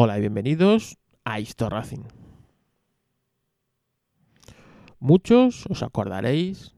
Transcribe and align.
Hola 0.00 0.16
y 0.16 0.20
bienvenidos 0.20 0.96
a 1.24 1.40
Histo 1.40 1.68
Racing. 1.68 2.04
Muchos 5.00 5.66
os 5.68 5.82
acordaréis 5.82 6.76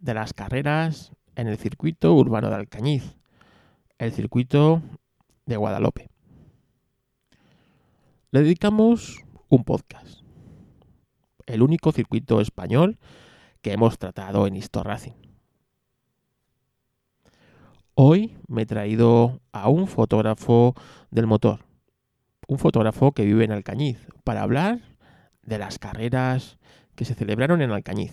de 0.00 0.14
las 0.14 0.32
carreras 0.32 1.12
en 1.36 1.46
el 1.46 1.58
circuito 1.58 2.12
urbano 2.12 2.48
de 2.48 2.56
Alcañiz, 2.56 3.18
el 3.98 4.10
circuito 4.10 4.82
de 5.44 5.56
Guadalupe. 5.56 6.10
Le 8.32 8.42
dedicamos 8.42 9.24
un 9.48 9.62
podcast, 9.62 10.22
el 11.46 11.62
único 11.62 11.92
circuito 11.92 12.40
español 12.40 12.98
que 13.62 13.74
hemos 13.74 13.96
tratado 13.96 14.48
en 14.48 14.56
Histo 14.56 14.82
Racing. 14.82 15.14
Hoy 17.94 18.36
me 18.48 18.62
he 18.62 18.66
traído 18.66 19.40
a 19.52 19.68
un 19.68 19.86
fotógrafo 19.86 20.74
del 21.12 21.28
motor, 21.28 21.65
un 22.46 22.58
fotógrafo 22.58 23.12
que 23.12 23.24
vive 23.24 23.44
en 23.44 23.52
Alcañiz, 23.52 23.98
para 24.24 24.42
hablar 24.42 24.80
de 25.42 25.58
las 25.58 25.78
carreras 25.78 26.58
que 26.94 27.04
se 27.04 27.14
celebraron 27.14 27.62
en 27.62 27.70
Alcañiz, 27.70 28.12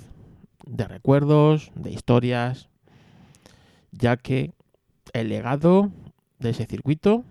de 0.66 0.88
recuerdos, 0.88 1.72
de 1.76 1.92
historias, 1.92 2.70
ya 3.92 4.18
que 4.18 4.54
el 5.14 5.30
legado 5.30 5.92
de 6.40 6.52
ese 6.52 6.66
circuito 6.66 7.24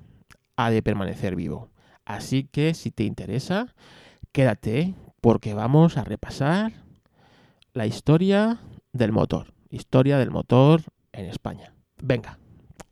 ha 0.57 0.71
de 0.71 0.83
permanecer 0.83 1.37
vivo. 1.37 1.71
Así 2.05 2.45
que 2.45 2.75
si 2.75 2.91
te 2.91 3.05
interesa, 3.05 3.75
quédate 4.33 4.95
porque 5.21 5.55
vamos 5.55 5.97
a 5.97 6.05
repasar 6.05 6.73
la 7.75 7.87
historia 7.87 8.61
del 8.93 9.13
motor, 9.13 9.55
historia 9.71 10.19
del 10.19 10.31
motor 10.31 10.83
en 11.13 11.27
España. 11.27 11.75
Venga, 12.03 12.39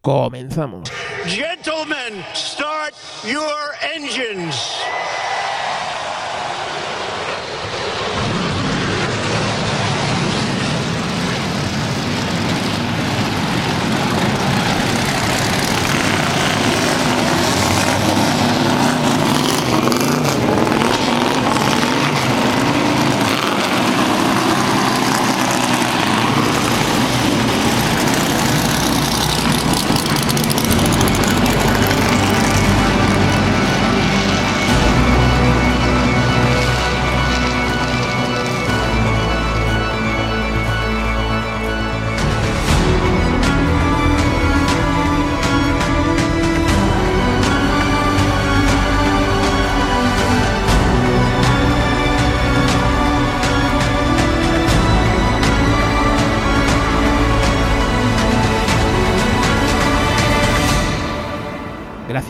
comenzamos. 0.02 0.90
Gentlemen, 1.26 2.24
start 2.34 2.94
your 3.24 3.74
engines. 3.94 4.56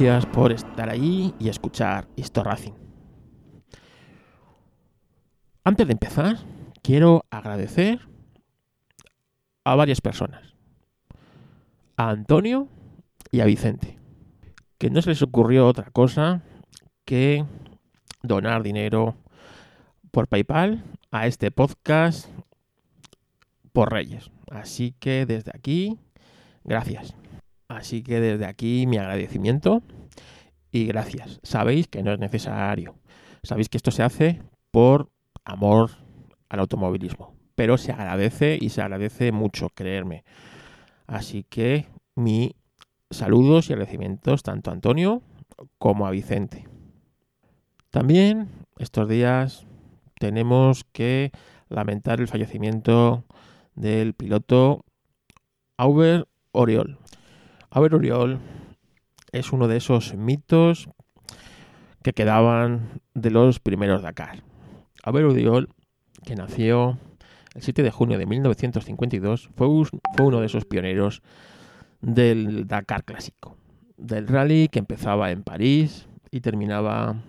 Gracias 0.01 0.33
por 0.33 0.51
estar 0.51 0.89
allí 0.89 1.35
y 1.39 1.51
escuchar 1.51 2.09
Histo 2.17 2.43
Racing. 2.43 2.73
Antes 5.63 5.87
de 5.87 5.93
empezar, 5.93 6.39
quiero 6.83 7.27
agradecer 7.29 8.01
a 9.63 9.75
varias 9.75 10.01
personas. 10.01 10.55
A 11.99 12.09
Antonio 12.09 12.67
y 13.31 13.41
a 13.41 13.45
Vicente. 13.45 13.99
Que 14.79 14.89
no 14.89 15.03
se 15.03 15.11
les 15.11 15.21
ocurrió 15.21 15.67
otra 15.67 15.91
cosa 15.91 16.45
que 17.05 17.45
donar 18.23 18.63
dinero 18.63 19.17
por 20.13 20.29
PayPal 20.29 20.83
a 21.11 21.27
este 21.27 21.51
podcast 21.51 22.27
por 23.75 23.93
Reyes. 23.93 24.31
Así 24.51 24.95
que 24.99 25.27
desde 25.27 25.51
aquí, 25.55 25.99
gracias. 26.65 27.15
Así 27.69 28.03
que 28.03 28.19
desde 28.19 28.47
aquí 28.47 28.87
mi 28.89 28.97
agradecimiento 28.97 29.83
y 30.73 30.87
gracias. 30.87 31.41
Sabéis 31.43 31.89
que 31.89 32.03
no 32.03 32.13
es 32.13 32.19
necesario. 32.19 32.97
Sabéis 33.43 33.69
que 33.69 33.77
esto 33.77 33.91
se 33.91 34.03
hace 34.03 34.43
por 34.71 35.11
amor 35.45 35.91
al 36.49 36.61
automovilismo. 36.61 37.35
Pero 37.55 37.77
se 37.79 37.93
agradece 37.93 38.59
y 38.61 38.71
se 38.71 38.83
agradece 38.83 39.33
mucho, 39.33 39.71
creerme. 39.71 40.25
Así 41.07 41.45
que 41.49 41.87
mi 42.15 42.55
saludos 43.11 43.69
y 43.69 43.73
agradecimientos 43.73 44.43
tanto 44.43 44.71
a 44.71 44.75
Antonio 44.75 45.23
como 45.79 46.07
a 46.07 46.11
Vicente. 46.11 46.69
También 47.91 48.49
estos 48.79 49.09
días 49.09 49.67
tenemos 50.19 50.85
que 50.85 51.33
lamentar 51.69 52.21
el 52.21 52.29
fallecimiento 52.29 53.25
del 53.75 54.15
piloto 54.15 54.85
Auber 55.77 56.29
Oriol. 56.53 56.99
Auber 57.71 57.95
Oriol 57.95 58.39
es 59.33 59.53
uno 59.53 59.69
de 59.69 59.77
esos 59.77 60.15
mitos 60.15 60.89
que 62.03 62.13
quedaban 62.13 63.01
de 63.15 63.31
los 63.31 63.61
primeros 63.61 64.03
Dakar. 64.03 64.43
Auber 65.03 65.25
Oriol, 65.25 65.69
que 66.25 66.35
nació 66.35 66.99
el 67.55 67.63
7 67.63 67.83
de 67.83 67.91
junio 67.91 68.19
de 68.19 68.27
1952, 68.27 69.51
fue, 69.55 69.67
fue 70.17 70.27
uno 70.27 70.41
de 70.41 70.47
esos 70.47 70.65
pioneros 70.65 71.23
del 72.01 72.67
Dakar 72.67 73.05
clásico, 73.05 73.57
del 73.97 74.29
rally 74.29 74.69
que 74.69 74.79
empezaba 74.79 75.31
en 75.31 75.43
París 75.43 76.09
y 76.31 76.41
terminaba 76.41 77.23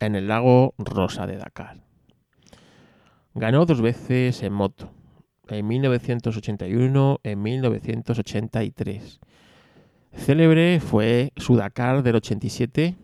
en 0.00 0.14
el 0.14 0.28
lago 0.28 0.74
Rosa 0.78 1.26
de 1.26 1.36
Dakar. 1.36 1.80
Ganó 3.34 3.66
dos 3.66 3.82
veces 3.82 4.42
en 4.42 4.52
moto, 4.52 4.90
en 5.48 5.66
1981 5.66 7.20
y 7.22 7.28
en 7.28 7.42
1983 7.42 9.20
Célebre 10.16 10.80
fue 10.80 11.32
su 11.36 11.56
Dakar 11.56 12.02
del 12.02 12.16
87, 12.16 12.96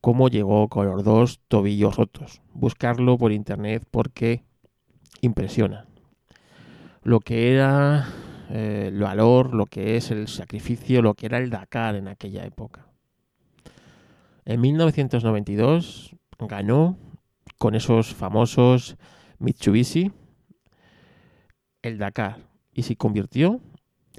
cómo 0.00 0.28
llegó 0.28 0.68
con 0.68 0.86
los 0.86 1.04
dos 1.04 1.40
tobillos 1.46 1.96
rotos. 1.96 2.42
Buscarlo 2.52 3.16
por 3.16 3.30
internet 3.32 3.84
porque 3.90 4.42
impresiona. 5.20 5.86
Lo 7.02 7.20
que 7.20 7.52
era 7.52 8.08
eh, 8.50 8.86
el 8.88 9.00
valor, 9.00 9.54
lo 9.54 9.66
que 9.66 9.96
es 9.96 10.10
el 10.10 10.26
sacrificio, 10.26 11.02
lo 11.02 11.14
que 11.14 11.26
era 11.26 11.38
el 11.38 11.50
Dakar 11.50 11.94
en 11.94 12.08
aquella 12.08 12.44
época. 12.44 12.86
En 14.44 14.60
1992 14.60 16.16
ganó 16.40 16.96
con 17.58 17.74
esos 17.74 18.14
famosos 18.14 18.96
Mitsubishi 19.38 20.10
el 21.82 21.98
Dakar 21.98 22.38
y 22.72 22.82
se 22.82 22.96
convirtió 22.96 23.60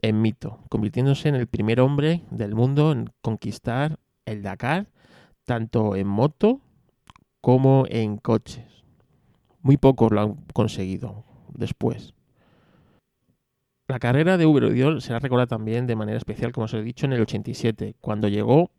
en 0.02 0.22
mito, 0.22 0.60
convirtiéndose 0.70 1.30
en 1.30 1.36
el 1.36 1.48
primer 1.48 1.80
hombre 1.80 2.24
del 2.32 2.56
mundo 2.56 2.92
en 2.92 3.12
conquistar 3.22 4.00
el 4.26 4.42
Dakar, 4.42 4.88
tanto 5.46 5.96
en 5.96 6.08
moto 6.08 6.62
como 7.42 7.86
en 7.90 8.18
coches. 8.18 8.84
Muy 9.62 9.78
pocos 9.78 10.12
lo 10.12 10.22
han 10.22 10.36
conseguido 10.54 11.24
después. 11.54 12.14
La 13.88 14.00
carrera 14.00 14.38
de 14.38 14.46
Uber 14.46 14.66
Odiol 14.66 15.02
será 15.02 15.20
recordada 15.20 15.48
también 15.48 15.86
de 15.86 15.96
manera 15.96 16.18
especial, 16.18 16.52
como 16.52 16.66
os 16.66 16.74
he 16.74 16.82
dicho, 16.82 17.06
en 17.06 17.14
el 17.14 17.22
87, 17.22 17.96
cuando 18.00 18.28
llegó 18.28 18.72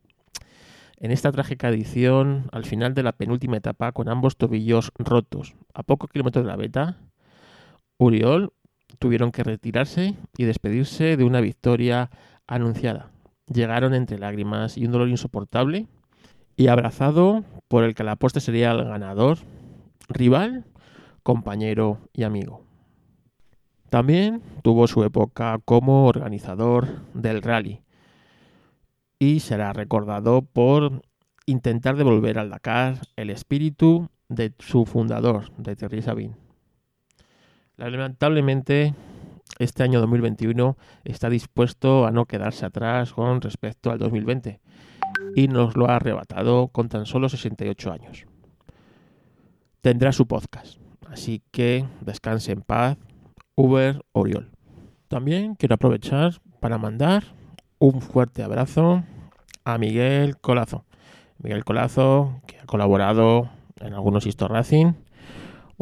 en 0.96 1.10
esta 1.10 1.32
trágica 1.32 1.68
edición 1.68 2.48
al 2.52 2.64
final 2.64 2.94
de 2.94 3.02
la 3.02 3.12
penúltima 3.12 3.56
etapa 3.56 3.92
con 3.92 4.08
ambos 4.08 4.36
tobillos 4.36 4.92
rotos. 4.96 5.54
A 5.74 5.82
pocos 5.82 6.08
kilómetros 6.10 6.44
de 6.44 6.50
la 6.50 6.56
beta, 6.56 6.96
Uriol 7.98 8.52
tuvieron 9.02 9.32
que 9.32 9.42
retirarse 9.42 10.14
y 10.38 10.44
despedirse 10.44 11.16
de 11.16 11.24
una 11.24 11.40
victoria 11.40 12.08
anunciada. 12.46 13.10
Llegaron 13.52 13.94
entre 13.94 14.16
lágrimas 14.16 14.78
y 14.78 14.86
un 14.86 14.92
dolor 14.92 15.08
insoportable 15.08 15.88
y 16.56 16.68
abrazado 16.68 17.42
por 17.66 17.82
el 17.82 17.96
que 17.96 18.04
la 18.04 18.12
apuesta 18.12 18.38
sería 18.38 18.70
el 18.70 18.84
ganador, 18.84 19.38
rival, 20.08 20.66
compañero 21.24 21.98
y 22.12 22.22
amigo. 22.22 22.62
También 23.90 24.40
tuvo 24.62 24.86
su 24.86 25.02
época 25.02 25.58
como 25.64 26.06
organizador 26.06 26.86
del 27.12 27.42
rally 27.42 27.82
y 29.18 29.40
será 29.40 29.72
recordado 29.72 30.42
por 30.42 31.02
intentar 31.46 31.96
devolver 31.96 32.38
al 32.38 32.50
Dakar 32.50 32.98
el 33.16 33.30
espíritu 33.30 34.08
de 34.28 34.54
su 34.60 34.86
fundador, 34.86 35.50
de 35.56 35.74
Thierry 35.74 36.02
Sabine. 36.02 36.41
Lamentablemente, 37.90 38.94
este 39.58 39.82
año 39.82 40.00
2021 40.00 40.76
está 41.04 41.28
dispuesto 41.28 42.06
a 42.06 42.12
no 42.12 42.26
quedarse 42.26 42.64
atrás 42.64 43.12
con 43.12 43.40
respecto 43.40 43.90
al 43.90 43.98
2020. 43.98 44.60
y 45.34 45.48
nos 45.48 45.76
lo 45.76 45.88
ha 45.88 45.96
arrebatado 45.96 46.68
con 46.68 46.88
tan 46.88 47.06
solo 47.06 47.28
68 47.28 47.92
años. 47.92 48.26
Tendrá 49.80 50.12
su 50.12 50.26
podcast, 50.26 50.78
así 51.10 51.42
que 51.50 51.86
descanse 52.00 52.52
en 52.52 52.62
paz, 52.62 52.98
Uber 53.54 54.00
Oriol. 54.12 54.50
También 55.08 55.54
quiero 55.54 55.74
aprovechar 55.74 56.40
para 56.60 56.78
mandar 56.78 57.24
un 57.78 58.00
fuerte 58.00 58.42
abrazo 58.42 59.04
a 59.64 59.78
Miguel 59.78 60.38
Colazo. 60.38 60.84
Miguel 61.38 61.64
Colazo, 61.64 62.40
que 62.46 62.58
ha 62.58 62.66
colaborado 62.66 63.50
en 63.80 63.94
algunos 63.94 64.26
Histo 64.26 64.48
Racing, 64.48 64.92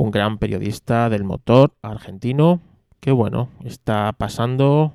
un 0.00 0.10
gran 0.10 0.38
periodista 0.38 1.10
del 1.10 1.24
motor 1.24 1.74
argentino, 1.82 2.62
que 3.00 3.12
bueno, 3.12 3.50
está 3.66 4.14
pasando 4.14 4.94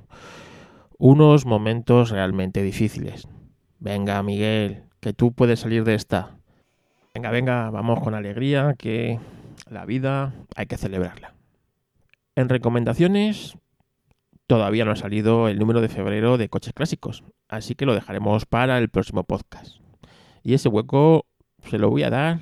unos 0.98 1.46
momentos 1.46 2.10
realmente 2.10 2.60
difíciles. 2.64 3.28
Venga, 3.78 4.20
Miguel, 4.24 4.82
que 4.98 5.12
tú 5.12 5.30
puedes 5.32 5.60
salir 5.60 5.84
de 5.84 5.94
esta. 5.94 6.38
Venga, 7.14 7.30
venga, 7.30 7.70
vamos 7.70 8.00
con 8.00 8.16
alegría, 8.16 8.74
que 8.76 9.20
la 9.70 9.84
vida 9.84 10.34
hay 10.56 10.66
que 10.66 10.76
celebrarla. 10.76 11.34
En 12.34 12.48
recomendaciones, 12.48 13.56
todavía 14.48 14.84
no 14.84 14.90
ha 14.90 14.96
salido 14.96 15.46
el 15.46 15.60
número 15.60 15.82
de 15.82 15.88
febrero 15.88 16.36
de 16.36 16.48
coches 16.48 16.72
clásicos, 16.72 17.22
así 17.46 17.76
que 17.76 17.86
lo 17.86 17.94
dejaremos 17.94 18.44
para 18.44 18.76
el 18.78 18.88
próximo 18.88 19.22
podcast. 19.22 19.76
Y 20.42 20.54
ese 20.54 20.68
hueco 20.68 21.26
se 21.62 21.78
lo 21.78 21.90
voy 21.90 22.02
a 22.02 22.10
dar 22.10 22.40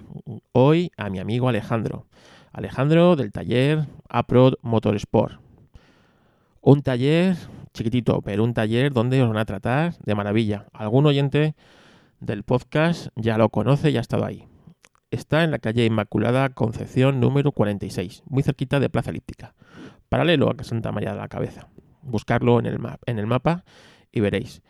hoy 0.53 0.93
a 0.97 1.11
mi 1.11 1.19
amigo 1.19 1.51
Alejandro. 1.51 2.07
Alejandro 2.55 3.17
del 3.17 3.33
taller 3.33 3.87
Aprod 4.09 4.55
Motorsport. 4.63 5.39
Un 6.63 6.83
taller 6.83 7.37
chiquitito, 7.75 8.23
pero 8.23 8.43
un 8.45 8.55
taller 8.55 8.93
donde 8.93 9.21
os 9.23 9.29
van 9.29 9.37
a 9.37 9.45
tratar 9.45 9.95
de 9.99 10.15
maravilla. 10.15 10.67
Algún 10.73 11.05
oyente 11.05 11.55
del 12.21 12.45
podcast 12.45 13.09
ya 13.15 13.37
lo 13.37 13.51
conoce 13.51 13.91
y 13.91 13.99
ha 13.99 14.01
estado 14.01 14.25
ahí. 14.25 14.47
Está 15.11 15.45
en 15.45 15.51
la 15.51 15.59
calle 15.59 15.85
Inmaculada 15.85 16.49
Concepción 16.49 17.21
número 17.21 17.53
46, 17.53 18.23
muy 18.27 18.43
cerquita 18.43 18.81
de 18.81 18.89
Plaza 18.89 19.11
Elíptica, 19.11 19.55
paralelo 20.09 20.51
a 20.51 20.65
Santa 20.65 20.91
María 20.93 21.13
de 21.13 21.19
la 21.19 21.29
Cabeza 21.29 21.69
buscarlo 22.05 22.59
en 22.59 22.67
el, 22.67 22.79
en 23.07 23.19
el 23.19 23.27
mapa 23.27 23.65
y 24.13 24.21
veréis. 24.21 24.63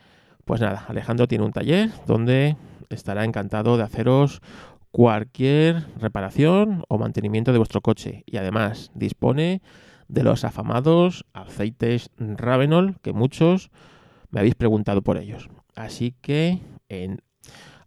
Pues 0.45 0.61
nada, 0.61 0.85
Alejandro 0.87 1.27
tiene 1.27 1.43
un 1.43 1.51
taller 1.51 1.91
donde 2.05 2.57
estará 2.89 3.23
encantado 3.23 3.77
de 3.77 3.83
haceros 3.83 4.41
cualquier 4.95 5.83
reparación 5.99 6.85
o 6.87 6.97
mantenimiento 6.97 7.51
de 7.51 7.57
vuestro 7.57 7.81
coche 7.81 8.23
y 8.25 8.37
además 8.37 8.91
dispone 8.93 9.61
de 10.07 10.23
los 10.23 10.45
afamados 10.45 11.25
aceites 11.33 12.11
Ravenol 12.17 12.95
que 13.01 13.11
muchos 13.11 13.71
me 14.29 14.39
habéis 14.39 14.55
preguntado 14.55 15.01
por 15.01 15.17
ellos. 15.17 15.49
Así 15.75 16.15
que 16.21 16.61
en 16.87 17.19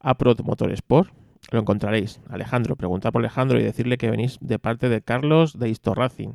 Aprod 0.01 0.43
Motorsport 0.43 1.11
lo 1.51 1.61
encontraréis. 1.61 2.21
Alejandro, 2.29 2.77
preguntad 2.77 3.11
por 3.11 3.23
Alejandro 3.23 3.59
y 3.59 3.63
decirle 3.63 3.97
que 3.97 4.11
venís 4.11 4.37
de 4.43 4.59
parte 4.59 4.91
de 4.91 5.01
Carlos 5.01 5.59
de 5.59 5.75
Racing 5.83 6.35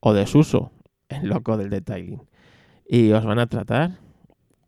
o 0.00 0.14
de 0.14 0.26
Suso, 0.26 0.72
el 1.10 1.28
loco 1.28 1.56
del 1.56 1.70
detailing 1.70 2.22
y 2.88 3.12
os 3.12 3.24
van 3.24 3.38
a 3.38 3.46
tratar 3.46 4.00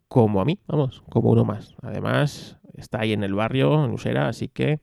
como 0.07 0.39
a 0.39 0.45
mí, 0.45 0.59
vamos, 0.65 1.03
como 1.09 1.31
uno 1.31 1.43
más. 1.43 1.75
Además, 1.81 2.57
está 2.73 3.01
ahí 3.01 3.11
en 3.11 3.25
el 3.25 3.33
barrio, 3.33 3.83
en 3.83 3.91
Usera, 3.91 4.29
así 4.29 4.47
que 4.47 4.79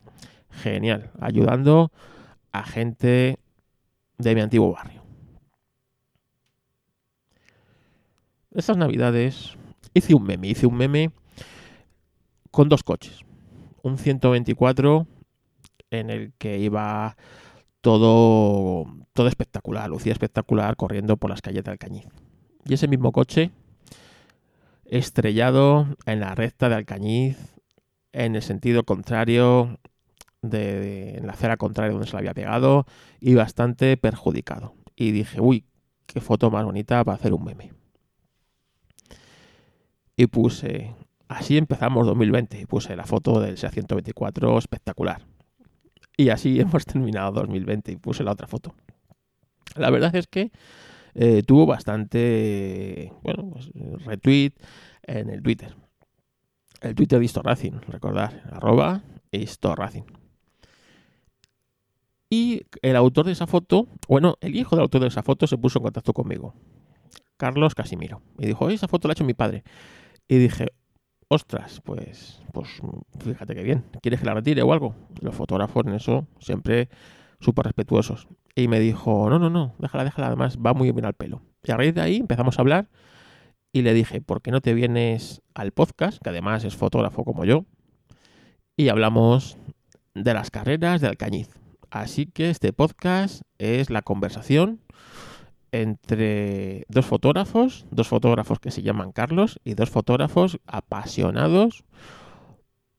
genial, 0.52 1.10
ayudando 1.20 1.90
a 2.52 2.64
gente 2.64 3.38
de 4.19 4.34
mi 4.34 4.40
antiguo 4.40 4.72
barrio. 4.72 5.02
Estas 8.52 8.76
navidades 8.76 9.56
hice 9.94 10.14
un 10.14 10.25
meme, 10.25 10.49
hice 10.49 10.66
un 10.66 10.76
meme 10.76 11.10
con 12.50 12.69
dos 12.69 12.82
coches. 12.82 13.20
Un 13.82 13.99
124 13.99 15.06
en 15.90 16.10
el 16.10 16.32
que 16.38 16.58
iba 16.58 17.16
todo, 17.81 18.87
todo 19.12 19.28
espectacular, 19.28 19.88
lucía 19.88 20.12
espectacular 20.12 20.76
corriendo 20.76 21.16
por 21.16 21.31
las 21.31 21.43
calles 21.43 21.64
de 21.64 21.72
Alcañiz 21.72 22.06
y 22.64 22.75
ese 22.75 22.88
mismo 22.88 23.12
coche 23.12 23.50
estrellado 24.84 25.87
en 26.06 26.20
la 26.20 26.34
recta 26.34 26.69
de 26.69 26.76
Alcañiz 26.76 27.37
en 28.12 28.37
el 28.37 28.43
sentido 28.43 28.84
contrario 28.84 29.78
de, 30.42 31.16
en 31.16 31.26
la 31.26 31.32
acera 31.32 31.56
contraria 31.56 31.92
donde 31.92 32.06
se 32.06 32.12
le 32.12 32.18
había 32.18 32.34
pegado 32.34 32.86
y 33.20 33.34
bastante 33.34 33.96
perjudicado. 33.96 34.74
Y 34.96 35.12
dije, 35.12 35.40
uy, 35.40 35.64
qué 36.06 36.20
foto 36.20 36.50
más 36.50 36.64
bonita 36.64 37.02
para 37.04 37.14
hacer 37.14 37.32
un 37.32 37.44
meme. 37.44 37.72
Y 40.16 40.26
puse, 40.26 40.94
así 41.28 41.56
empezamos 41.56 42.06
2020, 42.06 42.60
y 42.60 42.66
puse 42.66 42.94
la 42.96 43.04
foto 43.04 43.40
del 43.40 43.56
SEA 43.56 43.70
124 43.70 44.58
espectacular. 44.58 45.22
Y 46.16 46.28
así 46.28 46.60
hemos 46.60 46.84
terminado 46.84 47.32
2020 47.32 47.92
y 47.92 47.96
puse 47.96 48.24
la 48.24 48.32
otra 48.32 48.46
foto. 48.46 48.74
La 49.76 49.90
verdad 49.90 50.14
es 50.14 50.26
que 50.26 50.50
eh, 51.14 51.42
tuvo 51.42 51.66
bastante, 51.66 53.12
bueno, 53.22 53.50
pues, 53.50 53.70
retweet 54.04 54.52
en 55.04 55.30
el 55.30 55.42
Twitter. 55.42 55.74
El 56.80 56.94
Twitter 56.94 57.20
de 57.20 57.42
Racing, 57.42 57.72
recordar, 57.88 58.42
arroba 58.50 59.02
Racing. 59.76 60.21
Y 62.32 62.62
el 62.81 62.96
autor 62.96 63.26
de 63.26 63.32
esa 63.32 63.46
foto, 63.46 63.88
bueno, 64.08 64.38
el 64.40 64.56
hijo 64.56 64.75
del 64.75 64.84
autor 64.84 65.02
de 65.02 65.08
esa 65.08 65.23
foto 65.23 65.46
se 65.46 65.58
puso 65.58 65.81
en 65.81 65.82
contacto 65.82 66.14
conmigo, 66.14 66.55
Carlos 67.37 67.75
Casimiro, 67.75 68.23
y 68.38 68.46
dijo, 68.46 68.70
esa 68.70 68.88
foto 68.88 69.06
la 69.06 69.12
ha 69.12 69.17
hecho 69.17 69.25
mi 69.25 69.34
padre. 69.34 69.64
Y 70.29 70.38
dije, 70.38 70.69
ostras, 71.29 71.82
pues, 71.84 72.40
pues 72.55 72.81
fíjate 73.19 73.55
que 73.55 73.62
bien, 73.62 73.84
¿quieres 74.00 74.20
que 74.20 74.25
la 74.25 74.32
retire 74.32 74.62
o 74.62 74.73
algo? 74.73 74.94
Los 75.20 75.34
fotógrafos 75.34 75.84
en 75.87 75.93
eso 75.93 76.26
siempre 76.38 76.88
súper 77.38 77.67
respetuosos. 77.67 78.29
Y 78.55 78.67
me 78.67 78.81
dijo, 78.81 79.28
no, 79.28 79.38
no, 79.38 79.50
no, 79.50 79.75
déjala, 79.78 80.05
déjala, 80.05 80.28
además 80.28 80.56
va 80.56 80.73
muy 80.73 80.90
bien 80.90 81.05
al 81.05 81.12
pelo. 81.12 81.43
Y 81.62 81.73
a 81.73 81.76
raíz 81.76 81.94
de 81.94 82.00
ahí 82.00 82.17
empezamos 82.17 82.58
a 82.58 82.62
hablar 82.62 82.88
y 83.75 83.82
le 83.82 83.93
dije, 83.93 84.23
¿por 84.23 84.40
qué 84.40 84.52
no 84.52 84.62
te 84.62 84.73
vienes 84.73 85.43
al 85.52 85.73
podcast, 85.73 86.23
que 86.23 86.31
además 86.31 86.64
es 86.64 86.76
fotógrafo 86.76 87.25
como 87.25 87.44
yo? 87.44 87.67
Y 88.75 88.88
hablamos 88.88 89.58
de 90.14 90.32
las 90.32 90.50
carreras 90.50 91.02
de 91.02 91.08
Alcañiz. 91.08 91.62
Así 91.92 92.24
que 92.24 92.48
este 92.48 92.72
podcast 92.72 93.42
es 93.58 93.90
la 93.90 94.00
conversación 94.00 94.80
entre 95.72 96.86
dos 96.88 97.04
fotógrafos, 97.04 97.84
dos 97.90 98.08
fotógrafos 98.08 98.58
que 98.60 98.70
se 98.70 98.80
llaman 98.80 99.12
Carlos 99.12 99.60
y 99.62 99.74
dos 99.74 99.90
fotógrafos 99.90 100.58
apasionados 100.66 101.84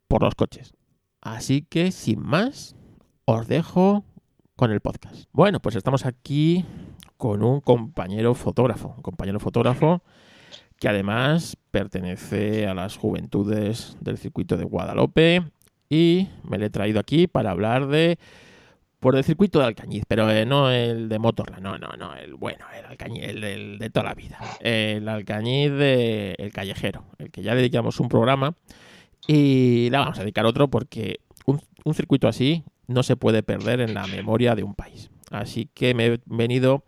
por 0.07 0.21
los 0.21 0.35
coches. 0.35 0.75
Así 1.21 1.63
que 1.63 1.91
sin 1.91 2.19
más, 2.19 2.75
os 3.25 3.47
dejo 3.47 4.05
con 4.55 4.71
el 4.71 4.79
podcast. 4.79 5.25
Bueno, 5.31 5.59
pues 5.59 5.75
estamos 5.75 6.05
aquí 6.05 6.63
con 7.17 7.41
un 7.41 7.61
compañero 7.61 8.35
fotógrafo, 8.35 8.93
un 8.95 9.01
compañero 9.01 9.39
fotógrafo 9.39 10.03
que 10.79 10.87
además 10.87 11.57
pertenece 11.71 12.67
a 12.67 12.75
las 12.75 12.97
juventudes 12.97 13.97
del 14.01 14.19
circuito 14.19 14.55
de 14.55 14.65
Guadalupe 14.65 15.51
y 15.89 16.27
me 16.43 16.59
le 16.59 16.67
he 16.67 16.69
traído 16.69 16.99
aquí 16.99 17.25
para 17.25 17.49
hablar 17.49 17.87
de 17.87 18.19
por 19.03 19.17
el 19.17 19.23
circuito 19.25 19.59
de 19.59 19.65
Alcañiz, 19.65 20.05
pero 20.07 20.31
eh, 20.31 20.45
no 20.45 20.71
el 20.71 21.09
de 21.09 21.19
Motorla, 21.19 21.59
no, 21.59 21.77
no, 21.77 21.89
no, 21.97 22.15
el 22.15 22.35
bueno, 22.35 22.65
el 22.73 22.85
Alcañiz, 22.85 23.23
el, 23.23 23.77
de 23.77 23.89
toda 23.89 24.05
la 24.05 24.13
vida, 24.13 24.39
el 24.61 25.09
Alcañiz 25.09 25.71
de 25.71 26.35
el 26.39 26.53
callejero, 26.53 27.03
el 27.17 27.29
que 27.29 27.43
ya 27.43 27.53
dedicamos 27.53 27.99
un 27.99 28.07
programa 28.07 28.55
y 29.27 29.89
le 29.89 29.97
vamos 29.97 30.17
a 30.17 30.21
dedicar 30.21 30.45
otro 30.45 30.69
porque 30.69 31.19
un 31.45 31.93
circuito 31.93 32.29
así 32.29 32.63
no 32.87 33.03
se 33.03 33.17
puede 33.17 33.43
perder 33.43 33.81
en 33.81 33.93
la 33.93 34.07
memoria 34.07 34.55
de 34.55 34.63
un 34.63 34.73
país. 34.73 35.11
Así 35.31 35.69
que 35.73 35.93
me 35.93 36.05
he 36.05 36.19
venido 36.25 36.85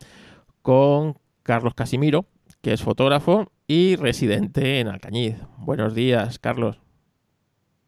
con 0.61 1.17
Carlos 1.43 1.73
Casimiro, 1.73 2.25
que 2.61 2.71
es 2.71 2.81
fotógrafo 2.81 3.51
y 3.67 3.97
residente 3.97 4.79
en 4.79 4.87
Alcañiz. 4.87 5.35
Buenos 5.57 5.93
días, 5.93 6.39
Carlos. 6.39 6.79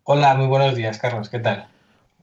Hola, 0.03 0.35
muy 0.35 0.47
buenos 0.47 0.75
días, 0.75 0.99
Carlos. 0.99 1.29
¿Qué 1.29 1.39
tal? 1.39 1.67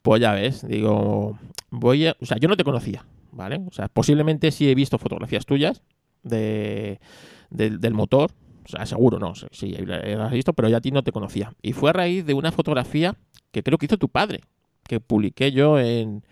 Pues 0.04 0.20
ya 0.20 0.32
ves, 0.32 0.68
digo, 0.68 1.38
voy 1.70 2.08
a, 2.08 2.16
o 2.20 2.26
sea, 2.26 2.36
yo 2.36 2.46
no 2.46 2.58
te 2.58 2.62
conocía, 2.62 3.06
¿vale? 3.32 3.62
O 3.66 3.72
sea, 3.72 3.88
posiblemente 3.88 4.50
sí 4.50 4.68
he 4.68 4.74
visto 4.74 4.98
fotografías 4.98 5.46
tuyas 5.46 5.80
de, 6.22 7.00
del 7.48 7.94
motor, 7.94 8.30
o 8.66 8.68
sea, 8.68 8.84
seguro 8.84 9.18
no, 9.18 9.32
sí, 9.34 9.70
las 9.72 10.30
he 10.30 10.34
visto, 10.34 10.52
pero 10.52 10.68
ya 10.68 10.76
a 10.76 10.80
ti 10.82 10.90
no 10.90 11.04
te 11.04 11.10
conocía. 11.10 11.54
Y 11.62 11.72
fue 11.72 11.88
a 11.88 11.94
raíz 11.94 12.26
de 12.26 12.34
una 12.34 12.52
fotografía 12.52 13.16
que 13.50 13.62
creo 13.62 13.78
que 13.78 13.86
hizo 13.86 13.96
tu 13.96 14.10
padre, 14.10 14.42
que 14.86 15.00
publiqué 15.00 15.52
yo 15.52 15.78
en 15.78 16.22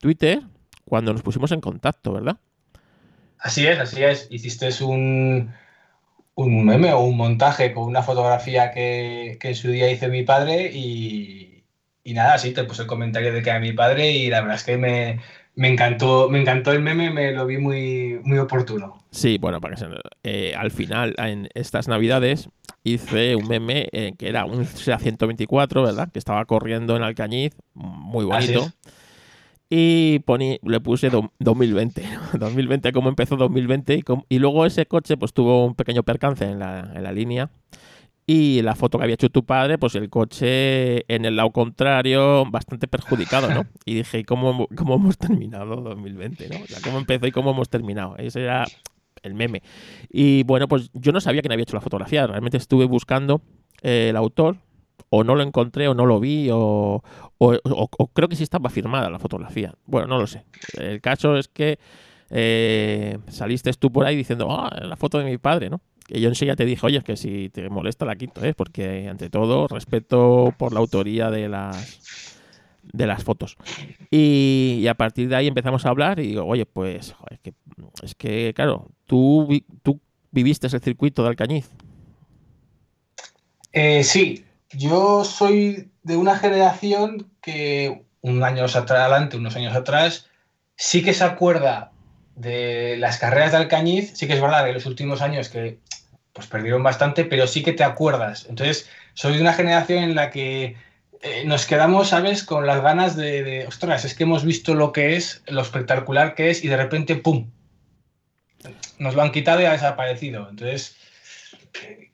Twitter 0.00 0.42
cuando 0.84 1.12
nos 1.12 1.22
pusimos 1.22 1.52
en 1.52 1.60
contacto, 1.60 2.14
¿verdad? 2.14 2.38
Así 3.38 3.64
es, 3.64 3.78
así 3.78 4.02
es. 4.02 4.26
Hiciste 4.32 4.68
un, 4.82 5.52
un 6.34 6.64
meme 6.64 6.92
o 6.92 7.02
un 7.02 7.16
montaje 7.16 7.72
con 7.72 7.84
una 7.84 8.02
fotografía 8.02 8.72
que, 8.72 9.38
en 9.40 9.54
su 9.54 9.68
día 9.68 9.92
hice 9.92 10.08
mi 10.08 10.24
padre 10.24 10.72
y, 10.74 11.61
nada, 12.04 12.38
sí, 12.38 12.52
te 12.52 12.64
puse 12.64 12.82
el 12.82 12.88
comentario 12.88 13.32
de 13.32 13.42
que 13.42 13.50
era 13.50 13.60
mi 13.60 13.72
padre 13.72 14.10
y 14.10 14.28
la 14.28 14.40
verdad 14.40 14.56
es 14.56 14.64
que 14.64 14.76
me, 14.76 15.20
me 15.54 15.68
encantó, 15.68 16.28
me 16.28 16.40
encantó 16.40 16.72
el 16.72 16.80
meme, 16.80 17.10
me 17.10 17.32
lo 17.32 17.46
vi 17.46 17.58
muy, 17.58 18.20
muy 18.24 18.38
oportuno. 18.38 19.04
Sí, 19.10 19.38
bueno, 19.38 19.60
para 19.60 19.74
que 19.74 19.80
se, 19.80 19.86
eh, 20.24 20.54
al 20.56 20.70
final, 20.70 21.14
en 21.18 21.48
estas 21.54 21.88
navidades, 21.88 22.48
hice 22.82 23.36
un 23.36 23.46
meme 23.46 23.88
eh, 23.92 24.14
que 24.18 24.28
era 24.28 24.44
un 24.44 24.64
SEA 24.64 24.98
124, 24.98 25.82
¿verdad? 25.82 26.10
Que 26.10 26.18
estaba 26.18 26.44
corriendo 26.46 26.96
en 26.96 27.02
Alcañiz, 27.02 27.54
muy 27.74 28.24
bonito. 28.24 28.72
Y 29.74 30.18
poní, 30.20 30.58
le 30.62 30.80
puse 30.80 31.10
2020. 31.38 32.02
2020, 32.38 32.92
como 32.92 33.08
empezó 33.08 33.36
2020. 33.36 33.94
Y, 33.94 34.04
y, 34.28 34.38
luego 34.38 34.66
ese 34.66 34.84
coche 34.84 35.16
pues 35.16 35.32
tuvo 35.32 35.64
un 35.64 35.74
pequeño 35.74 36.02
percance 36.02 36.44
en 36.44 36.58
la, 36.58 36.92
en 36.94 37.02
la 37.02 37.12
línea. 37.12 37.48
Y 38.26 38.62
la 38.62 38.76
foto 38.76 38.98
que 38.98 39.04
había 39.04 39.14
hecho 39.14 39.30
tu 39.30 39.44
padre, 39.44 39.78
pues 39.78 39.94
el 39.96 40.08
coche 40.08 41.12
en 41.12 41.24
el 41.24 41.36
lado 41.36 41.50
contrario, 41.50 42.44
bastante 42.46 42.86
perjudicado, 42.86 43.52
¿no? 43.52 43.66
Y 43.84 43.96
dije, 43.96 44.24
¿cómo, 44.24 44.68
cómo 44.76 44.94
hemos 44.94 45.18
terminado 45.18 45.76
2020, 45.76 46.48
¿no? 46.48 46.62
O 46.62 46.66
sea, 46.66 46.78
¿cómo 46.82 46.98
empezó 46.98 47.26
y 47.26 47.32
cómo 47.32 47.50
hemos 47.50 47.68
terminado? 47.68 48.16
Ese 48.18 48.42
era 48.42 48.64
el 49.22 49.34
meme. 49.34 49.62
Y 50.08 50.44
bueno, 50.44 50.68
pues 50.68 50.90
yo 50.94 51.12
no 51.12 51.20
sabía 51.20 51.42
quién 51.42 51.52
había 51.52 51.64
hecho 51.64 51.76
la 51.76 51.80
fotografía. 51.80 52.26
Realmente 52.26 52.56
estuve 52.56 52.84
buscando 52.84 53.42
eh, 53.82 54.08
el 54.10 54.16
autor, 54.16 54.56
o 55.10 55.24
no 55.24 55.34
lo 55.34 55.42
encontré, 55.42 55.88
o 55.88 55.94
no 55.94 56.06
lo 56.06 56.20
vi, 56.20 56.48
o, 56.50 57.02
o, 57.38 58.08
creo 58.14 58.28
que 58.28 58.36
sí 58.36 58.44
estaba 58.44 58.70
firmada 58.70 59.10
la 59.10 59.18
fotografía. 59.18 59.74
Bueno, 59.84 60.06
no 60.06 60.18
lo 60.18 60.26
sé. 60.26 60.44
El 60.78 61.00
caso 61.00 61.36
es 61.36 61.48
que 61.48 61.78
eh, 62.30 63.18
saliste 63.28 63.72
tú 63.74 63.92
por 63.92 64.06
ahí 64.06 64.16
diciendo, 64.16 64.48
ah, 64.50 64.74
la 64.80 64.96
foto 64.96 65.18
de 65.18 65.24
mi 65.24 65.38
padre, 65.38 65.68
¿no? 65.70 65.80
Que 66.12 66.20
yo 66.20 66.28
enseguida 66.28 66.56
te 66.56 66.66
dije, 66.66 66.84
oye, 66.84 67.02
que 67.02 67.16
si 67.16 67.48
te 67.48 67.70
molesta 67.70 68.04
la 68.04 68.16
quito, 68.16 68.44
¿eh? 68.44 68.52
porque 68.52 69.08
ante 69.08 69.30
todo 69.30 69.66
respeto 69.66 70.54
por 70.58 70.74
la 70.74 70.80
autoría 70.80 71.30
de 71.30 71.48
las 71.48 72.38
de 72.82 73.06
las 73.06 73.24
fotos. 73.24 73.56
Y, 74.10 74.84
a 74.90 74.94
partir 74.94 75.28
de 75.28 75.36
ahí 75.36 75.46
empezamos 75.46 75.86
a 75.86 75.88
hablar 75.88 76.18
y 76.18 76.28
digo, 76.28 76.44
oye, 76.44 76.66
pues 76.66 77.14
es 78.02 78.14
que 78.14 78.52
claro, 78.54 78.90
tú, 79.06 79.48
tú 79.82 80.00
viviste 80.30 80.66
el 80.66 80.80
circuito 80.82 81.22
de 81.22 81.28
Alcañiz. 81.30 81.70
Eh, 83.72 84.04
sí, 84.04 84.44
yo 84.72 85.24
soy 85.24 85.92
de 86.02 86.16
una 86.16 86.36
generación 86.36 87.30
que 87.40 88.04
un 88.20 88.42
año 88.42 88.66
adelante, 88.66 89.38
unos 89.38 89.56
años 89.56 89.74
atrás, 89.74 90.28
sí 90.76 91.02
que 91.02 91.14
se 91.14 91.24
acuerda 91.24 91.92
de 92.36 92.96
las 92.98 93.18
carreras 93.18 93.52
de 93.52 93.58
Alcañiz, 93.58 94.12
sí 94.14 94.26
que 94.26 94.34
es 94.34 94.42
verdad 94.42 94.66
que 94.66 94.74
los 94.74 94.84
últimos 94.84 95.22
años 95.22 95.48
que 95.48 95.78
pues 96.32 96.46
perdieron 96.46 96.82
bastante, 96.82 97.24
pero 97.24 97.46
sí 97.46 97.62
que 97.62 97.72
te 97.72 97.84
acuerdas. 97.84 98.46
Entonces, 98.48 98.88
soy 99.14 99.34
de 99.34 99.40
una 99.40 99.52
generación 99.52 100.02
en 100.02 100.14
la 100.14 100.30
que 100.30 100.76
eh, 101.20 101.44
nos 101.44 101.66
quedamos, 101.66 102.08
¿sabes?, 102.08 102.42
con 102.42 102.66
las 102.66 102.82
ganas 102.82 103.16
de, 103.16 103.64
ostras, 103.68 104.04
es 104.04 104.14
que 104.14 104.24
hemos 104.24 104.44
visto 104.44 104.74
lo 104.74 104.92
que 104.92 105.16
es, 105.16 105.42
lo 105.46 105.62
espectacular 105.62 106.34
que 106.34 106.50
es, 106.50 106.64
y 106.64 106.68
de 106.68 106.76
repente, 106.76 107.16
¡pum! 107.16 107.50
Nos 108.98 109.14
lo 109.14 109.22
han 109.22 109.32
quitado 109.32 109.60
y 109.60 109.64
ha 109.64 109.72
desaparecido. 109.72 110.48
Entonces, 110.48 110.96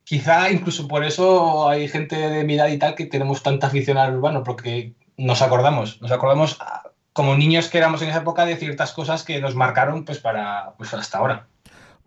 quizá 0.04 0.50
incluso 0.50 0.88
por 0.88 1.04
eso 1.04 1.68
hay 1.68 1.88
gente 1.88 2.16
de 2.16 2.44
mi 2.44 2.54
edad 2.54 2.68
y 2.68 2.78
tal 2.78 2.94
que 2.94 3.06
tenemos 3.06 3.42
tanta 3.42 3.68
afición 3.68 3.98
al 3.98 4.16
urbano, 4.16 4.42
porque 4.42 4.94
nos 5.16 5.42
acordamos, 5.42 6.00
nos 6.00 6.10
acordamos 6.10 6.56
ah, 6.60 6.90
como 7.12 7.36
niños 7.36 7.68
que 7.68 7.78
éramos 7.78 8.00
en 8.02 8.10
esa 8.10 8.20
época 8.20 8.46
de 8.46 8.56
ciertas 8.56 8.92
cosas 8.92 9.24
que 9.24 9.40
nos 9.40 9.54
marcaron 9.54 10.04
pues 10.04 10.18
para 10.18 10.74
pues 10.78 10.94
hasta 10.94 11.18
ahora. 11.18 11.48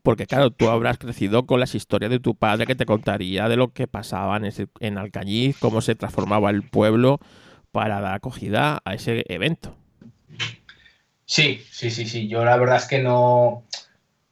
Porque 0.03 0.25
claro, 0.25 0.51
tú 0.51 0.69
habrás 0.69 0.97
crecido 0.97 1.45
con 1.45 1.59
las 1.59 1.75
historias 1.75 2.11
de 2.11 2.19
tu 2.19 2.35
padre 2.35 2.65
que 2.65 2.75
te 2.75 2.85
contaría 2.85 3.47
de 3.47 3.57
lo 3.57 3.71
que 3.73 3.87
pasaba 3.87 4.37
en, 4.37 4.51
en 4.79 4.97
Alcañiz, 4.97 5.57
cómo 5.59 5.81
se 5.81 5.95
transformaba 5.95 6.49
el 6.49 6.63
pueblo 6.63 7.19
para 7.71 8.01
dar 8.01 8.15
acogida 8.15 8.81
a 8.83 8.93
ese 8.93 9.23
evento. 9.27 9.75
Sí, 11.25 11.63
sí, 11.71 11.91
sí, 11.91 12.05
sí. 12.05 12.27
Yo 12.27 12.43
la 12.43 12.57
verdad 12.57 12.77
es 12.77 12.85
que 12.85 12.99
no, 12.99 13.63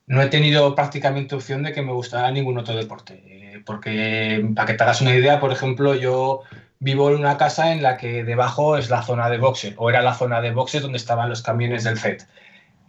no 0.07 0.21
he 0.21 0.27
tenido 0.27 0.75
prácticamente 0.75 1.35
opción 1.35 1.63
de 1.63 1.71
que 1.71 1.81
me 1.81 1.93
gustara 1.93 2.31
ningún 2.31 2.57
otro 2.57 2.75
deporte. 2.75 3.23
Eh, 3.25 3.61
porque, 3.65 4.45
para 4.55 4.65
que 4.65 4.73
te 4.73 4.83
hagas 4.83 5.01
una 5.01 5.15
idea, 5.15 5.39
por 5.39 5.51
ejemplo, 5.51 5.95
yo 5.95 6.41
vivo 6.79 7.09
en 7.09 7.17
una 7.17 7.37
casa 7.37 7.71
en 7.71 7.83
la 7.83 7.95
que 7.95 8.23
debajo 8.23 8.77
es 8.77 8.89
la 8.89 9.03
zona 9.03 9.29
de 9.29 9.37
boxe, 9.37 9.75
o 9.77 9.89
era 9.89 10.01
la 10.01 10.15
zona 10.15 10.41
de 10.41 10.51
boxe 10.51 10.79
donde 10.79 10.97
estaban 10.97 11.29
los 11.29 11.41
camiones 11.41 11.83
del 11.83 11.97
FED. 11.97 12.23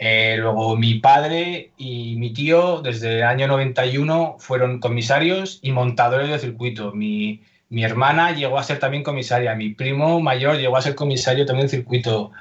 Eh, 0.02 0.38
luego 0.38 0.78
mi 0.78 0.95
padre 0.95 1.73
y 1.76 2.16
mi 2.16 2.33
tío 2.33 2.80
desde 2.80 3.19
el 3.19 3.25
año 3.25 3.47
91 3.49 4.37
fueron 4.38 4.80
comisarios 4.80 5.59
y 5.61 5.73
montadores 5.73 6.30
de 6.30 6.38
circuito. 6.38 6.92
Mi, 6.92 7.42
hermana 7.71 8.33
llegó 8.33 8.59
a 8.59 8.62
ser 8.62 8.78
también 8.78 9.02
comisaria, 9.02 9.54
mi 9.54 9.75
primo 9.75 10.19
mayor 10.21 10.57
llegó 10.57 10.78
a 10.78 10.83
ser 10.83 10.95
comisario 10.95 11.45
también 11.45 11.69
del 11.69 11.78
circuito. 11.78 12.33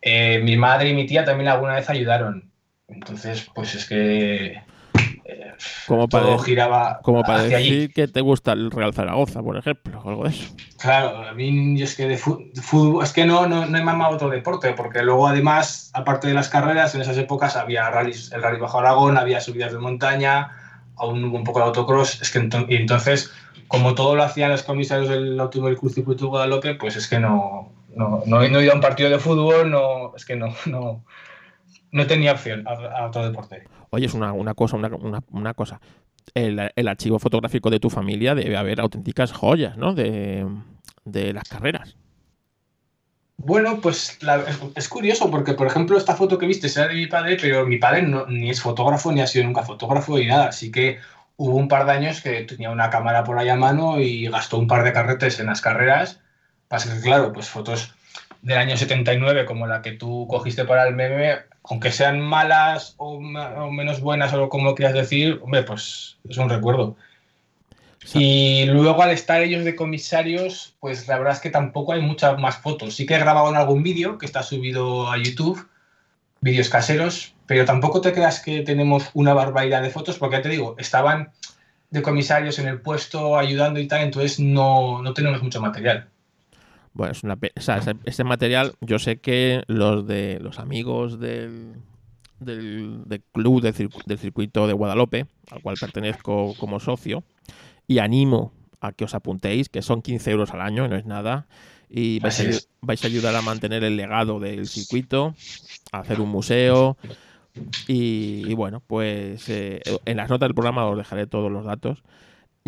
Eh, 0.00 0.38
mi 0.44 0.56
madre 0.56 0.90
y 0.90 0.94
mi 0.94 1.06
tía 1.06 1.24
también 1.24 1.48
alguna 1.48 1.74
vez 1.74 1.90
ayudaron. 1.90 2.52
Entonces, 2.86 3.48
pues 3.52 3.74
es 3.74 3.86
que 3.86 4.62
como 5.86 6.08
para, 6.08 6.24
todo 6.24 6.38
giraba 6.38 7.00
como 7.02 7.22
para 7.22 7.42
decir 7.42 7.92
que 7.92 8.08
te 8.08 8.20
gusta 8.20 8.52
el 8.52 8.70
Real 8.70 8.94
Zaragoza, 8.94 9.42
por 9.42 9.56
ejemplo, 9.56 10.00
o 10.02 10.08
algo 10.08 10.24
de 10.24 10.30
eso. 10.30 10.54
Claro, 10.78 11.28
a 11.28 11.32
mí 11.32 11.80
es 11.82 11.96
que 11.96 12.06
de 12.08 12.16
fútbol, 12.16 13.02
es 13.02 13.12
que 13.12 13.26
no, 13.26 13.46
no, 13.46 13.66
no 13.66 13.78
he 13.78 13.82
mamado 13.82 14.14
otro 14.14 14.30
deporte, 14.30 14.72
porque 14.72 15.02
luego 15.02 15.28
además, 15.28 15.90
aparte 15.94 16.28
de 16.28 16.34
las 16.34 16.48
carreras, 16.48 16.94
en 16.94 17.02
esas 17.02 17.18
épocas 17.18 17.56
había 17.56 17.90
rallies, 17.90 18.32
el 18.32 18.42
rally 18.42 18.58
bajo 18.58 18.78
Aragón, 18.78 19.18
había 19.18 19.40
subidas 19.40 19.72
de 19.72 19.78
montaña, 19.78 20.50
aún 20.96 21.24
un 21.24 21.44
poco 21.44 21.60
de 21.60 21.66
autocross, 21.66 22.20
es 22.22 22.30
que 22.30 22.48
y 22.68 22.76
entonces, 22.76 23.30
como 23.66 23.94
todo 23.94 24.14
lo 24.14 24.22
hacían 24.22 24.50
los 24.50 24.62
comisarios 24.62 25.08
del 25.08 25.38
Automóvil 25.38 25.76
Cruz 25.76 25.94
Circuito 25.94 26.24
de 26.24 26.30
Guadalupe, 26.30 26.74
pues 26.74 26.96
es 26.96 27.06
que 27.06 27.18
no, 27.18 27.72
no, 27.94 28.22
no, 28.26 28.42
he 28.42 28.48
ido 28.48 28.72
a 28.72 28.74
un 28.74 28.80
partido 28.80 29.10
de 29.10 29.18
fútbol, 29.18 29.70
no, 29.70 30.14
es 30.16 30.24
que 30.24 30.36
no, 30.36 30.54
no, 30.66 31.04
no 31.90 32.06
tenía 32.06 32.32
opción 32.32 32.64
a 32.66 33.06
otro 33.06 33.26
deporte. 33.26 33.64
Oye, 33.90 34.06
es 34.06 34.14
una, 34.14 34.54
cosa, 34.54 34.76
una, 34.76 35.54
cosa. 35.54 35.80
El, 36.34 36.88
archivo 36.88 37.18
fotográfico 37.18 37.70
de 37.70 37.80
tu 37.80 37.88
familia 37.88 38.34
debe 38.34 38.56
haber 38.56 38.80
auténticas 38.80 39.32
joyas, 39.32 39.76
¿no? 39.76 39.94
De, 39.94 40.46
las 41.04 41.48
carreras. 41.48 41.96
Bueno, 43.38 43.80
pues 43.80 44.18
es, 44.74 44.88
curioso 44.88 45.30
porque, 45.30 45.54
por 45.54 45.68
ejemplo, 45.68 45.96
esta 45.96 46.16
foto 46.16 46.38
que 46.38 46.46
viste 46.46 46.66
era 46.66 46.88
de 46.88 46.94
mi 46.94 47.06
padre, 47.06 47.38
pero 47.40 47.66
mi 47.66 47.78
padre 47.78 48.02
no, 48.02 48.26
ni 48.26 48.50
es 48.50 48.60
fotógrafo 48.60 49.12
ni 49.12 49.20
ha 49.20 49.26
sido 49.26 49.44
nunca 49.44 49.62
fotógrafo 49.62 50.18
ni 50.18 50.26
nada. 50.26 50.48
Así 50.48 50.70
que 50.70 50.98
hubo 51.36 51.56
un 51.56 51.68
par 51.68 51.86
de 51.86 51.92
años 51.92 52.20
que 52.20 52.42
tenía 52.42 52.70
una 52.70 52.90
cámara 52.90 53.24
por 53.24 53.38
ahí 53.38 53.48
a 53.48 53.56
mano 53.56 54.00
y 54.00 54.28
gastó 54.28 54.58
un 54.58 54.66
par 54.66 54.84
de 54.84 54.92
carretes 54.92 55.40
en 55.40 55.46
las 55.46 55.62
carreras. 55.62 56.20
Pasa 56.66 56.94
que, 56.94 57.00
claro, 57.00 57.32
pues 57.32 57.48
fotos 57.48 57.94
del 58.42 58.58
año 58.58 58.76
79 58.76 59.46
como 59.46 59.66
la 59.66 59.80
que 59.82 59.92
tú 59.92 60.26
cogiste 60.28 60.64
para 60.64 60.86
el 60.86 60.94
meme, 60.94 61.38
aunque 61.68 61.92
sean 61.92 62.20
malas 62.20 62.94
o, 62.96 63.20
menos 63.20 64.00
buenas 64.00 64.32
o 64.32 64.48
como 64.48 64.74
quieras 64.74 64.94
decir, 64.94 65.40
hombre, 65.42 65.62
pues 65.62 66.16
es 66.28 66.36
un 66.38 66.48
recuerdo. 66.48 66.96
Y 68.14 68.64
luego 68.66 69.02
al 69.02 69.10
estar 69.10 69.42
ellos 69.42 69.64
de 69.64 69.76
comisarios, 69.76 70.74
pues 70.80 71.06
la 71.08 71.18
verdad 71.18 71.34
es 71.34 71.40
que 71.40 71.50
tampoco 71.50 71.92
hay 71.92 72.00
muchas 72.00 72.38
más 72.38 72.56
fotos. 72.56 72.94
Sí 72.94 73.04
que 73.04 73.16
he 73.16 73.18
grabado 73.18 73.50
en 73.50 73.56
algún 73.56 73.82
vídeo 73.82 74.16
que 74.16 74.24
está 74.24 74.42
subido 74.42 75.10
a 75.10 75.18
YouTube, 75.18 75.68
vídeos 76.40 76.70
caseros, 76.70 77.34
pero 77.46 77.66
tampoco 77.66 78.00
te 78.00 78.12
creas 78.12 78.40
que 78.40 78.62
tenemos 78.62 79.10
una 79.12 79.34
barbaridad 79.34 79.82
de 79.82 79.90
fotos, 79.90 80.16
porque 80.16 80.36
ya 80.36 80.42
te 80.42 80.48
digo, 80.48 80.74
estaban 80.78 81.32
de 81.90 82.02
comisarios 82.02 82.58
en 82.58 82.68
el 82.68 82.80
puesto 82.80 83.36
ayudando 83.36 83.80
y 83.80 83.88
tal, 83.88 84.02
entonces 84.02 84.40
no, 84.40 85.02
no 85.02 85.12
tenemos 85.12 85.42
mucho 85.42 85.60
material. 85.60 86.08
Bueno, 86.98 87.12
es 87.12 87.22
una, 87.22 87.34
o 87.34 87.60
sea, 87.60 87.80
ese, 88.06 88.24
material, 88.24 88.72
yo 88.80 88.98
sé 88.98 89.20
que 89.20 89.62
los 89.68 90.04
de 90.04 90.40
los 90.40 90.58
amigos 90.58 91.20
del, 91.20 91.76
del, 92.40 93.22
club 93.30 93.62
del, 93.62 94.18
circuito 94.18 94.66
de 94.66 94.72
Guadalupe, 94.72 95.28
al 95.52 95.62
cual 95.62 95.76
pertenezco 95.80 96.56
como 96.58 96.80
socio, 96.80 97.22
y 97.86 98.00
animo 98.00 98.52
a 98.80 98.90
que 98.90 99.04
os 99.04 99.14
apuntéis, 99.14 99.68
que 99.68 99.80
son 99.80 100.02
15 100.02 100.28
euros 100.32 100.50
al 100.50 100.60
año, 100.60 100.88
no 100.88 100.96
es 100.96 101.06
nada, 101.06 101.46
y 101.88 102.18
vais, 102.18 102.40
a, 102.40 103.06
ayudar 103.06 103.36
a 103.36 103.42
mantener 103.42 103.84
el 103.84 103.96
legado 103.96 104.40
del 104.40 104.66
circuito, 104.66 105.36
a 105.92 106.00
hacer 106.00 106.20
un 106.20 106.30
museo. 106.30 106.96
Y, 107.86 108.52
bueno, 108.54 108.82
pues 108.84 109.48
eh, 109.48 109.82
en 110.04 110.16
las 110.16 110.28
notas 110.28 110.48
del 110.48 110.54
programa 110.54 110.84
os 110.86 110.98
dejaré 110.98 111.28
todos 111.28 111.52
los 111.52 111.64
datos 111.64 112.02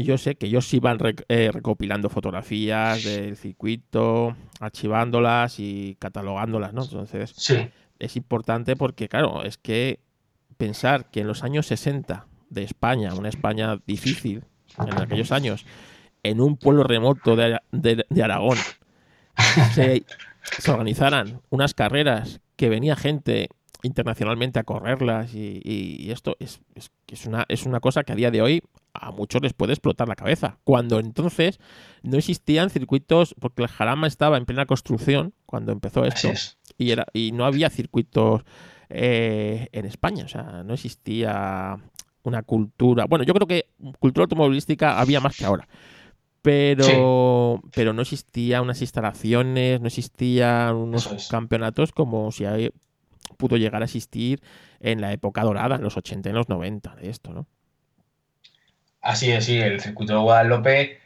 yo 0.04 0.18
sé 0.18 0.36
que 0.36 0.46
ellos 0.46 0.72
iban 0.74 0.98
eh, 1.28 1.50
recopilando 1.52 2.08
fotografías 2.08 3.04
del 3.04 3.36
circuito, 3.36 4.36
archivándolas 4.60 5.58
y 5.58 5.96
catalogándolas, 5.98 6.72
¿no? 6.72 6.82
Entonces, 6.82 7.34
es 7.98 8.16
importante 8.16 8.76
porque, 8.76 9.08
claro, 9.08 9.42
es 9.44 9.58
que 9.58 10.00
pensar 10.56 11.10
que 11.10 11.20
en 11.20 11.26
los 11.26 11.42
años 11.42 11.66
60 11.66 12.26
de 12.50 12.62
España, 12.62 13.14
una 13.14 13.28
España 13.28 13.78
difícil 13.86 14.44
en 14.78 15.00
aquellos 15.00 15.32
años, 15.32 15.64
en 16.22 16.40
un 16.40 16.56
pueblo 16.56 16.84
remoto 16.84 17.36
de, 17.36 18.22
Aragón, 18.22 18.58
se, 19.74 20.04
organizaran 20.70 21.40
unas 21.50 21.74
carreras 21.74 22.40
que 22.56 22.68
venía 22.68 22.96
gente 22.96 23.48
internacionalmente 23.82 24.58
a 24.58 24.64
correrlas 24.64 25.34
y, 25.34 26.10
esto 26.10 26.36
es, 26.38 26.60
es, 26.74 27.26
una, 27.26 27.44
es 27.48 27.66
una 27.66 27.80
cosa 27.80 28.04
que 28.04 28.12
a 28.12 28.16
día 28.16 28.30
de 28.30 28.42
hoy 28.42 28.62
a 28.92 29.10
muchos 29.10 29.42
les 29.42 29.52
puede 29.52 29.72
explotar 29.72 30.08
la 30.08 30.16
cabeza. 30.16 30.58
Cuando 30.64 30.98
entonces 30.98 31.58
no 32.02 32.16
existían 32.16 32.70
circuitos, 32.70 33.34
porque 33.38 33.62
el 33.62 33.68
Jarama 33.68 34.06
estaba 34.06 34.36
en 34.36 34.46
plena 34.46 34.66
construcción 34.66 35.34
cuando 35.46 35.72
empezó 35.72 36.04
esto. 36.04 36.28
y, 36.78 36.90
era, 36.90 37.06
y 37.12 37.32
no 37.32 37.44
había 37.44 37.70
circuitos 37.70 38.42
eh, 38.88 39.68
en 39.72 39.86
España, 39.86 40.24
o 40.24 40.28
sea, 40.28 40.62
no 40.64 40.74
existía 40.74 41.78
una 42.22 42.42
cultura. 42.42 43.06
Bueno, 43.06 43.24
yo 43.24 43.34
creo 43.34 43.46
que 43.46 43.66
cultura 43.98 44.24
automovilística 44.24 44.98
había 44.98 45.20
más 45.20 45.36
que 45.36 45.44
ahora. 45.44 45.68
Pero, 46.42 47.60
pero 47.74 47.92
no 47.92 48.00
existía 48.00 48.62
unas 48.62 48.80
instalaciones, 48.80 49.80
no 49.80 49.86
existían 49.86 50.74
unos 50.74 51.28
campeonatos 51.30 51.92
como 51.92 52.32
si 52.32 52.46
hay, 52.46 52.70
pudo 53.36 53.56
llegar 53.56 53.82
a 53.82 53.84
existir 53.84 54.42
en 54.80 55.00
la 55.00 55.12
época 55.12 55.42
dorada, 55.42 55.76
en 55.76 55.82
los 55.82 55.96
80 55.96 56.28
y 56.28 56.30
en 56.30 56.36
los 56.36 56.48
90 56.48 56.96
de 56.96 57.10
esto, 57.10 57.32
¿no? 57.32 57.46
Así 59.00 59.30
es, 59.30 59.46
sí, 59.46 59.58
el 59.58 59.80
circuito 59.80 60.12
de 60.12 60.20
Guadalupe, 60.20 60.98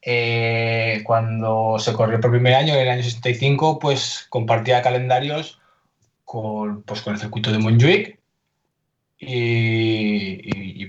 eh, 0.00 1.02
cuando 1.04 1.76
se 1.78 1.92
corrió 1.92 2.20
por 2.20 2.30
primer 2.30 2.54
año, 2.54 2.74
en 2.74 2.80
el 2.80 2.88
año 2.88 3.02
65, 3.02 3.78
pues 3.78 4.26
compartía 4.28 4.82
calendarios 4.82 5.60
con, 6.24 6.82
pues, 6.84 7.02
con 7.02 7.14
el 7.14 7.20
circuito 7.20 7.50
de 7.50 7.58
Montjuic, 7.58 8.22
y, 9.24 10.86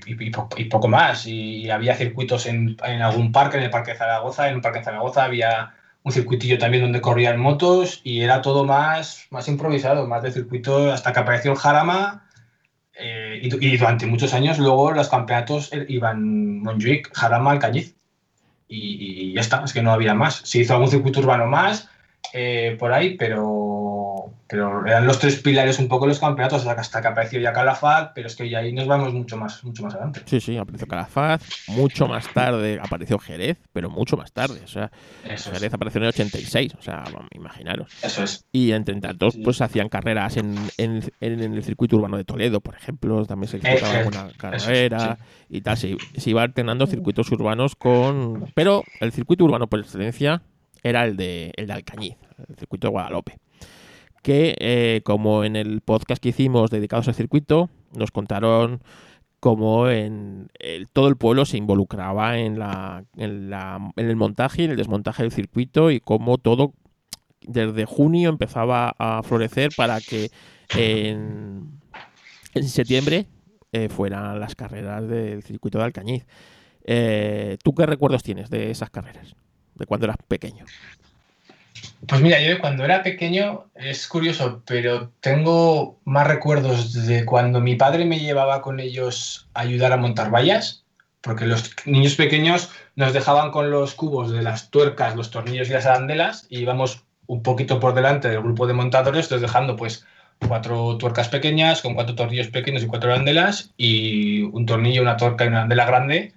poco 0.69 0.87
más. 0.87 1.27
Y 1.27 1.69
había 1.69 1.95
circuitos 1.95 2.45
en, 2.47 2.77
algún 2.81 3.31
parque, 3.31 3.57
en 3.57 3.63
el 3.63 3.69
Parque 3.69 3.91
de 3.91 3.97
Zaragoza. 3.97 4.49
En 4.49 4.55
un 4.55 4.61
Parque 4.61 4.79
de 4.79 4.85
Zaragoza 4.85 5.23
había 5.23 5.75
un 6.03 6.11
circuitillo 6.11 6.57
también 6.57 6.83
donde 6.83 7.01
corrían 7.01 7.39
motos 7.39 8.01
y 8.03 8.21
era 8.21 8.41
todo 8.41 8.65
más, 8.65 9.27
más 9.29 9.47
improvisado, 9.47 10.07
más 10.07 10.21
de 10.23 10.31
circuito 10.31 10.91
hasta 10.91 11.13
que 11.13 11.19
apareció 11.19 11.51
el 11.51 11.57
Jarama. 11.57 12.29
Eh, 12.95 13.39
y, 13.41 13.77
durante 13.77 14.05
muchos 14.05 14.33
años 14.35 14.59
luego 14.59 14.91
los 14.91 15.09
campeonatos 15.09 15.71
iban 15.87 16.59
Montjuic, 16.59 17.15
Jarama, 17.15 17.51
Alcañiz. 17.51 17.95
Y, 18.67 19.29
y 19.29 19.33
ya 19.33 19.41
está, 19.41 19.63
es 19.63 19.73
que 19.73 19.81
no 19.81 19.91
había 19.91 20.13
más. 20.13 20.41
Se 20.43 20.59
hizo 20.59 20.73
algún 20.73 20.89
circuito 20.89 21.19
urbano 21.19 21.47
más 21.47 21.89
eh, 22.33 22.75
por 22.79 22.91
ahí, 22.93 23.15
pero, 23.15 23.82
pero 24.47 24.85
eran 24.85 25.05
los 25.05 25.19
tres 25.19 25.41
pilares 25.41 25.79
un 25.79 25.87
poco 25.87 26.07
los 26.07 26.19
campeonatos 26.19 26.65
hasta 26.65 27.01
que 27.01 27.07
apareció 27.07 27.39
ya 27.39 27.53
Calafat, 27.53 28.13
pero 28.13 28.27
es 28.27 28.35
que 28.35 28.49
ya 28.49 28.59
ahí 28.59 28.73
nos 28.73 28.87
vamos 28.87 29.13
mucho 29.13 29.37
más, 29.37 29.63
mucho 29.63 29.83
más 29.83 29.93
adelante. 29.93 30.21
Sí, 30.25 30.39
sí, 30.39 30.57
apareció 30.57 30.87
Calafat, 30.87 31.41
mucho 31.67 32.07
más 32.07 32.31
tarde 32.33 32.79
apareció 32.81 33.19
Jerez, 33.19 33.57
pero 33.71 33.89
mucho 33.89 34.17
más 34.17 34.31
tarde, 34.31 34.61
o 34.63 34.67
sea, 34.67 34.91
Jerez 35.23 35.73
apareció 35.73 35.99
en 35.99 36.03
el 36.03 36.09
86, 36.09 36.75
o 36.77 36.81
sea, 36.81 37.03
imaginaros. 37.31 37.91
Eso 38.01 38.23
es. 38.23 38.45
Y 38.51 38.71
entre 38.71 38.93
tantos, 38.99 39.37
pues 39.43 39.61
hacían 39.61 39.89
carreras 39.89 40.37
en, 40.37 40.55
en, 40.77 41.03
el 41.19 41.63
circuito 41.63 41.97
urbano 41.97 42.17
de 42.17 42.23
Toledo, 42.23 42.61
por 42.61 42.75
ejemplo, 42.75 43.25
también 43.25 43.49
se 43.49 43.59
disputaba 43.59 44.01
eh, 44.01 44.07
una 44.07 44.29
carrera 44.37 45.17
y 45.49 45.61
tal, 45.61 45.77
se, 45.77 45.97
se 46.17 46.29
iba 46.29 46.41
alternando 46.41 46.87
circuitos 46.87 47.31
urbanos 47.31 47.75
con... 47.75 48.51
Pero 48.53 48.83
el 48.99 49.11
circuito 49.11 49.45
urbano 49.45 49.67
por 49.67 49.79
excelencia 49.79 50.41
era 50.83 51.05
el 51.05 51.15
de, 51.15 51.53
el 51.55 51.67
de 51.67 51.73
Alcañiz, 51.73 52.17
el 52.47 52.55
circuito 52.55 52.87
de 52.87 52.91
Guadalupe. 52.91 53.37
Que, 54.23 54.55
eh, 54.59 55.01
como 55.03 55.43
en 55.43 55.55
el 55.55 55.81
podcast 55.81 56.21
que 56.21 56.29
hicimos 56.29 56.71
dedicados 56.71 57.07
al 57.07 57.13
circuito, 57.13 57.69
nos 57.95 58.09
contaron 58.09 58.81
cómo 59.39 59.89
en 59.89 60.49
todo 60.93 61.09
el 61.09 61.17
pueblo 61.17 61.45
se 61.45 61.57
involucraba 61.57 62.39
en, 62.39 62.57
la, 62.57 63.03
en, 63.17 63.49
la, 63.49 63.91
en 63.97 64.09
el 64.09 64.15
montaje 64.15 64.61
y 64.61 64.65
en 64.65 64.71
el 64.71 64.77
desmontaje 64.77 65.23
del 65.23 65.33
circuito 65.33 65.91
y 65.91 65.99
cómo 65.99 66.37
todo 66.37 66.73
desde 67.41 67.83
junio 67.85 68.29
empezaba 68.29 68.95
a 68.97 69.21
florecer 69.21 69.71
para 69.75 69.99
que 69.99 70.31
en, 70.77 71.81
en 72.53 72.69
septiembre 72.69 73.27
eh, 73.73 73.89
fueran 73.89 74.39
las 74.39 74.55
carreras 74.55 75.07
del 75.07 75.43
circuito 75.43 75.77
de 75.77 75.83
Alcañiz. 75.83 76.25
Eh, 76.85 77.57
¿Tú 77.63 77.75
qué 77.75 77.85
recuerdos 77.85 78.23
tienes 78.23 78.49
de 78.49 78.71
esas 78.71 78.89
carreras? 78.89 79.35
de 79.75 79.85
cuando 79.85 80.05
eras 80.05 80.17
pequeño? 80.27 80.65
Pues 82.07 82.21
mira, 82.21 82.39
yo 82.41 82.59
cuando 82.59 82.83
era 82.83 83.03
pequeño 83.03 83.65
es 83.75 84.07
curioso, 84.07 84.61
pero 84.65 85.11
tengo 85.19 85.99
más 86.05 86.27
recuerdos 86.27 86.93
de 87.05 87.25
cuando 87.25 87.61
mi 87.61 87.75
padre 87.75 88.05
me 88.05 88.19
llevaba 88.19 88.61
con 88.61 88.79
ellos 88.79 89.47
a 89.53 89.61
ayudar 89.61 89.93
a 89.93 89.97
montar 89.97 90.29
vallas, 90.29 90.83
porque 91.21 91.45
los 91.45 91.71
niños 91.85 92.15
pequeños 92.15 92.69
nos 92.95 93.13
dejaban 93.13 93.51
con 93.51 93.71
los 93.71 93.93
cubos 93.93 94.31
de 94.31 94.41
las 94.41 94.69
tuercas, 94.69 95.15
los 95.15 95.31
tornillos 95.31 95.69
y 95.69 95.73
las 95.73 95.85
arandelas 95.85 96.45
y 96.49 96.59
íbamos 96.59 97.03
un 97.27 97.41
poquito 97.41 97.79
por 97.79 97.93
delante 97.93 98.29
del 98.29 98.41
grupo 98.41 98.67
de 98.67 98.73
montadores, 98.73 99.25
entonces 99.25 99.41
dejando 99.41 99.75
pues 99.75 100.05
cuatro 100.47 100.97
tuercas 100.97 101.29
pequeñas 101.29 101.81
con 101.81 101.93
cuatro 101.93 102.15
tornillos 102.15 102.47
pequeños 102.47 102.83
y 102.83 102.87
cuatro 102.87 103.11
arandelas 103.11 103.71
y 103.77 104.41
un 104.43 104.65
tornillo, 104.65 105.01
una 105.01 105.17
tuerca 105.17 105.45
y 105.45 105.47
una 105.47 105.59
arandela 105.59 105.85
grande 105.85 106.33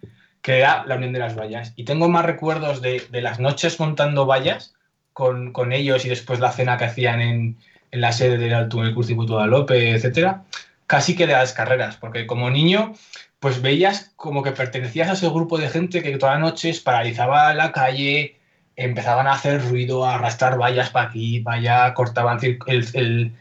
que 0.47 0.59
era 0.59 0.85
la 0.87 0.95
Unión 0.95 1.13
de 1.13 1.19
las 1.19 1.37
Vallas. 1.37 1.73
Y 1.75 1.83
tengo 1.83 2.09
más 2.09 2.25
recuerdos 2.25 2.81
de, 2.81 3.03
las 3.11 3.41
noches 3.41 3.81
montando 3.81 4.27
vallas 4.27 4.76
con, 5.17 5.73
ellos 5.73 6.05
y 6.05 6.11
después 6.11 6.41
la 6.41 6.53
cena 6.53 6.77
que 6.77 6.85
hacían 6.85 7.23
en, 7.23 7.57
la 7.91 8.13
sede 8.13 8.37
del 8.37 8.53
Alto 8.53 8.83
el 8.83 8.95
Curso 8.95 9.09
de 9.09 9.15
Guadalupe, 9.15 9.93
etcétera, 9.93 10.45
casi 10.87 11.17
que 11.17 11.27
de 11.27 11.33
las 11.33 11.55
carreras, 11.55 11.97
porque 11.97 12.27
como 12.27 12.51
niño, 12.51 12.93
pues 13.41 13.63
veías 13.63 14.13
como 14.17 14.43
que 14.43 14.53
pertenecías 14.53 15.09
a 15.09 15.15
ese 15.15 15.31
grupo 15.31 15.57
de 15.57 15.71
gente 15.71 16.03
que 16.03 16.19
todas 16.19 16.35
las 16.35 16.51
noches 16.51 16.81
paralizaba 16.81 17.55
la 17.55 17.73
calle, 17.73 18.37
empezaban 18.77 19.27
a 19.27 19.33
hacer 19.33 19.67
ruido, 19.67 20.05
a 20.05 20.17
arrastrar 20.17 20.61
vallas 20.61 20.91
para 20.91 21.09
aquí, 21.09 21.41
para 21.41 21.57
allá, 21.57 21.95
cortaban 21.95 22.39
el, 22.67 23.33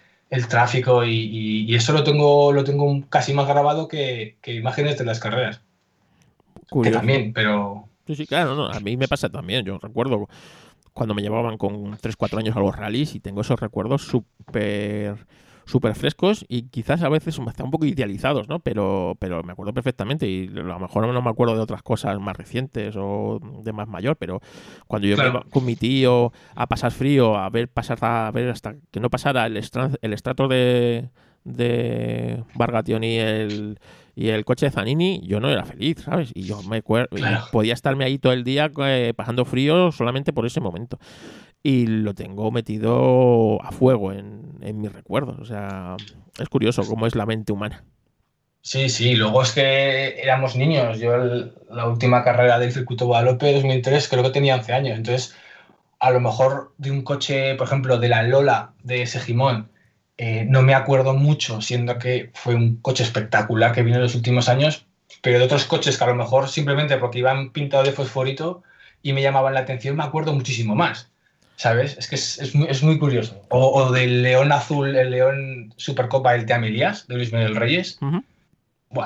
tráfico 0.47 1.03
y, 1.03 1.75
eso 1.75 1.91
lo 1.91 2.05
tengo, 2.05 2.53
lo 2.53 2.63
tengo 2.63 3.03
casi 3.09 3.33
más 3.33 3.47
grabado 3.47 3.89
que 3.89 4.37
imágenes 4.45 4.97
de 4.97 5.03
las 5.03 5.19
carreras. 5.19 5.59
Que 6.83 6.91
también, 6.91 7.33
pero... 7.33 7.89
Sí, 8.07 8.15
sí, 8.15 8.27
claro, 8.27 8.55
no, 8.55 8.67
a 8.67 8.79
mí 8.79 8.95
me 8.95 9.07
pasa 9.07 9.29
también. 9.29 9.65
Yo 9.65 9.77
recuerdo 9.79 10.29
cuando 10.95 11.13
me 11.13 11.21
llevaban 11.21 11.57
con 11.57 11.91
3-4 11.97 12.39
años 12.39 12.55
a 12.55 12.61
los 12.61 12.73
rallies 12.73 13.15
y 13.15 13.19
tengo 13.19 13.41
esos 13.41 13.59
recuerdos 13.59 14.03
súper 14.07 15.27
súper 15.65 15.95
frescos 15.95 16.45
y 16.47 16.69
quizás 16.69 17.01
a 17.01 17.09
veces 17.09 17.37
están 17.37 17.65
un 17.65 17.71
poco 17.71 17.85
idealizados, 17.85 18.47
¿no? 18.47 18.59
Pero, 18.59 19.17
pero 19.19 19.43
me 19.43 19.51
acuerdo 19.51 19.73
perfectamente 19.73 20.27
y 20.27 20.47
a 20.47 20.61
lo 20.61 20.79
mejor 20.79 21.07
no 21.07 21.21
me 21.21 21.29
acuerdo 21.29 21.55
de 21.55 21.61
otras 21.61 21.81
cosas 21.81 22.19
más 22.19 22.37
recientes 22.37 22.95
o 22.97 23.39
de 23.63 23.73
más 23.73 23.87
mayor, 23.87 24.15
pero 24.15 24.41
cuando 24.87 25.07
yo 25.07 25.15
iba 25.15 25.43
con 25.49 25.65
mi 25.65 25.75
tío 25.75 26.31
a 26.55 26.67
pasar 26.67 26.91
frío, 26.91 27.35
a 27.35 27.49
ver 27.49 27.67
pasar 27.67 27.97
a 28.01 28.31
ver 28.31 28.49
hasta 28.49 28.75
que 28.91 28.99
no 28.99 29.09
pasara 29.09 29.47
el, 29.47 29.57
el 29.57 30.13
estrato 30.13 30.47
de, 30.47 31.09
de 31.43 32.43
Bargation 32.53 33.03
y 33.03 33.17
el 33.17 33.79
y 34.15 34.29
el 34.29 34.45
coche 34.45 34.67
de 34.67 34.71
Zanini, 34.71 35.21
yo 35.25 35.39
no 35.39 35.49
era 35.49 35.65
feliz, 35.65 35.97
¿sabes? 36.03 36.31
Y 36.33 36.43
yo 36.43 36.63
me 36.63 36.81
podía 36.81 37.73
estarme 37.73 38.05
ahí 38.05 38.17
todo 38.17 38.31
el 38.31 38.45
día 38.45 38.71
eh, 38.85 39.13
pasando 39.15 39.43
frío 39.43 39.91
solamente 39.91 40.31
por 40.31 40.45
ese 40.45 40.61
momento. 40.61 40.97
Y 41.61 41.87
lo 41.87 42.13
tengo 42.13 42.49
metido 42.51 43.61
a 43.61 43.71
fuego 43.71 44.13
en, 44.13 44.53
en 44.61 44.79
mis 44.79 44.93
recuerdos. 44.93 45.37
O 45.39 45.45
sea, 45.45 45.97
es 46.39 46.47
curioso 46.47 46.83
cómo 46.87 47.07
es 47.07 47.15
la 47.15 47.25
mente 47.25 47.51
humana. 47.51 47.83
Sí, 48.61 48.89
sí, 48.89 49.15
luego 49.15 49.43
es 49.43 49.51
que 49.51 50.19
éramos 50.21 50.55
niños. 50.55 50.97
Yo 50.99 51.17
la 51.17 51.87
última 51.87 52.23
carrera 52.23 52.57
del 52.57 52.71
circuito 52.71 53.05
Guadalupe 53.05 53.53
2003 53.53 54.07
creo 54.07 54.23
que 54.23 54.29
tenía 54.29 54.55
11 54.55 54.73
años. 54.73 54.97
Entonces, 54.97 55.35
a 55.99 56.09
lo 56.11 56.19
mejor 56.19 56.73
de 56.77 56.91
un 56.91 57.03
coche, 57.03 57.55
por 57.55 57.67
ejemplo, 57.67 57.99
de 57.99 58.09
la 58.09 58.23
Lola 58.23 58.73
de 58.83 59.05
Segimón, 59.05 59.69
eh, 60.17 60.45
no 60.47 60.61
me 60.61 60.73
acuerdo 60.73 61.13
mucho, 61.13 61.61
siendo 61.61 61.99
que 61.99 62.31
fue 62.33 62.55
un 62.55 62.77
coche 62.77 63.03
espectacular 63.03 63.73
que 63.73 63.83
vino 63.83 63.97
en 63.97 64.03
los 64.03 64.15
últimos 64.15 64.47
años, 64.47 64.85
pero 65.21 65.39
de 65.39 65.45
otros 65.45 65.65
coches 65.65 65.97
que 65.97 66.03
a 66.03 66.07
lo 66.07 66.15
mejor 66.15 66.47
simplemente 66.47 66.97
porque 66.97 67.19
iban 67.19 67.51
pintados 67.51 67.85
de 67.85 67.93
fosforito 67.93 68.63
y 69.01 69.13
me 69.13 69.21
llamaban 69.21 69.53
la 69.53 69.61
atención, 69.61 69.95
me 69.95 70.03
acuerdo 70.03 70.33
muchísimo 70.33 70.75
más. 70.75 71.09
¿Sabes? 71.57 71.97
Es 71.97 72.09
que 72.09 72.15
es, 72.15 72.83
muy, 72.83 72.99
curioso. 72.99 73.41
O, 73.49 73.89
del 73.91 74.23
León 74.23 74.51
Azul, 74.51 74.93
el 74.93 75.11
León 75.11 75.73
Supercopa 75.77 76.33
del 76.33 76.45
Teamilías, 76.45 77.07
de 77.07 77.15
Luis 77.15 77.31
Miguel 77.31 77.55
Reyes. 77.55 77.97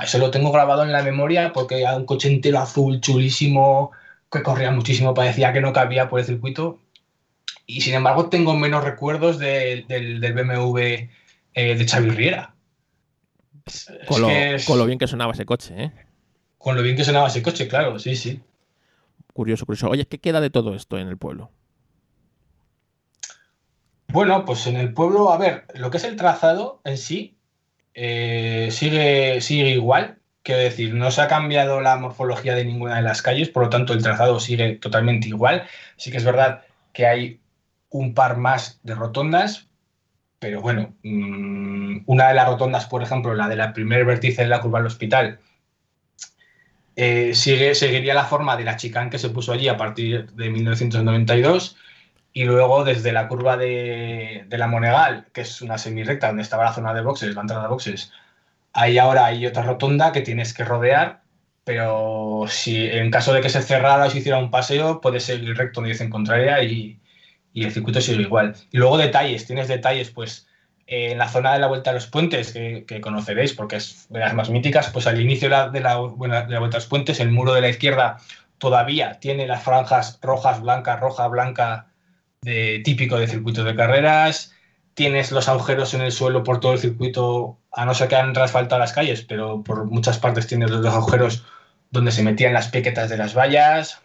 eso 0.01 0.17
lo 0.17 0.31
tengo 0.31 0.51
grabado 0.51 0.83
en 0.83 0.91
la 0.91 1.03
memoria 1.03 1.53
porque 1.53 1.81
era 1.81 1.95
un 1.95 2.05
coche 2.05 2.27
entero 2.27 2.57
azul, 2.57 3.01
chulísimo, 3.01 3.91
que 4.31 4.41
corría 4.41 4.71
muchísimo, 4.71 5.13
parecía 5.13 5.53
que 5.53 5.61
no 5.61 5.73
cabía 5.73 6.09
por 6.09 6.19
el 6.19 6.25
circuito 6.25 6.79
y 7.65 7.81
sin 7.81 7.93
embargo 7.93 8.29
tengo 8.29 8.55
menos 8.55 8.83
recuerdos 8.83 9.38
del, 9.38 9.85
BMW 9.88 10.77
eh, 11.53 11.75
de 11.75 11.88
Xavi 11.88 12.09
Riera. 12.09 12.55
Con, 14.07 14.21
lo, 14.21 14.85
bien 14.85 14.97
que 14.97 15.07
sonaba 15.07 15.33
ese 15.33 15.45
coche, 15.45 15.75
¿eh? 15.77 15.91
Con 16.57 16.75
lo 16.75 16.81
bien 16.81 16.95
que 16.95 17.03
sonaba 17.03 17.27
ese 17.27 17.43
coche, 17.43 17.67
claro, 17.67 17.99
sí, 17.99 18.15
sí. 18.15 18.41
Curioso, 19.33 19.65
curioso. 19.65 19.89
Oye, 19.89 20.07
¿qué 20.07 20.17
queda 20.17 20.41
de 20.41 20.49
todo 20.49 20.73
esto 20.73 20.97
en 20.97 21.07
el 21.07 21.17
pueblo? 21.17 21.51
Bueno, 24.07 24.43
pues 24.43 24.65
en 24.65 24.75
el 24.75 24.93
pueblo, 24.93 25.31
a 25.31 25.38
ver, 25.38 25.65
lo 25.75 25.91
que 25.91 25.97
es 25.97 26.03
el 26.03 26.15
trazado 26.15 26.81
en 26.83 26.97
sí 26.97 27.38
eh, 27.93 28.69
sigue, 28.71 29.41
sigue 29.41 29.69
igual. 29.69 30.17
Quiero 30.41 30.62
decir, 30.62 30.95
no 30.95 31.12
se 31.12 31.21
ha 31.21 31.27
cambiado 31.27 31.81
la 31.81 31.97
morfología 31.97 32.55
de 32.55 32.65
ninguna 32.65 32.95
de 32.95 33.01
las 33.03 33.21
calles, 33.21 33.49
por 33.49 33.63
lo 33.63 33.69
tanto 33.69 33.93
el 33.93 34.01
trazado 34.01 34.39
sigue 34.39 34.77
totalmente 34.77 35.27
igual. 35.27 35.67
Sí 35.97 36.09
que 36.09 36.17
es 36.17 36.23
verdad 36.23 36.63
que 36.93 37.05
hay 37.05 37.38
un 37.89 38.13
par 38.13 38.38
más 38.38 38.80
de 38.84 38.95
rotondas, 38.95 39.67
pero 40.39 40.62
bueno, 40.62 40.95
mm, 41.04 42.04
una 42.06 42.28
de 42.30 42.34
las 42.34 42.47
rotondas, 42.47 42.86
por 42.86 43.04
ejemplo, 43.04 43.34
la 43.36 43.49
de 43.49 43.56
la 43.56 43.73
primer 43.73 44.06
vértice 44.06 44.43
de 44.43 44.47
la 44.47 44.62
curva 44.62 44.80
del 44.80 44.88
hospital, 44.88 45.39
eh, 46.95 47.34
sigue, 47.34 47.75
seguiría 47.75 48.13
la 48.13 48.25
forma 48.25 48.58
de 48.58 48.65
la 48.65 48.75
chicán 48.75 49.10
que 49.10 49.19
se 49.19 49.30
puso 49.30 49.54
allí 49.54 49.67
a 49.69 49.78
partir 49.78 50.32
de 50.32 50.49
1992 50.49 51.78
y 52.34 52.43
luego 52.45 52.84
desde 52.84 53.12
la 53.12 53.28
curva 53.28 53.58
de, 53.58 54.45
la 54.49 54.67
Monegal, 54.67 55.28
que 55.34 55.41
es 55.41 55.62
una 55.62 55.78
semi-recta 55.78 56.28
donde 56.28 56.43
estaba 56.43 56.65
la 56.65 56.73
zona 56.73 56.93
de 56.93 57.02
boxes, 57.02 57.36
la 57.36 57.41
entrada 57.41 57.63
de 57.63 57.69
boxes, 57.69 58.12
ahí 58.73 58.97
ahora 58.97 59.25
hay 59.25 59.45
otra 59.45 59.63
rotonda 59.63 60.12
que 60.12 60.21
tienes 60.21 60.54
que 60.54 60.65
rodear, 60.65 61.21
pero 61.63 62.45
si 62.47 62.88
en 62.88 63.12
caso 63.12 63.34
de 63.34 63.41
que 63.41 63.49
se 63.49 63.62
cerrara 63.62 64.06
o 64.06 64.10
se 64.10 64.19
hiciera 64.19 64.38
un 64.38 64.52
paseo, 64.52 65.02
puedes 65.02 65.23
seguir 65.23 65.56
recto 65.58 65.86
en 65.86 66.10
contraria 66.10 66.63
y, 66.63 66.98
y 67.53 67.65
el 67.65 67.71
circuito 67.71 68.01
sigue 68.01 68.21
igual. 68.21 68.55
Y 68.71 68.77
luego 68.77 68.97
detalles, 68.97 69.45
tienes 69.45 69.67
detalles, 69.67 70.09
pues 70.12 70.47
en 70.88 71.19
la 71.19 71.29
zona 71.29 71.53
de 71.53 71.59
la 71.59 71.67
Vuelta 71.67 71.91
a 71.91 71.93
los 71.93 72.07
Puentes, 72.07 72.51
que, 72.51 73.01
conoceréis 73.01 73.53
porque 73.53 73.75
es 73.75 74.07
de 74.09 74.19
las 74.19 74.33
más 74.33 74.49
míticas, 74.49 74.89
pues 74.89 75.05
al 75.05 75.21
inicio 75.21 75.47
de 75.47 75.55
la, 75.55 75.69
de, 75.69 75.81
la, 75.81 75.97
Vuelta 75.97 76.47
a 76.47 76.79
los 76.79 76.88
Puentes, 76.88 77.19
el 77.19 77.31
muro 77.31 77.53
de 77.53 77.62
la 77.62 77.69
izquierda 77.69 78.17
todavía 78.57 79.19
tiene 79.19 79.47
las 79.47 79.63
franjas 79.63 80.19
rojas, 80.21 80.62
blancas, 80.62 80.99
roja, 80.99 81.27
blanca, 81.27 81.88
de, 82.41 82.81
típico 82.83 83.17
de 83.19 83.27
circuito 83.27 83.63
de 83.63 83.75
carreras. 83.75 84.53
Tienes 84.95 85.31
los 85.31 85.47
agujeros 85.47 85.93
en 85.93 86.01
el 86.01 86.12
suelo 86.12 86.43
por 86.43 86.59
todo 86.59 86.73
el 86.73 86.79
circuito, 86.79 87.59
a 87.71 87.85
no 87.85 87.93
ser 87.93 88.07
que 88.07 88.15
han 88.15 88.33
rasfaltado 88.33 88.79
las 88.79 88.93
calles, 88.93 89.21
pero 89.21 89.63
por 89.63 89.85
muchas 89.85 90.17
partes 90.17 90.47
tienes 90.47 90.71
los 90.71 90.85
agujeros 90.93 91.45
donde 91.91 92.12
se 92.12 92.23
metían 92.23 92.53
las 92.53 92.69
piquetas 92.69 93.09
de 93.09 93.17
las 93.17 93.35
vallas. 93.35 94.01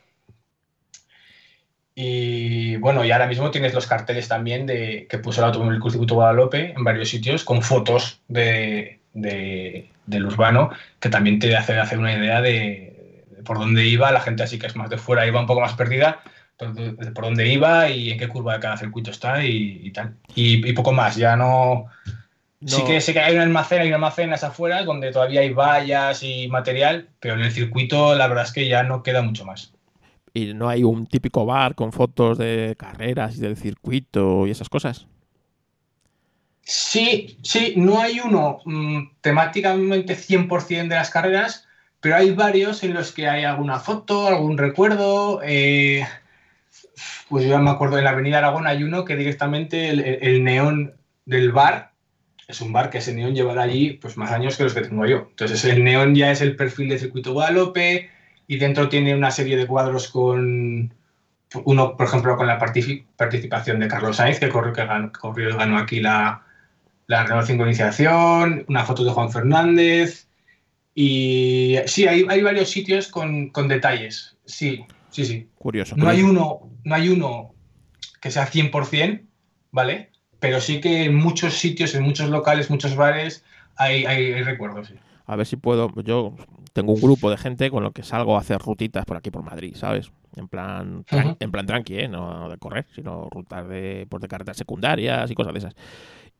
Y 1.94 2.76
bueno, 2.76 3.04
y 3.04 3.12
ahora 3.12 3.28
mismo 3.28 3.50
tienes 3.50 3.72
los 3.72 3.86
carteles 3.86 4.26
también 4.26 4.66
de 4.66 5.06
que 5.08 5.18
puso 5.18 5.40
el 5.40 5.46
Automóvil 5.46 5.80
Circuito 5.80 6.16
Guadalupe 6.16 6.72
en 6.72 6.82
varios 6.82 7.08
sitios 7.08 7.44
con 7.44 7.62
fotos 7.62 8.20
de, 8.26 8.98
del 9.12 10.26
urbano 10.26 10.70
que 10.98 11.08
también 11.08 11.38
te 11.38 11.56
hace 11.56 11.78
hacer 11.78 11.98
una 11.98 12.12
idea 12.12 12.40
de, 12.40 13.24
por 13.44 13.58
dónde 13.58 13.86
iba. 13.86 14.10
La 14.10 14.20
gente 14.20 14.42
así 14.42 14.58
que 14.58 14.66
es 14.66 14.74
más 14.74 14.90
de 14.90 14.98
fuera 14.98 15.26
iba 15.26 15.40
un 15.40 15.46
poco 15.46 15.60
más 15.60 15.74
perdida 15.74 16.20
por 16.56 17.24
dónde 17.24 17.48
iba 17.48 17.88
y 17.88 18.10
en 18.10 18.18
qué 18.18 18.28
curva 18.28 18.54
de 18.54 18.60
cada 18.60 18.76
circuito 18.76 19.10
está 19.10 19.44
y, 19.44 19.90
tal. 19.90 20.16
Y, 20.34 20.72
poco 20.72 20.92
más, 20.92 21.16
ya 21.16 21.36
no... 21.36 21.86
Sí 22.66 22.82
que 22.84 23.00
sé 23.00 23.12
que 23.12 23.20
hay 23.20 23.34
un 23.34 23.42
almacén, 23.42 23.82
hay 23.82 23.88
un 23.88 23.94
almacén 23.94 24.32
afuera 24.32 24.82
donde 24.84 25.12
todavía 25.12 25.42
hay 25.42 25.50
vallas 25.50 26.22
y 26.22 26.48
material, 26.48 27.08
pero 27.20 27.34
en 27.34 27.42
el 27.42 27.52
circuito 27.52 28.14
la 28.14 28.26
verdad 28.26 28.44
es 28.44 28.52
que 28.52 28.66
ya 28.66 28.82
no 28.84 29.02
queda 29.02 29.20
mucho 29.20 29.44
más 29.44 29.73
y 30.34 30.52
no 30.52 30.68
hay 30.68 30.82
un 30.82 31.06
típico 31.06 31.46
bar 31.46 31.76
con 31.76 31.92
fotos 31.92 32.36
de 32.36 32.74
carreras 32.76 33.36
y 33.36 33.40
del 33.40 33.56
circuito 33.56 34.46
y 34.46 34.50
esas 34.50 34.68
cosas. 34.68 35.06
Sí, 36.62 37.38
sí, 37.42 37.74
no 37.76 38.00
hay 38.00 38.20
uno 38.20 38.58
mm, 38.64 39.12
temáticamente 39.20 40.16
100% 40.16 40.88
de 40.88 40.94
las 40.96 41.10
carreras, 41.10 41.68
pero 42.00 42.16
hay 42.16 42.30
varios 42.32 42.82
en 42.82 42.94
los 42.94 43.12
que 43.12 43.28
hay 43.28 43.44
alguna 43.44 43.78
foto, 43.78 44.26
algún 44.26 44.58
recuerdo. 44.58 45.40
Eh, 45.44 46.04
pues 47.28 47.44
yo 47.44 47.50
ya 47.50 47.58
me 47.58 47.70
acuerdo, 47.70 47.98
en 47.98 48.04
la 48.04 48.10
Avenida 48.10 48.38
Aragón 48.38 48.66
hay 48.66 48.82
uno 48.82 49.04
que 49.04 49.16
directamente 49.16 49.90
el, 49.90 50.42
neón 50.42 50.94
del 51.26 51.52
bar, 51.52 51.92
es 52.48 52.60
un 52.60 52.72
bar 52.72 52.90
que 52.90 52.98
ese 52.98 53.14
neón 53.14 53.34
llevará 53.34 53.62
allí 53.62 53.92
pues, 53.92 54.16
más 54.16 54.32
años 54.32 54.56
que 54.56 54.64
los 54.64 54.74
que 54.74 54.82
tengo 54.82 55.06
yo. 55.06 55.28
Entonces 55.30 55.64
el 55.64 55.84
neón 55.84 56.14
ya 56.14 56.30
es 56.30 56.40
el 56.40 56.56
perfil 56.56 56.88
de 56.88 56.98
Circuito 56.98 57.32
Guadalupe, 57.32 58.10
y 58.46 58.58
dentro 58.58 58.88
tiene 58.88 59.14
una 59.14 59.30
serie 59.30 59.56
de 59.56 59.66
cuadros 59.66 60.08
con 60.08 60.92
uno, 61.64 61.96
por 61.96 62.06
ejemplo, 62.06 62.36
con 62.36 62.46
la 62.46 62.58
participación 62.58 63.78
de 63.78 63.88
Carlos 63.88 64.16
Sainz, 64.16 64.40
que 64.40 64.48
corrió, 64.48 64.72
que 64.72 64.84
ganó, 64.84 65.12
corrió, 65.12 65.56
ganó 65.56 65.78
aquí 65.78 66.00
la, 66.00 66.42
la 67.06 67.24
renovación 67.24 67.58
con 67.58 67.68
iniciación, 67.68 68.64
una 68.68 68.84
foto 68.84 69.04
de 69.04 69.10
Juan 69.10 69.30
Fernández. 69.30 70.28
Y 70.94 71.76
sí, 71.86 72.06
hay, 72.06 72.26
hay 72.28 72.42
varios 72.42 72.70
sitios 72.70 73.08
con, 73.08 73.50
con, 73.50 73.68
detalles. 73.68 74.36
Sí, 74.44 74.84
sí, 75.10 75.24
sí. 75.24 75.48
Curioso. 75.56 75.96
No 75.96 76.08
hay 76.08 76.22
uno, 76.22 76.70
no 76.84 76.94
hay 76.94 77.08
uno 77.08 77.54
que 78.20 78.30
sea 78.30 78.50
100%, 78.50 79.22
¿vale? 79.70 80.10
Pero 80.40 80.60
sí 80.60 80.80
que 80.80 81.04
en 81.04 81.14
muchos 81.14 81.54
sitios, 81.54 81.94
en 81.94 82.02
muchos 82.02 82.30
locales, 82.30 82.70
muchos 82.70 82.96
bares, 82.96 83.44
hay, 83.76 84.04
hay, 84.06 84.32
hay 84.32 84.42
recuerdos. 84.42 84.88
Sí. 84.88 84.94
A 85.26 85.36
ver 85.36 85.46
si 85.46 85.56
puedo. 85.56 85.90
Yo 86.02 86.34
tengo 86.74 86.92
un 86.92 87.00
grupo 87.00 87.30
de 87.30 87.36
gente 87.36 87.70
con 87.70 87.84
lo 87.84 87.92
que 87.92 88.02
salgo 88.02 88.36
a 88.36 88.40
hacer 88.40 88.58
rutitas 88.58 89.06
por 89.06 89.16
aquí 89.16 89.30
por 89.30 89.44
Madrid, 89.44 89.76
¿sabes? 89.76 90.10
En 90.34 90.48
plan, 90.48 91.04
en 91.08 91.50
plan 91.52 91.66
tranqui, 91.66 92.00
¿eh? 92.00 92.08
No 92.08 92.48
de 92.50 92.58
correr, 92.58 92.84
sino 92.92 93.28
rutas 93.30 93.66
de, 93.68 94.06
pues 94.10 94.20
de 94.20 94.26
carreteras 94.26 94.56
secundarias 94.56 95.30
y 95.30 95.34
cosas 95.34 95.52
de 95.52 95.58
esas. 95.60 95.76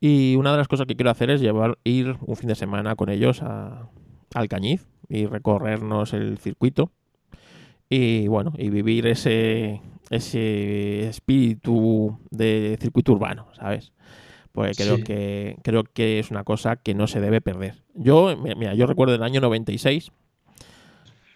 Y 0.01 0.35
una 0.35 0.51
de 0.51 0.59
las 0.59 0.67
cosas 0.67 0.87
que 0.87 0.97
quiero 0.97 1.13
hacer 1.13 1.31
es 1.31 1.41
llevar, 1.41 1.79
ir 1.85 2.17
un 2.21 2.35
fin 2.35 2.49
de 2.49 2.57
semana 2.57 2.97
con 2.97 3.11
ellos 3.11 3.43
a, 3.43 3.89
al 4.35 4.49
Cañiz 4.49 4.89
y 5.09 5.27
recorrernos 5.27 6.13
el 6.13 6.37
circuito. 6.39 6.91
Y 7.89 8.27
bueno, 8.27 8.53
y 8.59 8.71
vivir 8.71 9.07
ese, 9.07 9.81
ese 10.11 11.09
espíritu 11.09 12.19
de 12.31 12.77
circuito 12.81 13.13
urbano, 13.13 13.47
¿sabes? 13.53 13.93
Pues 14.51 14.77
creo, 14.77 14.99
que, 14.99 15.59
creo 15.63 15.85
que 15.85 16.19
es 16.19 16.33
una 16.33 16.43
cosa 16.43 16.75
que 16.75 16.95
no 16.95 17.07
se 17.07 17.21
debe 17.21 17.41
perder. 17.41 17.83
Yo, 17.95 18.37
mira, 18.37 18.75
yo 18.75 18.87
recuerdo 18.87 19.15
el 19.15 19.23
año 19.23 19.41
96 19.41 20.11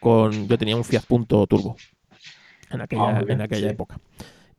con 0.01 0.49
yo 0.49 0.59
tenía 0.59 0.77
un 0.77 0.85
Fiat 0.85 1.05
Punto 1.05 1.47
Turbo 1.47 1.77
en 2.71 2.81
aquella, 2.81 3.19
ah, 3.19 3.25
en 3.27 3.41
aquella 3.41 3.71
época. 3.71 4.01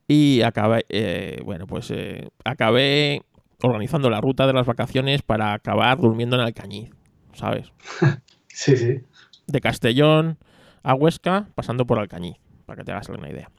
Y 0.07 0.41
acabé, 0.41 0.85
eh, 0.89 1.39
bueno, 1.43 1.67
pues 1.67 1.91
eh, 1.91 2.29
acabé 2.43 3.21
organizando 3.61 4.09
la 4.09 4.21
ruta 4.21 4.47
de 4.47 4.53
las 4.53 4.65
vacaciones 4.65 5.21
para 5.21 5.53
acabar 5.53 5.99
durmiendo 5.99 6.35
en 6.35 6.41
Alcañiz, 6.41 6.89
¿sabes? 7.33 7.71
sí, 8.47 8.75
sí. 8.75 9.01
De 9.47 9.61
Castellón 9.61 10.37
a 10.83 10.93
Huesca, 10.93 11.49
pasando 11.55 11.85
por 11.85 11.99
Alcañiz, 11.99 12.37
para 12.65 12.77
que 12.77 12.85
te 12.85 12.91
hagas 12.91 13.09
una 13.09 13.29
idea. 13.29 13.49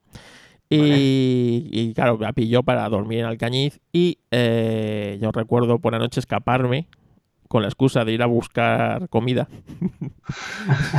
Y, 0.72 1.92
claro, 1.94 2.16
me 2.16 2.32
pilló 2.32 2.62
para 2.62 2.88
dormir 2.88 3.20
en 3.20 3.24
Alcañiz 3.26 3.80
y 3.92 4.18
eh, 4.30 5.18
yo 5.20 5.32
recuerdo 5.32 5.80
por 5.80 5.92
la 5.92 5.98
noche 5.98 6.20
escaparme 6.20 6.86
con 7.50 7.62
la 7.62 7.68
excusa 7.68 8.04
de 8.04 8.12
ir 8.12 8.22
a 8.22 8.26
buscar 8.26 9.08
comida 9.08 9.48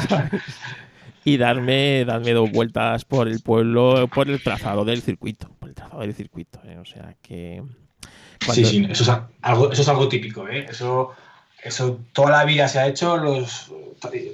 y 1.24 1.38
darme, 1.38 2.04
darme 2.04 2.34
dos 2.34 2.52
vueltas 2.52 3.06
por 3.06 3.30
el 3.30 3.40
pueblo, 3.40 4.10
por 4.14 4.30
el 4.30 4.44
trazado 4.44 4.84
del 4.84 5.02
circuito, 5.02 5.50
por 5.60 5.70
el 5.70 5.76
trazado 5.76 6.02
del 6.02 6.14
circuito. 6.14 6.60
¿eh? 6.66 6.78
O 6.78 6.84
sea 6.84 7.16
que... 7.22 7.64
Sí, 8.52 8.66
sí, 8.66 8.86
eso 8.90 9.04
es 9.04 9.10
algo, 9.44 9.72
eso 9.72 9.82
es 9.82 9.88
algo 9.88 10.10
típico, 10.10 10.46
¿eh? 10.50 10.66
Eso, 10.70 11.14
eso 11.64 12.02
toda 12.12 12.32
la 12.32 12.44
vida 12.44 12.68
se 12.68 12.80
ha 12.80 12.88
hecho, 12.88 13.16
los, 13.16 13.72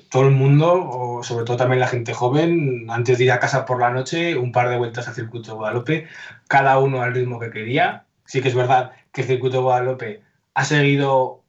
todo 0.10 0.24
el 0.24 0.32
mundo, 0.32 0.74
o 0.74 1.22
sobre 1.22 1.46
todo 1.46 1.58
también 1.58 1.82
la 1.82 1.88
gente 1.88 2.16
joven, 2.16 2.88
antes 2.90 3.20
de 3.20 3.26
ir 3.26 3.32
a 3.32 3.40
casa 3.40 3.64
por 3.64 3.80
la 3.80 3.92
noche, 3.92 4.36
un 4.36 4.52
par 4.52 4.70
de 4.70 4.78
vueltas 4.78 5.08
al 5.08 5.14
circuito 5.14 5.52
de 5.52 5.58
Guadalupe, 5.58 6.08
cada 6.48 6.80
uno 6.80 7.04
al 7.04 7.14
ritmo 7.14 7.40
que 7.40 7.52
quería. 7.52 8.06
Sí 8.26 8.42
que 8.42 8.48
es 8.48 8.56
verdad 8.56 8.94
que 9.12 9.22
el 9.22 9.28
circuito 9.28 9.58
de 9.58 9.64
Guadalupe 9.64 10.22
ha 10.56 10.66
seguido 10.66 11.44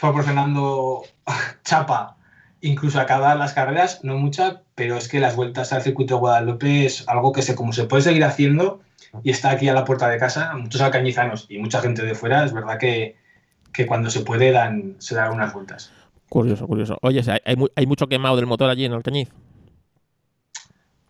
proporcionando 0.00 1.02
chapa 1.64 2.16
incluso 2.64 2.98
acabar 2.98 3.36
las 3.36 3.52
carreras, 3.52 4.00
no 4.04 4.16
mucha, 4.16 4.62
pero 4.74 4.96
es 4.96 5.08
que 5.08 5.20
las 5.20 5.36
vueltas 5.36 5.72
al 5.72 5.82
circuito 5.82 6.14
de 6.14 6.20
Guadalupe 6.20 6.86
es 6.86 7.06
algo 7.08 7.32
que 7.32 7.42
se, 7.42 7.54
como 7.54 7.74
se 7.74 7.84
puede 7.84 8.02
seguir 8.02 8.24
haciendo 8.24 8.80
y 9.22 9.30
está 9.30 9.50
aquí 9.50 9.68
a 9.68 9.74
la 9.74 9.84
puerta 9.84 10.08
de 10.08 10.18
casa, 10.18 10.54
muchos 10.56 10.80
alcañizanos 10.80 11.46
y 11.50 11.58
mucha 11.58 11.82
gente 11.82 12.02
de 12.02 12.14
fuera, 12.14 12.42
es 12.44 12.54
verdad 12.54 12.78
que, 12.78 13.16
cuando 13.86 14.08
se 14.08 14.20
puede 14.20 14.50
dan, 14.50 14.96
se 14.98 15.14
dan 15.14 15.32
unas 15.32 15.52
vueltas. 15.52 15.92
Curioso, 16.30 16.66
curioso. 16.66 16.96
Oye, 17.02 17.22
¿hay, 17.44 17.56
¿hay 17.76 17.86
mucho 17.86 18.08
quemado 18.08 18.36
del 18.36 18.46
motor 18.46 18.70
allí 18.70 18.86
en 18.86 18.92
Alcañiz? 18.92 19.28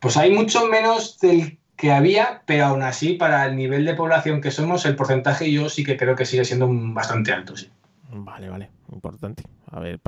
Pues 0.00 0.16
hay 0.16 0.32
mucho 0.32 0.66
menos 0.66 1.18
del 1.20 1.58
que 1.76 1.92
había, 1.92 2.42
pero 2.46 2.66
aún 2.66 2.82
así, 2.82 3.14
para 3.14 3.46
el 3.46 3.56
nivel 3.56 3.84
de 3.84 3.94
población 3.94 4.40
que 4.40 4.50
somos, 4.50 4.86
el 4.86 4.96
porcentaje 4.96 5.50
yo 5.52 5.68
sí 5.68 5.84
que 5.84 5.96
creo 5.96 6.16
que 6.16 6.26
sigue 6.26 6.44
siendo 6.44 6.68
bastante 6.68 7.32
alto, 7.32 7.56
sí. 7.56 7.70
Vale, 8.16 8.48
vale, 8.48 8.70
importante. 8.92 9.42
A 9.72 9.80
ver, 9.80 9.98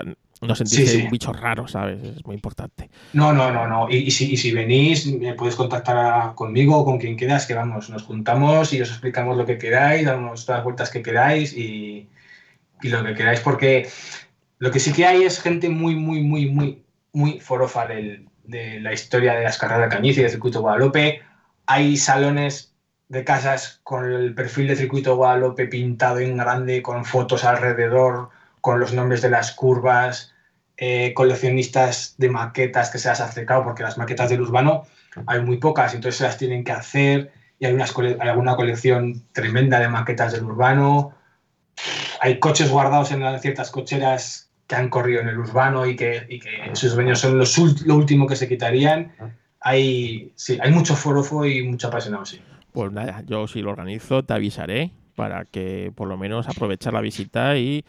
no 0.41 0.55
sentirse 0.55 1.03
un 1.03 1.11
bicho 1.11 1.33
raro, 1.33 1.67
¿sabes? 1.67 2.01
Es 2.05 2.25
muy 2.25 2.37
importante. 2.37 2.89
No, 3.15 3.33
no, 3.33 3.51
no, 3.51 3.67
no. 3.67 3.91
Y, 3.91 4.13
si, 4.13 4.37
si, 4.37 4.53
venís, 4.53 5.07
me 5.07 5.35
puedes 5.35 5.57
contactar 5.57 6.37
conmigo 6.37 6.79
o 6.79 6.85
con 6.85 6.99
quien 6.99 7.17
quieras, 7.17 7.47
que 7.47 7.55
vamos, 7.55 7.91
nos 7.91 8.05
juntamos 8.05 8.73
y 8.73 8.81
os 8.81 8.91
explicamos 8.91 9.37
lo 9.37 9.45
que 9.45 9.59
queráis, 9.59 10.07
damos 10.07 10.47
todas 10.47 10.59
las 10.59 10.65
vueltas 10.65 10.91
que 10.91 11.03
queráis 11.03 11.53
y, 11.53 12.09
y 12.81 12.89
lo 12.89 13.03
que 13.05 13.15
queráis, 13.15 13.41
porque 13.41 13.89
lo 14.59 14.71
que 14.71 14.79
sí 14.79 14.93
que 14.93 15.05
hay 15.05 15.25
es 15.25 15.41
gente 15.41 15.69
muy, 15.69 15.97
muy, 15.97 16.23
muy, 16.23 16.49
muy, 16.49 16.85
muy 17.13 17.41
forofa 17.41 17.89
del, 17.89 18.29
de 18.45 18.79
la 18.81 18.93
historia 18.93 19.35
de 19.35 19.43
las 19.43 19.59
carreras 19.59 19.91
de 19.91 19.97
Cañiz 19.97 20.17
y 20.17 20.23
del 20.23 20.31
circuito 20.31 20.61
Guadalupe. 20.61 21.23
Hay 21.67 21.97
salones 21.97 22.76
de 23.09 23.25
casas 23.25 23.81
con 23.83 24.11
el 24.11 24.35
perfil 24.35 24.69
de 24.69 24.77
circuito 24.77 25.17
Guadalupe 25.17 25.67
pintado 25.67 26.19
en 26.19 26.37
grande, 26.37 26.83
con 26.83 27.05
fotos 27.05 27.45
alrededor, 27.45 28.31
con 28.61 28.81
los 28.81 28.93
nombres 28.93 29.23
de 29.23 29.31
las 29.31 29.53
curvas, 29.53 30.35
eh, 30.77 31.15
coleccionistas 31.15 32.15
de 32.19 32.29
maquetas 32.29 32.91
que 32.91 32.99
se 32.99 33.09
las 33.09 33.21
ha 33.21 33.27
acercado, 33.27 33.65
porque 33.65 33.83
las 33.83 33.97
maquetas 33.97 34.29
del 34.29 34.41
urbano 34.43 34.85
hay 35.27 35.41
muy 35.41 35.59
pocas, 35.59 35.95
entonces 35.95 36.19
se 36.19 36.25
las 36.25 36.37
tienen 36.37 36.65
que 36.65 36.73
hacer, 36.73 37.33
y 37.59 37.67
hay, 37.67 37.73
unas 37.73 37.97
hay 37.97 38.29
alguna 38.29 38.57
colección 38.57 39.23
tremenda 39.33 39.79
de 39.79 39.89
maquetas 39.89 40.33
del 40.33 40.45
urbano. 40.45 41.15
Hay 42.21 42.39
coches 42.39 42.71
guardados 42.71 43.13
en 43.13 43.23
ciertas 43.41 43.71
cocheras 43.71 44.51
que 44.67 44.75
han 44.75 44.91
corrido 44.91 45.21
en 45.21 45.29
el 45.29 45.39
urbano 45.39 45.87
y 45.87 45.97
que, 45.97 46.27
y 46.29 46.39
que 46.39 46.51
sus 46.75 46.95
dueños 46.95 47.21
son 47.21 47.39
los, 47.39 47.57
lo 47.87 47.97
último 47.97 48.27
que 48.27 48.37
se 48.37 48.49
quitarían. 48.49 49.13
Hay, 49.61 50.33
sí, 50.35 50.59
hay 50.61 50.71
mucho 50.71 50.95
forofo 50.97 51.47
y 51.47 51.63
mucho 51.63 51.89
apasionado, 51.89 52.27
sí. 52.27 52.43
Pues 52.77 52.93
nada, 52.93 53.23
yo 53.27 53.47
si 53.47 53.63
lo 53.63 53.71
organizo 53.71 54.23
te 54.23 54.35
avisaré 54.35 54.93
para 55.15 55.47
que 55.47 55.93
por 55.95 56.09
lo 56.09 56.19
menos 56.19 56.47
aprovechar 56.47 56.93
la 56.93 57.01
visita 57.01 57.57
y, 57.57 57.85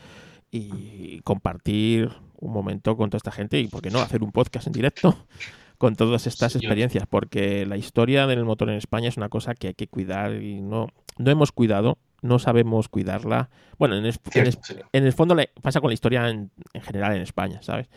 y 0.49 1.19
compartir 1.25 2.09
un 2.39 2.53
momento 2.53 2.95
con 2.95 3.09
toda 3.09 3.17
esta 3.17 3.31
gente 3.31 3.59
y, 3.59 3.67
¿por 3.67 3.81
qué 3.81 3.89
no?, 3.89 3.99
hacer 3.99 4.23
un 4.23 4.31
podcast 4.31 4.65
en 4.67 4.71
directo 4.73 5.25
con 5.77 5.95
todas 5.97 6.25
estas 6.25 6.53
experiencias, 6.55 7.05
porque 7.09 7.65
la 7.65 7.75
historia 7.75 8.27
del 8.27 8.45
motor 8.45 8.69
en 8.69 8.77
España 8.77 9.09
es 9.09 9.17
una 9.17 9.27
cosa 9.29 9.55
que 9.55 9.67
hay 9.67 9.73
que 9.73 9.87
cuidar 9.87 10.41
y 10.41 10.61
no, 10.61 10.87
no 11.17 11.31
hemos 11.31 11.51
cuidado, 11.51 11.97
no 12.21 12.39
sabemos 12.39 12.87
cuidarla. 12.87 13.49
Bueno, 13.77 13.95
en, 13.97 14.05
es- 14.05 14.19
en 14.39 14.47
es- 14.47 14.55
en 14.93 15.05
el 15.05 15.11
fondo 15.13 15.35
le 15.35 15.49
pasa 15.61 15.81
con 15.81 15.89
la 15.89 15.95
historia 15.95 16.29
en, 16.29 16.49
en 16.73 16.81
general 16.81 17.13
en 17.15 17.21
España, 17.23 17.61
¿sabes? 17.61 17.89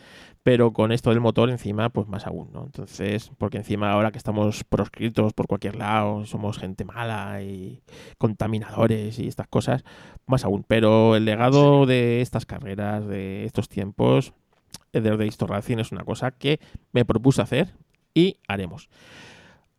Pero 0.43 0.73
con 0.73 0.91
esto 0.91 1.11
del 1.11 1.19
motor 1.19 1.51
encima, 1.51 1.89
pues 1.89 2.07
más 2.07 2.25
aún, 2.25 2.51
¿no? 2.51 2.63
Entonces, 2.63 3.31
porque 3.37 3.57
encima 3.57 3.91
ahora 3.91 4.11
que 4.11 4.17
estamos 4.17 4.63
proscritos 4.63 5.33
por 5.33 5.47
cualquier 5.47 5.75
lado, 5.75 6.25
somos 6.25 6.57
gente 6.57 6.83
mala 6.83 7.43
y 7.43 7.83
contaminadores 8.17 9.19
y 9.19 9.27
estas 9.27 9.47
cosas, 9.47 9.83
más 10.25 10.43
aún. 10.43 10.65
Pero 10.67 11.15
el 11.15 11.25
legado 11.25 11.85
de 11.85 12.21
estas 12.21 12.47
carreras, 12.47 13.05
de 13.05 13.45
estos 13.45 13.69
tiempos, 13.69 14.33
eh, 14.93 15.01
de 15.01 15.27
Histo 15.27 15.45
Racing 15.45 15.77
es 15.77 15.91
una 15.91 16.03
cosa 16.03 16.31
que 16.31 16.59
me 16.91 17.05
propuse 17.05 17.41
hacer 17.43 17.75
y 18.15 18.37
haremos. 18.47 18.89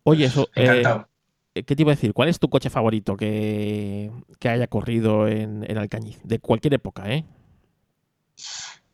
Oye, 0.05 0.27
eso, 0.27 0.49
eh, 0.55 0.63
Encantado. 0.65 1.09
¿qué 1.55 1.77
te 1.77 1.83
iba 1.83 1.93
a 1.93 1.97
decir? 1.97 2.13
¿Cuál 2.13 2.29
es 2.29 2.39
tu 2.39 2.49
coche 2.49 2.71
favorito 2.71 3.17
que, 3.17 4.11
que 4.39 4.49
haya 4.49 4.67
corrido 4.69 5.29
en, 5.29 5.65
en 5.69 5.79
Alcañiz? 5.79 6.21
De 6.25 6.39
cualquier 6.39 6.75
época, 6.75 7.13
¿eh? 7.13 7.25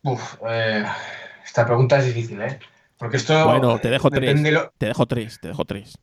Uf, 0.03 0.35
eh, 0.49 0.85
esta 1.49 1.65
pregunta 1.65 1.97
es 1.99 2.05
difícil, 2.05 2.41
¿eh? 2.41 2.59
Porque 2.97 3.17
esto. 3.17 3.45
Bueno, 3.45 3.79
te 3.79 3.89
dejo 3.89 4.09
tres. 4.09 4.41
lo- 4.41 4.71
Te 4.77 4.85
dejo 4.87 5.05
tres, 5.05 5.39
te 5.41 5.47
dejo 5.49 5.65
tres. 5.65 5.97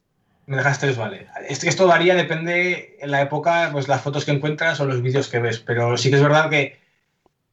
Me 0.46 0.56
dejas 0.56 0.78
tres, 0.78 0.96
vale. 0.96 1.26
Es 1.48 1.59
que 1.61 1.68
esto 1.68 1.87
varía, 1.87 2.14
depende 2.14 2.96
en 3.00 3.11
la 3.11 3.20
época, 3.22 3.70
pues 3.72 3.88
las 3.88 4.00
fotos 4.02 4.24
que 4.24 4.30
encuentras 4.32 4.78
o 4.80 4.87
los 4.87 5.02
vídeos 5.02 5.28
que 5.28 5.40
ves. 5.40 5.59
Pero 5.59 5.96
sí 5.96 6.09
que 6.11 6.16
es 6.16 6.22
verdad 6.22 6.48
que 6.50 6.78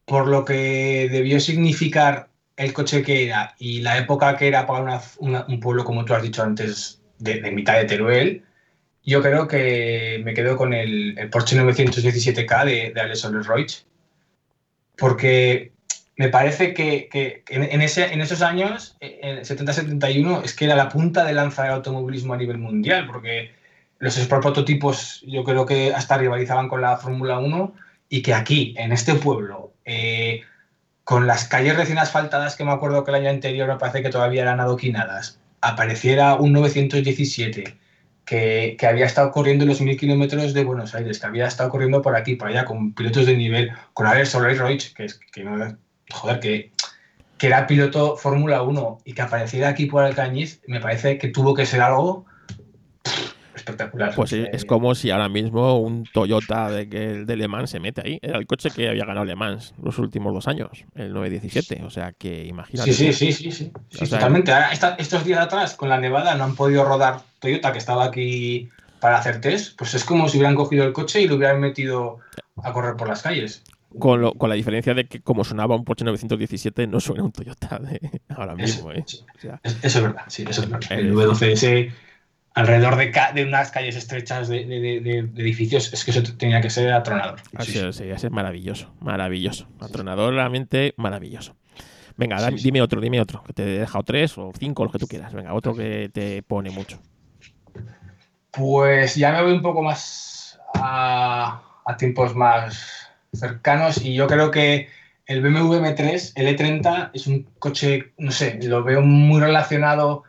por 0.04 0.28
lo 0.28 0.44
que 0.44 1.08
debió 1.10 1.40
significar 1.40 2.28
el 2.56 2.72
coche 2.72 3.02
que 3.02 3.24
era 3.26 3.54
y 3.58 3.80
la 3.80 3.98
época 3.98 4.36
que 4.36 4.46
era 4.48 4.66
para 4.66 4.82
una- 4.82 5.00
una- 5.18 5.44
un 5.48 5.58
pueblo, 5.60 5.84
como 5.84 6.04
tú 6.04 6.14
has 6.14 6.22
dicho 6.22 6.42
antes, 6.42 7.00
de, 7.18 7.40
de 7.40 7.50
mitad 7.50 7.74
de 7.78 7.84
Teruel, 7.86 8.44
yo 9.02 9.20
creo 9.22 9.48
que 9.48 10.20
me 10.24 10.32
quedo 10.34 10.56
con 10.56 10.72
el, 10.72 11.18
el 11.18 11.30
Porsche 11.30 11.56
917K 11.56 12.64
de, 12.64 12.92
de 12.94 13.00
Alex 13.00 13.24
Roig. 13.46 13.72
Porque 14.96 15.72
me 16.16 16.28
parece 16.28 16.74
que, 16.74 17.08
que 17.10 17.42
en, 17.48 17.82
ese, 17.82 18.12
en 18.12 18.20
esos 18.20 18.42
años, 18.42 18.96
en 19.00 19.38
el 19.38 19.44
70-71, 19.44 20.44
es 20.44 20.54
que 20.54 20.66
era 20.66 20.76
la 20.76 20.88
punta 20.88 21.24
de 21.24 21.32
lanza 21.32 21.64
del 21.64 21.72
automovilismo 21.72 22.34
a 22.34 22.36
nivel 22.36 22.58
mundial, 22.58 23.06
porque 23.06 23.50
los 23.98 24.16
prototipos 24.26 25.24
yo 25.26 25.42
creo 25.44 25.66
que 25.66 25.92
hasta 25.92 26.18
rivalizaban 26.18 26.68
con 26.68 26.80
la 26.82 26.96
Fórmula 26.98 27.38
1 27.38 27.74
y 28.08 28.22
que 28.22 28.34
aquí, 28.34 28.74
en 28.78 28.92
este 28.92 29.14
pueblo, 29.14 29.72
eh, 29.84 30.42
con 31.02 31.26
las 31.26 31.48
calles 31.48 31.76
recién 31.76 31.98
asfaltadas, 31.98 32.54
que 32.54 32.64
me 32.64 32.72
acuerdo 32.72 33.02
que 33.02 33.10
el 33.10 33.16
año 33.16 33.30
anterior 33.30 33.66
me 33.68 33.76
parece 33.76 34.02
que 34.02 34.10
todavía 34.10 34.42
eran 34.42 34.60
adoquinadas, 34.60 35.40
apareciera 35.60 36.34
un 36.34 36.52
917 36.52 37.76
que, 38.24 38.76
que 38.78 38.86
había 38.86 39.06
estado 39.06 39.32
corriendo 39.32 39.66
los 39.66 39.80
mil 39.80 39.96
kilómetros 39.96 40.54
de 40.54 40.64
Buenos 40.64 40.94
Aires, 40.94 41.18
que 41.18 41.26
había 41.26 41.46
estado 41.46 41.70
corriendo 41.70 42.02
por 42.02 42.14
aquí, 42.14 42.36
por 42.36 42.48
allá, 42.48 42.64
con 42.64 42.94
pilotos 42.94 43.26
de 43.26 43.36
nivel, 43.36 43.72
con 43.92 44.06
Alex 44.06 44.30
Soler 44.30 44.56
Roig, 44.56 44.94
que, 44.94 45.04
es, 45.04 45.18
que 45.32 45.44
no, 45.44 45.76
joder, 46.12 46.40
que, 46.40 46.72
que 47.38 47.46
era 47.46 47.66
piloto 47.66 48.16
Fórmula 48.16 48.62
1 48.62 48.98
y 49.04 49.12
que 49.12 49.22
apareciera 49.22 49.68
aquí 49.68 49.86
por 49.86 50.02
Alcañiz, 50.04 50.60
me 50.66 50.80
parece 50.80 51.18
que 51.18 51.28
tuvo 51.28 51.54
que 51.54 51.66
ser 51.66 51.80
algo 51.80 52.24
espectacular. 53.54 54.14
Pues 54.14 54.32
es, 54.32 54.48
es 54.52 54.64
como 54.64 54.94
si 54.94 55.10
ahora 55.10 55.28
mismo 55.28 55.78
un 55.80 56.04
Toyota 56.12 56.68
de, 56.70 57.24
de 57.24 57.36
Le 57.36 57.48
Mans 57.48 57.70
se 57.70 57.80
mete 57.80 58.02
ahí. 58.04 58.18
Era 58.20 58.38
el 58.38 58.46
coche 58.46 58.70
que 58.70 58.88
había 58.88 59.04
ganado 59.04 59.24
Le 59.24 59.36
Mans 59.36 59.74
los 59.82 59.98
últimos 59.98 60.34
dos 60.34 60.48
años, 60.48 60.84
el 60.94 61.12
917. 61.12 61.84
O 61.84 61.90
sea 61.90 62.12
que 62.12 62.44
imagínate. 62.46 62.92
Sí, 62.92 63.12
sí, 63.12 63.32
sí, 63.32 63.32
sí, 63.32 63.52
sí, 63.52 63.70
sí, 63.90 64.02
O 64.02 64.06
sea, 64.06 64.18
totalmente. 64.18 64.52
Ahora, 64.52 64.72
esta- 64.72 64.96
estos 64.98 65.24
días 65.24 65.40
atrás, 65.40 65.74
con 65.74 65.88
la 65.88 65.98
nevada, 66.00 66.34
no 66.34 66.44
han 66.44 66.56
podido 66.56 66.84
rodar 66.84 67.20
Toyota, 67.38 67.72
que 67.72 67.78
estaba 67.78 68.04
aquí 68.04 68.68
para 69.00 69.18
hacer 69.18 69.40
test. 69.40 69.76
Pues 69.78 69.94
es 69.94 70.04
como 70.04 70.28
si 70.28 70.38
hubieran 70.38 70.56
cogido 70.56 70.84
el 70.84 70.92
coche 70.92 71.22
y 71.22 71.28
lo 71.28 71.36
hubieran 71.36 71.60
metido 71.60 72.18
a 72.62 72.72
correr 72.72 72.96
por 72.96 73.08
las 73.08 73.22
calles. 73.22 73.62
Con, 73.98 74.20
lo- 74.20 74.34
con 74.34 74.48
la 74.48 74.54
diferencia 74.56 74.94
de 74.94 75.06
que 75.06 75.20
como 75.20 75.44
sonaba 75.44 75.76
un 75.76 75.84
Porsche 75.84 76.04
917, 76.04 76.86
no 76.86 77.00
suena 77.00 77.22
un 77.22 77.32
Toyota 77.32 77.78
de 77.78 78.00
ahora 78.30 78.54
mismo. 78.54 78.90
¿eh? 78.92 79.04
O 79.04 79.40
sea, 79.40 79.60
Eso 79.62 79.98
es 79.98 80.02
verdad, 80.02 80.24
sí, 80.28 80.44
eso 80.48 80.62
es 80.62 80.70
verdad. 80.70 80.92
Eh, 80.92 81.00
El 81.00 81.14
V12S, 81.14 81.92
alrededor 82.54 82.96
de, 82.96 83.44
unas 83.44 83.70
calles 83.70 83.96
estrechas 83.96 84.48
de, 84.48 84.62
edificios, 85.36 85.92
es 85.92 86.04
que 86.04 86.10
eso 86.10 86.22
tenía 86.36 86.60
que 86.60 86.70
ser 86.70 86.92
atronador. 86.92 87.40
así 87.56 87.72
Sí, 87.72 87.78
es, 87.78 87.96
sí, 87.96 88.04
es 88.04 88.30
maravilloso, 88.30 88.94
maravilloso. 89.00 89.66
Atronador 89.80 90.34
realmente 90.34 90.94
maravilloso. 90.96 91.56
Venga, 92.16 92.38
Sí, 92.38 92.56
dime 92.62 92.80
otro, 92.80 93.00
dime 93.00 93.20
otro, 93.20 93.42
que 93.42 93.52
te 93.52 93.62
he 93.64 93.78
dejado 93.80 94.04
tres 94.04 94.38
o 94.38 94.52
cinco, 94.58 94.84
los 94.84 94.92
que 94.92 94.98
tú 95.00 95.08
quieras. 95.08 95.32
Venga, 95.32 95.52
otro 95.54 95.74
que 95.74 96.10
te 96.12 96.42
pone 96.42 96.70
mucho. 96.70 97.00
Pues 98.52 99.16
ya 99.16 99.32
me 99.32 99.42
voy 99.42 99.52
un 99.52 99.62
poco 99.62 99.82
más 99.82 100.60
a, 100.74 101.60
a 101.84 101.96
tiempos 101.96 102.34
más 102.36 103.03
cercanos 103.36 104.02
y 104.04 104.14
yo 104.14 104.26
creo 104.26 104.50
que 104.50 104.88
el 105.26 105.42
BMW 105.42 105.78
M3, 105.78 106.32
el 106.36 106.48
E30, 106.48 107.10
es 107.14 107.26
un 107.26 107.44
coche, 107.58 108.12
no 108.18 108.30
sé, 108.30 108.58
lo 108.62 108.82
veo 108.84 109.00
muy 109.02 109.40
relacionado 109.40 110.24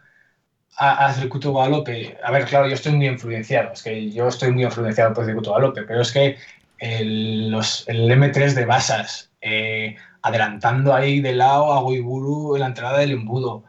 a- 0.78 1.14
circuito 1.14 1.52
Guadalupe. 1.52 2.18
A 2.24 2.32
ver, 2.32 2.46
claro, 2.46 2.68
yo 2.68 2.76
estoy 2.76 2.94
muy 2.94 3.08
influenciado, 3.08 3.74
es 3.74 3.84
que 3.84 4.12
yo 4.12 4.28
estoy 4.28 4.52
muy 4.52 4.64
influenciado 4.64 5.14
por 5.14 5.26
circuito 5.26 5.52
Guadalupe, 5.52 5.84
pero 5.84 6.02
es 6.02 6.12
que 6.12 6.38
el, 6.80 7.54
el 7.88 8.12
M3 8.12 8.56
de 8.56 8.66
Basas, 8.66 9.32
eh, 9.42 9.96
adelantando 10.22 10.94
ahí 10.94 11.22
de 11.22 11.34
lado 11.34 11.74
a 11.74 11.90
Guiburu 11.90 12.56
en 12.56 12.62
la 12.62 12.68
entrada 12.68 13.00
del 13.00 13.12
embudo, 13.12 13.64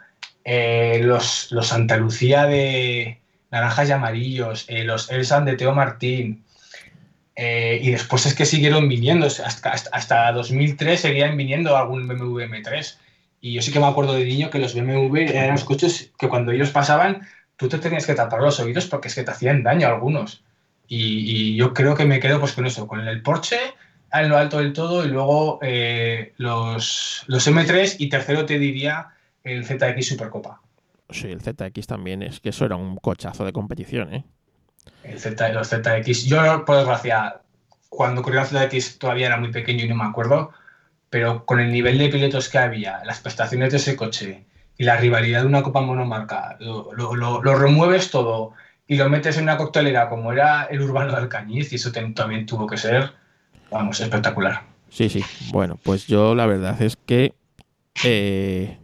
eh, 0.44 1.00
los, 1.02 1.50
los 1.52 1.68
Santa 1.68 1.96
Lucía 1.96 2.46
de, 2.46 3.20
naranjas 3.50 3.88
y 3.88 3.92
amarillos, 3.92 4.64
eh, 4.68 4.84
los 4.84 5.10
Elsan 5.10 5.44
de 5.44 5.56
Teo 5.56 5.74
Martín, 5.74 6.44
eh, 7.36 7.78
y 7.82 7.90
después 7.90 8.26
es 8.26 8.34
que 8.34 8.46
siguieron 8.46 8.88
viniendo, 8.88 9.26
hasta, 9.26 9.70
hasta, 9.70 9.90
hasta 9.92 10.32
2003 10.32 11.00
seguían 11.00 11.36
viniendo 11.36 11.76
algún 11.76 12.08
BMW 12.08 12.40
M3. 12.40 12.96
Y 13.40 13.52
yo 13.52 13.62
sí 13.62 13.70
que 13.70 13.78
me 13.78 13.86
acuerdo 13.86 14.14
de 14.14 14.24
niño 14.24 14.50
que 14.50 14.58
los 14.58 14.74
BMW 14.74 15.16
eran 15.18 15.52
los 15.52 15.64
coches 15.64 16.12
que 16.18 16.28
cuando 16.28 16.52
ellos 16.52 16.70
pasaban, 16.70 17.26
tú 17.56 17.68
te 17.68 17.78
tenías 17.78 18.06
que 18.06 18.14
tapar 18.14 18.40
los 18.40 18.58
oídos 18.58 18.86
porque 18.86 19.08
es 19.08 19.14
que 19.14 19.22
te 19.22 19.30
hacían 19.30 19.62
daño 19.62 19.86
algunos. 19.86 20.42
Y, 20.88 21.52
y 21.52 21.56
yo 21.56 21.74
creo 21.74 21.94
que 21.94 22.06
me 22.06 22.20
quedo 22.20 22.40
pues 22.40 22.52
con 22.52 22.66
eso, 22.66 22.86
con 22.86 23.06
el 23.06 23.22
Porsche 23.22 23.58
en 24.12 24.28
lo 24.28 24.36
alto 24.36 24.58
del 24.58 24.72
todo 24.72 25.04
y 25.04 25.08
luego 25.08 25.58
eh, 25.62 26.32
los, 26.36 27.24
los 27.26 27.48
M3 27.48 27.96
y 27.98 28.08
tercero 28.08 28.46
te 28.46 28.58
diría 28.58 29.08
el 29.44 29.64
ZX 29.64 30.06
Supercopa. 30.06 30.60
Sí, 31.10 31.28
el 31.28 31.40
ZX 31.40 31.86
también 31.86 32.22
es 32.22 32.40
que 32.40 32.48
eso 32.48 32.64
era 32.64 32.76
un 32.76 32.96
cochazo 32.96 33.44
de 33.44 33.52
competición, 33.52 34.12
¿eh? 34.12 34.24
El 35.02 35.18
Z, 35.20 35.48
los 35.50 35.68
ZX. 35.68 36.24
Yo, 36.24 36.64
por 36.64 36.76
desgracia, 36.76 37.40
cuando 37.88 38.22
corría 38.22 38.42
el 38.42 38.46
ZX 38.46 38.98
todavía 38.98 39.26
era 39.26 39.38
muy 39.38 39.50
pequeño 39.50 39.84
y 39.84 39.88
no 39.88 39.94
me 39.94 40.04
acuerdo, 40.04 40.52
pero 41.10 41.44
con 41.46 41.60
el 41.60 41.72
nivel 41.72 41.98
de 41.98 42.08
pilotos 42.08 42.48
que 42.48 42.58
había, 42.58 43.02
las 43.04 43.20
prestaciones 43.20 43.70
de 43.70 43.78
ese 43.78 43.96
coche 43.96 44.44
y 44.76 44.84
la 44.84 44.96
rivalidad 44.96 45.40
de 45.40 45.46
una 45.46 45.62
copa 45.62 45.80
monomarca, 45.80 46.56
lo, 46.60 46.92
lo, 46.92 47.14
lo, 47.14 47.54
remueves 47.56 48.10
todo 48.10 48.52
y 48.86 48.96
lo 48.96 49.08
metes 49.08 49.36
en 49.36 49.44
una 49.44 49.56
coctelera 49.56 50.08
como 50.08 50.32
era 50.32 50.64
el 50.64 50.82
urbano 50.82 51.12
de 51.12 51.18
Alcañiz 51.18 51.72
y 51.72 51.76
eso 51.76 51.90
también 51.90 52.46
tuvo 52.46 52.66
que 52.66 52.76
ser, 52.76 53.12
vamos, 53.70 54.00
espectacular. 54.00 54.62
Sí, 54.90 55.08
sí. 55.08 55.24
Bueno, 55.52 55.78
pues 55.82 56.06
yo 56.06 56.34
la 56.34 56.46
verdad 56.46 56.80
es 56.82 56.96
que 56.96 57.34
eh, 58.04 58.76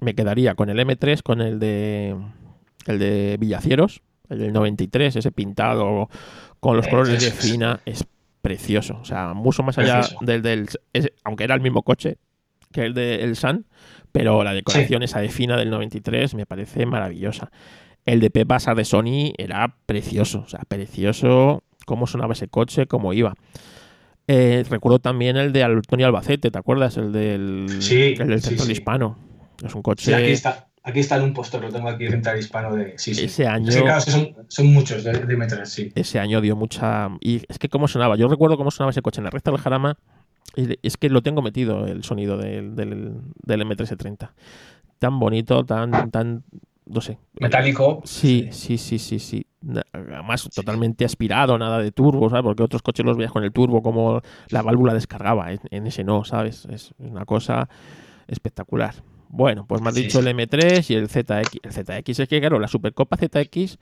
me 0.00 0.14
quedaría 0.14 0.54
con 0.54 0.70
el 0.70 0.78
M3, 0.78 1.22
con 1.22 1.40
el 1.40 1.58
de 1.58 2.16
el 2.86 2.98
de 2.98 3.36
Villacieros, 3.38 4.02
el 4.30 4.38
del 4.38 4.52
93, 4.52 5.16
ese 5.16 5.32
pintado 5.32 6.08
con 6.60 6.76
los 6.76 6.88
colores 6.88 7.20
de 7.20 7.28
es. 7.28 7.34
fina, 7.34 7.80
es 7.84 8.04
precioso. 8.40 8.98
O 9.00 9.04
sea, 9.04 9.34
mucho 9.34 9.62
más 9.62 9.76
allá 9.78 10.00
Precioso. 10.00 10.24
del 10.24 10.42
del 10.42 10.68
ese- 10.92 11.12
aunque 11.24 11.44
era 11.44 11.54
el 11.54 11.60
mismo 11.60 11.82
coche 11.82 12.16
que 12.72 12.82
el 12.86 12.94
del 12.94 13.36
Sun, 13.36 13.66
pero 14.12 14.42
la 14.44 14.54
decoración 14.54 15.02
esa 15.02 15.20
de 15.20 15.28
fina 15.28 15.56
del 15.56 15.70
93 15.70 16.34
me 16.34 16.46
parece 16.46 16.86
maravillosa. 16.86 17.50
El 18.06 18.20
de 18.20 18.30
Pepasa 18.30 18.74
de 18.74 18.84
Sony 18.84 19.32
era 19.36 19.76
precioso, 19.86 20.40
o 20.46 20.48
sea, 20.48 20.60
precioso 20.66 21.62
cómo 21.84 22.06
sonaba 22.06 22.32
ese 22.32 22.48
coche, 22.48 22.86
cómo 22.86 23.12
iba. 23.12 23.34
Eh, 24.26 24.64
recuerdo 24.70 25.00
también 25.00 25.36
el 25.36 25.52
de 25.52 25.64
Antonio 25.64 26.06
Albacete, 26.06 26.50
¿te 26.50 26.58
acuerdas? 26.58 26.96
El 26.96 27.12
del, 27.12 27.66
Sí, 27.82 28.14
el 28.18 28.28
del 28.28 28.40
sí. 28.42 28.54
Hispano. 28.72 29.18
Es 29.58 29.74
un 29.74 29.80
Sí, 29.80 29.82
coche. 29.82 30.14
aquí 30.14 30.30
está. 30.30 30.68
Aquí 30.90 31.00
está 31.00 31.22
un 31.22 31.32
postor, 31.32 31.62
lo 31.62 31.70
tengo 31.70 31.88
aquí 31.88 32.06
central 32.08 32.38
hispano 32.38 32.74
de. 32.74 32.94
Sí, 32.98 33.14
sí. 33.14 33.24
Ese 33.24 33.46
año- 33.46 33.72
que, 33.72 33.80
claro, 33.82 34.00
son, 34.00 34.34
son 34.48 34.66
muchos 34.72 35.04
de, 35.04 35.12
de 35.12 35.38
M3, 35.38 35.64
sí. 35.64 35.92
ese 35.94 36.18
año 36.18 36.40
dio 36.40 36.56
mucha. 36.56 37.08
Y 37.20 37.42
es 37.48 37.58
que 37.58 37.68
cómo 37.68 37.88
sonaba. 37.88 38.16
Yo 38.16 38.28
recuerdo 38.28 38.56
cómo 38.56 38.70
sonaba 38.70 38.90
ese 38.90 39.02
coche 39.02 39.20
en 39.20 39.24
la 39.24 39.30
recta 39.30 39.50
del 39.50 39.60
Jarama. 39.60 39.96
Es 40.82 40.96
que 40.96 41.08
lo 41.08 41.22
tengo 41.22 41.42
metido 41.42 41.86
el 41.86 42.02
sonido 42.02 42.36
del, 42.36 42.74
del, 42.74 43.18
del 43.44 43.66
M1330. 43.66 44.30
Tan 44.98 45.18
bonito, 45.20 45.64
tan, 45.64 46.10
tan. 46.10 46.42
No 46.86 47.00
sé. 47.00 47.18
Metálico. 47.38 48.02
Sí, 48.04 48.48
sí, 48.50 48.76
sí, 48.76 48.98
sí, 48.98 49.20
sí. 49.20 49.46
además 49.92 50.48
totalmente 50.52 51.04
aspirado, 51.04 51.56
nada 51.56 51.78
de 51.78 51.92
turbo, 51.92 52.28
¿sabes? 52.28 52.42
Porque 52.42 52.64
otros 52.64 52.82
coches 52.82 53.06
los 53.06 53.16
veías 53.16 53.30
con 53.30 53.44
el 53.44 53.52
turbo, 53.52 53.80
como 53.80 54.22
la 54.48 54.62
válvula 54.62 54.92
descargaba, 54.92 55.52
en, 55.52 55.86
ese 55.86 56.02
no, 56.02 56.24
¿sabes? 56.24 56.66
Es 56.66 56.92
una 56.98 57.24
cosa 57.24 57.68
espectacular. 58.26 58.94
Bueno, 59.32 59.64
pues 59.64 59.80
me 59.80 59.90
has 59.90 59.94
dicho 59.94 60.18
el 60.18 60.26
M3 60.26 60.90
y 60.90 60.94
el 60.94 61.08
ZX. 61.08 61.60
El 61.62 61.72
ZX 61.72 62.18
es 62.18 62.28
que, 62.28 62.40
claro, 62.40 62.58
la 62.58 62.66
Supercopa 62.66 63.16
ZX, 63.16 63.78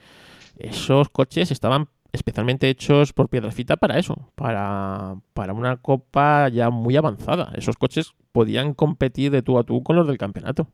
esos 0.59 1.09
coches 1.09 1.51
estaban 1.51 1.89
especialmente 2.13 2.69
hechos 2.69 3.15
por 3.15 3.31
Piedrafita 3.31 3.77
para 3.79 3.99
eso, 3.99 4.31
para, 4.35 5.17
para 5.33 5.55
una 5.55 5.79
copa 5.79 6.51
ya 6.51 6.69
muy 6.69 6.97
avanzada. 6.97 7.51
Esos 7.55 7.77
coches 7.77 8.13
podían 8.31 8.75
competir 8.75 9.31
de 9.31 9.41
tú 9.41 9.59
a 9.59 9.65
tú 9.65 9.83
con 9.83 9.97
los 9.97 10.07
del 10.07 10.19
campeonato. 10.19 10.69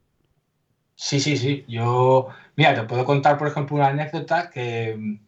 Sí, 0.97 1.21
sí, 1.21 1.37
sí. 1.37 1.65
Yo, 1.69 2.29
mira, 2.57 2.75
te 2.75 2.83
puedo 2.83 3.05
contar, 3.05 3.39
por 3.39 3.47
ejemplo, 3.47 3.77
una 3.77 3.89
anécdota 3.89 4.51
que, 4.51 5.19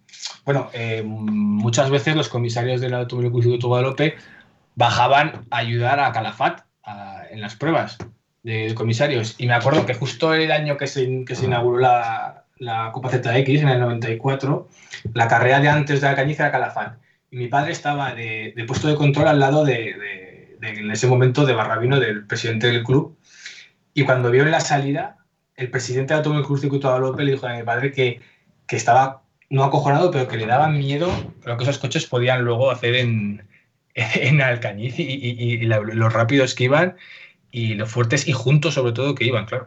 bueno, 0.44 0.70
eh, 0.72 1.04
muchas 1.04 1.88
veces 1.90 2.16
los 2.16 2.28
comisarios 2.28 2.80
del 2.80 2.94
Automóvil 2.94 3.30
Club 3.30 3.60
de 3.60 3.66
Guadalupe 3.66 4.14
bajaban 4.74 5.46
a 5.50 5.58
ayudar 5.58 6.00
a 6.00 6.10
Calafat 6.10 6.62
en 7.30 7.40
las 7.40 7.56
pruebas 7.56 7.98
de 8.46 8.74
comisarios. 8.74 9.34
Y 9.38 9.48
me 9.48 9.54
acuerdo 9.54 9.84
que 9.84 9.94
justo 9.94 10.32
el 10.32 10.52
año 10.52 10.76
que 10.76 10.86
se, 10.86 11.24
que 11.24 11.34
se 11.34 11.46
inauguró 11.46 11.80
la, 11.80 12.44
la 12.58 12.92
Copa 12.92 13.10
ZX, 13.10 13.48
en 13.48 13.68
el 13.68 13.80
94, 13.80 14.68
la 15.14 15.26
carrera 15.26 15.58
de 15.58 15.68
antes 15.68 16.00
de 16.00 16.06
Alcañiz 16.06 16.38
era 16.38 16.52
Calafat. 16.52 16.96
Y 17.32 17.38
mi 17.38 17.48
padre 17.48 17.72
estaba 17.72 18.14
de, 18.14 18.54
puesto 18.68 18.86
de 18.86 18.94
control 18.94 19.26
al 19.26 19.40
lado 19.40 19.64
de, 19.64 20.56
en 20.62 20.90
ese 20.92 21.08
momento, 21.08 21.44
de 21.44 21.54
Barrabino, 21.54 21.98
del 21.98 22.24
presidente 22.24 22.68
del 22.68 22.84
club. 22.84 23.18
Y 23.94 24.04
cuando 24.04 24.30
vio 24.30 24.44
en 24.44 24.52
la 24.52 24.60
salida, 24.60 25.16
el 25.56 25.68
presidente 25.68 26.14
del 26.14 26.18
Automóvil 26.18 26.46
Club 26.46 26.60
Circuito 26.60 26.94
de 26.94 27.00
López 27.00 27.26
le 27.26 27.32
dijo 27.32 27.48
a 27.48 27.56
mi 27.56 27.64
padre 27.64 27.90
que, 27.90 28.20
que 28.68 28.76
estaba 28.76 29.22
no 29.50 29.64
acojonado, 29.64 30.12
pero 30.12 30.28
que 30.28 30.36
le 30.36 30.46
daba 30.46 30.68
miedo 30.68 31.10
lo 31.44 31.56
que 31.56 31.64
esos 31.64 31.78
coches 31.78 32.06
podían 32.06 32.44
luego 32.44 32.70
hacer 32.70 32.94
en, 32.94 33.44
en 33.94 34.40
Alcañiz 34.40 35.00
y, 35.00 35.02
y, 35.02 35.58
los 35.62 36.12
rápidos 36.12 36.54
que 36.54 36.64
iban 36.64 36.96
y 37.56 37.72
los 37.72 37.90
fuertes 37.90 38.28
y 38.28 38.32
juntos 38.32 38.74
sobre 38.74 38.92
todo 38.92 39.14
que 39.14 39.24
iban, 39.24 39.46
claro. 39.46 39.64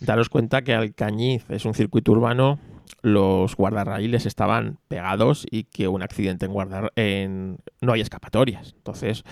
Daros 0.00 0.30
cuenta 0.30 0.62
que 0.62 0.72
Alcañiz 0.72 1.44
es 1.50 1.66
un 1.66 1.74
circuito 1.74 2.12
urbano, 2.12 2.58
los 3.02 3.54
guardarraíles 3.56 4.24
estaban 4.24 4.78
pegados 4.88 5.46
y 5.50 5.64
que 5.64 5.86
un 5.86 6.02
accidente 6.02 6.46
en 6.46 6.52
guardar 6.54 6.90
en 6.96 7.58
no 7.82 7.92
hay 7.92 8.00
escapatorias. 8.00 8.72
Entonces, 8.74 9.24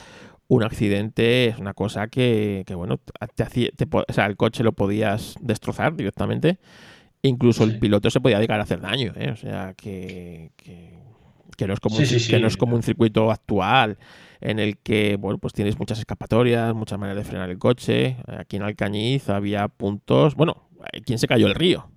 un 0.49 0.65
accidente 0.65 1.47
es 1.47 1.59
una 1.59 1.73
cosa 1.73 2.09
que, 2.09 2.63
bueno, 2.75 3.01
te 3.35 3.45
o 3.91 4.13
sea, 4.13 4.27
el 4.27 4.37
coche 4.37 4.63
lo 4.63 4.73
podías 4.73 5.37
destrozar 5.41 5.97
directamente. 5.97 6.59
Incluso 7.23 7.65
el 7.65 7.79
piloto 7.79 8.11
se 8.11 8.21
podía 8.21 8.39
llegar 8.39 8.61
a 8.61 8.65
hacer 8.65 8.83
daño, 8.83 9.15
¿eh? 9.17 9.31
o 9.31 9.37
sea, 9.37 9.73
que, 9.75 10.51
que, 10.59 11.67
no 11.67 11.73
es 11.73 11.81
como, 11.81 11.97
un, 11.97 12.05
que 12.05 12.39
no 12.39 12.49
es 12.49 12.59
como 12.59 12.77
un 12.77 12.83
circuito 12.83 13.31
actual 13.31 13.97
en 14.41 14.59
el 14.59 14.79
que, 14.79 15.17
bueno, 15.17 15.39
pues 15.39 15.53
tienes 15.53 15.79
muchas 15.79 15.99
escapatorias, 15.99 16.75
muchas 16.75 16.99
maneras 16.99 17.25
de 17.25 17.29
frenar 17.29 17.51
el 17.51 17.59
coche. 17.59 18.17
Aquí 18.39 18.57
en 18.57 18.63
Alcañiz 18.63 19.29
había 19.29 19.69
puntos, 19.69 20.35
bueno, 20.35 20.69
¿quién 21.05 21.19
se 21.19 21.27
cayó 21.27 21.47
el 21.47 21.55
río? 21.55 21.89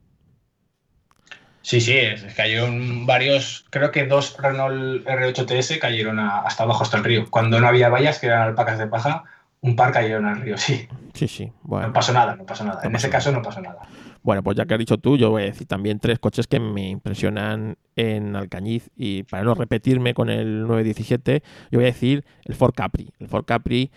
Sí, 1.62 1.82
sí, 1.82 2.00
cayeron 2.36 3.06
varios, 3.06 3.66
creo 3.70 3.92
que 3.92 4.06
dos 4.06 4.38
Renault 4.40 5.06
R8 5.06 5.46
TS 5.46 5.78
cayeron 5.78 6.20
hasta 6.20 6.64
abajo, 6.64 6.84
hasta 6.84 6.98
el 6.98 7.04
río. 7.04 7.30
Cuando 7.30 7.60
no 7.60 7.68
había 7.68 7.90
vallas, 7.90 8.18
que 8.18 8.28
eran 8.28 8.42
alpacas 8.42 8.80
de 8.80 8.88
paja, 8.88 9.26
un 9.62 9.76
par 9.76 9.92
cayeron 9.92 10.26
al 10.26 10.42
río, 10.42 10.58
sí. 10.58 10.88
Sí, 11.14 11.28
sí. 11.28 11.52
Bueno. 11.62 11.88
No 11.88 11.94
pasó 11.94 12.14
nada, 12.14 12.36
no 12.36 12.46
pasó 12.46 12.64
nada. 12.64 12.82
en 12.84 12.96
ese 12.96 13.10
caso 13.10 13.32
no 13.32 13.42
pasó 13.42 13.62
nada. 13.62 13.82
Bueno, 14.30 14.44
pues 14.44 14.56
ya 14.56 14.68
que 14.68 14.76
has 14.76 14.80
dicho 14.80 15.00
tú, 15.00 15.18
yo 15.18 15.32
voy 15.32 15.42
a 15.42 15.46
decir 15.46 15.66
también 15.66 15.98
tres 15.98 16.20
coches 16.20 16.46
que 16.46 16.60
me 16.60 16.88
impresionan 16.88 17.80
en 17.96 18.36
Alcañiz. 18.36 18.92
Y 18.96 19.24
para 19.24 19.42
no 19.44 19.56
repetirme 19.56 20.14
con 20.14 20.30
el 20.30 20.68
917, 20.68 21.42
yo 21.72 21.80
voy 21.80 21.86
a 21.86 21.92
decir 21.92 22.24
el 22.46 22.54
Ford 22.54 22.76
Capri. 22.76 23.10
El 23.18 23.28
Ford 23.28 23.46
Capri 23.46 23.90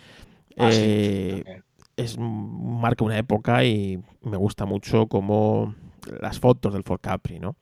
ah, 0.57 0.71
eh, 0.73 1.61
es 1.99 2.17
marca 2.19 3.05
una 3.05 3.19
época 3.19 3.63
y 3.67 4.03
me 4.23 4.39
gusta 4.39 4.65
mucho 4.65 5.07
como 5.07 5.75
las 6.23 6.41
fotos 6.41 6.73
del 6.73 6.83
Ford 6.83 7.01
Capri, 7.03 7.39
¿no? 7.39 7.55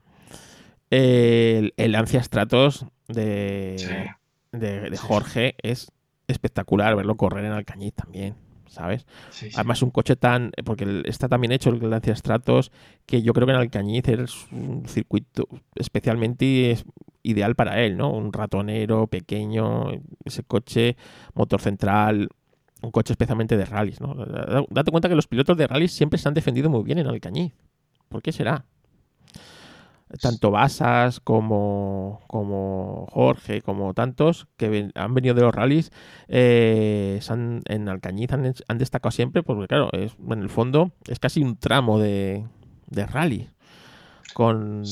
El, 0.91 1.75
el 1.77 1.91
Lancia 1.91 2.23
Stratos 2.23 2.87
de, 3.09 4.15
de, 4.53 4.97
Jorge 4.97 5.57
es 5.61 5.91
espectacular 6.29 6.95
verlo 6.95 7.17
correr 7.17 7.47
en 7.47 7.51
Alcañiz 7.51 7.95
también, 7.95 8.37
¿sabes? 8.71 9.07
Además, 9.55 9.83
un 9.83 9.91
coche 9.91 10.17
tan. 10.17 10.53
Porque 10.65 11.03
está 11.05 11.29
también 11.29 11.53
hecho 11.53 11.71
el 11.71 11.91
Lancia 11.91 12.17
Stratos 12.17 12.73
que 13.05 13.23
yo 13.23 13.33
creo 13.33 13.47
que 13.47 13.53
en 13.53 13.59
Alcañiz 13.59 14.09
es 14.09 14.47
un 14.53 14.87
circuito 14.87 15.49
especialmente 15.75 16.79
ideal 17.23 17.55
para 17.55 17.83
él, 17.83 17.97
¿no? 17.97 18.11
Un 18.11 18.33
ratonero 18.33 19.07
pequeño, 19.07 19.91
ese 20.25 20.43
coche, 20.45 20.97
motor 21.35 21.61
central, 21.61 22.29
un 22.83 22.91
coche 22.91 23.13
especialmente 23.13 23.57
de 23.57 23.65
rallies, 23.65 24.01
¿no? 24.01 24.15
Date 24.71 24.91
cuenta 24.91 25.09
que 25.09 25.17
los 25.17 25.27
pilotos 25.27 25.57
de 25.57 25.67
rallies 25.67 25.93
siempre 25.93 26.19
se 26.19 26.29
han 26.29 26.35
defendido 26.35 26.71
muy 26.71 26.83
bien 26.85 26.99
en 26.99 27.09
Alcañiz. 27.09 27.53
¿Por 28.09 28.23
qué 28.23 28.33
será? 28.33 28.65
Tanto 30.21 30.51
Basas 30.51 31.21
como, 31.21 32.21
como 32.27 33.07
Jorge, 33.11 33.63
como 33.63 33.95
tantos 33.95 34.49
que 34.57 34.91
han 34.95 35.15
venido 35.15 35.35
de 35.35 35.43
los 35.43 35.55
rallies, 35.55 35.93
eh, 36.29 37.21
en 37.29 37.89
Alcañiz 37.89 38.33
han, 38.33 38.79
destacado 38.79 39.13
siempre, 39.13 39.43
porque 39.43 39.69
claro, 39.69 39.89
es, 39.93 40.17
en 40.29 40.43
el 40.43 40.49
fondo 40.49 40.93
es 41.07 41.21
casi 41.21 41.43
un 41.43 41.57
tramo 41.57 41.99
de, 41.99 42.45
de 42.89 43.07
rally. 43.07 43.49
Con, 44.33 44.85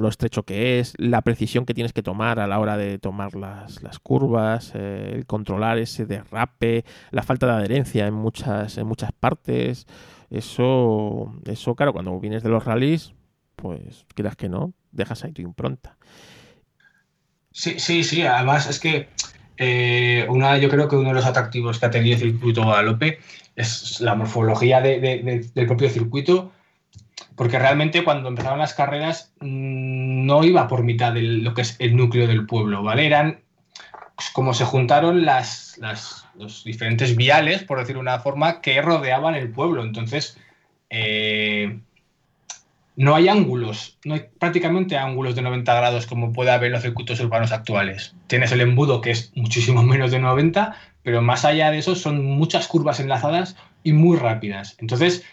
lo 0.00 0.08
estrecho 0.08 0.42
que 0.42 0.78
es, 0.78 0.94
la 0.98 1.22
precisión 1.22 1.64
que 1.64 1.72
tienes 1.72 1.92
que 1.92 2.02
tomar 2.02 2.40
a 2.40 2.46
la 2.46 2.58
hora 2.58 2.76
de 2.76 2.98
tomar 2.98 3.34
las, 3.34 3.80
curvas, 4.02 4.72
eh, 4.74 5.12
el 5.14 5.26
controlar 5.26 5.78
ese 5.78 6.04
derrape, 6.04 6.84
la 7.10 7.22
falta 7.22 7.46
de 7.46 7.52
adherencia 7.52 8.06
en 8.06 8.14
muchas, 8.14 8.76
en 8.78 8.86
muchas 8.86 9.12
partes. 9.12 9.86
Eso, 10.30 11.32
eso, 11.46 11.74
claro, 11.74 11.92
cuando 11.92 12.18
vienes 12.20 12.42
de 12.42 12.48
los 12.48 12.64
rallies, 12.64 13.14
pues 13.56 14.06
quieras 14.14 14.36
que 14.36 14.48
no, 14.48 14.72
dejas 14.90 15.24
ahí 15.24 15.32
tu 15.32 15.42
impronta. 15.42 15.96
Sí, 17.52 17.78
sí, 17.78 18.04
sí. 18.04 18.22
Además 18.22 18.68
es 18.68 18.80
que 18.80 19.08
eh, 19.58 20.26
una, 20.28 20.58
yo 20.58 20.68
creo 20.68 20.88
que 20.88 20.96
uno 20.96 21.10
de 21.10 21.14
los 21.14 21.26
atractivos 21.26 21.78
que 21.78 21.86
ha 21.86 21.90
tenido 21.90 22.14
el 22.14 22.20
circuito 22.20 22.64
Guadalupe 22.64 23.18
es 23.56 24.00
la 24.00 24.14
morfología 24.14 24.80
del 24.80 25.50
propio 25.66 25.90
circuito, 25.90 26.52
porque 27.36 27.58
realmente 27.58 28.04
cuando 28.04 28.28
empezaron 28.28 28.58
las 28.58 28.74
carreras 28.74 29.32
mm, 29.40 30.24
no 30.26 30.44
iba 30.44 30.68
por 30.68 30.82
mitad 30.82 31.12
de 31.12 31.22
lo 31.22 31.54
que 31.54 31.62
es 31.62 31.76
el 31.78 31.96
núcleo 31.96 32.26
del 32.26 32.46
pueblo, 32.46 32.82
¿vale? 32.82 33.06
Eran 33.06 33.40
pues, 34.16 34.30
como 34.30 34.54
se 34.54 34.64
juntaron 34.64 35.24
las, 35.24 35.76
las 35.78 36.22
los 36.34 36.64
diferentes 36.64 37.16
viales, 37.16 37.64
por 37.64 37.78
decir 37.78 37.96
una 37.96 38.18
forma, 38.20 38.60
que 38.60 38.80
rodeaban 38.80 39.34
el 39.34 39.50
pueblo. 39.50 39.82
Entonces, 39.82 40.38
eh, 40.90 41.80
no 42.96 43.14
hay 43.14 43.28
ángulos, 43.28 43.98
no 44.04 44.14
hay 44.14 44.24
prácticamente 44.38 44.96
ángulos 44.96 45.34
de 45.34 45.42
90 45.42 45.74
grados 45.74 46.06
como 46.06 46.32
puede 46.32 46.50
haber 46.50 46.66
en 46.66 46.72
los 46.72 46.82
circuitos 46.82 47.20
urbanos 47.20 47.52
actuales. 47.52 48.14
Tienes 48.26 48.52
el 48.52 48.60
embudo 48.60 49.00
que 49.00 49.12
es 49.12 49.32
muchísimo 49.34 49.82
menos 49.82 50.10
de 50.10 50.18
90, 50.18 50.76
pero 51.02 51.22
más 51.22 51.44
allá 51.44 51.70
de 51.70 51.78
eso 51.78 51.94
son 51.94 52.24
muchas 52.24 52.68
curvas 52.68 53.00
enlazadas 53.00 53.56
y 53.82 53.92
muy 53.92 54.16
rápidas. 54.16 54.76
Entonces, 54.78 55.24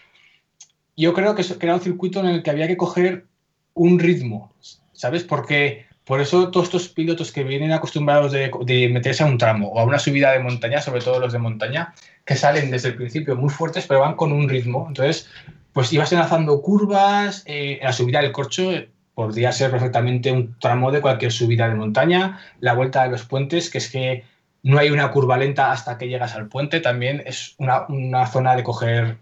yo 0.96 1.14
creo 1.14 1.34
que 1.34 1.44
era 1.60 1.74
un 1.74 1.80
circuito 1.80 2.20
en 2.20 2.26
el 2.26 2.42
que 2.42 2.50
había 2.50 2.66
que 2.66 2.76
coger 2.76 3.26
un 3.74 3.98
ritmo, 3.98 4.52
¿sabes? 4.92 5.24
Porque 5.24 5.86
por 6.04 6.20
eso 6.20 6.50
todos 6.50 6.66
estos 6.66 6.88
pilotos 6.88 7.30
que 7.30 7.44
vienen 7.44 7.72
acostumbrados 7.72 8.32
de, 8.32 8.88
meterse 8.88 9.22
a 9.22 9.26
un 9.26 9.38
tramo 9.38 9.68
o 9.68 9.78
a 9.78 9.84
una 9.84 9.98
subida 9.98 10.32
de 10.32 10.40
montaña, 10.40 10.80
sobre 10.80 11.00
todo 11.00 11.20
los 11.20 11.32
de 11.32 11.38
montaña, 11.38 11.94
que 12.24 12.34
salen 12.36 12.70
desde 12.70 12.88
el 12.88 12.96
principio 12.96 13.36
muy 13.36 13.50
fuertes, 13.50 13.86
pero 13.86 14.00
van 14.00 14.16
con 14.16 14.32
un 14.32 14.48
ritmo. 14.48 14.86
Entonces, 14.88 15.30
pues 15.72 15.92
ibas 15.92 16.12
enlazando 16.12 16.60
curvas, 16.62 17.42
eh, 17.46 17.78
la 17.82 17.92
subida 17.92 18.20
del 18.20 18.32
corcho 18.32 18.70
podría 19.14 19.52
ser 19.52 19.70
perfectamente 19.70 20.32
un 20.32 20.58
tramo 20.58 20.90
de 20.90 21.00
cualquier 21.00 21.32
subida 21.32 21.68
de 21.68 21.74
montaña, 21.74 22.40
la 22.60 22.74
vuelta 22.74 23.04
de 23.04 23.10
los 23.10 23.24
puentes, 23.24 23.70
que 23.70 23.78
es 23.78 23.90
que 23.90 24.24
no 24.62 24.78
hay 24.78 24.90
una 24.90 25.10
curva 25.10 25.36
lenta 25.36 25.72
hasta 25.72 25.98
que 25.98 26.08
llegas 26.08 26.34
al 26.34 26.48
puente, 26.48 26.80
también 26.80 27.22
es 27.26 27.54
una, 27.58 28.26
zona 28.26 28.56
de 28.56 28.62
coger, 28.62 29.18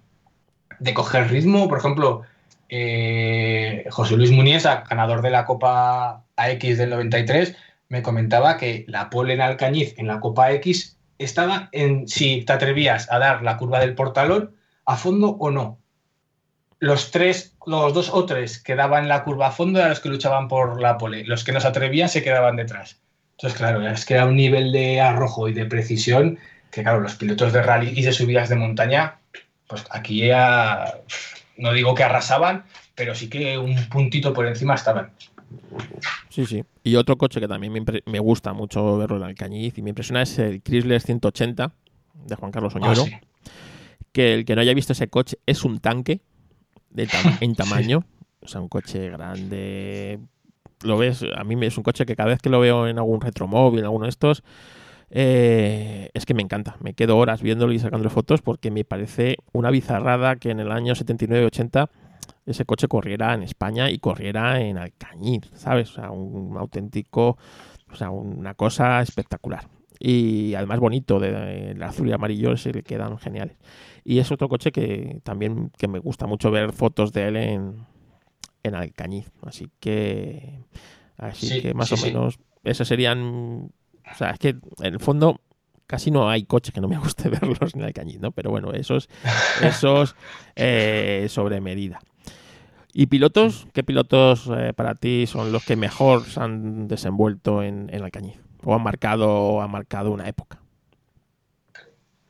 de 0.78 0.94
coger 0.94 1.30
ritmo. 1.30 1.68
Por 1.68 1.78
ejemplo, 1.78 2.22
eh, 2.68 3.86
José 3.90 4.16
Luis 4.16 4.30
Muniesa, 4.30 4.84
ganador 4.88 5.22
de 5.22 5.30
la 5.30 5.44
Copa 5.44 6.24
AX 6.36 6.78
del 6.78 6.90
93, 6.90 7.56
me 7.88 8.02
comentaba 8.02 8.56
que 8.56 8.84
la 8.88 9.10
pole 9.10 9.34
en 9.34 9.40
Alcañiz 9.40 9.94
en 9.98 10.06
la 10.06 10.20
Copa 10.20 10.52
X 10.52 10.96
estaba 11.18 11.68
en 11.72 12.06
si 12.08 12.42
te 12.42 12.52
atrevías 12.52 13.10
a 13.10 13.18
dar 13.18 13.42
la 13.42 13.56
curva 13.56 13.80
del 13.80 13.94
portalón 13.94 14.54
a 14.84 14.96
fondo 14.96 15.30
o 15.30 15.50
no. 15.50 15.77
Los 16.80 17.10
tres, 17.10 17.56
los 17.66 17.92
dos 17.92 18.10
o 18.12 18.24
tres 18.24 18.62
que 18.62 18.74
daban 18.76 19.08
la 19.08 19.24
curva 19.24 19.48
a 19.48 19.50
fondo 19.52 19.78
eran 19.78 19.90
los 19.90 20.00
que 20.00 20.08
luchaban 20.08 20.46
por 20.48 20.80
la 20.80 20.96
pole. 20.98 21.24
Los 21.24 21.42
que 21.44 21.52
no 21.52 21.60
se 21.60 21.66
atrevían 21.68 22.08
se 22.08 22.22
quedaban 22.22 22.56
detrás. 22.56 23.00
Entonces, 23.32 23.58
claro, 23.58 23.86
es 23.88 24.04
que 24.04 24.14
era 24.14 24.26
un 24.26 24.36
nivel 24.36 24.72
de 24.72 25.00
arrojo 25.00 25.48
y 25.48 25.52
de 25.52 25.64
precisión 25.66 26.38
que, 26.70 26.82
claro, 26.82 27.00
los 27.00 27.14
pilotos 27.14 27.52
de 27.52 27.62
rally 27.62 27.92
y 27.96 28.02
de 28.02 28.12
subidas 28.12 28.48
de 28.48 28.56
montaña, 28.56 29.18
pues 29.66 29.84
aquí 29.90 30.26
ya 30.26 30.98
no 31.56 31.72
digo 31.72 31.94
que 31.94 32.04
arrasaban, 32.04 32.64
pero 32.94 33.14
sí 33.14 33.28
que 33.28 33.58
un 33.58 33.88
puntito 33.88 34.32
por 34.32 34.46
encima 34.46 34.74
estaban. 34.74 35.10
Sí, 36.28 36.46
sí. 36.46 36.64
Y 36.84 36.96
otro 36.96 37.16
coche 37.16 37.40
que 37.40 37.48
también 37.48 37.72
me, 37.72 37.82
me 38.06 38.18
gusta 38.18 38.52
mucho 38.52 38.98
verlo 38.98 39.16
en 39.16 39.22
Alcañiz 39.24 39.78
y 39.78 39.82
me 39.82 39.90
impresiona 39.90 40.22
es 40.22 40.38
el 40.38 40.62
Chrysler 40.62 41.00
180 41.00 41.72
de 42.26 42.34
Juan 42.36 42.52
Carlos 42.52 42.74
Ah, 42.76 42.78
Oñoro. 42.78 43.04
sí. 43.04 43.12
Que 44.12 44.34
el 44.34 44.44
que 44.44 44.54
no 44.54 44.60
haya 44.62 44.74
visto 44.74 44.92
ese 44.92 45.08
coche 45.08 45.38
es 45.46 45.64
un 45.64 45.80
tanque 45.80 46.20
de 46.90 47.06
tama- 47.06 47.38
en 47.40 47.54
tamaño. 47.56 48.04
O 48.40 48.48
sea, 48.48 48.60
un 48.60 48.68
coche 48.68 49.10
grande. 49.10 50.18
Lo 50.82 50.96
ves, 50.96 51.24
a 51.36 51.44
mí 51.44 51.56
me- 51.56 51.66
es 51.66 51.76
un 51.76 51.82
coche 51.84 52.06
que 52.06 52.14
cada 52.16 52.28
vez 52.30 52.40
que 52.40 52.50
lo 52.50 52.60
veo 52.60 52.86
en 52.86 52.98
algún 52.98 53.20
retromóvil, 53.20 53.80
en 53.80 53.84
alguno 53.86 54.04
de 54.04 54.10
estos, 54.10 54.42
eh, 55.10 56.10
es 56.14 56.26
que 56.26 56.34
me 56.34 56.42
encanta. 56.42 56.76
Me 56.80 56.94
quedo 56.94 57.16
horas 57.16 57.42
viéndolo 57.42 57.72
y 57.72 57.78
sacándole 57.78 58.10
fotos 58.10 58.42
porque 58.42 58.70
me 58.70 58.84
parece 58.84 59.36
una 59.52 59.70
bizarrada 59.70 60.36
que 60.36 60.50
en 60.50 60.60
el 60.60 60.70
año 60.70 60.94
79-80 60.94 61.88
ese 62.46 62.64
coche 62.64 62.88
corriera 62.88 63.34
en 63.34 63.42
España 63.42 63.90
y 63.90 63.98
corriera 63.98 64.60
en 64.60 64.78
Alcañiz, 64.78 65.50
¿sabes? 65.54 65.90
O 65.90 65.94
sea, 65.94 66.10
un 66.10 66.56
auténtico, 66.56 67.36
o 67.90 67.94
sea, 67.96 68.10
una 68.10 68.54
cosa 68.54 69.00
espectacular. 69.02 69.66
Y 70.00 70.54
además 70.54 70.78
bonito, 70.78 71.18
de, 71.18 71.72
el 71.72 71.82
azul 71.82 72.08
y 72.08 72.12
amarillo 72.12 72.56
se 72.56 72.72
le 72.72 72.82
quedan 72.82 73.18
geniales. 73.18 73.56
Y 74.10 74.20
es 74.20 74.32
otro 74.32 74.48
coche 74.48 74.72
que 74.72 75.20
también 75.22 75.70
que 75.76 75.86
me 75.86 75.98
gusta 75.98 76.26
mucho 76.26 76.50
ver 76.50 76.72
fotos 76.72 77.12
de 77.12 77.28
él 77.28 77.36
en, 77.36 77.86
en 78.62 78.74
Alcañiz. 78.74 79.30
Así 79.42 79.70
que, 79.80 80.64
así 81.18 81.46
Sí, 81.46 81.60
que 81.60 81.74
más 81.74 81.88
sí, 81.88 81.94
o 81.94 81.96
sí. 81.98 82.06
menos, 82.06 82.38
esos 82.64 82.88
serían, 82.88 83.70
o 84.10 84.14
sea, 84.16 84.30
es 84.30 84.38
que 84.38 84.48
en 84.48 84.94
el 84.94 84.98
fondo 84.98 85.42
casi 85.86 86.10
no 86.10 86.30
hay 86.30 86.44
coches 86.44 86.72
que 86.72 86.80
no 86.80 86.88
me 86.88 86.96
guste 86.96 87.28
verlos 87.28 87.74
en 87.74 87.82
Alcañiz, 87.82 88.18
¿no? 88.18 88.32
Pero 88.32 88.50
bueno, 88.50 88.72
esos, 88.72 89.10
esos 89.62 90.16
eh, 90.56 91.26
sobre 91.28 91.60
medida. 91.60 92.00
¿Y 92.94 93.08
pilotos? 93.08 93.66
¿Qué 93.74 93.84
pilotos 93.84 94.50
eh, 94.56 94.72
para 94.74 94.94
ti 94.94 95.26
son 95.26 95.52
los 95.52 95.66
que 95.66 95.76
mejor 95.76 96.24
se 96.24 96.40
han 96.40 96.88
desenvuelto 96.88 97.62
en, 97.62 97.90
en 97.92 98.02
Alcañiz? 98.02 98.40
¿O 98.64 98.74
han 98.74 98.82
marcado, 98.82 99.28
o 99.30 99.60
han 99.60 99.70
marcado 99.70 100.12
una 100.12 100.26
época? 100.30 100.62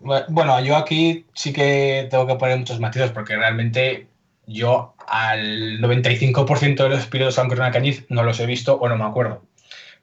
Bueno, 0.01 0.61
yo 0.61 0.77
aquí 0.77 1.27
sí 1.35 1.53
que 1.53 2.07
tengo 2.11 2.27
que 2.27 2.37
poner 2.37 2.59
muchos 2.59 2.81
matices 2.81 3.11
porque 3.11 3.37
realmente 3.37 4.09
yo 4.47 4.95
al 5.07 5.81
95% 5.81 6.85
de 6.85 6.89
los 6.89 7.07
pilotos 7.07 7.35
que 7.35 7.41
han 7.41 7.49
corrido 7.49 7.65
en 7.65 7.69
Alcañiz 7.69 8.07
no 8.09 8.23
los 8.23 8.41
he 8.41 8.47
visto 8.47 8.77
o 8.77 8.89
no 8.89 8.97
me 8.97 9.05
acuerdo. 9.05 9.45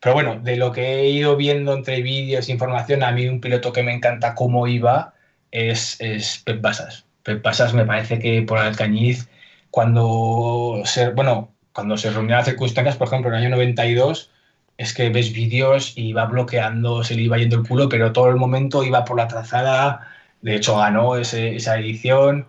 Pero 0.01 0.13
bueno, 0.13 0.39
de 0.39 0.57
lo 0.57 0.71
que 0.71 0.99
he 0.99 1.09
ido 1.09 1.35
viendo 1.37 1.73
entre 1.73 2.01
vídeos 2.01 2.47
e 2.47 2.51
información, 2.51 3.03
a 3.03 3.11
mí 3.11 3.27
un 3.27 3.41
piloto 3.41 3.73
que 3.73 3.83
me 3.83 3.93
encanta 3.93 4.35
cómo 4.35 4.67
iba 4.67 5.13
es, 5.51 5.99
es 6.01 6.41
Pep 6.45 6.61
Basas. 6.61 7.05
Pep 7.23 7.41
Basas 7.41 7.73
me 7.73 7.85
parece 7.85 8.19
que 8.19 8.41
por 8.43 8.59
Alcañiz, 8.59 9.29
cuando 9.71 10.81
se, 10.85 11.09
bueno, 11.09 11.55
cuando 11.73 11.97
se 11.97 12.11
reunían 12.11 12.37
las 12.39 12.45
circunstancias, 12.45 12.97
por 12.97 13.07
ejemplo, 13.07 13.29
en 13.29 13.37
el 13.37 13.41
año 13.45 13.55
92, 13.55 14.31
es 14.77 14.93
que 14.93 15.09
ves 15.09 15.31
vídeos 15.33 15.93
y 15.95 16.13
va 16.13 16.25
bloqueando, 16.25 17.03
se 17.03 17.15
le 17.15 17.23
iba 17.23 17.37
yendo 17.37 17.57
el 17.57 17.67
culo, 17.67 17.87
pero 17.89 18.11
todo 18.13 18.29
el 18.29 18.35
momento 18.35 18.83
iba 18.83 19.05
por 19.05 19.17
la 19.17 19.27
trazada. 19.27 20.07
De 20.41 20.55
hecho, 20.55 20.77
ganó 20.77 21.15
ese- 21.15 21.55
esa 21.55 21.77
edición. 21.79 22.47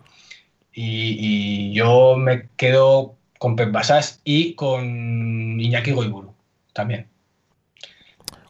Y, 0.73 1.17
y 1.71 1.73
yo 1.75 2.17
me 2.17 2.49
quedo 2.57 3.17
con 3.39 3.57
Pep 3.57 3.73
Basas 3.73 4.21
y 4.25 4.55
con 4.55 5.61
Iñaki 5.61 5.93
Goiburu 5.93 6.35
también. 6.73 7.09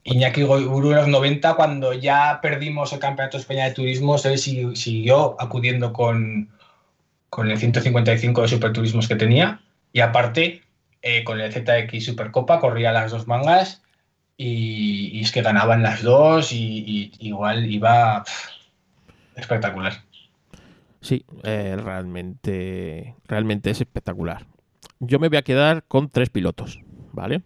Iñaki 0.04 0.42
Goiburu 0.42 0.90
en 0.90 0.96
los 0.96 1.08
90, 1.08 1.54
cuando 1.54 1.92
ya 1.92 2.38
perdimos 2.40 2.92
el 2.92 3.00
Campeonato 3.00 3.36
de 3.36 3.40
España 3.42 3.64
de 3.64 3.72
Turismos, 3.72 4.24
él 4.24 4.38
si- 4.38 4.74
siguió 4.76 5.36
acudiendo 5.40 5.92
con, 5.92 6.50
con 7.28 7.50
el 7.50 7.58
155 7.58 8.42
de 8.42 8.48
Superturismos 8.48 9.08
que 9.08 9.16
tenía. 9.16 9.60
Y 9.92 10.00
aparte, 10.00 10.62
eh, 11.02 11.24
con 11.24 11.40
el 11.40 11.52
ZX 11.52 12.04
Supercopa, 12.04 12.60
corría 12.60 12.92
las 12.92 13.10
dos 13.12 13.26
mangas 13.26 13.82
y, 14.36 15.10
y 15.12 15.20
es 15.20 15.32
que 15.32 15.42
ganaban 15.42 15.82
las 15.82 16.02
dos 16.02 16.52
y, 16.52 17.12
y 17.18 17.28
igual 17.28 17.70
iba 17.70 18.24
pff, 18.24 18.48
espectacular. 19.36 19.92
Sí, 21.00 21.24
eh, 21.44 21.76
realmente, 21.82 23.14
realmente 23.26 23.70
es 23.70 23.80
espectacular. 23.80 24.46
Yo 24.98 25.18
me 25.18 25.28
voy 25.28 25.38
a 25.38 25.42
quedar 25.42 25.84
con 25.84 26.08
tres 26.10 26.30
pilotos, 26.30 26.80
¿vale? 27.12 27.42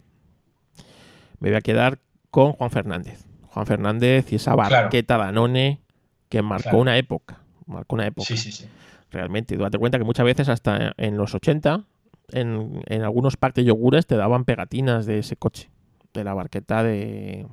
Me 1.39 1.49
voy 1.49 1.57
a 1.57 1.61
quedar 1.61 1.99
con 2.29 2.53
Juan 2.53 2.71
Fernández. 2.71 3.25
Juan 3.49 3.65
Fernández 3.65 4.31
y 4.31 4.35
esa 4.35 4.53
Claro. 4.55 4.69
barqueta 4.83 5.17
Danone 5.17 5.81
que 6.29 6.41
marcó 6.41 6.63
Claro. 6.63 6.77
una 6.79 6.97
época. 6.97 7.39
Marcó 7.67 7.95
una 7.95 8.07
época. 8.07 8.25
Sí, 8.25 8.37
sí, 8.37 8.51
sí. 8.51 8.65
Realmente. 9.11 9.57
Date 9.57 9.77
cuenta 9.77 9.97
que 9.97 10.05
muchas 10.05 10.25
veces 10.25 10.47
hasta 10.49 10.93
en 10.97 11.17
los 11.17 11.35
80, 11.35 11.83
en, 12.31 12.81
en 12.87 13.01
algunos 13.01 13.37
parques 13.37 13.65
yogures 13.65 14.05
te 14.05 14.15
daban 14.15 14.45
pegatinas 14.45 15.05
de 15.05 15.19
ese 15.19 15.35
coche. 15.35 15.69
De 16.13 16.23
la 16.23 16.33
barqueta 16.33 16.83
de... 16.83 17.47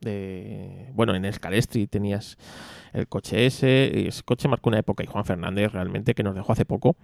de 0.00 0.90
bueno, 0.94 1.14
en 1.14 1.30
Scalestri 1.32 1.86
tenías 1.86 2.38
el 2.92 3.08
coche 3.08 3.46
ese. 3.46 3.90
Y 3.94 4.08
ese 4.08 4.22
coche 4.22 4.48
marcó 4.48 4.70
una 4.70 4.78
época. 4.78 5.02
Y 5.02 5.06
Juan 5.06 5.24
Fernández 5.24 5.72
realmente, 5.72 6.14
que 6.14 6.22
nos 6.22 6.34
dejó 6.34 6.52
hace 6.52 6.64
poco, 6.64 6.96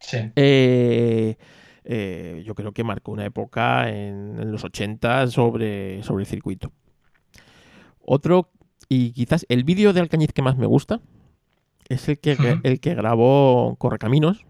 Sí, 0.00 0.18
eh, 0.36 1.36
eh, 1.84 2.42
yo 2.46 2.54
creo 2.54 2.72
que 2.72 2.84
marcó 2.84 3.12
una 3.12 3.24
época 3.24 3.88
en, 3.88 4.38
en 4.38 4.52
los 4.52 4.64
80 4.64 5.26
sobre, 5.28 6.02
sobre 6.02 6.22
el 6.22 6.26
circuito. 6.26 6.72
Otro, 8.00 8.50
y 8.88 9.12
quizás 9.12 9.44
el 9.48 9.64
vídeo 9.64 9.92
de 9.92 10.00
Alcañiz 10.00 10.32
que 10.32 10.42
más 10.42 10.56
me 10.56 10.66
gusta, 10.66 11.00
es 11.88 12.08
el 12.08 12.18
que, 12.18 12.60
el 12.62 12.80
que 12.80 12.94
grabó 12.94 13.76
Correcaminos 13.78 14.46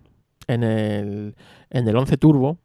en 0.48 0.64
el, 0.64 1.36
en 1.70 1.86
el 1.88 1.96
11 1.96 2.16
Turbo, 2.16 2.58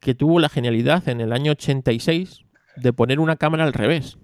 que 0.00 0.14
tuvo 0.14 0.38
la 0.40 0.48
genialidad 0.48 1.08
en 1.08 1.20
el 1.20 1.32
año 1.32 1.52
86 1.52 2.44
de 2.76 2.92
poner 2.92 3.18
una 3.20 3.36
cámara 3.36 3.64
al 3.64 3.72
revés. 3.72 4.18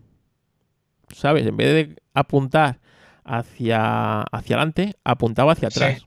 ¿Sabes? 1.13 1.47
En 1.47 1.57
vez 1.57 1.73
de 1.73 1.97
apuntar 2.15 2.81
hacia, 3.25 4.23
hacia 4.23 4.57
adelante, 4.57 4.95
apuntaba 5.05 5.53
hacia 5.53 5.71
Sí. 5.71 5.79
atrás. 5.79 6.07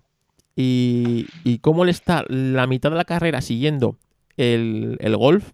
Y, 0.56 1.28
y 1.44 1.60
cómo 1.60 1.84
le 1.84 1.92
está 1.92 2.24
la 2.30 2.66
mitad 2.68 2.90
de 2.90 2.96
la 2.98 3.04
carrera 3.06 3.42
siguiendo 3.42 3.98
el, 4.38 4.98
el 5.02 5.18
golf 5.18 5.52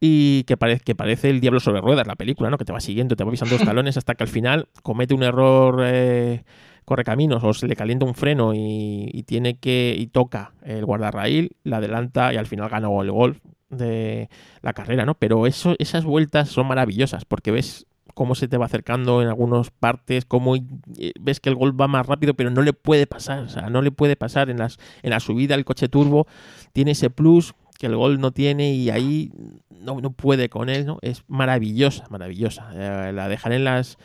y 0.00 0.44
que 0.44 0.56
parece, 0.56 0.82
que 0.84 0.94
parece 0.94 1.28
el 1.28 1.40
diablo 1.40 1.60
sobre 1.60 1.80
ruedas, 1.80 2.06
la 2.06 2.14
película, 2.16 2.48
¿no? 2.50 2.56
Que 2.56 2.64
te 2.64 2.72
va 2.72 2.80
siguiendo, 2.80 3.16
te 3.16 3.24
va 3.24 3.30
pisando 3.30 3.54
los 3.58 3.66
talones 3.66 3.96
hasta 3.96 4.14
que 4.14 4.24
al 4.24 4.28
final 4.28 4.68
comete 4.82 5.12
un 5.14 5.24
error 5.24 5.82
eh, 5.84 6.44
correcaminos 6.88 7.44
o 7.44 7.52
se 7.52 7.68
le 7.68 7.76
calienta 7.76 8.06
un 8.06 8.14
freno 8.14 8.54
y, 8.54 9.22
tiene 9.26 9.58
que 9.58 9.94
y 9.96 10.06
toca 10.06 10.52
el 10.62 10.86
guardarraíl, 10.86 11.52
la 11.62 11.76
adelanta 11.76 12.32
y 12.32 12.38
al 12.38 12.46
final 12.46 12.70
ganó 12.70 13.02
el 13.02 13.10
golf 13.10 13.38
de 13.68 14.30
la 14.62 14.72
carrera, 14.72 15.04
¿no? 15.04 15.14
Pero 15.14 15.46
eso, 15.46 15.76
esas 15.78 16.04
vueltas 16.04 16.48
son 16.48 16.66
maravillosas 16.66 17.26
porque 17.26 17.50
ves 17.50 17.86
cómo 18.14 18.34
se 18.34 18.48
te 18.48 18.56
va 18.56 18.64
acercando 18.64 19.20
en 19.20 19.28
algunas 19.28 19.70
partes, 19.70 20.24
cómo 20.24 20.56
eh, 20.56 21.12
ves 21.20 21.40
que 21.40 21.50
el 21.50 21.56
golf 21.56 21.78
va 21.78 21.88
más 21.88 22.06
rápido, 22.06 22.32
pero 22.32 22.50
no 22.50 22.62
le 22.62 22.72
puede 22.72 23.06
pasar, 23.06 23.40
o 23.40 23.48
sea, 23.50 23.68
no 23.68 23.82
le 23.82 23.90
puede 23.90 24.16
pasar 24.16 24.48
en 24.48 24.56
las 24.56 24.78
en 25.02 25.10
la 25.10 25.20
subida 25.20 25.54
el 25.54 25.66
coche 25.66 25.88
turbo 25.88 26.26
tiene 26.72 26.92
ese 26.92 27.10
plus 27.10 27.54
que 27.78 27.86
el 27.86 27.96
gol 27.96 28.18
no 28.18 28.32
tiene 28.32 28.72
y 28.72 28.88
ahí 28.88 29.30
no, 29.68 30.00
no 30.00 30.10
puede 30.10 30.48
con 30.48 30.70
él, 30.70 30.86
¿no? 30.86 30.98
Es 31.02 31.22
maravillosa, 31.28 32.06
maravillosa. 32.08 32.70
Eh, 32.74 33.12
la 33.12 33.28
dejaré 33.28 33.56
en 33.56 33.64
las 33.64 33.98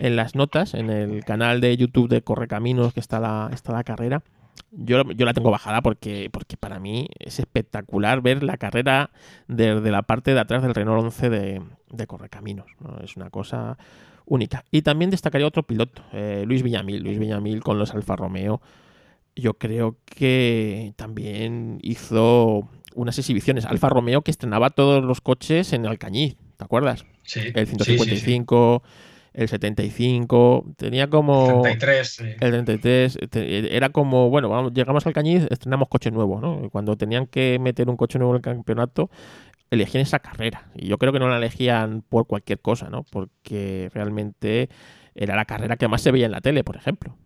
en 0.00 0.16
las 0.16 0.34
notas, 0.34 0.74
en 0.74 0.90
el 0.90 1.24
canal 1.24 1.60
de 1.60 1.76
YouTube 1.76 2.08
de 2.08 2.22
Correcaminos 2.22 2.94
que 2.94 3.00
está 3.00 3.20
la, 3.20 3.50
está 3.52 3.72
la 3.72 3.84
carrera. 3.84 4.22
Yo, 4.72 5.02
yo 5.12 5.26
la 5.26 5.34
tengo 5.34 5.50
bajada 5.50 5.82
porque, 5.82 6.28
porque 6.32 6.56
para 6.56 6.80
mí 6.80 7.08
es 7.18 7.38
espectacular 7.38 8.22
ver 8.22 8.42
la 8.42 8.56
carrera 8.56 9.10
desde 9.46 9.90
la 9.90 10.02
parte 10.02 10.32
de 10.32 10.40
atrás 10.40 10.62
del 10.62 10.74
Renault 10.74 11.04
11 11.04 11.30
de, 11.30 11.62
de 11.90 12.06
Correcaminos. 12.06 12.66
¿no? 12.80 12.98
Es 13.00 13.16
una 13.16 13.30
cosa 13.30 13.76
única. 14.24 14.64
Y 14.70 14.82
también 14.82 15.10
destacaría 15.10 15.46
otro 15.46 15.64
piloto, 15.64 16.02
eh, 16.12 16.44
Luis 16.46 16.62
Villamil. 16.62 17.02
Luis 17.02 17.18
Villamil 17.18 17.62
con 17.62 17.78
los 17.78 17.92
Alfa 17.94 18.16
Romeo. 18.16 18.62
Yo 19.36 19.54
creo 19.54 19.96
que 20.06 20.94
también 20.96 21.78
hizo 21.82 22.68
unas 22.94 23.18
exhibiciones. 23.18 23.66
Alfa 23.66 23.90
Romeo 23.90 24.22
que 24.22 24.30
estrenaba 24.30 24.70
todos 24.70 25.04
los 25.04 25.20
coches 25.20 25.72
en 25.74 25.86
Alcañiz, 25.86 26.36
¿te 26.56 26.64
acuerdas? 26.64 27.04
sí. 27.22 27.40
El 27.54 27.66
Sí, 27.66 27.98
sí, 27.98 28.16
sí. 28.16 28.44
155, 29.34 30.64
el 30.66 30.70
75, 30.70 30.74
tenía 30.76 31.10
como... 31.10 31.80
33, 31.82 32.08
sí. 32.14 32.24
El 32.40 32.52
33 32.52 33.18
te- 33.30 33.76
era 33.76 33.90
como, 33.90 34.30
bueno, 34.30 34.48
vamos, 34.48 34.72
llegamos 34.74 35.06
al 35.06 35.12
Cañiz, 35.12 35.46
estrenamos 35.50 35.88
coche 35.88 36.10
nuevo, 36.10 36.40
¿no? 36.40 36.64
Y 36.64 36.70
Cuando 36.70 36.96
tenían 36.96 37.26
que 37.26 37.58
meter 37.60 37.88
un 37.90 37.96
coche 37.96 38.18
nuevo 38.18 38.32
en 38.32 38.36
el 38.38 38.42
campeonato, 38.42 39.10
elegían 39.70 40.02
esa 40.02 40.20
carrera. 40.20 40.70
Y 40.74 40.88
yo 40.88 40.98
creo 40.98 41.12
que 41.12 41.20
no 41.20 41.28
la 41.28 41.38
elegían 41.38 42.02
por 42.08 42.26
cualquier 42.26 42.60
cosa, 42.60 42.90
¿no? 42.90 43.04
Porque 43.04 43.90
realmente 43.94 44.70
era 45.14 45.36
la 45.36 45.44
carrera 45.46 45.76
que 45.76 45.88
más 45.88 46.02
se 46.02 46.12
veía 46.12 46.26
en 46.26 46.32
la 46.32 46.40
tele, 46.42 46.64
por 46.64 46.76
ejemplo. 46.76 47.16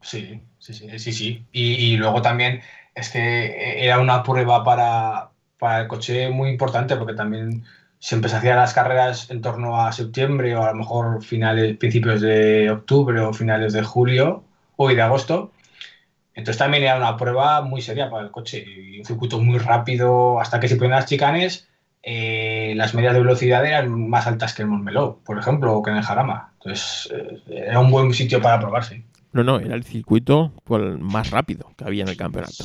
Sí, 0.00 0.42
sí, 0.58 0.74
sí, 0.74 0.98
sí, 0.98 1.12
sí. 1.12 1.48
Y, 1.52 1.74
y 1.94 1.96
luego 1.96 2.22
también 2.22 2.60
es 2.94 3.10
que 3.10 3.84
era 3.84 4.00
una 4.00 4.22
prueba 4.22 4.64
para, 4.64 5.32
para 5.58 5.82
el 5.82 5.88
coche 5.88 6.28
muy 6.30 6.50
importante 6.50 6.96
porque 6.96 7.14
también 7.14 7.64
se 8.02 8.16
hacían 8.16 8.56
las 8.56 8.74
carreras 8.74 9.30
en 9.30 9.40
torno 9.40 9.80
a 9.80 9.92
septiembre 9.92 10.56
o 10.56 10.64
a 10.64 10.72
lo 10.72 10.74
mejor 10.74 11.22
finales, 11.22 11.76
principios 11.76 12.20
de 12.20 12.68
octubre 12.68 13.20
o 13.20 13.32
finales 13.32 13.72
de 13.72 13.84
julio 13.84 14.42
o 14.74 14.88
de 14.88 15.00
agosto. 15.00 15.52
Entonces 16.34 16.58
también 16.58 16.82
era 16.82 16.96
una 16.96 17.16
prueba 17.16 17.62
muy 17.62 17.80
seria 17.80 18.10
para 18.10 18.24
el 18.24 18.32
coche. 18.32 18.64
Un 18.98 19.04
circuito 19.04 19.38
muy 19.40 19.58
rápido 19.58 20.40
hasta 20.40 20.58
que 20.58 20.66
se 20.66 20.74
ponen 20.74 20.92
las 20.92 21.06
chicanes. 21.06 21.68
eh, 22.02 22.74
las 22.76 22.94
medias 22.94 23.14
de 23.14 23.20
velocidad 23.20 23.64
eran 23.64 24.08
más 24.10 24.26
altas 24.26 24.54
que 24.54 24.62
el 24.62 24.68
Montmeló, 24.68 25.20
por 25.24 25.38
ejemplo, 25.38 25.72
o 25.76 25.82
que 25.84 25.92
en 25.92 25.98
el 25.98 26.02
Jarama. 26.02 26.50
Entonces 26.54 27.08
eh, 27.14 27.40
era 27.68 27.78
un 27.78 27.92
buen 27.92 28.12
sitio 28.12 28.42
para 28.42 28.58
probarse. 28.58 29.04
No, 29.32 29.44
no, 29.44 29.60
era 29.60 29.76
el 29.76 29.84
circuito 29.84 30.52
pues, 30.64 30.98
más 30.98 31.30
rápido 31.30 31.70
que 31.76 31.84
había 31.84 32.02
en 32.02 32.08
el 32.08 32.16
campeonato. 32.16 32.64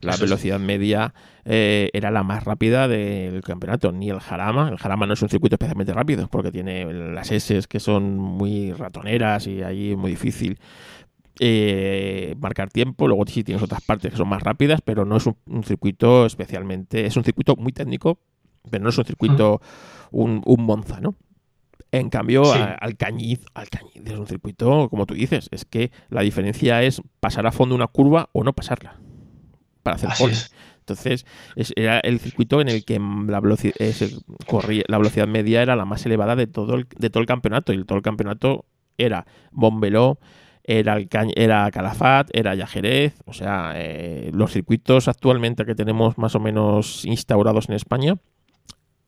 La 0.00 0.12
Eso 0.12 0.20
sí. 0.20 0.24
velocidad 0.24 0.58
media 0.58 1.12
eh, 1.44 1.90
era 1.92 2.10
la 2.10 2.22
más 2.22 2.44
rápida 2.44 2.88
del 2.88 3.42
campeonato, 3.42 3.92
ni 3.92 4.08
el 4.10 4.18
Jarama. 4.20 4.68
El 4.70 4.78
Jarama 4.78 5.06
no 5.06 5.12
es 5.12 5.20
un 5.22 5.28
circuito 5.28 5.56
especialmente 5.56 5.92
rápido 5.92 6.26
porque 6.28 6.50
tiene 6.50 6.90
las 6.92 7.30
S 7.30 7.60
que 7.68 7.80
son 7.80 8.16
muy 8.16 8.72
ratoneras 8.72 9.46
y 9.46 9.62
ahí 9.62 9.90
es 9.92 9.98
muy 9.98 10.12
difícil 10.12 10.58
eh, 11.38 12.34
marcar 12.38 12.70
tiempo. 12.70 13.06
Luego 13.08 13.24
sí 13.26 13.44
tienes 13.44 13.62
otras 13.62 13.82
partes 13.82 14.10
que 14.10 14.16
son 14.16 14.28
más 14.28 14.42
rápidas, 14.42 14.80
pero 14.82 15.04
no 15.04 15.16
es 15.16 15.26
un, 15.26 15.36
un 15.46 15.64
circuito 15.64 16.26
especialmente. 16.26 17.06
Es 17.06 17.16
un 17.16 17.24
circuito 17.24 17.56
muy 17.56 17.72
técnico, 17.72 18.18
pero 18.70 18.82
no 18.82 18.90
es 18.90 18.98
un 18.98 19.04
circuito, 19.04 19.60
un, 20.10 20.42
un 20.44 20.62
Monza, 20.64 21.00
¿no? 21.00 21.14
En 21.92 22.08
cambio, 22.08 22.44
Sí. 22.44 22.58
a- 22.58 22.74
Alcañiz, 22.74 23.40
Alcañiz 23.54 23.96
es 24.06 24.18
un 24.18 24.26
circuito, 24.26 24.88
como 24.88 25.06
tú 25.06 25.14
dices, 25.14 25.48
es 25.50 25.64
que 25.64 25.90
la 26.08 26.22
diferencia 26.22 26.82
es 26.82 27.02
pasar 27.20 27.46
a 27.46 27.52
fondo 27.52 27.74
una 27.74 27.88
curva 27.88 28.28
o 28.32 28.44
no 28.44 28.52
pasarla 28.52 28.94
para 29.82 29.96
hacer 29.96 30.10
Así 30.10 30.22
pole. 30.22 30.32
es. 30.34 30.52
Entonces, 30.80 31.24
es- 31.56 31.72
era 31.76 32.00
el 32.00 32.18
circuito 32.18 32.60
en 32.60 32.68
el 32.68 32.84
que 32.84 32.94
la, 32.98 33.40
veloci- 33.40 33.72
se 33.92 34.10
corría- 34.46 34.84
la 34.88 34.98
velocidad 34.98 35.28
media 35.28 35.62
era 35.62 35.76
la 35.76 35.84
más 35.84 36.04
elevada 36.06 36.34
de 36.36 36.46
todo 36.46 36.74
el, 36.74 36.86
de 36.98 37.10
todo 37.10 37.20
el 37.20 37.26
campeonato. 37.26 37.72
Y 37.72 37.84
todo 37.84 37.96
el 37.96 38.02
campeonato 38.02 38.64
era 38.98 39.24
Montmeló, 39.52 40.18
era, 40.64 40.94
Alca- 40.94 41.26
era 41.36 41.70
Calafat, 41.70 42.28
era 42.32 42.54
Yajerez. 42.54 43.14
O 43.26 43.32
sea, 43.32 43.72
eh, 43.76 44.30
los 44.34 44.52
circuitos 44.52 45.06
actualmente 45.08 45.64
que 45.64 45.74
tenemos 45.74 46.18
más 46.18 46.34
o 46.34 46.40
menos 46.40 47.04
instaurados 47.04 47.68
en 47.68 47.76
España. 47.76 48.16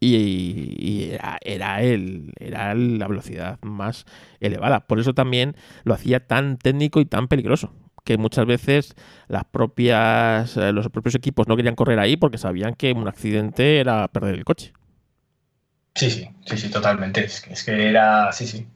Y, 0.00 0.74
y 0.78 1.10
era, 1.12 1.38
era, 1.42 1.80
el, 1.82 2.32
era 2.40 2.74
la 2.74 3.06
velocidad 3.06 3.58
más 3.62 4.04
elevada. 4.40 4.80
Por 4.86 4.98
eso 4.98 5.14
también 5.14 5.54
lo 5.84 5.94
hacía 5.94 6.26
tan 6.26 6.58
técnico 6.58 7.00
y 7.00 7.04
tan 7.04 7.28
peligroso 7.28 7.72
que 8.04 8.18
muchas 8.18 8.46
veces 8.46 8.94
las 9.28 9.44
propias 9.44 10.56
eh, 10.56 10.72
los 10.72 10.88
propios 10.88 11.14
equipos 11.14 11.48
no 11.48 11.56
querían 11.56 11.74
correr 11.74 11.98
ahí 11.98 12.16
porque 12.16 12.38
sabían 12.38 12.74
que 12.74 12.92
un 12.92 13.08
accidente 13.08 13.80
era 13.80 14.08
perder 14.08 14.34
el 14.34 14.44
coche. 14.44 14.72
Sí, 15.94 16.10
sí, 16.10 16.28
sí, 16.46 16.56
sí, 16.56 16.70
totalmente. 16.70 17.24
Es 17.24 17.64
que, 17.64 17.88
era, 17.88 18.32
sí, 18.32 18.46
sí. 18.46 18.66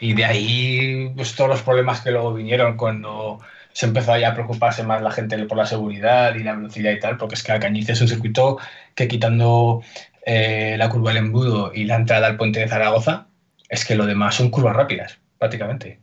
Y 0.00 0.14
de 0.14 0.24
ahí, 0.24 1.12
pues 1.16 1.34
todos 1.34 1.50
los 1.50 1.62
problemas 1.62 2.00
que 2.00 2.12
luego 2.12 2.32
vinieron 2.34 2.76
cuando 2.76 3.40
se 3.72 3.86
empezó 3.86 4.16
ya 4.16 4.30
a 4.30 4.34
preocuparse 4.34 4.84
más 4.84 5.02
la 5.02 5.10
gente 5.10 5.36
por 5.44 5.58
la 5.58 5.66
seguridad 5.66 6.34
y 6.34 6.42
la 6.42 6.54
velocidad 6.54 6.92
y 6.92 7.00
tal, 7.00 7.18
porque 7.18 7.34
es 7.34 7.42
que 7.42 7.52
Alcañiz 7.52 7.88
es 7.90 8.00
un 8.00 8.08
circuito 8.08 8.58
que 8.94 9.08
quitando 9.08 9.82
eh, 10.24 10.76
la 10.78 10.88
curva 10.88 11.10
del 11.12 11.24
embudo 11.24 11.72
y 11.74 11.84
la 11.84 11.96
entrada 11.96 12.26
al 12.28 12.36
puente 12.36 12.60
de 12.60 12.68
Zaragoza, 12.68 13.28
es 13.68 13.84
que 13.84 13.96
lo 13.96 14.06
demás 14.06 14.36
son 14.36 14.50
curvas 14.50 14.76
rápidas, 14.76 15.18
prácticamente. 15.38 16.00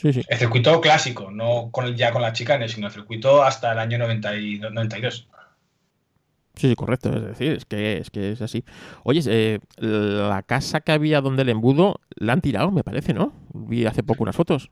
Sí, 0.00 0.12
sí. 0.12 0.22
El 0.28 0.38
circuito 0.38 0.80
clásico, 0.80 1.30
no 1.30 1.70
con 1.70 1.86
el, 1.86 1.96
ya 1.96 2.12
con 2.12 2.22
las 2.22 2.32
chicanes, 2.32 2.72
sino 2.72 2.88
el 2.88 2.92
circuito 2.92 3.42
hasta 3.42 3.72
el 3.72 3.78
año 3.78 3.98
90 3.98 4.36
y 4.36 4.58
92. 4.58 5.28
Sí, 6.54 6.68
sí, 6.68 6.76
correcto. 6.76 7.14
Es 7.16 7.22
decir, 7.22 7.52
es 7.52 7.64
que 7.64 7.98
es, 7.98 8.10
que 8.10 8.32
es 8.32 8.42
así. 8.42 8.64
Oye, 9.02 9.20
eh, 9.26 9.58
la 9.78 10.42
casa 10.42 10.80
que 10.80 10.92
había 10.92 11.20
donde 11.20 11.42
el 11.42 11.48
embudo 11.48 12.00
la 12.16 12.32
han 12.32 12.40
tirado, 12.40 12.70
me 12.70 12.84
parece, 12.84 13.12
¿no? 13.12 13.32
Vi 13.52 13.86
hace 13.86 14.02
poco 14.02 14.22
unas 14.22 14.36
fotos. 14.36 14.70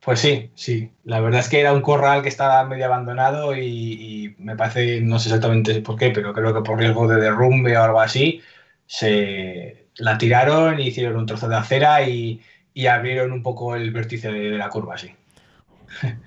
Pues 0.00 0.20
sí, 0.20 0.50
sí. 0.54 0.92
La 1.04 1.20
verdad 1.20 1.40
es 1.40 1.48
que 1.48 1.60
era 1.60 1.72
un 1.72 1.80
corral 1.80 2.22
que 2.22 2.28
estaba 2.28 2.64
medio 2.64 2.86
abandonado 2.86 3.56
y, 3.56 3.62
y 3.66 4.36
me 4.38 4.56
parece, 4.56 5.00
no 5.00 5.18
sé 5.18 5.28
exactamente 5.28 5.80
por 5.80 5.96
qué, 5.96 6.10
pero 6.10 6.32
creo 6.32 6.54
que 6.54 6.60
por 6.62 6.78
riesgo 6.78 7.08
de 7.08 7.20
derrumbe 7.20 7.76
o 7.76 7.82
algo 7.82 8.00
así, 8.00 8.40
se 8.86 9.88
la 9.96 10.18
tiraron 10.18 10.78
y 10.78 10.88
hicieron 10.88 11.16
un 11.16 11.26
trozo 11.26 11.48
de 11.48 11.56
acera 11.56 12.08
y, 12.08 12.40
y 12.76 12.88
abrieron 12.88 13.32
un 13.32 13.42
poco 13.42 13.74
el 13.74 13.90
vértice 13.90 14.30
de, 14.30 14.50
de 14.50 14.58
la 14.58 14.68
curva, 14.68 14.98
sí. 14.98 15.10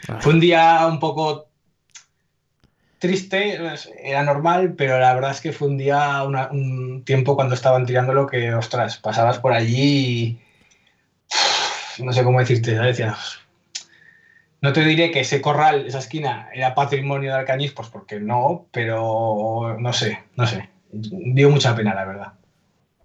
Ah, 0.09 0.19
Fue 0.19 0.33
un 0.33 0.39
día 0.39 0.87
un 0.87 0.99
poco 0.99 1.47
triste, 2.97 3.59
era 4.03 4.23
normal, 4.23 4.73
pero 4.75 4.99
la 4.99 5.13
verdad 5.13 5.29
es 5.29 5.41
que 5.41 5.53
fue 5.53 5.67
un 5.67 5.77
día, 5.77 6.23
una- 6.23 6.49
un 6.51 7.03
tiempo 7.05 7.35
cuando 7.35 7.53
estaban 7.53 7.85
tirándolo 7.85 8.25
que, 8.25 8.51
ostras, 8.55 8.97
pasabas 8.97 9.37
por 9.37 9.53
allí 9.53 10.39
y 11.99 12.03
no 12.03 12.11
sé 12.11 12.23
cómo 12.23 12.39
decirte. 12.39 12.73
Decías, 12.73 13.37
no 14.61 14.73
te 14.73 14.83
diré 14.83 15.11
que 15.11 15.19
ese 15.19 15.41
corral, 15.41 15.85
esa 15.85 15.99
esquina, 15.99 16.49
era 16.51 16.73
patrimonio 16.73 17.31
de 17.31 17.37
Alcañiz, 17.37 17.73
pues 17.73 17.89
porque 17.89 18.19
no, 18.19 18.65
pero 18.71 19.77
no 19.79 19.93
sé, 19.93 20.23
no 20.35 20.47
sé. 20.47 20.67
Dio 20.91 21.51
mucha 21.51 21.75
pena, 21.75 21.93
la 21.93 22.05
verdad. 22.05 22.33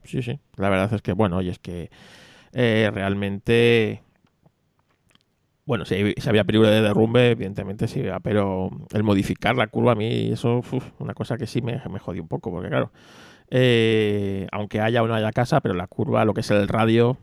Sí, 0.02 0.22
sí. 0.22 0.40
La 0.56 0.70
verdad 0.70 0.92
es 0.94 1.02
que, 1.02 1.12
bueno, 1.12 1.36
oye, 1.36 1.50
es 1.50 1.58
que 1.58 1.90
eh, 2.54 2.90
realmente. 2.92 4.02
Bueno, 5.66 5.84
si, 5.84 5.94
había 6.26 6.44
peligro 6.44 6.68
de 6.68 6.82
derrumbe, 6.82 7.30
evidentemente 7.30 7.88
sí, 7.88 8.02
pero 8.22 8.70
el 8.92 9.02
modificar 9.02 9.56
la 9.56 9.66
curva 9.66 9.92
a 9.92 9.94
mí, 9.94 10.30
eso 10.30 10.58
es 10.58 10.82
una 10.98 11.14
cosa 11.14 11.38
que 11.38 11.46
sí 11.46 11.62
me, 11.62 11.80
me 11.90 11.98
jodió 11.98 12.20
un 12.20 12.28
poco, 12.28 12.50
porque 12.50 12.68
claro, 12.68 12.92
eh, 13.50 14.46
aunque 14.52 14.80
haya 14.80 15.02
o 15.02 15.06
no 15.06 15.14
haya 15.14 15.32
casa, 15.32 15.60
pero 15.60 15.74
la 15.74 15.86
curva, 15.86 16.26
lo 16.26 16.34
que 16.34 16.42
es 16.42 16.50
el 16.50 16.68
radio, 16.68 17.16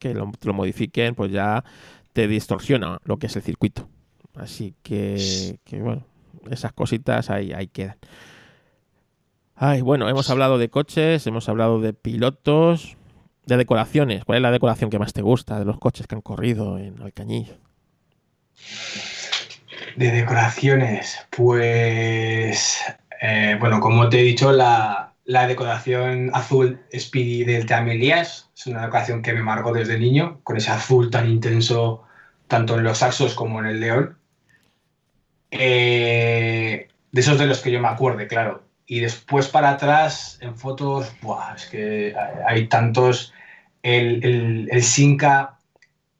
que 0.00 0.14
lo, 0.14 0.32
lo 0.42 0.54
modifiquen, 0.54 1.14
pues 1.14 1.30
ya 1.30 1.62
te 2.14 2.26
distorsiona 2.26 3.00
lo 3.04 3.18
que 3.18 3.26
es 3.26 3.36
el 3.36 3.42
circuito. 3.42 3.88
Así 4.34 4.74
que, 4.82 5.58
que, 5.64 5.80
bueno, 5.80 6.06
esas 6.50 6.72
cositas 6.72 7.28
ahí, 7.30 7.52
ahí 7.52 7.68
quedan. 7.68 7.96
Ay, 9.56 9.82
bueno, 9.82 10.08
hemos 10.08 10.30
hablado 10.30 10.58
de 10.58 10.68
coches, 10.68 11.26
hemos 11.26 11.48
hablado 11.48 11.80
de 11.80 11.92
pilotos, 11.92 12.96
de 13.46 13.56
decoraciones. 13.56 14.24
¿Cuál 14.24 14.36
es 14.36 14.42
la 14.42 14.50
decoración 14.50 14.90
que 14.90 14.98
más 14.98 15.12
te 15.12 15.22
gusta 15.22 15.58
de 15.58 15.64
los 15.64 15.78
coches 15.78 16.06
que 16.06 16.14
han 16.14 16.22
corrido 16.22 16.78
en 16.78 17.00
Alcañiz? 17.02 17.52
De 19.96 20.10
decoraciones, 20.10 21.18
pues, 21.30 22.80
eh, 23.20 23.56
bueno, 23.60 23.80
como 23.80 24.08
te 24.08 24.20
he 24.20 24.22
dicho, 24.22 24.52
la, 24.52 25.12
la 25.24 25.46
decoración 25.46 26.30
azul 26.34 26.80
Speedy 26.96 27.44
del 27.44 27.66
Tamelías 27.66 28.50
es 28.56 28.66
una 28.66 28.82
decoración 28.82 29.22
que 29.22 29.32
me 29.32 29.42
marcó 29.42 29.72
desde 29.72 29.98
niño, 29.98 30.40
con 30.42 30.56
ese 30.56 30.70
azul 30.70 31.10
tan 31.10 31.28
intenso, 31.30 32.02
tanto 32.48 32.76
en 32.76 32.84
los 32.84 32.98
saxos 32.98 33.34
como 33.34 33.60
en 33.60 33.66
el 33.66 33.80
león. 33.80 34.18
Eh, 35.50 36.88
de 37.12 37.20
esos 37.20 37.38
de 37.38 37.46
los 37.46 37.60
que 37.60 37.70
yo 37.70 37.80
me 37.80 37.88
acuerde, 37.88 38.26
claro. 38.26 38.63
Y 38.86 39.00
después 39.00 39.48
para 39.48 39.70
atrás, 39.70 40.38
en 40.40 40.56
fotos, 40.56 41.12
buah, 41.22 41.54
es 41.54 41.66
que 41.66 42.14
hay, 42.46 42.68
tantos. 42.68 43.32
El, 43.82 44.24
el, 44.24 44.68
el 44.70 44.82
Sinca 44.82 45.58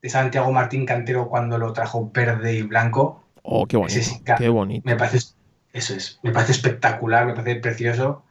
de 0.02 0.08
Santiago 0.10 0.52
Martín 0.52 0.84
Cantero 0.84 1.28
cuando 1.28 1.58
lo 1.58 1.72
trajo 1.72 2.10
verde 2.12 2.54
y 2.54 2.62
blanco, 2.62 3.24
Oh, 3.46 3.66
qué 3.66 3.76
bonito, 3.76 4.00
qué 4.38 4.48
bonito. 4.48 4.88
me 4.88 4.96
parece, 4.96 5.34
eso 5.74 5.94
es, 5.94 6.18
me 6.22 6.32
parece 6.32 6.52
espectacular, 6.52 7.26
me 7.26 7.34
parece 7.34 7.60
precioso. 7.60 8.24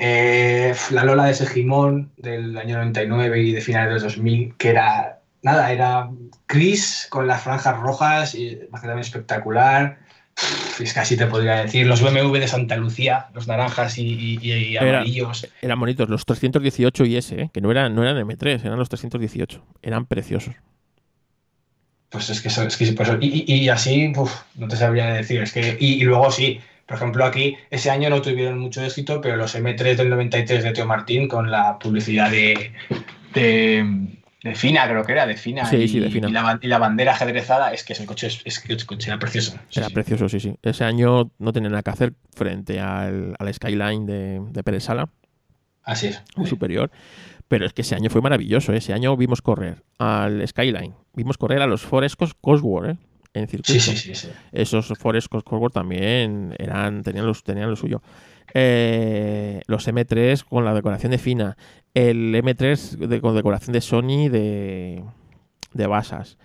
Eh, 0.00 0.74
la 0.90 1.04
Lola 1.04 1.26
de 1.26 1.34
Segimón 1.34 2.10
del 2.16 2.58
año 2.58 2.76
99 2.76 3.40
y 3.40 3.52
de 3.52 3.60
finales 3.60 3.88
de 3.88 3.94
los 3.94 4.02
2000, 4.02 4.56
que 4.56 4.70
era, 4.70 5.20
nada, 5.42 5.70
era 5.70 6.10
gris 6.48 7.06
con 7.08 7.28
las 7.28 7.42
franjas 7.42 7.78
rojas, 7.78 8.34
y 8.34 8.56
también 8.72 8.98
espectacular. 8.98 9.98
Es 10.80 10.96
así 10.96 11.16
te 11.16 11.26
podría 11.26 11.56
decir, 11.64 11.86
los 11.86 12.00
BMW 12.02 12.38
de 12.38 12.46
Santa 12.48 12.76
Lucía, 12.76 13.26
los 13.34 13.48
naranjas 13.48 13.98
y, 13.98 14.38
y- 14.40 14.52
y 14.52 14.76
amarillos. 14.76 15.48
Eran 15.60 15.80
bonitos, 15.80 16.08
los 16.08 16.24
318 16.24 17.04
IS, 17.04 17.32
¿eh? 17.32 17.50
que 17.52 17.60
no 17.60 17.70
eran, 17.70 17.94
no 17.94 18.02
eran 18.02 18.16
M3, 18.18 18.64
eran 18.64 18.78
los 18.78 18.88
318. 18.88 19.64
Eran 19.82 20.06
preciosos. 20.06 20.54
Pues 22.10 22.30
es 22.30 22.40
que, 22.40 22.48
eso- 22.48 22.62
es 22.62 22.76
que 22.76 22.92
pues, 22.92 23.10
y, 23.20 23.44
y- 23.46 23.54
y 23.56 23.68
así, 23.68 24.12
uf, 24.16 24.32
no 24.54 24.68
te 24.68 24.76
sabría 24.76 25.06
decir. 25.12 25.42
Es 25.42 25.52
que, 25.52 25.76
y, 25.80 25.94
y 25.94 26.02
luego 26.02 26.30
sí, 26.30 26.60
por 26.86 26.96
ejemplo, 26.96 27.24
aquí 27.24 27.56
ese 27.70 27.90
año 27.90 28.08
no 28.08 28.22
tuvieron 28.22 28.58
mucho 28.58 28.82
éxito, 28.82 29.20
pero 29.20 29.36
los 29.36 29.54
M3 29.54 29.96
del 29.96 30.08
93 30.08 30.64
de 30.64 30.72
Teo 30.72 30.86
Martín 30.86 31.28
con 31.28 31.50
la 31.50 31.78
publicidad 31.78 32.30
de, 32.30 32.72
de, 33.34 33.84
de 34.42 34.54
Fina, 34.54 34.88
creo 34.88 35.04
que 35.04 35.12
era, 35.12 35.26
de 35.26 35.36
Fina, 35.36 35.64
Sí, 35.66 35.76
y, 35.76 35.88
sí, 35.88 35.98
de 36.00 36.10
Fina. 36.10 36.28
y 36.28 36.32
la, 36.32 36.42
ban- 36.42 36.58
y 36.62 36.68
la 36.68 36.78
bandera 36.78 37.12
ajedrezada, 37.12 37.72
es 37.72 37.82
que 37.84 37.92
ese 37.94 38.06
coche, 38.06 38.28
es, 38.28 38.40
es 38.44 38.60
que 38.60 38.72
el 38.72 38.86
coche 38.86 39.10
era 39.10 39.18
precioso. 39.18 39.58
Sí, 39.68 39.80
Era 39.80 39.90
precioso, 39.90 40.28
sí, 40.28 40.38
sí. 40.40 40.54
Ese 40.62 40.84
año 40.84 41.30
no 41.38 41.52
tenía 41.52 41.70
nada 41.70 41.82
que 41.82 41.90
hacer 41.90 42.12
frente 42.34 42.78
al, 42.80 43.34
al 43.38 43.52
Skyline 43.54 44.06
de, 44.06 44.40
de 44.50 44.62
Pérez 44.62 44.84
Sala, 44.84 45.08
Así 45.82 46.08
es. 46.08 46.22
muy 46.36 46.46
superior. 46.46 46.90
Pero 47.48 47.64
es 47.64 47.72
que 47.72 47.80
ese 47.82 47.94
año 47.94 48.10
fue 48.10 48.20
maravilloso. 48.20 48.72
¿eh? 48.74 48.76
Ese 48.76 48.92
año 48.92 49.16
vimos 49.16 49.40
correr 49.40 49.82
al 49.98 50.46
Skyline, 50.46 50.94
vimos 51.14 51.38
correr 51.38 51.62
a 51.62 51.66
los 51.66 51.80
Forescos 51.82 52.34
Cosworth 52.34 52.90
¿eh? 52.90 52.96
en 53.32 53.48
circuito. 53.48 53.80
Sí, 53.80 53.96
sí, 53.96 54.14
sí. 54.14 54.28
Esos 54.52 54.86
Forescos 54.98 55.42
Cosworth 55.44 55.72
también 55.72 56.54
eran, 56.58 57.02
tenían, 57.02 57.26
los, 57.26 57.42
tenían 57.42 57.70
lo 57.70 57.76
suyo. 57.76 58.02
Eh, 58.54 59.60
los 59.66 59.86
M3 59.88 60.44
con 60.44 60.64
la 60.64 60.74
decoración 60.74 61.12
de 61.12 61.18
Fina. 61.18 61.56
El 61.94 62.34
M3 62.34 62.96
de- 62.96 63.20
con 63.20 63.34
decoración 63.34 63.72
de 63.72 63.80
Sony 63.80 64.28
de, 64.30 65.02
de 65.74 65.86
Basas. 65.86 66.38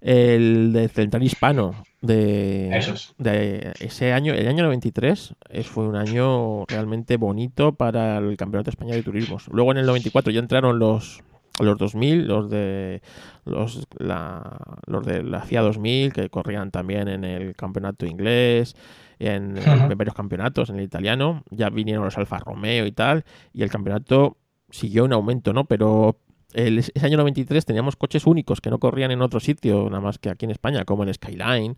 El 0.00 0.72
de 0.72 0.88
Central 0.88 1.24
Hispano, 1.24 1.74
de, 2.02 2.70
Esos. 2.76 3.14
de 3.18 3.72
ese 3.80 4.12
año, 4.12 4.32
el 4.32 4.46
año 4.46 4.62
93, 4.62 5.34
es- 5.50 5.66
fue 5.66 5.88
un 5.88 5.96
año 5.96 6.64
realmente 6.66 7.16
bonito 7.16 7.72
para 7.72 8.18
el 8.18 8.36
Campeonato 8.36 8.66
de 8.70 8.74
España 8.74 8.94
de 8.94 9.02
Turismos. 9.02 9.48
Luego 9.50 9.72
en 9.72 9.78
el 9.78 9.86
94 9.86 10.32
ya 10.32 10.40
entraron 10.40 10.78
los 10.78 11.22
los 11.60 11.76
2000, 11.76 12.28
los 12.28 12.48
de 12.48 13.02
los, 13.44 13.88
la, 13.98 14.58
los 14.86 15.04
de 15.04 15.24
la 15.24 15.40
FIA 15.42 15.60
2000 15.62 16.12
que 16.12 16.28
corrían 16.30 16.70
también 16.70 17.08
en 17.08 17.24
el 17.24 17.56
campeonato 17.56 18.06
inglés, 18.06 18.76
en, 19.18 19.56
en 19.58 19.82
Ujú. 19.84 19.96
varios 19.96 20.14
campeonatos, 20.14 20.70
en 20.70 20.76
el 20.76 20.82
italiano, 20.84 21.42
ya 21.50 21.70
vinieron 21.70 22.04
los 22.04 22.16
Alfa 22.18 22.38
Romeo 22.38 22.86
y 22.86 22.92
tal, 22.92 23.24
y 23.52 23.62
el 23.62 23.70
campeonato 23.70 24.36
siguió 24.70 25.04
en 25.06 25.12
aumento, 25.12 25.52
¿no? 25.52 25.64
Pero 25.64 26.18
el- 26.54 26.78
ese 26.78 26.92
año 27.04 27.16
93 27.18 27.64
teníamos 27.64 27.96
coches 27.96 28.26
únicos 28.26 28.60
que 28.60 28.70
no 28.70 28.78
corrían 28.78 29.10
en 29.10 29.22
otro 29.22 29.40
sitio, 29.40 29.84
nada 29.90 30.00
más 30.00 30.18
que 30.18 30.30
aquí 30.30 30.44
en 30.44 30.50
España, 30.50 30.84
como 30.84 31.02
el 31.04 31.12
Skyline, 31.14 31.76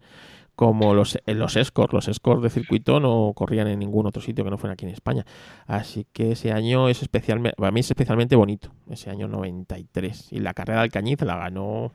como 0.56 0.92
los, 0.94 1.16
eh, 1.26 1.34
los 1.34 1.56
Escort. 1.56 1.92
Los 1.94 2.06
Escort 2.08 2.42
de 2.42 2.50
circuito 2.50 3.00
no 3.00 3.32
corrían 3.34 3.66
en 3.68 3.78
ningún 3.78 4.06
otro 4.06 4.20
sitio 4.20 4.44
que 4.44 4.50
no 4.50 4.58
fuera 4.58 4.74
aquí 4.74 4.84
en 4.84 4.90
España. 4.90 5.24
Así 5.66 6.06
que 6.12 6.32
ese 6.32 6.52
año 6.52 6.88
es 6.90 7.00
especialmente, 7.02 7.56
para 7.56 7.70
mí 7.72 7.80
es 7.80 7.90
especialmente 7.90 8.36
bonito, 8.36 8.70
ese 8.90 9.08
año 9.10 9.26
93. 9.26 10.32
Y 10.32 10.40
la 10.40 10.52
carrera 10.52 10.82
del 10.82 10.90
Cañiz 10.90 11.20
la 11.22 11.36
ganó 11.36 11.92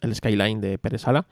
el 0.00 0.14
Skyline 0.14 0.60
de 0.60 0.78
Pérez 0.78 1.02
Sala, 1.02 1.26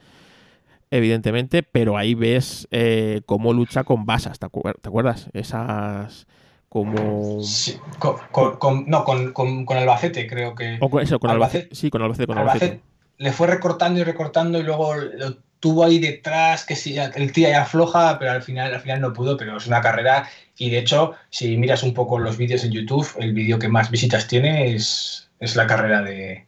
evidentemente, 0.91 1.63
pero 1.63 1.97
ahí 1.97 2.15
ves 2.15 2.69
eh, 2.71 3.23
cómo 3.27 3.53
lucha 3.53 3.85
con 3.85 4.07
basas, 4.07 4.39
¿te, 4.39 4.47
acuer- 4.47 4.81
te 4.81 4.89
acuerdas? 4.89 5.29
Esas 5.33 6.27
como... 6.69 7.43
Sí, 7.43 7.77
con, 7.99 8.17
con- 8.31 8.57
con- 8.59 8.85
no, 8.89 9.05
con, 9.05 9.33
Albacete 9.79 10.27
creo 10.27 10.55
que... 10.55 10.79
O 10.81 10.91
con 10.91 11.03
eso, 11.03 11.19
con 11.19 11.31
Albacete- 11.31 11.35
Albacete. 11.35 11.75
Sí, 11.75 11.91
con 11.91 12.03
Albacete, 12.03 12.27
con 12.27 12.39
Albacete 12.39 12.65
Albacete. 12.67 12.85
le 13.19 13.33
fue 13.33 13.47
recortando 13.47 14.01
y 14.01 14.05
recortando 14.05 14.59
y 14.59 14.63
luego 14.63 14.95
lo 14.95 15.37
tuvo 15.59 15.85
ahí 15.85 15.99
detrás, 15.99 16.65
que 16.67 16.77
sí, 16.77 16.97
el 16.99 17.33
tira 17.33 17.49
ya 17.51 17.63
afloja, 17.63 18.19
pero 18.19 18.31
al 18.33 18.43
final, 18.43 18.75
al 18.75 18.81
final 18.81 19.01
no 19.01 19.13
pudo, 19.13 19.37
pero 19.37 19.57
es 19.57 19.67
una 19.67 19.81
carrera 19.81 20.29
y 20.59 20.69
de 20.71 20.79
hecho, 20.79 21.15
si 21.31 21.57
miras 21.57 21.83
un 21.83 21.95
poco 21.95 22.19
los 22.19 22.37
vídeos 22.37 22.63
en 22.65 22.73
YouTube, 22.73 23.09
el 23.19 23.33
vídeo 23.33 23.59
que 23.59 23.69
más 23.69 23.91
visitas 23.91 24.29
tiene 24.29 24.75
es, 24.75 25.31
es 25.41 25.57
la 25.57 25.67
carrera 25.67 26.03
de, 26.03 26.47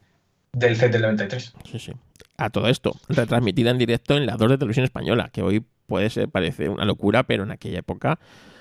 del 0.53 0.77
Z 0.77 0.89
del 0.91 1.03
93. 1.03 1.55
Sí, 1.71 1.79
sí. 1.79 1.93
A 2.39 2.51
todo 2.51 2.69
esto, 2.69 2.93
retransmitida 3.09 3.71
en 3.71 3.79
directo 3.79 4.17
en 4.17 4.25
la 4.25 4.37
2 4.37 4.51
de 4.51 4.59
televisión 4.59 4.85
española, 4.85 5.29
que 5.33 5.43
hoy 5.43 5.65
puede 5.87 6.09
ser, 6.09 6.29
parece 6.29 6.69
una 6.69 6.85
locura, 6.85 7.25
pero 7.25 7.43
en 7.43 7.51
aquella 7.51 7.81
época 7.81 8.21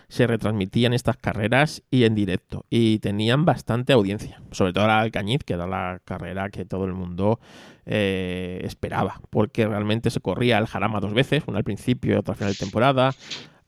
se 0.09 0.25
retransmitían 0.25 0.93
estas 0.93 1.17
carreras 1.17 1.83
y 1.91 2.05
en 2.05 2.15
directo. 2.15 2.65
Y 2.69 2.99
tenían 2.99 3.45
bastante 3.45 3.93
audiencia. 3.93 4.41
Sobre 4.51 4.73
todo 4.73 4.87
la 4.87 4.99
Alcañiz, 4.99 5.43
que 5.43 5.53
era 5.53 5.67
la 5.67 6.01
carrera 6.05 6.49
que 6.49 6.65
todo 6.65 6.85
el 6.85 6.93
mundo 6.93 7.39
eh, 7.85 8.61
esperaba. 8.63 9.21
Porque 9.29 9.67
realmente 9.67 10.09
se 10.09 10.21
corría 10.21 10.57
el 10.57 10.65
Jarama 10.65 10.99
dos 10.99 11.13
veces, 11.13 11.43
una 11.45 11.59
al 11.59 11.63
principio 11.63 12.15
y 12.15 12.17
otra 12.17 12.31
al 12.31 12.37
final 12.37 12.53
de 12.53 12.59
temporada. 12.59 13.13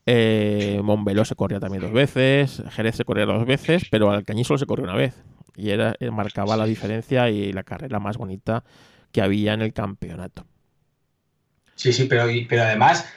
Eh, 0.06 0.80
Montbeló 0.84 1.26
se 1.26 1.36
corría 1.36 1.60
también 1.60 1.84
dos 1.84 1.92
veces, 1.92 2.64
Jerez 2.72 2.96
se 2.96 3.06
corría 3.06 3.26
dos 3.26 3.46
veces, 3.46 3.84
pero 3.92 4.10
Alcañiz 4.10 4.48
solo 4.48 4.58
se 4.58 4.66
corrió 4.66 4.86
una 4.86 4.96
vez. 4.96 5.22
Y 5.56 5.70
era, 5.72 5.94
eh, 6.00 6.10
marcaba 6.10 6.56
la 6.56 6.66
diferencia 6.66 7.30
y 7.30 7.52
la 7.52 7.64
carrera 7.64 8.00
más 8.00 8.18
bonita 8.18 8.64
que 9.12 9.22
había 9.22 9.54
en 9.54 9.62
el 9.62 9.74
campeonato. 9.74 10.46
Sí, 11.80 11.94
sí, 11.94 12.06
pero, 12.06 12.24
además, 12.24 13.08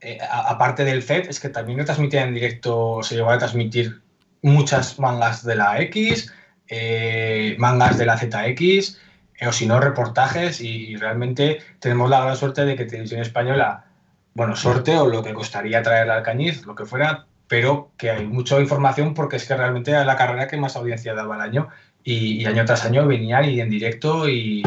eh, 0.00 0.18
aparte 0.30 0.84
del 0.84 1.02
FED, 1.02 1.28
es 1.28 1.38
que 1.38 1.50
también 1.50 1.78
lo 1.78 1.84
transmitían 1.84 2.28
en 2.28 2.34
directo, 2.34 3.00
se 3.02 3.14
llegó 3.14 3.30
a 3.30 3.38
transmitir 3.38 4.00
muchas 4.40 4.98
mangas 4.98 5.44
de 5.44 5.56
la 5.56 5.80
X, 5.82 6.32
eh, 6.68 7.56
mangas 7.58 7.98
de 7.98 8.06
la 8.06 8.16
ZX, 8.16 8.98
eh, 9.38 9.46
o 9.46 9.52
si 9.52 9.66
no, 9.66 9.80
reportajes, 9.80 10.62
y, 10.62 10.96
realmente 10.96 11.58
tenemos 11.78 12.08
la 12.08 12.22
gran 12.22 12.36
suerte 12.36 12.64
de 12.64 12.74
que 12.74 12.86
Televisión 12.86 13.20
Española, 13.20 13.84
bueno, 14.32 14.56
sorte 14.56 14.96
o 14.96 15.06
lo 15.08 15.22
que 15.22 15.34
costaría 15.34 15.82
traer 15.82 16.10
al 16.10 16.22
Cañiz, 16.22 16.64
lo 16.64 16.74
que 16.74 16.86
fuera, 16.86 17.26
pero 17.48 17.92
que 17.98 18.10
hay 18.10 18.26
mucha 18.26 18.58
información 18.60 19.14
porque 19.14 19.36
es 19.36 19.46
que 19.46 19.56
realmente 19.56 19.90
era 19.90 20.04
la 20.06 20.16
carrera 20.16 20.48
que 20.48 20.56
más 20.56 20.76
audiencia 20.76 21.14
daba 21.14 21.34
al 21.34 21.42
año, 21.42 21.68
y, 22.02 22.42
y 22.42 22.46
año 22.46 22.64
tras 22.64 22.84
año 22.86 23.06
venían 23.06 23.44
y 23.44 23.60
en 23.60 23.68
directo, 23.68 24.26
y, 24.28 24.62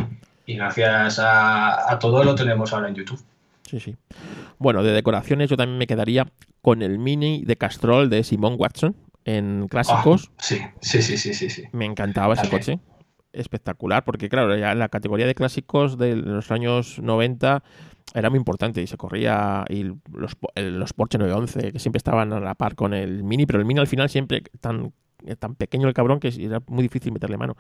y 0.50 0.56
gracias 0.56 1.20
a, 1.20 1.91
a 1.91 2.00
todo 2.00 2.24
lo 2.24 2.34
tenemos 2.36 2.74
ahora 2.74 2.88
en 2.89 2.95
YouTube. 2.95 3.22
Sí, 3.70 3.80
sí. 3.80 3.95
Bueno, 4.58 4.82
de 4.84 4.91
decoraciones 4.93 5.50
yo 5.50 5.58
también 5.58 5.78
me 5.78 5.86
quedaría 5.88 6.28
con 6.62 6.82
el 6.82 6.97
mini 6.97 7.43
de 7.45 7.56
Castrol 7.56 8.10
de 8.10 8.24
Simon 8.24 8.56
Watson 8.58 8.95
en 9.26 9.68
clásicos. 9.70 10.32
Ah, 10.32 10.36
sí, 10.39 10.58
sí, 10.82 11.02
sí, 11.02 11.18
sí, 11.18 11.34
sí, 11.34 11.50
sí. 11.50 11.64
Me 11.72 11.86
encantaba 11.86 12.34
ese 12.34 12.43
También. 12.43 12.60
coche. 12.62 12.80
Espectacular, 13.32 14.04
porque 14.04 14.28
claro, 14.28 14.58
ya 14.58 14.74
la 14.74 14.89
categoría 14.89 15.28
de 15.28 15.36
clásicos 15.36 16.00
de 16.00 16.16
los 16.16 16.50
años 16.50 16.97
90 17.00 17.62
era 18.16 18.32
muy 18.32 18.38
importante 18.39 18.82
y 18.82 18.88
se 18.88 18.97
corría 18.97 19.66
y 19.70 19.84
los, 20.12 20.36
el- 20.56 20.80
los 20.80 20.93
Porsche 20.93 21.20
911 21.20 21.72
que 21.72 21.78
siempre 21.78 21.97
estaban 22.00 22.34
a 22.34 22.39
la 22.39 22.56
par 22.56 22.74
con 22.74 22.95
el 22.95 23.24
Mini, 23.24 23.45
pero 23.45 23.60
el 23.60 23.66
Mini 23.66 23.80
al 23.82 23.88
final 23.88 24.10
siempre 24.10 24.41
tan, 24.60 24.91
tan 25.38 25.54
pequeño 25.54 25.88
el 25.88 25.93
cabrón 25.93 26.20
que 26.20 26.30
era 26.39 26.60
muy 26.68 26.82
difícil 26.82 27.12
meterle 27.12 27.38
mano. 27.38 27.56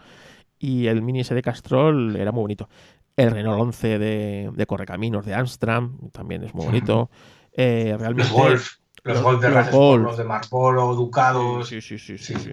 Y 0.59 0.87
el 0.87 1.01
Mini 1.01 1.21
ese 1.21 1.33
de 1.35 1.41
Castrol 1.41 2.15
era 2.15 2.31
muy 2.31 2.41
bonito. 2.41 2.69
El 3.15 3.31
Renault 3.31 3.59
11 3.61 3.97
de, 3.99 4.51
de 4.53 4.65
Correcaminos 4.65 5.25
de 5.25 5.33
Amstram 5.33 6.09
también 6.11 6.43
es 6.43 6.53
muy 6.53 6.65
bonito. 6.65 7.09
Eh, 7.53 7.95
realmente, 7.97 8.31
Los 8.31 8.31
Golf, 8.31 8.73
los, 9.03 9.15
los- 9.15 9.23
Golf 9.23 9.41
de 9.41 9.49
los 9.49 9.73
los 10.01 10.17
de 10.17 10.23
Marlboro, 10.23 10.95
Ducados. 10.95 11.67
Sí, 11.67 11.81
sí, 11.81 11.97
sí, 11.97 12.17
sí, 12.17 12.35
Sí. 12.35 12.39
sí. 12.39 12.51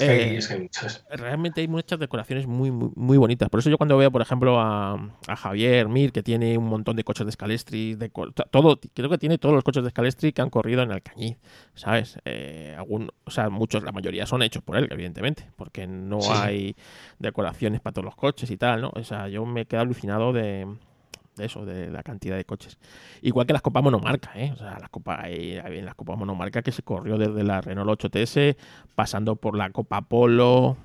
Es, 0.00 0.08
que 0.08 0.10
hay, 0.10 0.20
Eh, 0.20 0.36
es 0.38 0.48
que 0.48 0.54
hay 0.54 0.60
muchos. 0.60 1.04
realmente 1.10 1.60
hay 1.60 1.68
muchas 1.68 1.98
decoraciones 1.98 2.46
muy, 2.46 2.70
muy, 2.70 2.90
muy 2.94 3.18
bonitas. 3.18 3.48
Por 3.48 3.60
eso 3.60 3.70
yo 3.70 3.78
cuando 3.78 3.96
veo, 3.96 4.10
por 4.10 4.22
ejemplo, 4.22 4.60
a, 4.60 4.94
a 5.26 5.36
Javier 5.36 5.88
Mir, 5.88 6.12
que 6.12 6.22
tiene 6.22 6.56
un 6.58 6.66
montón 6.68 6.96
de 6.96 7.04
coches 7.04 7.26
de 7.26 7.32
Scalestri, 7.32 7.94
de 7.94 8.10
todo, 8.50 8.78
creo 8.94 9.08
que 9.10 9.18
tiene 9.18 9.38
todos 9.38 9.54
los 9.54 9.64
coches 9.64 9.82
de 9.84 9.90
Scalestri 9.90 10.32
que 10.32 10.42
han 10.42 10.50
corrido 10.50 10.82
en 10.82 10.92
Alcañiz, 10.92 11.38
¿sabes? 11.74 12.18
Eh, 12.24 12.74
algún, 12.76 13.10
o 13.24 13.30
sea, 13.30 13.48
muchos, 13.50 13.82
la 13.82 13.92
mayoría 13.92 14.26
son 14.26 14.42
hechos 14.42 14.62
por 14.62 14.76
él, 14.76 14.88
evidentemente, 14.90 15.50
porque 15.56 15.86
no 15.86 16.20
Sí. 16.20 16.28
hay 16.32 16.76
decoraciones 17.18 17.80
para 17.80 17.94
todos 17.94 18.04
los 18.06 18.16
coches 18.16 18.50
y 18.50 18.56
tal, 18.56 18.82
¿no? 18.82 18.92
O 18.94 19.04
sea, 19.04 19.28
yo 19.28 19.44
me 19.46 19.66
quedo 19.66 19.80
alucinado 19.80 20.32
de, 20.32 20.66
de 21.36 21.46
eso, 21.46 21.64
de 21.64 21.90
la 21.90 22.02
cantidad 22.02 22.36
de 22.36 22.44
coches. 22.44 22.78
Igual 23.22 23.46
que 23.46 23.52
las 23.52 23.62
copas 23.62 23.82
monomarca, 23.82 24.32
¿eh? 24.34 24.52
O 24.52 24.56
sea, 24.56 24.78
las 24.78 24.88
copas, 24.90 25.20
hay, 25.22 25.58
hay 25.58 25.82
las 25.82 25.94
copas 25.94 26.16
monomarca 26.18 26.62
que 26.62 26.72
se 26.72 26.82
corrió 26.82 27.18
desde 27.18 27.44
la 27.44 27.60
Renault 27.60 28.00
8TS, 28.00 28.56
pasando 28.94 29.36
por 29.36 29.56
la 29.56 29.70
Copa 29.70 30.02
Polo, 30.02 30.76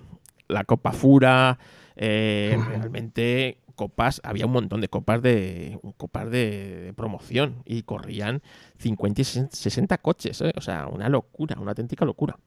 la 0.47 0.63
Copa 0.65 0.91
Fura, 0.91 1.57
eh, 1.95 2.57
realmente 2.67 3.57
copas, 3.75 4.21
había 4.23 4.45
un 4.45 4.51
montón 4.51 4.81
de 4.81 4.89
copas 4.89 5.21
de 5.21 5.79
copas 5.97 6.29
de, 6.29 6.81
de 6.81 6.93
promoción 6.93 7.63
y 7.65 7.83
corrían 7.83 8.41
50 8.77 9.21
y 9.21 9.23
60 9.23 9.55
60 9.55 9.97
coches, 9.97 10.41
¿eh? 10.41 10.53
o 10.55 10.61
sea, 10.61 10.87
una 10.87 11.09
locura, 11.09 11.57
una 11.59 11.71
auténtica 11.71 12.05
locura. 12.05 12.37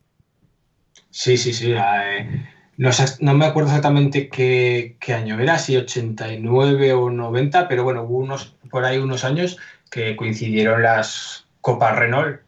Sí, 1.11 1.37
sí, 1.37 1.53
sí. 1.53 1.73
eh, 1.73 2.47
no, 2.77 3.35
me 3.35 3.47
acuerdo 3.47 3.69
exactamente 3.69 4.29
qué, 4.29 4.97
qué 5.01 5.15
año 5.15 5.39
era, 5.39 5.59
si 5.59 5.77
89 5.77 6.93
o 6.93 7.11
90, 7.11 7.69
pero 7.69 7.85
bueno, 7.85 8.03
hubo 8.03 8.19
unos, 8.19 8.57
por 8.71 8.85
ahí 8.85 8.99
unos 8.99 9.25
años 9.25 9.59
que 9.91 10.17
coincidieron 10.17 10.83
las 10.83 11.47
Copas 11.61 11.97
Renault 11.97 12.41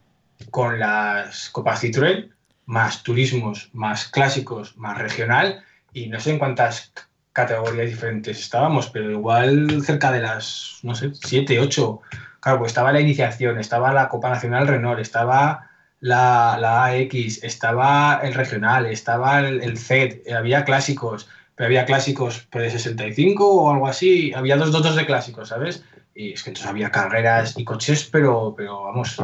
con 0.50 0.78
las 0.78 1.50
Copas 1.50 1.82
Citroën, 1.82 2.30
más 2.66 3.02
turismos, 3.02 3.70
más 3.72 4.08
clásicos, 4.08 4.76
más 4.76 4.98
regional, 4.98 5.62
y 5.92 6.08
no 6.08 6.20
sé 6.20 6.32
en 6.32 6.38
cuántas 6.38 6.92
categorías 7.32 7.86
diferentes 7.86 8.38
estábamos, 8.38 8.90
pero 8.90 9.10
igual 9.10 9.82
cerca 9.82 10.10
de 10.10 10.20
las, 10.20 10.80
no 10.82 10.94
sé, 10.94 11.12
7, 11.14 11.60
8. 11.60 12.00
Claro, 12.40 12.58
pues 12.58 12.70
estaba 12.70 12.92
la 12.92 13.00
iniciación, 13.00 13.58
estaba 13.58 13.92
la 13.92 14.08
Copa 14.08 14.30
Nacional 14.30 14.66
Renault, 14.66 15.00
estaba 15.00 15.70
la, 16.00 16.58
la 16.60 16.84
AX, 16.86 17.42
estaba 17.42 18.20
el 18.22 18.34
regional, 18.34 18.86
estaba 18.86 19.40
el, 19.40 19.62
el 19.62 19.78
Z, 19.78 20.16
había 20.36 20.64
clásicos, 20.64 21.28
pero 21.54 21.66
había 21.66 21.86
clásicos 21.86 22.46
pero 22.50 22.64
de 22.64 22.70
65 22.70 23.48
o 23.50 23.72
algo 23.72 23.86
así, 23.88 24.32
había 24.34 24.56
dos 24.56 24.72
dotos 24.72 24.96
de 24.96 25.06
clásicos, 25.06 25.48
¿sabes? 25.48 25.84
Y 26.14 26.32
es 26.32 26.42
que 26.42 26.50
entonces 26.50 26.70
había 26.70 26.90
carreras 26.90 27.58
y 27.58 27.64
coches, 27.64 28.08
pero, 28.10 28.54
pero 28.56 28.84
vamos, 28.84 29.16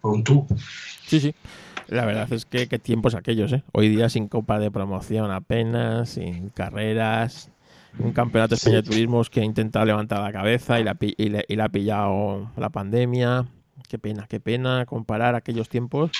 por 0.00 0.12
un 0.12 0.24
tú. 0.24 0.46
Sí, 1.06 1.20
sí. 1.20 1.34
La 1.88 2.04
verdad 2.04 2.30
es 2.32 2.44
que 2.44 2.66
qué 2.66 2.78
tiempos 2.78 3.14
aquellos, 3.14 3.52
¿eh? 3.52 3.62
Hoy 3.72 3.88
día 3.88 4.08
sin 4.08 4.26
copa 4.28 4.58
de 4.58 4.70
promoción 4.70 5.30
apenas, 5.30 6.10
sin 6.10 6.48
carreras, 6.50 7.48
un 7.98 8.12
campeonato 8.12 8.50
de 8.50 8.56
España 8.56 8.76
de 8.76 8.82
turismos 8.82 9.30
que 9.30 9.40
ha 9.40 9.44
intentado 9.44 9.84
levantar 9.84 10.20
la 10.20 10.32
cabeza 10.32 10.80
y 10.80 10.84
la, 10.84 10.94
pi- 10.94 11.14
y 11.16 11.28
le, 11.28 11.44
y 11.48 11.56
le 11.56 11.62
ha 11.62 11.68
pillado 11.68 12.50
la 12.56 12.70
pandemia. 12.70 13.46
Qué 13.88 13.98
pena, 13.98 14.26
qué 14.28 14.40
pena 14.40 14.84
comparar 14.86 15.34
aquellos 15.34 15.68
tiempos 15.68 16.10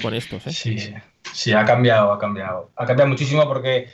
con 0.00 0.14
estos, 0.14 0.46
¿eh? 0.46 0.52
Sí, 0.52 0.94
sí. 1.32 1.52
Ha 1.52 1.64
cambiado, 1.64 2.12
ha 2.12 2.18
cambiado. 2.18 2.70
Ha 2.76 2.86
cambiado 2.86 3.10
muchísimo 3.10 3.46
porque 3.46 3.88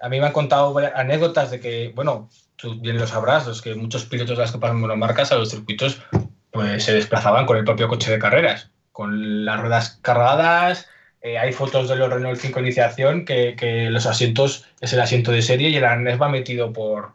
a 0.00 0.08
mí 0.08 0.18
me 0.18 0.26
han 0.26 0.32
contado 0.32 0.76
anécdotas 0.94 1.50
de 1.50 1.60
que, 1.60 1.92
bueno, 1.94 2.28
tú 2.56 2.80
bien 2.80 2.98
lo 2.98 3.06
sabrás, 3.06 3.46
los 3.46 3.62
que 3.62 3.74
muchos 3.74 4.04
pilotos 4.06 4.36
de 4.36 4.42
las 4.42 4.52
copas 4.52 4.74
monomarcas 4.74 5.32
a 5.32 5.36
los 5.36 5.50
circuitos 5.50 6.02
pues 6.50 6.84
se 6.84 6.94
desplazaban 6.94 7.46
con 7.46 7.56
el 7.56 7.64
propio 7.64 7.88
coche 7.88 8.10
de 8.10 8.18
carreras, 8.18 8.70
con 8.92 9.44
las 9.44 9.60
ruedas 9.60 9.98
cargadas. 10.02 10.88
eh, 11.20 11.38
hay 11.38 11.52
fotos 11.52 11.88
de 11.88 11.96
los 11.96 12.10
Renault 12.10 12.38
5 12.38 12.60
iniciación 12.60 13.24
que, 13.24 13.56
que 13.56 13.90
los 13.90 14.06
asientos 14.06 14.66
es 14.80 14.92
el 14.92 15.00
asiento 15.00 15.32
de 15.32 15.42
serie 15.42 15.70
y 15.70 15.76
el 15.76 15.84
arnés 15.84 16.20
va 16.20 16.28
metido 16.28 16.72
por, 16.72 17.12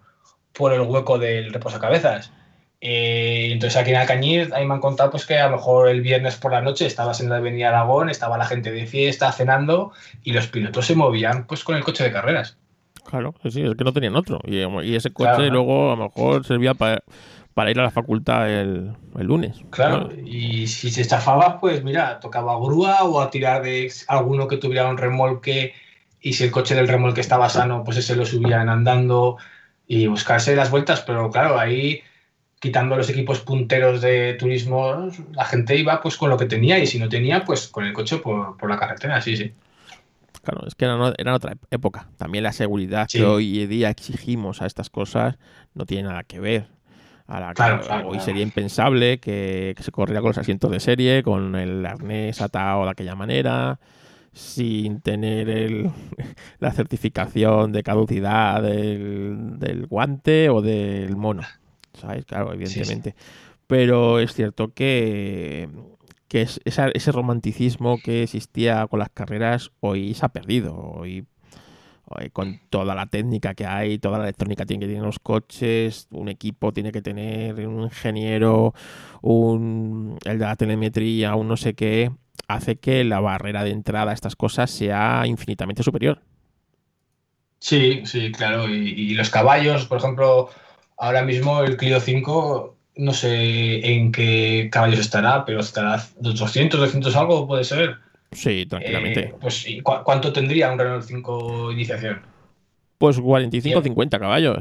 por 0.52 0.74
el 0.74 0.82
hueco 0.82 1.20
del 1.20 1.54
reposacabezas. 1.54 2.32
Eh, 2.82 3.50
entonces 3.52 3.78
aquí 3.78 3.90
en 3.90 3.98
Alcañiz, 3.98 4.54
ahí 4.54 4.66
me 4.66 4.76
han 4.76 4.80
contado 4.80 5.12
pues, 5.12 5.26
que 5.26 5.38
a 5.38 5.50
lo 5.50 5.58
mejor 5.58 5.90
el 5.90 6.02
viernes 6.02 6.36
por 6.36 6.52
la 6.52 6.62
noche 6.62 6.86
estabas 6.86 7.20
en 7.20 7.30
la 7.30 7.38
avenida 7.38 7.70
Aragón, 7.70 8.10
estaba 8.10 8.38
la 8.38 8.46
gente 8.46 8.72
de 8.72 8.86
fiesta, 8.86 9.32
cenando, 9.32 9.92
y 10.24 10.32
los 10.32 10.48
pilotos 10.48 10.86
se 10.86 10.96
movían 10.96 11.46
pues 11.46 11.64
con 11.64 11.76
el 11.76 11.84
coche 11.84 12.04
de 12.04 12.12
carreras. 12.12 12.58
Claro, 13.06 13.34
sí, 13.50 13.62
es 13.62 13.76
que 13.76 13.84
no 13.84 13.94
tenían 13.94 14.16
otro. 14.16 14.40
Y, 14.46 14.96
ese 14.96 15.12
coche 15.12 15.48
luego 15.48 15.92
a 15.92 15.96
lo 15.96 16.04
mejor 16.04 16.46
servía 16.46 16.74
para, 16.74 17.02
para 17.54 17.72
ir 17.72 17.80
a 17.80 17.84
la 17.84 17.92
facultad 17.92 18.50
el, 18.50 18.96
lunes. 19.18 19.58
Claro, 19.72 20.10
y 20.26 20.68
si 20.68 20.92
se 20.92 21.02
estafaba, 21.02 21.60
pues 21.60 21.84
mira, 21.84 22.20
tocaba 22.20 22.56
grúa 22.58 23.04
o 23.04 23.20
a 23.20 23.30
tirar 23.30 23.64
de 23.64 23.92
alguno 24.08 24.48
que 24.48 24.58
tuviera 24.58 24.88
un 24.88 24.98
remolque 24.98 25.74
y 26.22 26.34
si 26.34 26.44
el 26.46 26.52
coche 26.52 26.76
del 26.76 26.88
remolque 26.88 27.22
estaba 27.22 27.50
sano, 27.50 27.84
pues 27.84 27.98
ese 27.98 28.16
lo 28.16 28.26
subían 28.26 28.70
andando 28.70 29.38
y 29.88 30.08
buscarse 30.08 30.56
las 30.56 30.70
vueltas, 30.70 31.02
pero 31.02 31.32
claro, 31.32 31.60
ahí 31.60 32.04
quitando 32.60 32.98
los 32.98 33.10
equipos 33.10 33.40
punteros 33.40 34.02
de 34.02 34.34
turismo, 34.34 35.10
la 35.32 35.46
gente 35.46 35.78
iba 35.78 36.02
pues 36.02 36.18
con 36.18 36.30
lo 36.30 36.38
que 36.38 36.46
tenía 36.46 36.78
y 36.78 36.86
si 36.86 37.00
no 37.00 37.08
tenía, 37.08 37.46
pues 37.46 37.70
con 37.70 37.86
el 37.86 37.94
coche 37.94 38.18
por, 38.18 38.70
la 38.70 38.78
carretera, 38.78 39.22
sí, 39.22 39.38
sí. 39.38 39.54
Claro, 40.44 40.68
es 40.68 40.76
que 40.76 40.86
era, 40.86 41.36
otra 41.36 41.58
época. 41.72 42.10
También 42.18 42.44
la 42.44 42.52
seguridad 42.52 43.08
que 43.10 43.26
hoy 43.26 43.66
día 43.68 43.90
exigimos 43.90 44.62
a 44.62 44.66
estas 44.66 44.90
cosas 44.90 45.38
no 45.74 45.86
tiene 45.86 46.10
nada 46.10 46.24
que 46.24 46.40
ver. 46.40 46.68
hoy 48.06 48.20
sería 48.20 48.44
impensable 48.44 49.20
que, 49.20 49.76
se 49.80 49.92
corriera 49.92 50.22
con 50.22 50.30
los 50.30 50.38
asientos 50.38 50.72
de 50.72 50.80
serie, 50.80 51.24
con 51.24 51.56
el 51.56 51.86
arnés 51.86 52.42
atado 52.42 52.86
de 52.86 52.92
aquella 52.92 53.16
manera, 53.16 53.80
sin 54.34 55.02
tener 55.02 55.50
el, 55.50 55.92
la 56.60 56.72
certificación 56.72 57.72
de 57.72 57.84
caducidad 57.84 58.62
del, 58.62 59.60
del 59.60 59.88
guante 59.88 60.50
o 60.50 60.62
del 60.62 61.16
mono. 61.16 61.44
¿Sabes? 62.00 62.26
Claro, 62.26 62.54
evidentemente. 62.54 63.16
Pero 63.68 64.20
es 64.20 64.34
cierto 64.34 64.74
que, 64.74 65.70
que 66.28 66.42
ese 66.42 67.12
romanticismo 67.12 68.00
que 68.04 68.24
existía 68.24 68.88
con 68.88 69.00
las 69.00 69.10
carreras 69.10 69.72
hoy 69.80 70.14
se 70.14 70.26
ha 70.26 70.30
perdido. 70.30 70.76
Hoy, 70.76 71.26
con 72.34 72.60
toda 72.72 72.96
la 72.96 73.06
técnica 73.06 73.54
que 73.54 73.68
hay, 73.68 74.00
toda 74.00 74.18
la 74.18 74.24
electrónica 74.24 74.66
tiene 74.66 74.82
que 74.82 74.88
tener 74.88 75.04
los 75.04 75.20
coches, 75.20 76.08
un 76.10 76.30
equipo 76.30 76.74
tiene 76.74 76.92
que 76.92 77.04
tener 77.04 77.68
un 77.68 77.84
ingeniero, 77.84 78.74
un, 79.22 80.18
el 80.26 80.40
de 80.40 80.46
la 80.46 80.56
telemetría, 80.56 81.36
un 81.36 81.48
no 81.48 81.56
sé 81.56 81.76
qué, 81.76 82.12
hace 82.48 82.78
que 82.78 83.04
la 83.04 83.20
barrera 83.20 83.64
de 83.64 83.70
entrada 83.70 84.10
a 84.10 84.14
estas 84.16 84.36
cosas 84.36 84.72
sea 84.72 85.24
infinitamente 85.28 85.84
superior. 85.84 86.22
Sí, 87.60 88.02
sí, 88.06 88.32
claro. 88.32 88.68
y 88.68 89.14
los 89.14 89.30
caballos, 89.30 89.86
por 89.86 90.00
ejemplo, 90.00 90.50
Ahora 91.00 91.24
mismo 91.24 91.64
el 91.64 91.78
Clio 91.78 92.02
5, 92.02 92.76
no 92.98 93.14
sé 93.14 93.90
en 93.90 94.12
qué 94.12 94.70
caballos 94.70 95.00
estará, 95.00 95.46
pero 95.46 95.62
estará 95.62 96.06
200, 96.20 96.78
200 96.78 97.16
algo, 97.16 97.48
puede 97.48 97.64
ser. 97.64 97.96
Sí, 98.34 98.66
tranquilamente. 98.66 99.20
Eh, 99.22 99.36
pues, 99.40 99.66
¿cuánto 99.84 100.34
tendría 100.34 100.70
un 100.72 100.78
Renault 100.78 101.06
5 101.06 101.72
iniciación? 101.72 102.22
Pues 102.98 103.18
45, 103.18 103.82
50 103.82 104.20
caballos. 104.20 104.58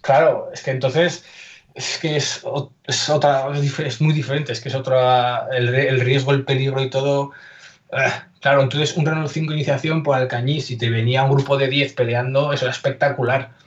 Claro, 0.00 0.48
es 0.54 0.62
que 0.62 0.70
entonces 0.70 1.24
es 1.74 1.98
que 1.98 2.16
es, 2.16 2.42
otra, 3.10 3.48
es 3.84 4.00
muy 4.00 4.14
diferente, 4.14 4.52
es 4.52 4.62
que 4.62 4.70
es 4.70 4.74
otra, 4.74 5.48
el, 5.52 6.00
riesgo, 6.00 6.32
el 6.32 6.44
peligro 6.44 6.82
y 6.82 6.88
todo. 6.88 7.32
Eh, 7.92 8.10
claro, 8.40 8.62
entonces 8.62 8.96
un 8.96 9.04
Renault 9.04 9.30
5 9.30 9.52
iniciación 9.52 10.02
por 10.02 10.16
Alcañiz, 10.16 10.64
si 10.64 10.78
te 10.78 10.88
venía 10.88 11.24
un 11.24 11.32
grupo 11.32 11.58
de 11.58 11.68
10 11.68 11.92
peleando, 11.92 12.54
eso 12.54 12.64
era 12.64 12.72
espectacular 12.72 13.57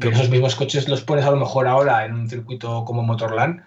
que 0.00 0.08
esos 0.08 0.30
mismos 0.30 0.54
coches 0.54 0.88
los 0.88 1.02
pones 1.02 1.24
a 1.24 1.30
lo 1.30 1.36
mejor 1.36 1.66
ahora 1.66 2.04
en 2.04 2.14
un 2.14 2.28
circuito 2.28 2.84
como 2.84 3.02
Motorland 3.02 3.62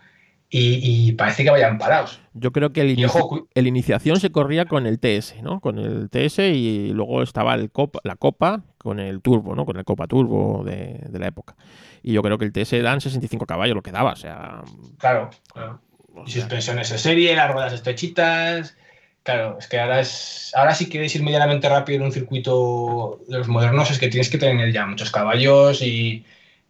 y, 0.49 1.11
parece 1.13 1.43
que 1.43 1.49
vayan 1.49 1.77
parados. 1.77 2.21
Yo 2.33 2.51
creo 2.51 2.71
que 2.71 2.81
el, 2.81 3.67
iniciación 3.67 4.19
se 4.19 4.31
corría 4.31 4.65
con 4.65 4.85
el 4.87 4.99
TS, 4.99 5.41
¿no? 5.41 5.59
Con 5.59 5.79
el 5.79 6.09
TS 6.09 6.39
y 6.39 6.91
luego 6.93 7.23
estaba 7.23 7.55
el 7.55 7.71
Copa, 7.71 7.99
la 8.03 8.15
Copa 8.15 8.63
con 8.77 8.99
el 8.99 9.21
Turbo, 9.21 9.55
¿no? 9.55 9.65
Con 9.65 9.75
el 9.77 9.83
Copa 9.83 10.07
Turbo 10.07 10.63
de, 10.63 11.09
la 11.11 11.27
época. 11.27 11.55
Y 12.01 12.13
yo 12.13 12.21
creo 12.21 12.37
que 12.37 12.45
el 12.45 12.53
TS 12.53 12.81
dan 12.83 13.01
65 13.01 13.45
caballos, 13.45 13.75
lo 13.75 13.81
que 13.81 13.91
daba, 13.91 14.13
o 14.13 14.15
sea... 14.15 14.61
Claro, 14.97 15.29
claro. 15.51 15.81
Y 16.25 16.31
suspensiones 16.31 16.89
de 16.89 16.99
serie, 16.99 17.35
las 17.35 17.51
ruedas 17.51 17.73
estrechitas... 17.73 18.77
Claro, 19.25 19.57
es 19.57 19.67
que 19.67 19.79
ahora 19.79 20.01
es. 20.01 20.51
Ahora 20.55 20.75
si 20.75 20.87
quieres 20.87 21.15
ir 21.15 21.23
medianamente 21.23 21.67
rápido 21.67 21.97
en 21.97 22.05
un 22.05 22.11
circuito 22.11 23.19
de 23.27 23.39
los 23.39 23.47
modernos, 23.47 23.89
es 23.89 23.97
que 23.97 24.07
tienes 24.07 24.29
que 24.29 24.37
tener 24.37 24.71
ya 24.71 24.85
muchos 24.85 25.09
caballos 25.11 25.81
y, 25.81 26.23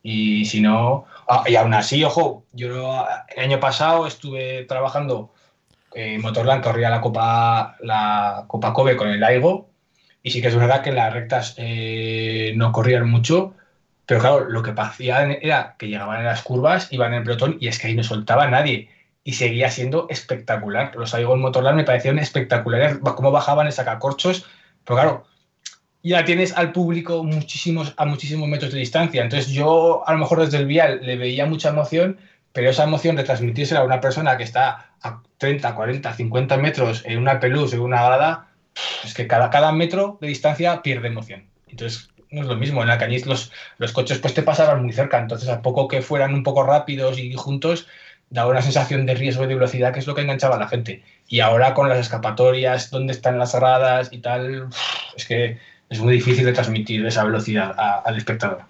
si 0.03 0.62
no. 0.62 1.06
Ah, 1.28 1.43
y 1.47 1.56
aún 1.58 1.74
así, 1.74 2.01
ojo, 2.06 2.45
yo 2.53 3.06
el 3.36 3.43
año 3.43 3.60
pasado 3.60 4.08
estuve 4.08 4.64
trabajando 4.66 5.34
en 5.93 6.22
Motorland, 6.22 6.64
corría 6.64 6.89
la 6.89 7.01
Copa, 7.01 7.76
la 7.82 8.45
Copa 8.47 8.74
Kobe 8.74 8.95
con 8.95 9.10
el 9.10 9.24
Aigo, 9.24 9.70
y 10.24 10.32
sí 10.32 10.41
que 10.41 10.47
es 10.47 10.56
verdad 10.56 10.82
que 10.82 10.93
las 10.93 11.14
rectas 11.14 11.56
eh, 11.58 12.53
no 12.56 12.72
corrían 12.72 13.10
mucho, 13.10 13.53
pero 14.06 14.22
claro, 14.22 14.49
lo 14.49 14.64
que 14.64 14.74
hacían 14.78 15.38
era 15.41 15.76
que 15.78 15.89
llegaban 15.89 16.20
en 16.20 16.26
las 16.26 16.41
curvas, 16.43 16.88
iban 16.91 17.14
en 17.14 17.20
el 17.20 17.24
pelotón 17.26 17.58
y 17.60 17.68
es 17.68 17.80
que 17.80 17.88
ahí 17.88 17.95
no 17.95 18.03
soltaba 18.03 18.47
nadie 18.47 18.95
y 19.26 19.34
seguía 19.34 19.71
siendo 19.71 20.05
espectacular. 20.09 20.95
Los 20.95 21.13
Aigo 21.15 21.34
en 21.34 21.41
Motorland 21.41 21.76
me 21.76 21.84
parecieron 21.84 22.19
espectaculares, 22.19 22.99
cómo 23.15 23.32
bajaban 23.32 23.65
el 23.65 23.73
sacacorchos, 23.73 24.45
pero 24.86 24.95
claro, 24.95 25.26
ya 26.03 26.23
tienes 26.23 26.55
al 26.55 26.71
público 26.71 27.23
muchísimos, 27.23 27.95
a 27.97 28.05
muchísimos 28.05 28.47
metros 28.47 28.71
de 28.71 28.80
distancia. 28.80 29.23
Entonces 29.23 29.51
yo 29.51 30.07
a 30.07 30.13
lo 30.13 30.19
mejor 30.19 30.41
desde 30.41 30.59
el 30.59 30.67
vial 30.67 30.99
le 31.01 31.17
veía 31.17 31.47
mucha 31.47 31.69
emoción, 31.69 32.19
pero 32.53 32.69
esa 32.69 32.84
emoción 32.84 33.15
de 33.15 33.23
transmitírsela 33.23 33.80
a 33.80 33.84
una 33.84 33.99
persona 33.99 34.38
que 34.38 34.43
está 34.43 34.91
a 35.01 35.23
30, 35.39 35.73
40, 35.73 36.13
50 36.13 36.57
metros 36.57 37.01
en 37.05 37.17
una 37.17 37.39
peluz, 37.39 37.73
en 37.73 37.80
una 37.80 38.05
grada, 38.05 38.49
es 39.03 39.15
que 39.15 39.26
cada, 39.26 39.49
cada 39.49 39.71
metro 39.71 40.19
de 40.21 40.28
distancia 40.28 40.84
pierde 40.84 41.07
emoción. 41.07 41.47
Entonces 41.67 42.11
no 42.30 42.41
es 42.41 42.47
lo 42.47 42.55
mismo. 42.57 42.84
En 42.84 42.89
la 42.89 42.99
cañiz 42.99 43.26
los, 43.26 43.51
los 43.80 43.91
coches 43.91 44.19
pues 44.19 44.36
te 44.36 44.43
pasaban 44.43 44.84
muy 44.84 44.93
cerca, 44.93 45.17
entonces 45.17 45.49
a 45.49 45.63
poco 45.63 45.88
que 45.88 46.03
fueran 46.03 46.36
un 46.36 46.43
poco 46.43 46.61
rápidos 46.61 47.17
y 47.17 47.34
juntos, 47.34 47.88
daba 48.36 48.51
una 48.51 48.61
sensación 48.61 49.05
de 49.05 49.15
riesgo 49.15 49.45
y 49.45 49.47
de 49.47 49.55
velocidad 49.55 49.93
que 49.93 49.99
es 49.99 50.07
lo 50.07 50.13
que 50.13 50.21
enganchaba 50.21 50.57
a 50.57 50.59
la 50.59 50.67
gente. 50.67 51.01
Y 51.27 51.39
ahora 51.39 51.73
con 51.73 51.88
las 51.88 51.99
escapatorias, 51.99 52.91
dónde 52.91 53.13
están 53.13 53.39
las 53.39 53.53
cerradas 53.53 54.09
y 54.11 54.19
tal, 54.19 54.67
es 55.15 55.25
que 55.25 55.57
es 55.89 55.99
muy 56.01 56.13
difícil 56.13 56.45
de 56.45 56.51
transmitir 56.51 57.05
esa 57.05 57.23
velocidad 57.23 57.73
al 58.05 58.17
espectador. 58.17 58.63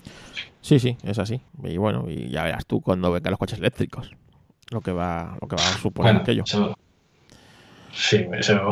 Sí, 0.61 0.79
sí, 0.79 0.97
es 1.03 1.17
así. 1.17 1.41
Y 1.63 1.77
bueno, 1.77 2.05
y 2.07 2.29
ya 2.29 2.43
verás 2.43 2.67
tú 2.67 2.79
cuando 2.79 3.11
vengan 3.11 3.31
los 3.31 3.39
coches 3.39 3.57
eléctricos 3.57 4.11
lo 4.69 4.81
que 4.81 4.91
va, 4.91 5.35
lo 5.41 5.47
que 5.47 5.55
va 5.55 5.63
a 5.63 5.77
suponer 5.77 6.15
aquello. 6.15 6.43
sí, 7.91 8.25
eso 8.33 8.69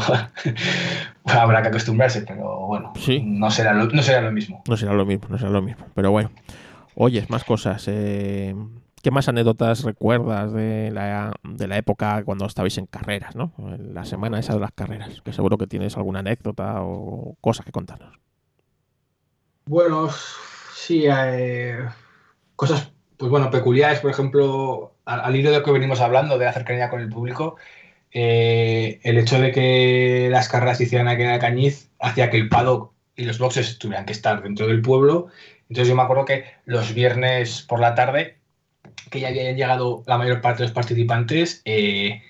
habrá 1.25 1.61
que 1.61 1.67
acostumbrarse, 1.69 2.21
pero 2.21 2.67
bueno, 2.67 2.93
no, 3.23 3.51
será 3.51 3.73
lo, 3.73 3.85
no 3.87 4.01
será 4.03 4.21
lo 4.21 4.31
mismo. 4.31 4.63
No 4.67 4.77
será 4.77 4.93
lo 4.93 5.05
mismo, 5.05 5.27
no 5.29 5.37
será 5.37 5.49
lo 5.49 5.61
mismo. 5.61 5.85
Pero 5.95 6.11
bueno, 6.11 6.31
oyes, 6.95 7.29
más 7.29 7.43
cosas. 7.43 7.83
Eh, 7.87 8.55
¿Qué 9.03 9.11
más 9.11 9.27
anécdotas 9.27 9.83
recuerdas 9.83 10.53
de 10.53 10.89
la, 10.89 11.33
de 11.43 11.67
la 11.67 11.77
época 11.77 12.23
cuando 12.23 12.45
estabais 12.45 12.77
en 12.77 12.85
carreras, 12.85 13.35
¿no? 13.35 13.51
La 13.77 14.05
semana 14.05 14.39
esa 14.39 14.53
de 14.53 14.61
las 14.61 14.71
carreras, 14.71 15.19
que 15.19 15.33
seguro 15.33 15.57
que 15.57 15.67
tienes 15.67 15.97
alguna 15.97 16.19
anécdota 16.19 16.81
o 16.81 17.35
cosa 17.41 17.65
que 17.65 17.73
contarnos. 17.73 18.17
Bueno, 19.65 20.07
sí, 20.73 21.03
eh, 21.05 21.79
cosas, 22.55 22.93
pues 23.17 23.29
bueno, 23.29 23.51
peculiares, 23.51 23.99
por 23.99 24.09
ejemplo, 24.09 24.95
al, 25.03 25.35
hilo 25.35 25.51
de 25.51 25.57
lo 25.57 25.65
que 25.65 25.71
venimos 25.71 25.99
hablando, 25.99 26.37
de 26.37 26.45
la 26.45 26.53
cercanía 26.53 26.89
con 26.89 27.01
el 27.01 27.09
público, 27.09 27.57
eh, 28.11 29.01
el 29.03 29.17
hecho 29.17 29.37
de 29.37 29.51
que 29.51 30.29
las 30.31 30.47
carreras 30.47 30.77
se 30.77 30.85
hicieran 30.85 31.09
aquí 31.09 31.23
en 31.23 31.31
Alcañiz 31.31 31.91
hacía 31.99 32.29
que 32.29 32.37
el 32.37 32.47
paddock 32.47 32.93
y 33.17 33.25
los 33.25 33.37
boxes 33.37 33.79
tuvieran 33.79 34.05
que 34.05 34.13
estar 34.13 34.41
dentro 34.41 34.65
del 34.65 34.81
pueblo. 34.81 35.27
Entonces 35.67 35.89
yo 35.89 35.95
me 35.97 36.03
acuerdo 36.03 36.23
que 36.23 36.45
los 36.63 36.93
viernes 36.93 37.63
por 37.63 37.81
la 37.81 37.95
tarde 37.95 38.42
que 39.09 39.19
ya 39.19 39.29
habían 39.29 39.55
llegado 39.55 40.03
la 40.05 40.17
mayor 40.17 40.41
parte 40.41 40.59
de 40.63 40.67
los 40.67 40.73
participantes, 40.73 41.61
eh, 41.65 42.21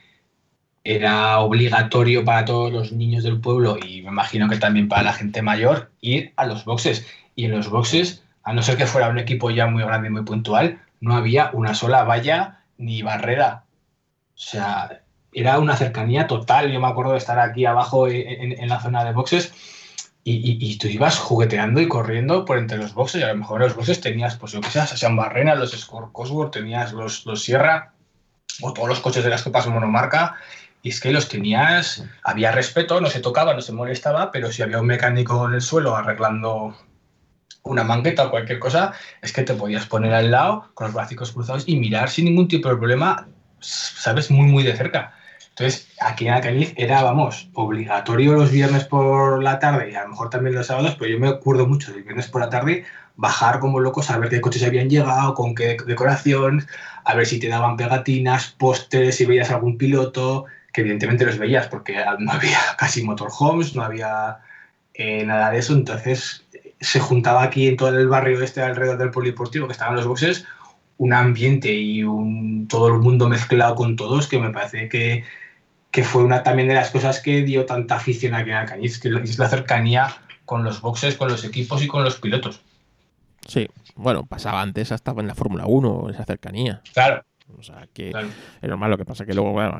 era 0.83 1.39
obligatorio 1.39 2.25
para 2.25 2.45
todos 2.45 2.71
los 2.71 2.91
niños 2.91 3.23
del 3.23 3.39
pueblo 3.39 3.77
y 3.77 4.01
me 4.01 4.09
imagino 4.09 4.49
que 4.49 4.57
también 4.57 4.89
para 4.89 5.03
la 5.03 5.13
gente 5.13 5.41
mayor 5.41 5.91
ir 6.01 6.33
a 6.35 6.45
los 6.45 6.65
boxes. 6.65 7.05
Y 7.35 7.45
en 7.45 7.51
los 7.51 7.69
boxes, 7.69 8.23
a 8.43 8.53
no 8.53 8.61
ser 8.61 8.77
que 8.77 8.85
fuera 8.85 9.09
un 9.09 9.19
equipo 9.19 9.49
ya 9.49 9.67
muy 9.67 9.83
grande 9.83 10.09
y 10.09 10.11
muy 10.11 10.23
puntual, 10.23 10.81
no 10.99 11.15
había 11.15 11.51
una 11.53 11.73
sola 11.73 12.03
valla 12.03 12.59
ni 12.77 13.01
barrera. 13.01 13.63
O 14.35 14.37
sea, 14.37 15.01
era 15.31 15.59
una 15.59 15.75
cercanía 15.77 16.27
total. 16.27 16.71
Yo 16.71 16.79
me 16.79 16.87
acuerdo 16.87 17.13
de 17.13 17.17
estar 17.17 17.39
aquí 17.39 17.65
abajo 17.65 18.07
en 18.07 18.67
la 18.67 18.79
zona 18.81 19.03
de 19.03 19.13
boxes 19.13 19.53
y, 20.25 20.77
tú 20.77 20.87
ibas 20.87 21.19
jugueteando 21.19 21.81
y 21.81 21.87
corriendo 21.87 22.45
por 22.45 22.57
entre 22.57 22.77
los 22.77 22.93
boxes 22.93 23.21
y 23.21 23.23
a 23.23 23.29
lo 23.29 23.35
mejor 23.35 23.61
en 23.61 23.67
los 23.67 23.75
boxes 23.75 23.99
tenías, 23.99 24.37
pues 24.37 24.53
yo 24.53 24.61
que 24.61 24.69
sé, 24.69 24.85
Sean 24.87 25.17
Barrena, 25.17 25.55
los 25.55 25.71
Score 25.71 26.11
Cosworth, 26.13 26.53
tenías 26.53 26.93
los, 26.93 27.25
los 27.25 27.43
Sierra 27.43 27.93
o 28.61 28.71
todos 28.71 28.87
los 28.87 28.99
coches 29.01 29.23
de 29.23 29.29
las 29.29 29.43
copas 29.43 29.67
monomarca 29.67 30.35
y 30.81 30.89
es 30.89 30.99
que 30.99 31.11
los 31.11 31.29
tenías, 31.29 32.03
había 32.23 32.51
respeto, 32.51 32.99
no 32.99 33.07
se 33.09 33.21
tocaba, 33.21 33.53
no 33.53 33.61
se 33.61 33.71
molestaba, 33.71 34.31
pero 34.31 34.51
si 34.51 34.61
había 34.61 34.79
un 34.79 34.87
mecánico 34.87 35.47
en 35.47 35.55
el 35.55 35.61
suelo 35.61 35.95
arreglando 35.95 36.75
una 37.63 37.85
mangueta 37.85 38.25
o 38.25 38.29
cualquier 38.29 38.59
cosa, 38.59 38.93
es 39.21 39.31
que 39.31 39.43
te 39.43 39.53
podías 39.53 39.85
poner 39.85 40.13
al 40.13 40.31
lado 40.31 40.69
con 40.73 40.87
los 40.87 40.93
brazos 40.93 41.31
cruzados 41.31 41.63
y 41.67 41.77
mirar 41.77 42.09
sin 42.09 42.25
ningún 42.25 42.49
tipo 42.49 42.67
de 42.67 42.75
problema, 42.75 43.27
sabes, 43.61 44.29
muy, 44.29 44.45
muy 44.45 44.63
de 44.63 44.75
cerca. 44.75 45.13
Entonces, 45.55 45.87
aquí 46.01 46.27
en 46.27 46.33
Alcañiz 46.33 46.73
era, 46.77 47.03
vamos, 47.03 47.47
obligatorio 47.53 48.33
los 48.33 48.51
viernes 48.51 48.85
por 48.85 49.43
la 49.43 49.59
tarde 49.59 49.91
y 49.91 49.95
a 49.95 50.01
lo 50.01 50.09
mejor 50.09 50.31
también 50.31 50.55
los 50.55 50.65
sábados, 50.65 50.95
pero 50.97 51.11
yo 51.11 51.19
me 51.19 51.27
acuerdo 51.27 51.67
mucho 51.67 51.93
del 51.93 52.01
viernes 52.01 52.27
por 52.27 52.41
la 52.41 52.49
tarde 52.49 52.85
bajar 53.17 53.59
como 53.59 53.79
locos 53.79 54.09
a 54.09 54.17
ver 54.17 54.29
qué 54.29 54.41
coches 54.41 54.63
habían 54.63 54.89
llegado, 54.89 55.35
con 55.35 55.53
qué 55.53 55.77
decoración, 55.85 56.65
a 57.05 57.13
ver 57.13 57.27
si 57.27 57.39
te 57.39 57.49
daban 57.49 57.77
pegatinas, 57.77 58.47
pósteres, 58.57 59.17
si 59.17 59.25
veías 59.25 59.51
algún 59.51 59.77
piloto, 59.77 60.45
que 60.73 60.81
evidentemente 60.81 61.23
los 61.23 61.37
veías 61.37 61.67
porque 61.67 62.03
no 62.17 62.31
había 62.31 62.57
casi 62.79 63.03
motorhomes, 63.03 63.75
no 63.75 63.83
había 63.83 64.39
eh, 64.95 65.23
nada 65.23 65.51
de 65.51 65.59
eso, 65.59 65.73
entonces 65.73 66.47
se 66.81 66.99
juntaba 66.99 67.43
aquí 67.43 67.67
en 67.67 67.77
todo 67.77 67.89
el 67.89 68.07
barrio 68.07 68.41
este 68.41 68.63
alrededor 68.63 68.97
del 68.97 69.11
polideportivo 69.11 69.67
que 69.67 69.73
estaban 69.73 69.95
los 69.95 70.07
boxes 70.07 70.47
un 70.97 71.13
ambiente 71.13 71.73
y 71.73 72.03
un, 72.03 72.67
todo 72.67 72.87
el 72.87 72.99
mundo 72.99 73.27
mezclado 73.27 73.75
con 73.75 73.95
todos 73.95 74.27
que 74.27 74.39
me 74.39 74.51
parece 74.51 74.89
que, 74.89 75.23
que 75.93 76.03
fue 76.03 76.23
una 76.23 76.41
también 76.41 76.67
de 76.67 76.73
las 76.73 76.89
cosas 76.89 77.21
que 77.21 77.43
dio 77.43 77.67
tanta 77.67 77.97
afición 77.97 78.33
aquí 78.33 78.49
en 78.49 78.55
Alcañiz, 78.55 78.99
que 78.99 79.09
es 79.09 79.37
la 79.37 79.47
cercanía 79.47 80.07
con 80.43 80.63
los 80.63 80.81
boxes, 80.81 81.15
con 81.15 81.29
los 81.29 81.45
equipos 81.45 81.83
y 81.83 81.87
con 81.87 82.03
los 82.03 82.19
pilotos. 82.19 82.61
Sí, 83.47 83.67
bueno, 83.93 84.25
pasaba 84.25 84.63
antes 84.63 84.91
hasta 84.91 85.11
en 85.11 85.27
la 85.27 85.35
Fórmula 85.35 85.65
1, 85.67 86.09
esa 86.09 86.25
cercanía. 86.25 86.81
Claro. 86.93 87.23
O 87.59 87.61
sea, 87.61 87.87
que 87.93 88.09
es 88.09 88.67
normal 88.67 88.89
lo 88.89 88.97
que 88.97 89.05
pasa 89.05 89.27
que 89.27 89.35
luego, 89.35 89.51
bueno, 89.51 89.79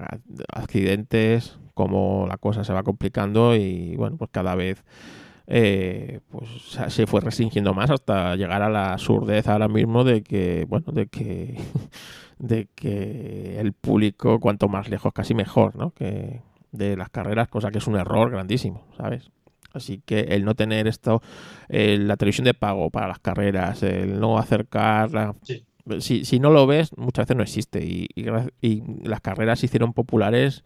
accidentes, 0.53 1.57
como 1.73 2.27
la 2.27 2.37
cosa 2.37 2.63
se 2.63 2.73
va 2.73 2.83
complicando 2.83 3.55
y, 3.55 3.95
bueno, 3.95 4.15
pues 4.17 4.29
cada 4.31 4.53
vez 4.53 4.83
eh, 5.47 6.21
pues 6.29 6.49
se 6.87 7.05
fue 7.05 7.21
restringiendo 7.21 7.73
más 7.73 7.89
hasta 7.89 8.35
llegar 8.35 8.61
a 8.61 8.69
la 8.69 8.97
surdez 8.97 9.47
ahora 9.47 9.67
mismo 9.67 10.03
de 10.03 10.23
que, 10.23 10.65
bueno, 10.67 10.91
de 10.91 11.07
que, 11.07 11.59
de 12.39 12.67
que 12.75 13.59
el 13.59 13.73
público, 13.73 14.39
cuanto 14.39 14.69
más 14.69 14.89
lejos, 14.89 15.11
casi 15.13 15.33
mejor, 15.33 15.75
¿no? 15.75 15.91
Que 15.91 16.41
de 16.71 16.97
las 16.97 17.09
carreras, 17.09 17.49
cosa 17.49 17.71
que 17.71 17.77
es 17.77 17.87
un 17.87 17.97
error 17.97 18.31
grandísimo, 18.31 18.85
¿sabes? 18.97 19.31
Así 19.73 20.01
que 20.05 20.19
el 20.21 20.45
no 20.45 20.55
tener 20.55 20.87
esto, 20.87 21.21
la 21.67 22.15
televisión 22.15 22.45
de 22.45 22.53
pago 22.53 22.89
para 22.91 23.07
las 23.07 23.19
carreras, 23.19 23.83
el 23.83 24.19
no 24.19 24.37
acercar... 24.37 25.35
Si, 25.99 26.23
si, 26.23 26.39
no 26.39 26.49
lo 26.49 26.65
ves, 26.65 26.95
muchas 26.95 27.25
veces 27.25 27.35
no 27.35 27.43
existe. 27.43 27.83
Y, 27.83 28.07
y, 28.61 28.83
las 29.03 29.19
carreras 29.19 29.59
se 29.59 29.65
hicieron 29.65 29.91
populares 29.91 30.63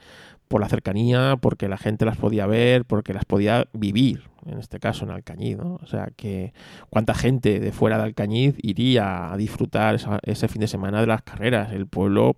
por 0.47 0.61
la 0.61 0.69
cercanía, 0.69 1.37
porque 1.41 1.67
la 1.67 1.77
gente 1.77 2.05
las 2.05 2.17
podía 2.17 2.45
ver, 2.45 2.85
porque 2.85 3.15
las 3.15 3.25
podía 3.25 3.67
vivir, 3.73 4.29
en 4.47 4.59
este 4.59 4.79
caso 4.79 5.05
en 5.05 5.11
Alcañiz. 5.11 5.57
¿no? 5.57 5.79
O 5.81 5.87
sea, 5.87 6.09
que 6.15 6.53
cuánta 6.89 7.13
gente 7.13 7.59
de 7.59 7.71
fuera 7.71 7.97
de 7.97 8.03
Alcañiz 8.03 8.55
iría 8.61 9.31
a 9.31 9.37
disfrutar 9.37 9.97
ese 10.23 10.47
fin 10.47 10.61
de 10.61 10.67
semana 10.67 11.01
de 11.01 11.07
las 11.07 11.21
carreras. 11.21 11.71
El 11.71 11.87
pueblo 11.87 12.37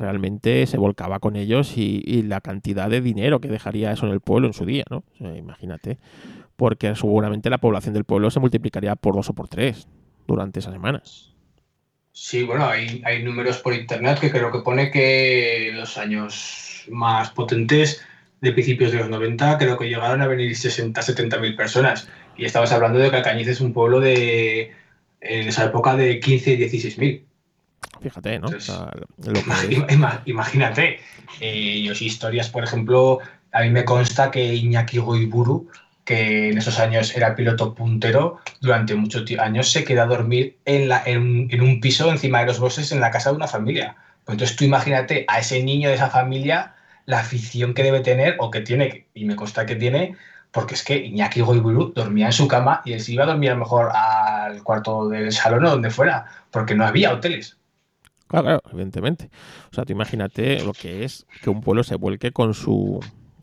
realmente 0.00 0.66
se 0.66 0.78
volcaba 0.78 1.18
con 1.18 1.36
ellos 1.36 1.76
y, 1.76 2.22
la 2.22 2.40
cantidad 2.40 2.88
de 2.88 3.00
dinero 3.00 3.40
que 3.40 3.48
dejaría 3.48 3.92
eso 3.92 4.06
en 4.06 4.12
el 4.12 4.20
pueblo 4.20 4.46
en 4.46 4.54
su 4.54 4.64
día, 4.64 4.84
¿no? 4.88 5.04
imagínate, 5.36 5.98
porque 6.56 6.94
seguramente 6.94 7.50
la 7.50 7.58
población 7.58 7.94
del 7.94 8.04
pueblo 8.04 8.30
se 8.30 8.40
multiplicaría 8.40 8.96
por 8.96 9.14
dos 9.14 9.28
o 9.28 9.34
por 9.34 9.48
tres 9.48 9.88
durante 10.26 10.60
esas 10.60 10.72
semanas. 10.72 11.34
Sí, 12.12 12.42
bueno, 12.42 12.66
hay, 12.66 13.22
números 13.22 13.58
por 13.58 13.74
internet 13.74 14.18
que 14.20 14.30
creo 14.30 14.50
que 14.50 14.60
pone 14.60 14.90
que 14.90 15.70
los 15.74 15.96
años 15.96 16.86
más 16.90 17.30
potentes 17.30 18.02
de 18.40 18.52
principios 18.52 18.92
de 18.92 18.98
los 18.98 19.10
90 19.10 19.58
creo 19.58 19.76
que 19.76 19.88
llegaron 19.88 20.22
a 20.22 20.26
venir 20.26 20.56
60, 20.56 21.00
70 21.00 21.38
mil 21.38 21.56
personas. 21.56 22.08
Y 22.36 22.44
estamos 22.44 22.72
hablando 22.72 22.98
de 22.98 23.10
que 23.10 23.16
Alcañiz 23.16 23.48
es 23.48 23.60
un 23.60 23.72
pueblo 23.72 24.00
de, 24.00 24.72
en 25.20 25.48
esa 25.48 25.64
época 25.66 25.96
de 25.96 26.20
15, 26.20 26.56
16 26.56 26.98
mil. 26.98 27.24
Fíjate, 28.00 28.38
¿no? 28.38 28.48
imagínate. 30.24 31.00
Eh, 31.40 31.82
yo 31.82 31.94
sí 31.94 32.06
historias, 32.06 32.48
por 32.48 32.64
ejemplo, 32.64 33.18
a 33.52 33.62
mí 33.62 33.70
me 33.70 33.84
consta 33.84 34.30
que 34.30 34.54
Iñaki 34.54 34.98
Goiburu, 34.98 35.68
que 36.04 36.48
en 36.48 36.58
esos 36.58 36.78
años 36.78 37.14
era 37.14 37.36
piloto 37.36 37.74
puntero, 37.74 38.38
durante 38.60 38.94
muchos 38.94 39.24
años 39.38 39.70
se 39.70 39.84
queda 39.84 40.04
a 40.04 40.06
dormir 40.06 40.56
en, 40.64 40.88
la, 40.88 41.02
en, 41.04 41.60
un 41.60 41.80
piso 41.80 42.10
encima 42.10 42.40
de 42.40 42.46
los 42.46 42.58
bosques 42.58 42.90
en 42.92 43.00
la 43.00 43.10
casa 43.10 43.30
de 43.30 43.36
una 43.36 43.46
familia. 43.46 43.96
Pues 44.24 44.34
entonces 44.34 44.56
tú 44.56 44.64
imagínate 44.64 45.24
a 45.28 45.40
ese 45.40 45.62
niño 45.62 45.88
de 45.88 45.96
esa 45.96 46.10
familia 46.10 46.74
la 47.10 47.20
afición 47.20 47.74
que 47.74 47.82
debe 47.82 48.00
tener 48.00 48.36
o 48.38 48.50
que 48.50 48.60
tiene, 48.60 49.06
y 49.14 49.24
me 49.24 49.34
consta 49.34 49.66
que 49.66 49.74
tiene, 49.74 50.16
porque 50.52 50.74
es 50.74 50.84
que 50.84 50.96
Iñaki 50.96 51.40
Goiburu 51.40 51.92
dormía 51.92 52.26
en 52.26 52.32
su 52.32 52.46
cama 52.46 52.82
y 52.84 52.92
él 52.92 53.00
se 53.00 53.12
iba 53.12 53.24
a 53.24 53.26
dormir 53.26 53.50
a 53.50 53.54
lo 53.54 53.60
mejor 53.60 53.90
al 53.92 54.62
cuarto 54.62 55.08
del 55.08 55.32
salón 55.32 55.64
o 55.64 55.70
donde 55.70 55.90
fuera, 55.90 56.26
porque 56.50 56.74
no 56.74 56.86
había 56.86 57.12
hoteles. 57.12 57.58
Claro, 58.28 58.44
claro, 58.44 58.62
evidentemente. 58.72 59.28
O 59.72 59.74
sea, 59.74 59.84
tú 59.84 59.92
imagínate 59.92 60.62
lo 60.62 60.72
que 60.72 61.04
es 61.04 61.26
que 61.42 61.50
un 61.50 61.60
pueblo 61.60 61.82
se 61.82 61.96
vuelque 61.96 62.30
con 62.30 62.54
su, 62.54 63.00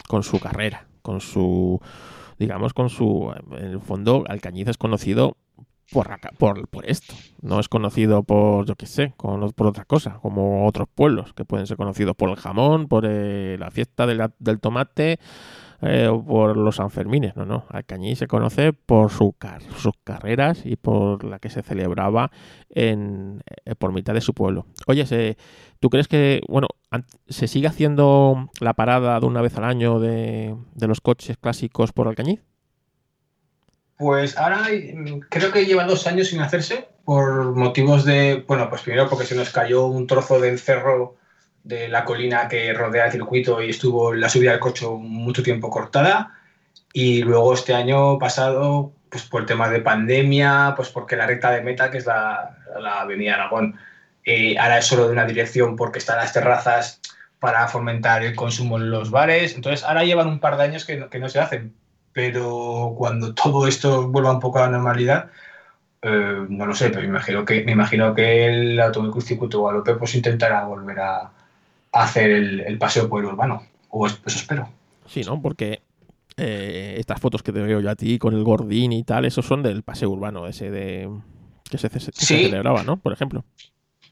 con 0.07 0.24
su 0.24 0.39
carrera, 0.39 0.88
con 1.01 1.20
su, 1.20 1.82
digamos, 2.39 2.74
con 2.74 2.89
su, 2.89 3.34
en 3.51 3.65
el 3.65 3.82
fondo, 3.82 4.24
Alcañiz 4.30 4.70
es 4.70 4.78
conocido 4.78 5.36
por, 5.92 6.68
por, 6.68 6.86
esto. 6.86 7.14
No 7.42 7.60
es 7.60 7.70
conocido 7.70 8.24
por, 8.24 8.66
yo 8.66 8.76
qué 8.76 8.86
sé, 8.86 9.14
por 9.18 9.68
otra 9.68 9.86
cosa, 9.86 10.20
como 10.22 10.68
otros 10.68 10.88
pueblos 10.94 11.34
que 11.34 11.46
pueden 11.46 11.68
ser 11.68 11.78
conocidos 11.78 12.16
por 12.16 12.30
el 12.30 12.36
jamón, 12.36 12.88
por 12.88 13.06
eh, 13.08 13.58
la 13.60 13.72
fiesta 13.72 14.06
del 14.06 14.60
tomate, 14.60 15.20
eh, 15.82 16.10
por 16.26 16.58
los 16.58 16.78
Sanfermines, 16.78 17.36
no, 17.36 17.46
no. 17.46 17.66
Alcañí 17.70 18.16
se 18.16 18.28
conoce 18.28 18.74
por 18.74 19.12
su 19.12 19.36
sus 19.78 19.94
carreras 20.04 20.66
y 20.66 20.76
por 20.76 21.24
la 21.24 21.40
que 21.40 21.50
se 21.50 21.62
celebraba 21.62 22.32
en, 22.70 23.44
eh, 23.66 23.76
por 23.76 23.94
mitad 23.94 24.14
de 24.14 24.22
su 24.22 24.34
pueblo. 24.34 24.66
Oye, 24.88 25.38
¿tú 25.80 25.90
crees 25.90 26.08
que, 26.08 26.42
bueno, 26.48 26.68
se 27.28 27.48
sigue 27.48 27.68
haciendo 27.68 28.50
la 28.60 28.74
parada 28.74 29.20
de 29.20 29.26
una 29.26 29.42
vez 29.42 29.56
al 29.58 29.66
año 29.66 30.00
de, 30.00 30.56
los 30.80 31.02
coches 31.02 31.38
clásicos 31.38 31.94
por 31.94 32.08
Alcañiz? 32.08 32.42
Pues 33.98 34.38
ahora 34.38 34.68
creo 35.30 35.52
que 35.52 35.66
lleva 35.66 35.84
dos 35.86 36.06
años 36.06 36.28
sin 36.28 36.41
hacerse 36.41 36.88
por 37.04 37.56
motivos 37.56 38.06
de, 38.06 38.43
bueno, 38.48 38.70
pues 38.70 38.84
primero 38.84 39.10
porque 39.10 39.26
se 39.26 39.36
nos 39.36 39.50
cayó 39.50 39.88
un 39.88 40.06
trozo 40.06 40.39
del 40.39 40.60
cerro 40.60 41.16
de 41.64 41.88
la 41.88 42.06
colina 42.06 42.48
que 42.48 42.72
rodea 42.74 43.06
el 43.06 43.12
circuito 43.12 43.62
y 43.62 43.72
estuvo 43.72 44.14
la 44.14 44.30
subida 44.30 44.52
del 44.52 44.60
coche 44.60 44.86
mucho 44.88 45.41
tiempo 45.41 45.70
cortada. 45.72 46.38
Y 46.93 47.24
luego 47.24 47.54
este 47.54 47.74
año 47.74 48.20
pasado, 48.20 48.93
pues 49.10 49.24
por 49.24 49.45
temas 49.45 49.72
de 49.72 49.82
pandemia, 49.82 50.74
pues 50.76 50.89
porque 50.89 51.16
la 51.16 51.26
recta 51.26 51.52
de 51.52 51.62
meta, 51.62 51.89
que 51.89 51.98
es 51.98 52.06
la, 52.06 52.58
la 52.80 53.02
Avenida 53.02 53.34
Aragón, 53.34 53.80
eh, 54.26 54.58
ahora 54.60 54.78
es 54.78 54.86
solo 54.86 55.08
de 55.08 55.14
una 55.14 55.26
dirección 55.26 55.76
porque 55.76 56.00
están 56.00 56.18
las 56.18 56.34
terrazas 56.34 57.02
para 57.39 57.68
fomentar 57.68 58.24
el 58.24 58.36
consumo 58.36 58.78
en 58.78 58.91
los 58.91 59.10
bares. 59.10 59.56
Entonces, 59.56 59.84
ahora 59.84 60.04
llevan 60.04 60.28
un 60.28 60.39
par 60.39 60.58
de 60.58 60.64
años 60.64 60.86
que 60.86 61.08
que 61.10 61.20
no 61.20 61.30
se 61.30 61.39
hacen. 61.39 61.74
Pero 62.18 62.95
cuando 62.97 63.36
todo 63.36 63.68
esto 63.68 64.07
vuelva 64.07 64.32
un 64.32 64.39
poco 64.39 64.57
a 64.57 64.63
la 64.63 64.70
normalidad, 64.70 65.30
eh, 66.01 66.47
no 66.49 66.65
lo 66.65 66.74
sé, 66.74 66.89
pero 66.89 67.01
me 67.01 67.09
imagino 67.09 67.45
que, 67.45 67.63
me 67.63 67.74
imagino 67.74 68.15
que 68.15 68.47
el 68.47 68.80
Automóvil 68.80 69.22
Circuito 69.22 69.59
Guadalupe 69.59 69.93
pues 69.93 70.15
intentará 70.15 70.65
volver 70.65 70.99
a, 70.99 71.32
hacer 71.91 72.32
el, 72.32 72.78
paseo 72.80 73.07
por 73.07 73.20
el 73.20 73.28
urbano. 73.28 73.61
O 73.89 74.07
eso 74.07 74.18
espero. 74.26 74.68
Sí, 75.05 75.22
¿no? 75.22 75.39
Porque 75.39 75.84
eh, 76.38 76.95
estas 76.97 77.22
fotos 77.22 77.43
que 77.43 77.53
te 77.53 77.61
veo 77.61 77.82
yo 77.82 77.89
a 77.91 77.95
ti 77.95 78.18
con 78.18 78.34
el 78.34 78.43
gordín 78.43 78.93
y 78.93 79.03
tal, 79.03 79.26
esos 79.26 79.45
son 79.45 79.61
del 79.61 79.84
paseo 79.84 80.09
urbano, 80.09 80.47
ese 80.47 80.72
de 80.72 81.07
que 81.70 81.78
se, 81.78 81.88
celebraba, 81.88 82.82
¿no? 82.82 82.97
Por 82.97 83.13
ejemplo. 83.13 83.45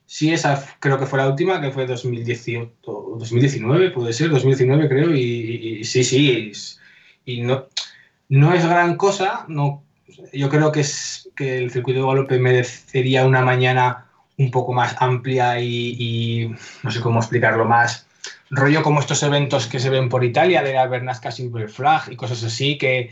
Sí, 0.05 0.31
esa 0.31 0.63
creo 0.79 0.99
que 0.99 1.07
fue 1.07 1.17
la 1.17 1.27
última, 1.27 1.59
que 1.59 1.71
fue 1.71 1.87
2018, 1.87 2.71
2019, 2.83 3.89
puede 3.89 4.13
ser, 4.13 4.29
2019 4.29 4.89
creo, 4.89 5.11
y, 5.11 5.83
sí, 5.83 6.03
sí, 6.03 6.51
y 7.25 7.41
no, 7.41 7.65
no 8.29 8.53
es 8.53 8.65
gran 8.65 8.95
cosa, 8.95 9.45
no, 9.47 9.83
yo 10.33 10.49
creo 10.49 10.71
que, 10.71 10.81
es, 10.81 11.29
que 11.35 11.57
el 11.57 11.71
circuito 11.71 11.99
de 11.99 12.05
Guadalupe 12.05 12.39
merecería 12.39 13.25
una 13.25 13.41
mañana 13.41 14.05
un 14.37 14.51
poco 14.51 14.73
más 14.73 14.95
amplia 14.99 15.59
y, 15.59 16.53
no 16.83 16.91
sé 16.91 16.99
cómo 17.01 17.19
explicarlo 17.19 17.65
más, 17.65 18.07
rollo 18.49 18.83
como 18.83 18.99
estos 18.99 19.23
eventos 19.23 19.67
que 19.67 19.79
se 19.79 19.89
ven 19.89 20.09
por 20.09 20.23
Italia 20.23 20.61
de 20.61 20.73
la 20.73 20.87
Bernasca 20.87 21.31
Silver 21.31 21.69
Flag 21.69 22.11
y 22.11 22.15
cosas 22.15 22.43
así 22.43 22.77
que, 22.77 23.11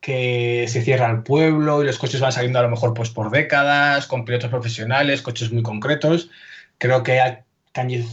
que 0.00 0.66
se 0.68 0.82
cierra 0.82 1.10
el 1.10 1.22
pueblo 1.22 1.82
y 1.82 1.86
los 1.86 1.98
coches 1.98 2.20
van 2.20 2.32
saliendo 2.32 2.58
a 2.58 2.62
lo 2.62 2.70
mejor 2.70 2.94
pues 2.94 3.10
por 3.10 3.30
décadas, 3.30 4.06
con 4.06 4.24
pilotos 4.24 4.50
profesionales, 4.50 5.22
coches 5.22 5.52
muy 5.52 5.62
concretos. 5.62 6.30
Creo 6.78 7.02
que 7.02 7.20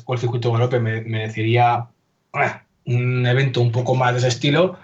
o 0.06 0.14
el 0.14 0.20
circuito 0.20 0.68
de 0.68 0.80
me, 0.80 1.02
merecería 1.02 1.88
un 2.86 3.26
evento 3.26 3.62
un 3.62 3.72
poco 3.72 3.96
más 3.96 4.14
de 4.14 4.20
ese 4.20 4.28
estilo, 4.28 4.78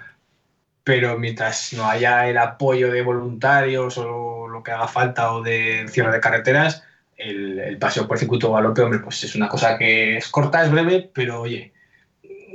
pero 0.90 1.20
mientras 1.20 1.72
no 1.74 1.86
haya 1.86 2.28
el 2.28 2.40
apoyo 2.40 2.92
de 2.92 3.04
voluntarios 3.04 3.96
o 4.00 4.48
lo 4.48 4.64
que 4.64 4.72
haga 4.72 4.88
falta 4.88 5.34
o 5.34 5.44
de 5.44 5.86
cierre 5.88 6.12
de 6.12 6.20
carreteras, 6.20 6.84
el, 7.16 7.78
paseo 7.78 8.08
por 8.08 8.18
circuito 8.18 8.52
galope, 8.52 8.82
hombre, 8.82 8.98
pues 8.98 9.24
es 9.24 9.36
una 9.36 9.48
cosa 9.48 9.78
que 9.78 10.18
es 10.18 10.28
corta, 10.30 10.66
es 10.66 10.72
breve, 10.72 11.08
pero 11.14 11.42
oye, 11.42 11.74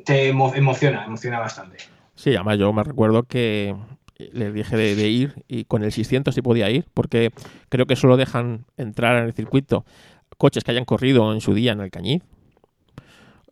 te 0.05 0.31
emociona, 0.31 1.05
emociona 1.05 1.39
bastante. 1.39 1.77
Sí, 2.17 2.35
además 2.35 2.59
yo 2.59 2.73
me 2.73 2.83
recuerdo 2.83 3.23
que 3.23 3.77
les 4.19 4.53
dije 4.53 4.77
de, 4.77 4.97
de 4.97 5.07
ir 5.07 5.45
y 5.47 5.67
con 5.67 5.85
el 5.85 5.93
600 5.93 6.35
sí 6.35 6.43
podía 6.43 6.69
ir, 6.71 6.87
porque 6.93 7.31
creo 7.69 7.87
que 7.87 7.95
solo 7.95 8.17
dejan 8.17 8.65
entrar 8.77 9.17
en 9.17 9.27
el 9.27 9.33
circuito 9.33 9.85
coches 10.39 10.65
que 10.65 10.73
hayan 10.73 10.87
corrido 10.87 11.33
en 11.33 11.41
su 11.41 11.55
día 11.55 11.71
en 11.71 11.83
el 11.83 11.93
Cañiz. 11.93 12.25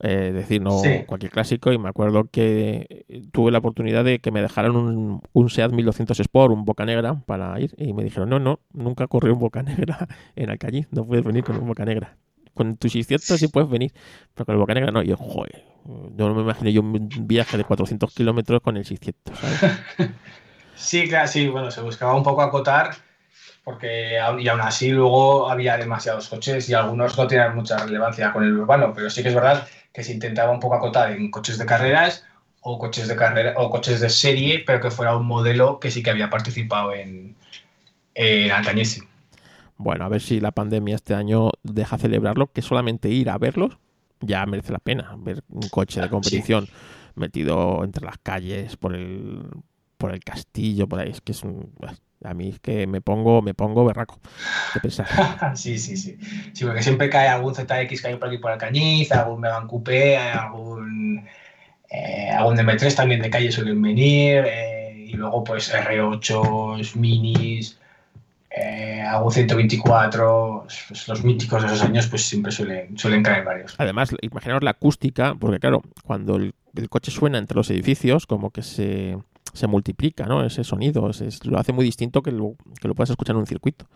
Eh, 0.05 0.32
decir, 0.32 0.61
no 0.61 0.80
Sí. 0.80 1.05
cualquier 1.07 1.30
clásico. 1.30 1.72
Y 1.72 1.78
me 1.78 1.88
acuerdo 1.88 2.24
que 2.30 3.05
tuve 3.32 3.53
la 3.53 3.59
oportunidad 3.59 4.05
de 4.05 4.18
que 4.18 4.32
me 4.32 4.42
dejaran 4.42 4.74
un, 4.74 5.22
un 5.32 5.50
SEAT 5.50 5.70
1200 5.72 6.18
Sport, 6.20 6.53
un 6.53 6.64
Boca 6.64 6.84
Negra, 6.84 7.22
para 7.24 7.59
ir. 7.61 7.72
Y 7.78 7.92
me 7.92 8.03
dijeron, 8.03 8.28
no, 8.28 8.38
no, 8.40 8.59
nunca 8.72 9.07
corrí 9.07 9.30
un 9.30 9.38
Boca 9.38 9.62
Negra 9.62 10.09
en 10.34 10.57
Cañiz. 10.57 10.88
No 10.90 11.05
puedes 11.07 11.24
venir 11.24 11.44
con 11.44 11.57
un 11.57 11.68
Boca 11.68 11.84
Negra. 11.84 12.16
Con 12.55 12.76
tu 12.76 12.88
600 12.88 13.38
sí 13.38 13.48
puedes 13.48 13.70
venir, 13.70 13.92
pero 14.34 14.44
con 14.44 14.55
el 14.55 14.59
Boca 14.61 14.74
Negra 14.74 14.90
no. 14.90 15.03
Y 15.03 15.07
yo, 15.07 15.16
joder, 15.16 15.64
yo 15.86 16.28
no 16.28 16.34
me 16.34 16.42
imagino 16.42 16.68
yo 16.68 16.80
un 16.82 17.09
viaje 17.26 17.57
de 17.57 17.64
400 17.64 18.12
kilómetros 18.12 18.61
con 18.61 18.76
el 18.76 18.84
600, 18.84 19.38
¿sabes? 19.38 19.61
Sí, 20.74 21.09
claro, 21.09 21.28
sí, 21.28 21.48
bueno, 21.48 21.70
se 21.70 21.80
buscaba 21.80 22.14
un 22.16 22.22
poco 22.24 22.42
acotar 22.42 22.90
porque 23.62 24.18
y 24.40 24.48
aún 24.48 24.61
así 24.61 24.90
luego 24.90 25.48
había 25.48 25.76
demasiados 25.76 26.28
coches 26.28 26.68
y 26.68 26.74
algunos 26.74 27.16
no 27.16 27.26
tenían 27.28 27.55
mucha 27.55 27.76
relevancia 27.86 28.32
con 28.32 28.42
el 28.42 28.57
urbano, 28.59 28.92
pero 28.94 29.09
sí 29.09 29.22
que 29.22 29.28
es 29.28 29.34
verdad 29.34 29.64
que 29.93 30.03
se 30.05 30.12
intentaba 30.12 30.51
un 30.51 30.61
poco 30.61 30.74
acotar 30.74 31.12
en 31.12 31.30
coches 31.30 31.59
de 31.59 31.66
carreras 31.66 32.24
o 32.61 32.78
coches 32.78 33.09
de 33.09 33.16
carrera 33.16 33.55
o 33.57 33.70
coches 33.70 34.01
de 34.01 34.09
serie, 34.09 34.62
pero 34.66 34.80
que 34.80 34.90
fuera 34.90 35.16
un 35.16 35.26
modelo 35.26 35.80
que 35.80 35.90
sí 35.90 36.03
que 36.03 36.11
había 36.11 36.30
participado 36.30 36.95
en, 36.95 37.34
en 38.14 38.51
Alcañiz. 38.51 39.01
Bueno, 39.76 40.05
a 40.05 40.09
ver 40.09 40.20
si 40.20 40.40
la 40.40 40.53
pandemia 40.53 40.95
este 40.95 41.14
año 41.14 41.51
deja 41.62 41.99
celebrarlo, 41.99 42.53
que 42.53 42.62
solamente 42.62 43.09
ir 43.09 43.30
a 43.30 43.38
verlos 43.38 43.78
ya 44.22 44.47
merece 44.47 44.72
la 44.72 44.78
pena. 44.78 45.14
Ver 45.18 45.43
un 45.49 45.68
coche 45.68 46.01
de 46.01 46.09
competición 46.09 46.68
metido 47.14 47.84
entre 47.84 48.05
las 48.05 48.18
calles, 48.18 48.76
por 48.76 48.95
el, 48.95 49.43
por 49.99 50.12
el 50.12 50.20
castillo, 50.20 50.88
por 50.88 51.01
ahí. 51.01 51.11
Es 51.11 51.20
que 51.20 51.32
es 51.32 51.43
un. 51.43 51.72
A 52.24 52.34
mí 52.34 52.50
es 52.50 52.60
que 52.60 52.86
me 52.86 53.00
pongo, 53.00 53.42
me 53.42 53.54
pongo 53.54 53.84
berraco 53.84 54.18
de 54.74 54.80
pensar. 54.80 55.06
sí, 55.56 55.78
sí, 55.78 55.96
sí. 55.96 56.16
Sí, 56.52 56.64
porque 56.64 56.82
siempre 56.82 57.10
cae 57.10 57.28
algún 57.28 57.54
ZX 57.54 58.00
que 58.00 58.08
hay 58.08 58.16
por 58.16 58.28
aquí 58.28 58.38
por 58.38 58.52
Alcañiz, 58.52 59.10
algún 59.12 59.40
Megan 59.40 59.66
Coupé, 59.66 60.16
algún, 60.16 61.26
eh, 61.90 62.30
algún 62.30 62.56
M3 62.56 62.94
también 62.94 63.22
de 63.22 63.30
calle 63.30 63.50
suelen 63.50 63.80
venir, 63.82 64.44
eh, 64.46 65.06
y 65.08 65.12
luego 65.14 65.42
pues 65.42 65.72
R8, 65.74 66.96
minis, 66.96 67.78
eh, 68.50 69.00
algún 69.02 69.32
124, 69.32 70.66
pues, 70.88 71.08
los 71.08 71.24
míticos 71.24 71.62
de 71.62 71.68
esos 71.68 71.82
años 71.82 72.06
pues 72.06 72.22
siempre 72.22 72.52
suelen, 72.52 72.96
suelen 72.98 73.22
caer 73.22 73.44
varios. 73.44 73.74
Además, 73.78 74.14
imaginaos 74.20 74.62
la 74.62 74.72
acústica, 74.72 75.34
porque 75.34 75.58
claro, 75.58 75.82
cuando 76.04 76.36
el, 76.36 76.54
el 76.76 76.88
coche 76.88 77.10
suena 77.10 77.38
entre 77.38 77.56
los 77.56 77.70
edificios, 77.70 78.26
como 78.26 78.50
que 78.50 78.62
se, 78.62 79.16
se 79.53 79.66
multiplica, 79.66 80.26
¿no? 80.26 80.44
Ese 80.44 80.64
sonido, 80.64 81.09
es- 81.11 81.44
lo 81.46 81.59
hace 81.59 81.72
muy 81.72 81.84
distinto 81.84 82.22
que 82.22 82.32
lo, 82.32 82.57
que 82.80 82.88
lo 82.88 82.94
puedas 82.94 83.11
escuchar 83.11 83.34
en 83.36 83.40
un 83.40 83.46
circuito. 83.46 83.86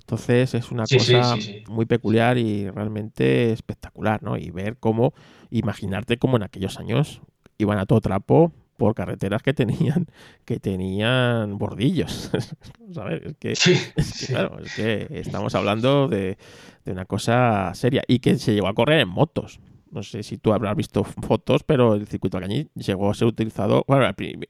Entonces 0.00 0.54
es 0.54 0.70
una 0.70 0.86
Sí, 0.86 0.98
cosa 0.98 1.36
sí, 1.36 1.40
sí. 1.40 1.62
muy 1.68 1.86
peculiar 1.86 2.36
y 2.36 2.68
realmente 2.70 3.52
espectacular, 3.52 4.22
¿no? 4.22 4.36
Y 4.36 4.50
ver 4.50 4.76
cómo, 4.78 5.14
imaginarte 5.50 6.18
cómo 6.18 6.36
en 6.36 6.42
aquellos 6.42 6.78
años 6.78 7.22
iban 7.58 7.78
a 7.78 7.86
todo 7.86 8.00
trapo 8.00 8.52
por 8.76 8.94
carreteras 8.94 9.42
que 9.42 9.54
tenían, 9.54 10.06
que 10.44 10.58
tenían 10.60 11.56
bordillos. 11.58 12.30
¿Sabes? 12.92 13.22
Es 13.24 13.36
que, 13.38 13.56
Sí, 13.56 13.72
es 13.96 14.12
que, 14.18 14.26
sí. 14.26 14.26
claro, 14.26 14.58
es 14.62 14.74
que 14.74 15.08
estamos 15.10 15.54
hablando 15.54 16.08
de, 16.08 16.36
de 16.84 16.92
una 16.92 17.06
cosa 17.06 17.72
seria 17.74 18.02
y 18.06 18.18
que 18.18 18.36
se 18.36 18.52
llegó 18.52 18.68
a 18.68 18.74
correr 18.74 19.00
en 19.00 19.08
motos. 19.08 19.58
No 19.94 20.02
sé 20.02 20.24
si 20.24 20.38
tú 20.38 20.52
habrás 20.52 20.74
visto 20.74 21.04
fotos, 21.04 21.62
pero 21.62 21.94
el 21.94 22.08
circuito 22.08 22.36
Alcañiz 22.36 22.66
llegó 22.74 23.10
a 23.10 23.14
ser 23.14 23.28
utilizado. 23.28 23.84
Bueno, 23.86 24.12
en 24.16 24.46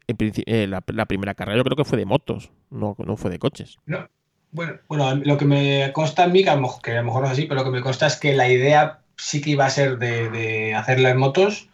eh, 0.46 0.66
la- 0.66 0.82
la 0.86 1.04
primera 1.04 1.34
carrera 1.34 1.58
yo 1.58 1.64
creo 1.64 1.76
que 1.76 1.84
fue 1.84 1.98
de 1.98 2.06
motos, 2.06 2.50
no, 2.70 2.96
no 3.04 3.16
fue 3.18 3.30
de 3.30 3.38
coches. 3.38 3.76
No, 3.84 4.08
bueno, 4.52 4.72
bueno, 4.88 5.14
lo 5.22 5.36
que 5.36 5.44
me 5.44 5.92
consta 5.92 6.24
a 6.24 6.28
mí, 6.28 6.42
que 6.42 6.48
a 6.50 6.56
lo 6.56 6.62
mejor, 6.62 7.20
no 7.20 7.26
es 7.26 7.32
así, 7.32 7.42
pero 7.44 7.60
lo 7.60 7.64
que 7.64 7.76
me 7.76 7.82
consta 7.82 8.06
es 8.06 8.16
que 8.16 8.34
la 8.34 8.48
idea 8.48 9.00
sí 9.18 9.42
que 9.42 9.50
iba 9.50 9.66
a 9.66 9.70
ser 9.70 9.98
de, 9.98 10.30
de 10.30 10.74
hacerla 10.74 11.10
en 11.10 11.18
motos, 11.18 11.68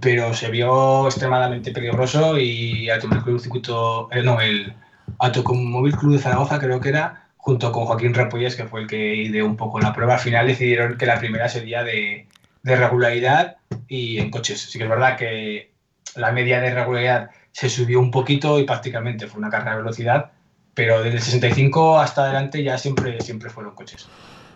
pero 0.00 0.32
se 0.34 0.50
vio 0.50 1.06
extremadamente 1.06 1.72
peligroso 1.72 2.38
y 2.38 2.88
Automóvil 2.90 3.38
Circuito, 3.38 4.08
eh, 4.12 4.22
no, 4.22 4.40
el 4.40 4.72
Automóvil 5.18 5.94
Club 5.96 6.12
de 6.14 6.18
Zaragoza 6.20 6.58
creo 6.58 6.80
que 6.80 6.88
era, 6.88 7.28
junto 7.36 7.70
con 7.70 7.84
Joaquín 7.84 8.14
Repolles, 8.14 8.56
que 8.56 8.64
fue 8.64 8.80
el 8.82 8.86
que 8.86 9.14
ideó 9.16 9.44
un 9.46 9.56
poco 9.56 9.78
la 9.78 9.92
prueba, 9.92 10.14
al 10.14 10.20
final 10.20 10.46
decidieron 10.46 10.96
que 10.96 11.06
la 11.06 11.18
primera 11.18 11.48
sería 11.48 11.84
de, 11.84 12.26
de 12.64 12.76
regularidad 12.76 13.58
y 13.86 14.18
en 14.18 14.30
coches. 14.30 14.60
Sí 14.60 14.78
que 14.78 14.84
es 14.84 14.90
verdad 14.90 15.16
que 15.16 15.70
la 16.16 16.32
media 16.32 16.60
de 16.60 16.74
regularidad 16.74 17.30
se 17.52 17.68
subió 17.68 18.00
un 18.00 18.10
poquito 18.10 18.58
y 18.58 18.64
prácticamente 18.64 19.28
fue 19.28 19.38
una 19.38 19.50
carrera 19.50 19.72
de 19.72 19.82
velocidad, 19.82 20.32
pero 20.72 21.02
desde 21.02 21.18
el 21.18 21.22
65 21.22 22.00
hasta 22.00 22.24
adelante 22.24 22.64
ya 22.64 22.76
siempre, 22.78 23.20
siempre 23.20 23.50
fueron 23.50 23.74
coches. 23.74 24.08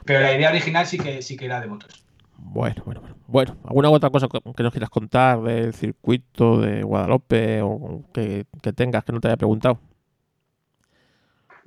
Pero 0.04 0.20
la 0.20 0.32
idea 0.32 0.48
original 0.48 0.86
sí 0.86 0.98
que, 0.98 1.22
sí 1.22 1.36
que 1.36 1.44
era 1.44 1.60
de 1.60 1.68
motos. 1.68 2.02
Bueno, 2.38 2.82
bueno, 2.84 3.00
bueno. 3.02 3.16
Bueno, 3.26 3.56
¿alguna 3.64 3.90
otra 3.90 4.08
cosa 4.08 4.26
que 4.26 4.62
nos 4.62 4.72
quieras 4.72 4.88
contar 4.88 5.42
del 5.42 5.74
circuito 5.74 6.60
de 6.60 6.82
Guadalupe 6.82 7.60
o 7.60 8.04
que, 8.14 8.46
que 8.62 8.72
tengas 8.72 9.04
que 9.04 9.12
no 9.12 9.20
te 9.20 9.28
haya 9.28 9.36
preguntado? 9.36 9.78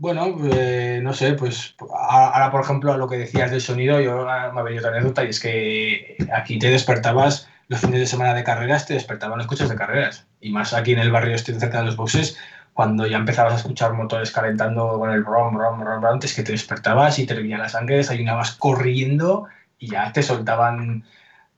Bueno, 0.03 0.35
eh, 0.51 0.99
no 1.03 1.13
sé, 1.13 1.33
pues 1.33 1.75
a- 1.95 2.29
ahora 2.33 2.49
por 2.51 2.61
ejemplo 2.61 2.97
lo 2.97 3.07
que 3.07 3.17
decías 3.17 3.51
del 3.51 3.61
sonido, 3.61 3.99
yo 4.01 4.13
ahora 4.13 4.51
me 4.51 4.59
ha 4.59 4.63
venido 4.63 4.79
otra 4.81 4.91
anécdota 4.97 5.23
y 5.23 5.29
es 5.29 5.39
que 5.39 6.17
aquí 6.33 6.57
te 6.57 6.71
despertabas 6.71 7.47
los 7.67 7.81
fines 7.81 7.99
de 7.99 8.07
semana 8.07 8.33
de 8.33 8.43
carreras, 8.43 8.87
te 8.87 8.95
despertaban 8.95 9.37
los 9.37 9.45
coches 9.47 9.69
de 9.69 9.75
carreras. 9.75 10.27
Y 10.39 10.49
más 10.51 10.73
aquí 10.73 10.93
en 10.93 10.99
el 10.99 11.11
barrio 11.11 11.35
este 11.35 11.53
cerca 11.59 11.79
de 11.79 11.85
los 11.85 11.97
boxes, 11.97 12.35
cuando 12.73 13.05
ya 13.05 13.17
empezabas 13.17 13.53
a 13.53 13.57
escuchar 13.57 13.93
motores 13.93 14.31
calentando 14.31 14.97
con 14.97 15.11
el 15.11 15.23
brom, 15.23 15.53
brom, 15.55 15.79
brom, 15.79 16.01
brom, 16.01 16.19
es 16.23 16.33
que 16.35 16.43
te 16.43 16.51
despertabas 16.53 17.19
y 17.19 17.27
te 17.27 17.33
hervía 17.35 17.59
la 17.59 17.69
sangre, 17.69 17.97
desayunabas 17.97 18.53
corriendo 18.53 19.45
y 19.77 19.87
ya 19.91 20.11
te 20.11 20.23
soltaban 20.23 21.03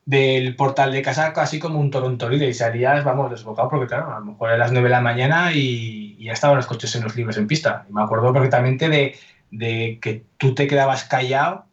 del 0.05 0.55
portal 0.55 0.91
de 0.91 1.01
casa 1.01 1.31
casi 1.33 1.59
como 1.59 1.79
un 1.79 1.89
torontoril 1.89 2.43
y 2.43 2.53
salías, 2.53 3.03
vamos, 3.03 3.31
desbocado 3.31 3.69
porque 3.69 3.87
claro, 3.87 4.13
a 4.13 4.19
lo 4.19 4.25
mejor 4.25 4.49
a 4.49 4.57
las 4.57 4.71
9 4.71 4.89
de 4.89 4.91
la 4.95 5.01
mañana 5.01 5.53
y, 5.53 6.17
y 6.19 6.25
ya 6.25 6.33
estaban 6.33 6.57
los 6.57 6.67
coches 6.67 6.93
en 6.95 7.03
los 7.03 7.15
libres 7.15 7.37
en 7.37 7.47
pista. 7.47 7.85
Y 7.89 7.93
me 7.93 8.01
acuerdo 8.03 8.33
perfectamente 8.33 8.89
de, 8.89 9.15
de 9.51 9.99
que 10.01 10.25
tú 10.37 10.53
te 10.53 10.67
quedabas 10.67 11.05
callado 11.05 11.65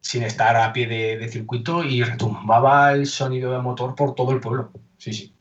sin 0.00 0.22
estar 0.22 0.56
a 0.56 0.72
pie 0.72 0.86
de, 0.86 1.18
de 1.18 1.28
circuito 1.28 1.84
y 1.84 2.02
retumbaba 2.02 2.92
el 2.92 3.06
sonido 3.06 3.52
del 3.52 3.60
motor 3.62 3.94
por 3.94 4.14
todo 4.14 4.32
el 4.32 4.40
pueblo. 4.40 4.70
Sí, 4.96 5.12
sí. 5.12 5.34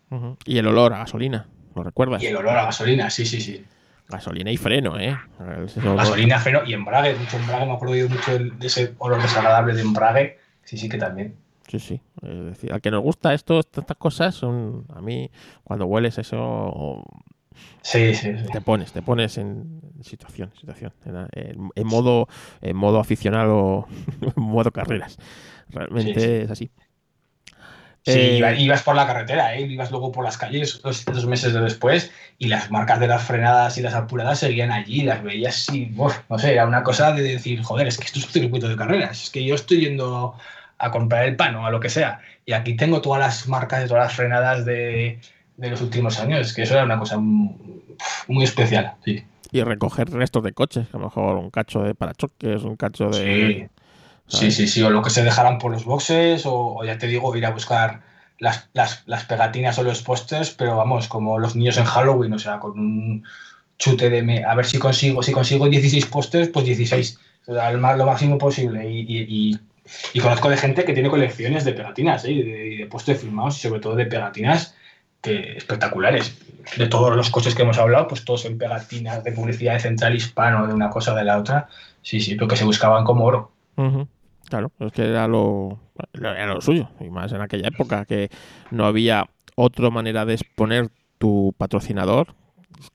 Y 0.45 0.57
el 0.57 0.67
olor 0.67 0.93
a 0.93 0.97
gasolina, 0.99 1.47
¿lo 1.75 1.83
recuerdas? 1.83 2.21
Y 2.21 2.27
el 2.27 2.35
olor 2.35 2.57
a 2.57 2.65
gasolina, 2.65 3.09
sí, 3.09 3.25
sí, 3.25 3.39
sí. 3.39 3.63
Gasolina 4.09 4.51
y 4.51 4.57
freno, 4.57 4.99
¿eh? 4.99 5.15
Olor- 5.39 5.95
Gasolina, 5.95 6.39
freno 6.39 6.61
y 6.65 6.73
embrague, 6.73 7.15
mucho 7.15 7.37
embrague, 7.37 7.65
me 7.67 7.73
acuerdo 7.73 7.95
yo 7.95 8.09
mucho 8.09 8.37
de 8.39 8.67
ese 8.67 8.95
olor 8.97 9.21
desagradable 9.21 9.73
de 9.75 9.81
embrague. 9.81 10.39
Sí, 10.65 10.77
sí 10.77 10.89
que 10.89 10.97
también. 10.97 11.35
Sí, 11.69 11.79
sí. 11.79 12.01
Es 12.23 12.45
decir, 12.45 12.73
al 12.73 12.81
que 12.81 12.91
nos 12.91 13.03
gusta 13.03 13.33
esto, 13.33 13.59
estas 13.59 13.97
cosas, 13.97 14.33
son 14.35 14.85
a 14.93 15.01
mí, 15.01 15.29
cuando 15.63 15.85
hueles 15.85 16.17
eso, 16.17 17.03
Sí, 17.81 18.13
sí, 18.13 18.31
sí. 18.37 18.45
te 18.51 18.61
pones, 18.61 18.91
te 18.91 19.01
pones 19.01 19.37
en 19.37 19.81
situación, 20.01 20.51
situación, 20.59 20.93
en, 21.33 21.87
modo, 21.87 22.27
en 22.61 22.75
modo 22.75 22.99
aficionado, 22.99 23.87
en 24.21 24.43
modo 24.43 24.71
carreras. 24.71 25.17
Realmente 25.69 26.19
Sí, 26.19 26.25
sí. 26.37 26.43
es 26.43 26.51
así. 26.51 26.71
Sí, 28.01 28.11
Eh, 28.11 28.37
iba- 28.37 28.53
ibas 28.53 28.81
por 28.83 28.95
la 28.95 29.05
carretera, 29.05 29.55
¿eh? 29.55 29.61
ibas 29.67 29.91
luego 29.91 30.11
por 30.11 30.23
las 30.23 30.37
calles 30.37 30.81
dos, 30.81 31.05
dos 31.05 31.25
meses 31.27 31.53
de 31.53 31.59
después 31.61 32.11
y 32.37 32.47
las 32.47 32.71
marcas 32.71 32.99
de 32.99 33.07
las 33.07 33.23
frenadas 33.23 33.77
y 33.77 33.81
las 33.81 33.93
apuradas 33.93 34.39
seguían 34.39 34.71
allí, 34.71 35.03
las 35.03 35.21
veías 35.21 35.67
y, 35.69 35.93
uf, 35.95 36.17
no 36.29 36.39
sé, 36.39 36.53
era 36.53 36.65
una 36.65 36.81
cosa 36.83 37.11
de 37.11 37.21
decir, 37.23 37.61
joder, 37.61 37.87
es 37.87 37.97
que 37.97 38.05
esto 38.05 38.19
es 38.19 38.25
un 38.25 38.31
circuito 38.31 38.67
de 38.69 38.77
carreras, 38.77 39.23
es 39.25 39.29
que 39.29 39.43
yo 39.45 39.53
estoy 39.53 39.81
yendo 39.81 40.35
a 40.79 40.91
comprar 40.91 41.25
el 41.25 41.35
pan 41.35 41.55
o 41.55 41.65
a 41.65 41.71
lo 41.71 41.79
que 41.79 41.89
sea 41.89 42.21
y 42.45 42.53
aquí 42.53 42.75
tengo 42.75 43.01
todas 43.01 43.19
las 43.19 43.47
marcas 43.47 43.81
de 43.81 43.87
todas 43.87 44.05
las 44.05 44.13
frenadas 44.15 44.65
de, 44.65 45.19
de 45.57 45.69
los 45.69 45.81
últimos 45.81 46.19
años, 46.19 46.39
es 46.47 46.53
que 46.53 46.63
eso 46.63 46.73
era 46.73 46.83
una 46.85 46.97
cosa 46.97 47.17
muy, 47.17 48.43
especial, 48.43 48.93
sí. 49.05 49.23
Y 49.51 49.61
recoger 49.63 50.09
restos 50.09 50.43
de 50.43 50.53
coches, 50.53 50.87
a 50.93 50.97
lo 50.97 51.05
mejor 51.05 51.35
un 51.35 51.49
cacho 51.49 51.81
de 51.83 51.95
parachoques, 51.95 52.63
un 52.63 52.75
cacho 52.75 53.09
de... 53.09 53.67
Sí. 53.67 53.67
Sí, 54.27 54.37
¿sabes? 54.37 54.55
sí, 54.55 54.67
sí, 54.67 54.83
o 54.83 54.89
lo 54.91 55.01
que 55.01 55.09
se 55.09 55.23
dejaran 55.23 55.57
por 55.57 55.71
los 55.71 55.85
boxes, 55.85 56.45
o, 56.45 56.75
o 56.75 56.85
ya 56.85 56.97
te 56.99 57.07
digo, 57.07 57.35
ir 57.35 57.45
a 57.47 57.51
buscar 57.51 58.01
las, 58.37 58.69
las, 58.73 59.03
las 59.07 59.25
pegatinas 59.25 59.79
o 59.79 59.83
los 59.83 60.03
pósters, 60.03 60.51
pero 60.51 60.77
vamos, 60.77 61.07
como 61.07 61.39
los 61.39 61.55
niños 61.55 61.77
en 61.77 61.85
Halloween, 61.85 62.33
o 62.33 62.39
sea, 62.39 62.59
con 62.59 62.79
un 62.79 63.23
chute 63.79 64.09
de... 64.09 64.21
me- 64.21 64.43
a 64.43 64.53
ver 64.55 64.65
si 64.67 64.77
consigo, 64.77 65.23
si 65.23 65.31
consigo 65.31 65.67
16 65.67 66.05
pósters, 66.05 66.49
pues 66.49 66.65
16, 66.65 67.19
o 67.47 67.53
sea, 67.55 67.71
lo 67.71 68.05
máximo 68.05 68.37
posible. 68.37 68.87
Y, 68.89 68.99
y- 69.01 69.25
y- 69.27 69.59
y 70.13 70.19
conozco 70.19 70.49
de 70.49 70.57
gente 70.57 70.85
que 70.85 70.93
tiene 70.93 71.09
colecciones 71.09 71.65
de 71.65 71.73
pegatinas, 71.73 72.25
¿eh? 72.25 72.31
y 72.31 72.43
de, 72.43 72.77
de 72.77 72.85
pósters 72.87 73.21
firmados, 73.21 73.57
y 73.57 73.67
sobre 73.67 73.79
todo 73.79 73.95
de 73.95 74.05
pegatinas 74.05 74.75
que 75.21 75.57
espectaculares. 75.57 76.37
De 76.77 76.87
todos 76.87 77.15
los 77.15 77.29
coches 77.29 77.55
que 77.55 77.63
hemos 77.63 77.77
hablado, 77.77 78.07
pues 78.07 78.23
todos 78.23 78.45
en 78.45 78.57
pegatinas 78.57 79.23
de 79.23 79.31
publicidad 79.31 79.73
de 79.73 79.79
Central 79.79 80.15
Hispano, 80.15 80.67
de 80.67 80.73
una 80.73 80.89
cosa 80.89 81.13
o 81.13 81.15
de 81.15 81.23
la 81.23 81.37
otra. 81.37 81.67
Sí, 82.01 82.19
sí, 82.21 82.35
pero 82.35 82.47
que 82.47 82.55
se 82.55 82.63
buscaban 82.65 83.03
como 83.03 83.25
oro. 83.25 83.51
Claro, 84.49 84.71
es 84.79 84.91
que 84.91 85.05
era 85.09 85.27
lo- 85.27 85.79
era 86.13 86.45
lo 86.53 86.61
suyo, 86.61 86.89
y 86.99 87.09
más 87.09 87.31
en 87.33 87.41
aquella 87.41 87.67
época, 87.67 88.05
que 88.05 88.29
no 88.71 88.85
había 88.85 89.27
otra 89.55 89.89
manera 89.89 90.25
de 90.25 90.33
exponer 90.35 90.89
tu 91.17 91.53
patrocinador 91.57 92.33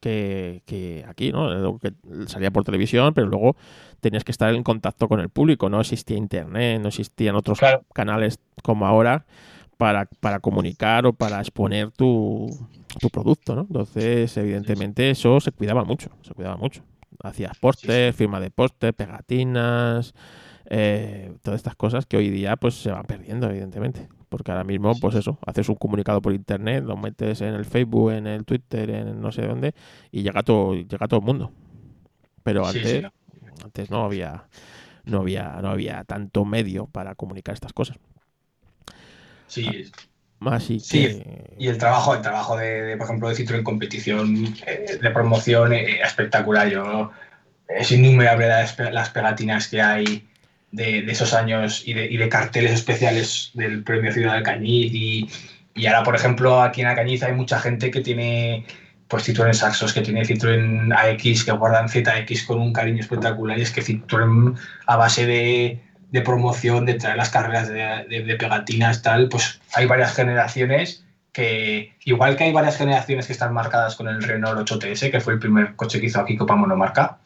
que, 0.00 0.62
que 0.66 1.04
aquí, 1.08 1.32
¿no? 1.32 1.78
Que 1.78 1.92
salía 2.26 2.50
por 2.50 2.64
televisión, 2.64 3.12
pero 3.14 3.26
luego 3.26 3.56
tenías 4.00 4.24
que 4.24 4.32
estar 4.32 4.54
en 4.54 4.62
contacto 4.62 5.08
con 5.08 5.20
el 5.20 5.28
público, 5.28 5.68
no 5.68 5.80
existía 5.80 6.16
internet, 6.16 6.80
no 6.80 6.88
existían 6.88 7.36
otros 7.36 7.58
Claro. 7.58 7.84
canales 7.94 8.38
como 8.62 8.86
ahora 8.86 9.26
para, 9.76 10.06
para 10.20 10.40
comunicar 10.40 11.06
o 11.06 11.12
para 11.12 11.40
exponer 11.40 11.90
tu, 11.90 12.46
tu 13.00 13.10
producto, 13.10 13.54
¿no? 13.54 13.62
Entonces, 13.62 14.36
evidentemente, 14.36 15.10
eso 15.10 15.40
se 15.40 15.52
cuidaba 15.52 15.84
mucho, 15.84 16.10
se 16.22 16.34
cuidaba 16.34 16.56
mucho. 16.56 16.82
Hacías 17.22 17.56
póster, 17.58 18.12
firma 18.12 18.40
de 18.40 18.50
póster, 18.50 18.92
pegatinas, 18.94 20.14
eh, 20.66 21.32
todas 21.42 21.58
estas 21.58 21.76
cosas 21.76 22.06
que 22.06 22.16
hoy 22.16 22.30
día 22.30 22.56
pues 22.56 22.74
se 22.74 22.90
van 22.90 23.04
perdiendo, 23.04 23.48
evidentemente. 23.48 24.08
Porque 24.34 24.50
ahora 24.50 24.64
mismo, 24.64 24.98
pues 25.00 25.14
eso, 25.14 25.38
haces 25.46 25.68
un 25.68 25.76
comunicado 25.76 26.20
por 26.20 26.32
internet, 26.32 26.82
lo 26.84 26.96
metes 26.96 27.40
en 27.40 27.54
el 27.54 27.64
Facebook, 27.64 28.10
en 28.10 28.26
el 28.26 28.44
Twitter, 28.44 28.90
en 28.90 29.20
no 29.20 29.30
sé 29.30 29.46
dónde, 29.46 29.74
y 30.10 30.22
llega 30.22 30.42
todo, 30.42 30.74
llega 30.74 31.06
todo 31.06 31.20
el 31.20 31.26
mundo. 31.26 31.52
Pero 32.42 32.66
antes, 32.66 32.90
sí. 32.90 33.02
antes 33.62 33.90
no 33.90 34.04
había, 34.04 34.48
no 35.04 35.20
había, 35.20 35.60
no 35.62 35.70
había 35.70 36.02
tanto 36.02 36.44
medio 36.44 36.86
para 36.86 37.14
comunicar 37.14 37.54
estas 37.54 37.72
cosas. 37.72 37.96
Sí, 39.46 39.90
Así 40.40 40.80
Sí, 40.80 41.06
que 41.06 41.54
y 41.58 41.68
el 41.68 41.78
trabajo, 41.78 42.14
el 42.14 42.20
trabajo 42.20 42.56
de, 42.56 42.82
de, 42.82 42.96
por 42.96 43.06
ejemplo, 43.06 43.28
de 43.28 43.36
Citroën 43.36 43.62
competición, 43.62 44.54
eh, 44.66 44.98
de 45.00 45.10
promoción, 45.10 45.72
eh, 45.72 46.00
espectacular. 46.02 46.68
Yo, 46.68 47.12
es 47.68 47.92
innumerable 47.92 48.48
las 48.48 49.10
pegatinas 49.10 49.68
que 49.68 49.80
hay 49.80 50.28
de, 50.74 51.02
de 51.02 51.12
esos 51.12 51.34
años 51.34 51.82
y 51.86 51.94
de, 51.94 52.06
y 52.06 52.16
de 52.16 52.28
carteles 52.28 52.72
especiales 52.72 53.50
del 53.54 53.82
Premio 53.82 54.12
Ciudad 54.12 54.32
de 54.32 54.38
Alcañiz. 54.38 54.92
Y, 54.92 55.28
y 55.74 55.86
ahora, 55.86 56.02
por 56.02 56.16
ejemplo, 56.16 56.60
aquí 56.60 56.80
en 56.80 56.88
Alcañiz 56.88 57.22
hay 57.22 57.32
mucha 57.32 57.58
gente 57.60 57.90
que 57.90 58.00
tiene 58.00 58.66
pues 59.08 59.28
Citroën 59.28 59.52
Saxos, 59.52 59.92
que 59.92 60.00
tiene 60.00 60.24
Citroën 60.24 60.92
AX, 60.92 61.44
que 61.44 61.52
guardan 61.52 61.88
ZX 61.88 62.44
con 62.44 62.60
un 62.60 62.72
cariño 62.72 63.00
espectacular. 63.00 63.58
Y 63.58 63.62
es 63.62 63.70
que 63.70 63.82
Citroën, 63.82 64.56
a 64.86 64.96
base 64.96 65.26
de, 65.26 65.80
de 66.10 66.20
promoción, 66.22 66.86
de 66.86 66.94
traer 66.94 67.16
las 67.16 67.30
carreras 67.30 67.68
de 67.68 68.36
pegatinas, 68.38 69.02
tal, 69.02 69.28
pues 69.28 69.60
hay 69.74 69.86
varias 69.86 70.14
generaciones 70.14 71.04
que, 71.34 71.92
igual 72.04 72.36
que 72.36 72.44
hay 72.44 72.52
varias 72.52 72.78
generaciones 72.78 73.26
que 73.26 73.32
están 73.32 73.52
marcadas 73.52 73.96
con 73.96 74.08
el 74.08 74.22
Renault 74.22 74.70
8TS, 74.70 75.10
que 75.10 75.20
fue 75.20 75.34
el 75.34 75.40
primer 75.40 75.74
coche 75.74 76.00
que 76.00 76.06
hizo 76.06 76.20
aquí 76.20 76.36
Copa 76.36 76.54
Monomarca, 76.54 77.18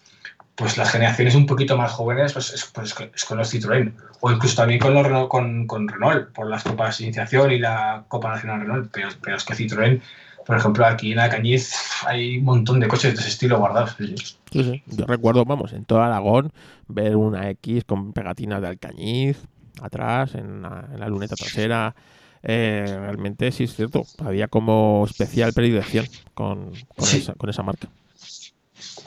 pues 0.59 0.77
las 0.77 0.91
generaciones 0.91 1.37
un 1.37 1.47
poquito 1.47 1.77
más 1.79 1.93
jóvenes 1.93 2.33
pues 2.33 2.53
es, 2.53 2.65
pues 2.75 2.95
es 3.15 3.25
con 3.25 3.39
los 3.39 3.55
Citroën, 3.55 3.93
o 4.21 4.33
incluso 4.33 4.57
también 4.57 4.81
con, 4.81 4.93
los 4.93 5.05
Renault, 5.07 5.29
con, 5.29 5.67
con 5.69 5.87
Renault, 5.87 6.33
por 6.33 6.49
las 6.51 6.65
Copas 6.65 6.99
de 6.99 7.05
Iniciación 7.05 7.53
y 7.53 7.61
la 7.61 8.05
Copa 8.09 8.31
Nacional 8.31 8.61
Renault, 8.63 8.91
pero, 8.93 9.09
pero 9.23 9.37
es 9.37 9.45
que 9.45 9.55
Citroën, 9.55 10.01
por 10.45 10.57
ejemplo, 10.57 10.85
aquí 10.85 11.13
en 11.13 11.21
Alcañiz 11.21 11.73
hay 12.07 12.39
un 12.39 12.45
montón 12.45 12.81
de 12.81 12.89
coches 12.89 13.15
de 13.15 13.21
ese 13.21 13.29
estilo 13.29 13.59
guardados. 13.59 13.95
sí, 13.99 14.15
sí. 14.51 14.83
yo 14.87 15.07
recuerdo, 15.07 15.45
vamos, 15.45 15.73
en 15.73 15.85
todo 15.85 16.03
Aragón, 16.03 16.51
ver 16.89 17.15
una 17.15 17.49
X 17.51 17.85
con 17.85 18.13
pegatinas 18.13 18.61
de 18.61 18.69
Alcañiz 18.69 19.39
atrás, 19.81 20.35
en 20.35 20.63
la, 20.63 20.89
en 20.93 20.99
la 20.99 21.09
luneta 21.09 21.37
trasera. 21.37 21.95
Eh, 22.43 22.85
realmente 22.87 23.53
sí 23.53 23.65
es 23.65 23.75
cierto, 23.77 24.05
había 24.25 24.49
como 24.49 25.05
especial 25.09 25.53
predilección 25.53 26.07
con, 26.35 26.73
con, 26.97 27.07
Sí. 27.07 27.19
esa, 27.19 27.35
con 27.35 27.51
esa 27.51 27.63
marca. 27.63 27.89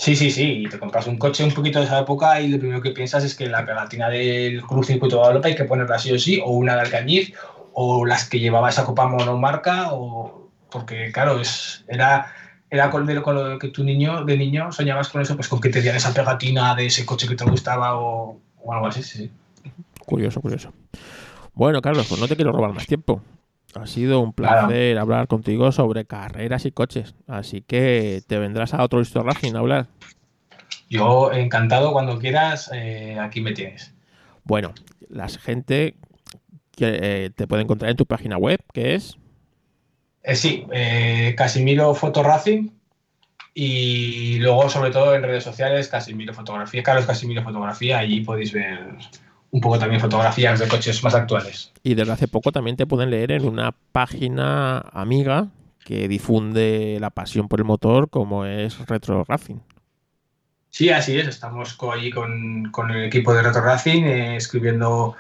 Sí, 0.02 0.16
sí, 0.16 0.32
sí, 0.32 0.64
y 0.64 0.68
te 0.68 0.80
compras 0.80 1.06
un 1.06 1.20
coche 1.20 1.44
un 1.44 1.52
poquito 1.52 1.78
de 1.78 1.86
esa 1.86 2.00
época 2.00 2.42
y 2.42 2.48
lo 2.48 2.58
primero 2.58 2.82
que 2.82 2.90
piensas 2.90 3.24
es 3.24 3.36
que 3.36 3.46
la 3.46 3.64
pegatina 3.64 4.10
del 4.10 4.64
Cruz 4.64 4.88
Circuito 4.88 5.16
de 5.16 5.20
Guadalupe 5.20 5.50
hay 5.50 5.56
que 5.56 5.66
ponerla 5.66 6.00
sí 6.00 6.12
o 6.12 6.18
sí, 6.18 6.42
o 6.44 6.50
una 6.50 6.74
de 6.74 6.82
Alcañiz, 6.82 7.36
o 7.74 8.04
las 8.04 8.28
que 8.28 8.40
llevaba 8.40 8.72
esa 8.72 8.84
copa 8.84 9.08
monomarca, 9.08 9.94
o 9.94 10.50
porque 10.72 11.12
claro, 11.12 11.40
es, 11.40 11.86
era, 11.88 12.34
era 12.72 12.90
con 12.90 13.06
lo 13.06 13.60
que 13.60 13.68
tu 13.68 13.84
niño, 13.84 14.26
de 14.26 14.38
niño, 14.38 14.72
soñabas 14.72 15.10
con 15.10 15.22
eso, 15.22 15.36
pues 15.36 15.48
con 15.48 15.62
que 15.62 15.70
te 15.70 15.82
dieran 15.82 15.98
esa 15.98 16.16
pegatina 16.16 16.74
de 16.74 16.88
ese 16.88 17.06
coche 17.06 17.28
que 17.28 17.36
te 17.36 17.46
gustaba 17.46 17.96
o, 18.00 18.40
o 18.58 18.74
algo 18.74 18.88
así, 18.88 19.04
sí, 19.04 19.18
sí. 19.20 19.32
Curioso, 20.04 20.42
curioso. 20.42 20.74
Bueno, 21.54 21.80
Carlos, 21.80 22.08
pues 22.10 22.20
no 22.20 22.28
te 22.28 22.36
quiero 22.36 22.52
robar 22.52 22.74
más 22.74 22.88
tiempo. 22.88 23.22
Ha 23.76 23.88
sido 23.88 24.20
un 24.20 24.34
placer 24.34 24.98
hablar 24.98 25.28
contigo 25.28 25.72
sobre 25.72 26.06
carreras 26.06 26.66
y 26.66 26.72
coches. 26.72 27.16
Así 27.28 27.62
que 27.62 28.22
te 28.28 28.38
vendrás 28.38 28.74
a 28.74 28.84
otro 28.84 29.02
Histo 29.02 29.24
Racing 29.24 29.56
a 29.56 29.60
hablar. 29.60 29.88
Yo 30.90 31.32
encantado 31.32 31.94
cuando 31.94 32.20
quieras, 32.20 32.70
eh, 32.74 33.18
aquí 33.20 33.40
me 33.40 33.54
tienes. 33.54 33.94
Bueno, 34.44 34.74
la 35.10 35.30
gente 35.30 35.96
que 36.76 37.00
eh, 37.02 37.30
te 37.30 37.48
puede 37.48 37.64
encontrar 37.64 37.92
en 37.92 37.98
tu 37.98 38.06
página 38.06 38.38
web, 38.38 38.60
que 38.74 38.96
es 38.96 39.18
Eh, 40.24 40.36
sí, 40.36 40.66
Casimiro 41.38 41.96
Foto 41.96 42.24
Racing 42.24 42.70
y 43.54 44.40
luego 44.40 44.70
sobre 44.70 44.92
todo 44.92 45.16
en 45.16 45.24
redes 45.24 45.44
sociales 45.44 45.88
Casimiro 45.88 46.34
Fotografía, 46.34 46.84
Carlos 46.84 47.06
Casimiro 47.06 47.44
Fotografía, 47.44 48.00
allí 48.00 48.22
podéis 48.22 48.54
ver 48.54 48.80
un 49.52 49.62
poco 49.62 49.78
también 49.78 50.02
fotografías 50.02 50.60
de 50.60 50.68
coches 50.68 51.04
más 51.04 51.14
actuales. 51.14 51.72
y 51.84 51.94
desde 51.94 52.12
hace 52.14 52.28
poco 52.28 52.52
también 52.52 52.78
te 52.78 52.88
pueden 52.88 53.10
leer 53.10 53.32
en 53.34 53.46
una 53.46 53.74
página 53.92 54.80
amiga 54.94 55.48
que 55.86 56.08
difunde 56.08 56.98
la 57.00 57.10
pasión 57.10 57.48
por 57.48 57.60
el 57.60 57.66
motor 57.66 58.10
como 58.10 58.46
es 58.46 58.78
Retro 58.88 59.24
Racing. 59.28 59.58
Sí, 60.70 60.90
así 60.90 61.20
es, 61.20 61.28
estamos 61.28 61.78
allí 61.94 62.12
con, 62.12 62.72
con 62.72 62.92
el 62.92 63.04
equipo 63.06 63.34
de 63.34 63.42
Retro 63.42 63.62
Racing 63.62 64.04
eh, 64.04 64.36
escribiendo 64.38 65.16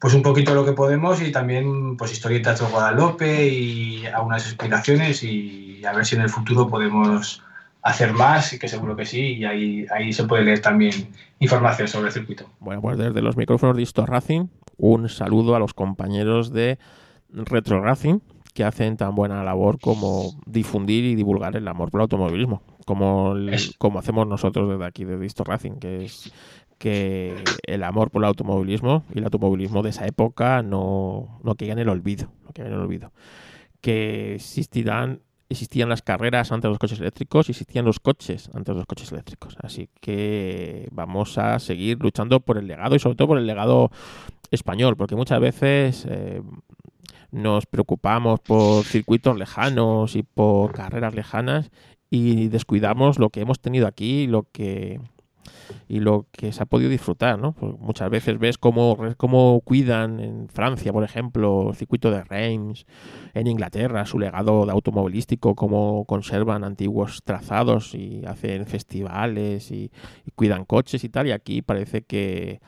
pues 0.00 0.14
un 0.14 0.22
poquito 0.22 0.52
lo 0.54 0.64
que 0.64 0.72
podemos 0.72 1.22
y 1.22 1.30
también 1.30 1.96
pues 1.96 2.10
historietas 2.10 2.58
de 2.58 2.66
Guadalupe 2.66 3.46
y 3.46 4.04
algunas 4.06 4.44
explicaciones 4.44 5.22
y 5.22 5.84
a 5.84 5.92
ver 5.92 6.04
si 6.04 6.16
en 6.16 6.22
el 6.22 6.28
futuro 6.28 6.66
podemos 6.66 7.40
hacer 7.82 8.12
más 8.12 8.52
y 8.52 8.58
que 8.58 8.68
seguro 8.68 8.94
que 8.96 9.04
sí 9.04 9.34
y 9.34 9.44
ahí, 9.44 9.86
ahí 9.90 10.12
se 10.12 10.24
puede 10.24 10.44
leer 10.44 10.60
también 10.60 10.92
información 11.40 11.88
sobre 11.88 12.06
el 12.08 12.12
circuito. 12.12 12.46
Bueno, 12.60 12.80
pues 12.80 12.96
desde 12.98 13.20
los 13.22 13.36
micrófonos 13.36 13.76
de 13.76 13.82
Histo 13.82 14.06
Racing, 14.06 14.46
un 14.76 15.08
saludo 15.08 15.56
a 15.56 15.58
los 15.58 15.74
compañeros 15.74 16.52
de 16.52 16.78
Retro 17.30 17.80
Racing 17.82 18.20
que 18.54 18.64
hacen 18.64 18.96
tan 18.96 19.14
buena 19.14 19.42
labor 19.42 19.80
como 19.80 20.30
difundir 20.46 21.04
y 21.04 21.14
divulgar 21.14 21.56
el 21.56 21.66
amor 21.66 21.90
por 21.90 22.00
el 22.00 22.02
automovilismo, 22.02 22.62
como, 22.84 23.32
el- 23.32 23.74
como 23.78 23.98
hacemos 23.98 24.26
nosotros 24.26 24.68
desde 24.68 24.84
aquí, 24.84 25.04
desde 25.04 25.24
Histo 25.24 25.42
Racing, 25.42 25.72
que 25.78 26.04
es 26.04 26.32
que 26.78 27.44
el 27.66 27.82
amor 27.84 28.10
por 28.10 28.22
el 28.22 28.26
automovilismo 28.26 29.04
y 29.14 29.18
el 29.18 29.24
automovilismo 29.24 29.82
de 29.82 29.90
esa 29.90 30.04
época 30.06 30.62
no, 30.62 31.38
no 31.42 31.54
caiga 31.54 31.72
en 31.74 31.78
el 31.78 31.88
olvido, 31.88 32.28
no 32.44 32.50
caiga 32.52 32.68
en 32.70 32.74
el 32.74 32.80
olvido. 32.82 33.12
Que 33.80 34.34
existirán, 34.34 35.20
existían 35.52 35.88
las 35.88 36.02
carreras 36.02 36.52
antes 36.52 36.64
de 36.64 36.70
los 36.70 36.78
coches 36.78 37.00
eléctricos 37.00 37.48
y 37.48 37.52
existían 37.52 37.84
los 37.84 38.00
coches 38.00 38.50
antes 38.54 38.74
de 38.74 38.78
los 38.78 38.86
coches 38.86 39.12
eléctricos. 39.12 39.56
Así 39.62 39.88
que 40.00 40.88
vamos 40.92 41.38
a 41.38 41.58
seguir 41.58 41.98
luchando 42.00 42.40
por 42.40 42.58
el 42.58 42.66
legado 42.66 42.94
y 42.96 42.98
sobre 42.98 43.16
todo 43.16 43.28
por 43.28 43.38
el 43.38 43.46
legado 43.46 43.90
español, 44.50 44.96
porque 44.96 45.16
muchas 45.16 45.40
veces 45.40 46.06
eh, 46.08 46.42
nos 47.30 47.66
preocupamos 47.66 48.40
por 48.40 48.84
circuitos 48.84 49.36
lejanos 49.38 50.16
y 50.16 50.22
por 50.22 50.72
carreras 50.72 51.14
lejanas 51.14 51.70
y 52.10 52.48
descuidamos 52.48 53.18
lo 53.18 53.30
que 53.30 53.40
hemos 53.40 53.60
tenido 53.60 53.86
aquí 53.86 54.26
lo 54.26 54.46
que 54.52 55.00
y 55.88 56.00
lo 56.00 56.26
que 56.32 56.52
se 56.52 56.62
ha 56.62 56.66
podido 56.66 56.90
disfrutar, 56.90 57.38
¿no? 57.38 57.52
Pues 57.52 57.72
muchas 57.78 58.10
veces 58.10 58.38
ves 58.38 58.58
cómo, 58.58 58.98
cómo 59.16 59.60
cuidan 59.64 60.20
en 60.20 60.48
Francia, 60.48 60.92
por 60.92 61.04
ejemplo, 61.04 61.70
el 61.70 61.76
circuito 61.76 62.10
de 62.10 62.24
Reims, 62.24 62.86
en 63.34 63.46
Inglaterra, 63.46 64.06
su 64.06 64.18
legado 64.18 64.70
automovilístico, 64.70 65.54
cómo 65.54 66.04
conservan 66.04 66.64
antiguos 66.64 67.22
trazados 67.24 67.94
y 67.94 68.24
hacen 68.26 68.66
festivales 68.66 69.70
y, 69.70 69.90
cuidan 70.34 70.64
coches 70.64 71.04
y 71.04 71.08
tal, 71.08 71.26
y 71.26 71.32
aquí 71.32 71.62
parece 71.62 72.02
que 72.02 72.60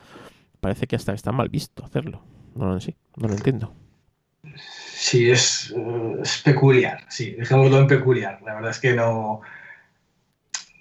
parece 0.59 0.87
que 0.87 0.95
hasta 0.95 1.13
está 1.13 1.31
mal 1.31 1.49
visto 1.49 1.83
hacerlo. 1.83 2.23
No 2.55 2.67
lo 2.67 2.79
sé, 2.79 2.95
no 3.17 3.27
lo 3.27 3.33
entiendo. 3.33 3.73
Sí, 4.55 5.29
es, 5.29 5.73
eh, 5.75 6.15
es 6.21 6.41
peculiar, 6.43 7.05
sí, 7.09 7.31
dejémoslo 7.31 7.79
en 7.79 7.87
peculiar. 7.87 8.41
La 8.43 8.55
verdad 8.55 8.71
es 8.71 8.79
que 8.79 8.93
no, 8.93 9.41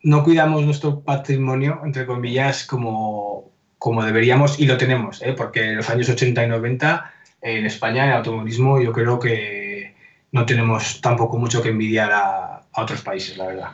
no 0.04 0.22
cuidamos 0.22 0.64
nuestro 0.64 1.00
patrimonio, 1.00 1.80
entre 1.84 2.06
comillas, 2.06 2.64
como, 2.64 3.50
como 3.78 4.04
deberíamos 4.04 4.60
y 4.60 4.66
lo 4.66 4.76
tenemos, 4.76 5.20
¿eh? 5.22 5.34
porque 5.36 5.70
en 5.70 5.76
los 5.76 5.90
años 5.90 6.08
80 6.08 6.44
y 6.44 6.48
90 6.48 7.12
en 7.40 7.66
España, 7.66 8.04
en 8.04 8.10
el 8.10 8.16
automovilismo, 8.16 8.80
yo 8.80 8.92
creo 8.92 9.18
que 9.18 9.94
no 10.30 10.46
tenemos 10.46 11.00
tampoco 11.00 11.38
mucho 11.38 11.62
que 11.62 11.70
envidiar 11.70 12.12
a, 12.12 12.62
a 12.72 12.82
otros 12.82 13.02
países, 13.02 13.36
la 13.36 13.46
verdad. 13.46 13.72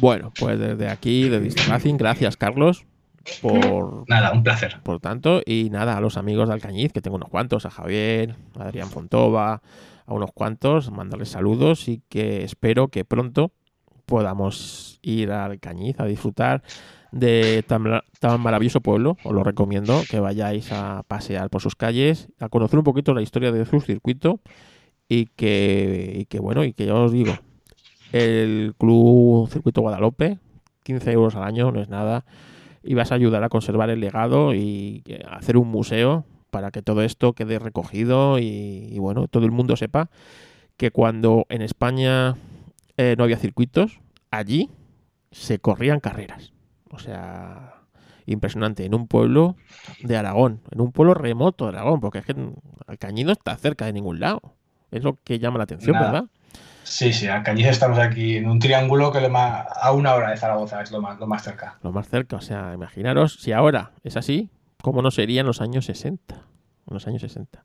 Bueno, 0.00 0.32
pues 0.38 0.58
desde 0.58 0.88
aquí, 0.88 1.28
de 1.28 1.52
Racing, 1.68 1.96
gracias 1.96 2.36
Carlos 2.36 2.84
por, 3.42 4.04
Nada, 4.08 4.32
un 4.32 4.42
placer. 4.42 4.80
por 4.82 5.00
tanto. 5.00 5.42
Y 5.44 5.68
nada, 5.70 5.96
a 5.96 6.00
los 6.00 6.16
amigos 6.16 6.48
de 6.48 6.54
Alcañiz, 6.54 6.92
que 6.92 7.02
tengo 7.02 7.16
unos 7.16 7.28
cuantos, 7.28 7.66
a 7.66 7.70
Javier, 7.70 8.34
a 8.58 8.64
Adrián 8.64 8.88
Fontova, 8.88 9.62
a 10.06 10.14
unos 10.14 10.32
cuantos, 10.32 10.90
mandarles 10.90 11.30
saludos 11.30 11.88
y 11.88 12.02
que 12.08 12.44
espero 12.44 12.88
que 12.88 13.04
pronto 13.04 13.52
podamos 14.08 14.98
ir 15.02 15.30
a 15.30 15.44
Alcañiz 15.44 16.00
a 16.00 16.06
disfrutar 16.06 16.62
de 17.12 17.62
tan, 17.68 17.84
tan 18.18 18.40
maravilloso 18.40 18.80
pueblo. 18.80 19.16
Os 19.22 19.32
lo 19.32 19.44
recomiendo 19.44 20.02
que 20.10 20.18
vayáis 20.18 20.72
a 20.72 21.04
pasear 21.06 21.50
por 21.50 21.62
sus 21.62 21.76
calles, 21.76 22.28
a 22.40 22.48
conocer 22.48 22.78
un 22.78 22.84
poquito 22.84 23.14
la 23.14 23.22
historia 23.22 23.52
de 23.52 23.64
su 23.66 23.80
circuito 23.80 24.40
y 25.08 25.26
que, 25.26 26.26
bueno, 26.40 26.64
y 26.64 26.72
que 26.72 26.86
ya 26.86 26.94
os 26.94 27.12
digo, 27.12 27.32
el 28.12 28.74
Club 28.78 29.48
Circuito 29.48 29.82
Guadalupe, 29.82 30.38
15 30.82 31.12
euros 31.12 31.34
al 31.36 31.44
año, 31.44 31.70
no 31.70 31.80
es 31.80 31.88
nada, 31.88 32.24
y 32.82 32.94
vas 32.94 33.12
a 33.12 33.14
ayudar 33.14 33.44
a 33.44 33.48
conservar 33.48 33.90
el 33.90 34.00
legado 34.00 34.54
y 34.54 35.02
hacer 35.30 35.56
un 35.56 35.68
museo 35.68 36.24
para 36.50 36.70
que 36.70 36.82
todo 36.82 37.02
esto 37.02 37.34
quede 37.34 37.58
recogido 37.58 38.38
y, 38.38 38.88
y 38.90 38.98
bueno, 38.98 39.28
todo 39.28 39.44
el 39.44 39.50
mundo 39.50 39.76
sepa 39.76 40.10
que 40.76 40.90
cuando 40.90 41.44
en 41.48 41.60
España 41.60 42.36
eh, 42.98 43.14
no 43.16 43.24
había 43.24 43.38
circuitos, 43.38 44.00
allí 44.30 44.70
se 45.30 45.58
corrían 45.58 46.00
carreras. 46.00 46.52
O 46.90 46.98
sea, 46.98 47.74
impresionante. 48.26 48.84
En 48.84 48.94
un 48.94 49.06
pueblo 49.08 49.56
de 50.02 50.16
Aragón, 50.16 50.60
en 50.70 50.80
un 50.82 50.92
pueblo 50.92 51.14
remoto 51.14 51.64
de 51.64 51.70
Aragón, 51.78 52.00
porque 52.00 52.18
es 52.18 52.26
que 52.26 52.34
Alcañiz 52.86 53.24
no 53.26 53.32
está 53.32 53.56
cerca 53.56 53.86
de 53.86 53.92
ningún 53.94 54.20
lado. 54.20 54.40
Es 54.90 55.02
lo 55.04 55.14
que 55.22 55.38
llama 55.38 55.58
la 55.58 55.64
atención, 55.64 55.94
Nada. 55.94 56.10
¿verdad? 56.12 56.24
Sí, 56.82 57.12
sí, 57.12 57.26
Alcañiz 57.28 57.66
estamos 57.66 57.98
aquí 57.98 58.36
en 58.38 58.48
un 58.48 58.58
triángulo 58.58 59.12
que 59.12 59.20
le 59.20 59.28
ma- 59.28 59.60
a 59.60 59.92
una 59.92 60.14
hora 60.14 60.30
de 60.30 60.38
Zaragoza 60.38 60.80
es 60.82 60.90
lo 60.90 61.02
más, 61.02 61.18
lo 61.20 61.26
más 61.26 61.42
cerca. 61.42 61.78
Lo 61.82 61.92
más 61.92 62.08
cerca. 62.08 62.36
O 62.36 62.40
sea, 62.40 62.72
imaginaros 62.74 63.34
si 63.42 63.52
ahora 63.52 63.92
es 64.04 64.16
así, 64.16 64.48
¿cómo 64.82 65.02
no 65.02 65.10
sería 65.10 65.42
en 65.42 65.46
los 65.46 65.60
años 65.60 65.84
60? 65.84 66.34
En 66.34 66.94
los 66.94 67.06
años 67.06 67.20
60. 67.20 67.62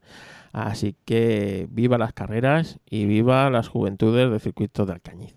Así 0.54 0.96
que 1.06 1.68
viva 1.72 1.98
las 1.98 2.14
carreras 2.14 2.80
y 2.90 3.06
viva 3.06 3.50
las 3.50 3.68
juventudes 3.68 4.30
del 4.30 4.40
circuito 4.40 4.86
de 4.86 4.94
Alcañiz. 4.94 5.36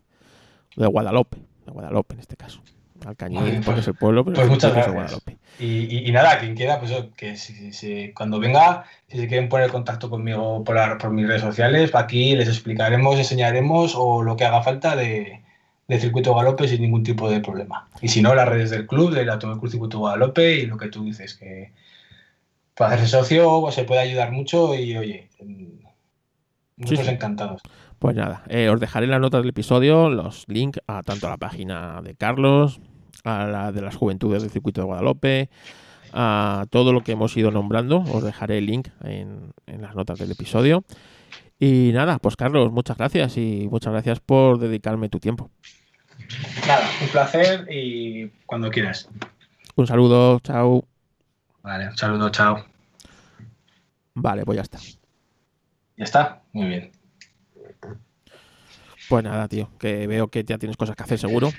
De 0.77 0.87
Guadalupe, 0.87 1.39
de 1.65 1.73
Guadalupe 1.73 2.15
en 2.15 2.21
este 2.21 2.37
caso. 2.37 2.61
Alcañiz, 3.05 3.41
porque 3.41 3.61
pues- 3.65 3.79
es 3.79 3.89
el 3.89 3.95
pueblo, 3.95 4.25
pero 4.25 4.35
pues 4.35 4.45
el 4.47 4.51
muchas 4.51 4.71
es 4.71 4.75
de 4.77 4.81
gracias. 4.83 4.95
Guadalupe. 4.95 5.37
Y, 5.59 5.97
y- 5.97 6.09
y 6.09 6.13
nada, 6.13 6.39
quien 6.39 6.55
quiera, 6.55 6.79
pues 6.79 6.93
que 7.17 7.37
si, 7.37 7.73
si- 7.73 8.13
cuando 8.13 8.39
venga, 8.39 8.85
si 9.09 9.17
se 9.19 9.27
quieren 9.27 9.49
poner 9.49 9.67
en 9.67 9.73
contacto 9.73 10.11
conmigo 10.11 10.63
por, 10.65 10.75
la- 10.77 10.99
por 10.99 11.11
mis 11.11 11.27
redes 11.27 11.41
sociales, 11.43 11.95
aquí 11.95 12.37
les 12.37 12.49
explicaremos, 12.49 13.17
enseñaremos 13.17 13.95
o 13.97 14.23
lo 14.23 14.37
que 14.37 14.45
haga 14.45 14.63
falta 14.63 14.97
de, 14.97 15.41
de 15.89 16.01
Circuito 16.01 16.35
Galope 16.35 16.69
sin 16.69 16.83
ningún 16.83 17.05
tipo 17.05 17.31
de 17.31 17.41
problema. 17.41 17.89
Y 18.03 18.09
si 18.09 18.21
no, 18.21 18.35
las 18.35 18.49
redes 18.49 18.69
del 18.71 18.87
club, 18.87 19.15
del 19.15 19.31
Automóvil 19.31 19.71
Circuito 19.71 19.99
Guadalupe 19.99 20.57
y 20.57 20.67
lo 20.67 20.77
que 20.77 20.89
tú 20.89 21.05
dices, 21.05 21.35
que 21.37 21.73
para 22.77 22.95
hacerse 22.95 23.17
socio 23.17 23.61
pues, 23.61 23.75
se 23.75 23.85
puede 23.85 24.01
ayudar 24.01 24.33
mucho 24.33 24.75
y 24.75 24.97
oye, 24.97 25.31
mm, 25.43 25.87
nosotros 26.77 27.07
sí. 27.07 27.13
encantados. 27.13 27.63
Pues 27.99 28.15
nada, 28.15 28.45
eh, 28.49 28.69
os 28.69 28.79
dejaré 28.79 29.05
en 29.05 29.13
las 29.13 29.21
notas 29.21 29.41
del 29.41 29.51
episodio 29.51 30.11
los 30.11 30.45
links 30.49 30.81
a 30.87 31.03
tanto 31.03 31.27
a 31.27 31.31
la 31.31 31.37
página 31.39 32.03
de 32.03 32.15
Carlos, 32.15 32.81
a 33.25 33.47
la 33.47 33.73
de 33.73 33.81
las 33.81 33.97
juventudes 33.97 34.43
del 34.43 34.51
circuito 34.51 34.83
de 34.83 34.87
Guadalupe, 34.87 35.49
a 36.13 36.67
todo 36.71 36.93
lo 36.93 37.03
que 37.03 37.13
hemos 37.13 37.35
ido 37.37 37.51
nombrando. 37.51 38.01
Os 38.13 38.23
dejaré 38.23 38.59
el 38.59 38.67
link 38.67 38.89
en, 39.03 39.53
en 39.67 39.83
las 39.83 39.95
notas 39.95 40.19
del 40.19 40.31
episodio. 40.31 40.85
Y 41.59 41.91
nada, 41.95 42.19
pues 42.19 42.37
Carlos, 42.37 42.71
muchas 42.71 42.99
gracias 42.99 43.39
y 43.39 43.67
muchas 43.71 43.95
gracias 43.95 44.21
por 44.21 44.59
dedicarme 44.59 45.09
tu 45.09 45.19
tiempo. 45.19 45.51
Nada, 46.67 46.87
un 47.01 47.09
placer 47.09 47.67
y 47.71 48.29
cuando 48.45 48.71
quieras. 48.71 49.09
Un 49.75 49.87
saludo, 49.87 50.41
chao. 50.41 50.87
Vale, 51.67 51.89
un 51.89 51.97
saludo, 51.97 52.31
chao. 52.31 52.65
Vale, 54.15 54.45
pues 54.45 54.55
ya 54.55 54.63
está. 54.63 54.79
Ya 55.97 56.05
está, 56.05 56.43
muy 56.53 56.69
bien. 56.69 56.93
Pues 59.09 59.25
nada, 59.25 59.49
tío, 59.49 59.69
que 59.77 60.07
veo 60.07 60.29
que 60.29 60.45
ya 60.45 60.59
tienes 60.59 60.77
cosas 60.77 60.95
que 60.95 61.03
hacer 61.03 61.19
seguro. 61.19 61.51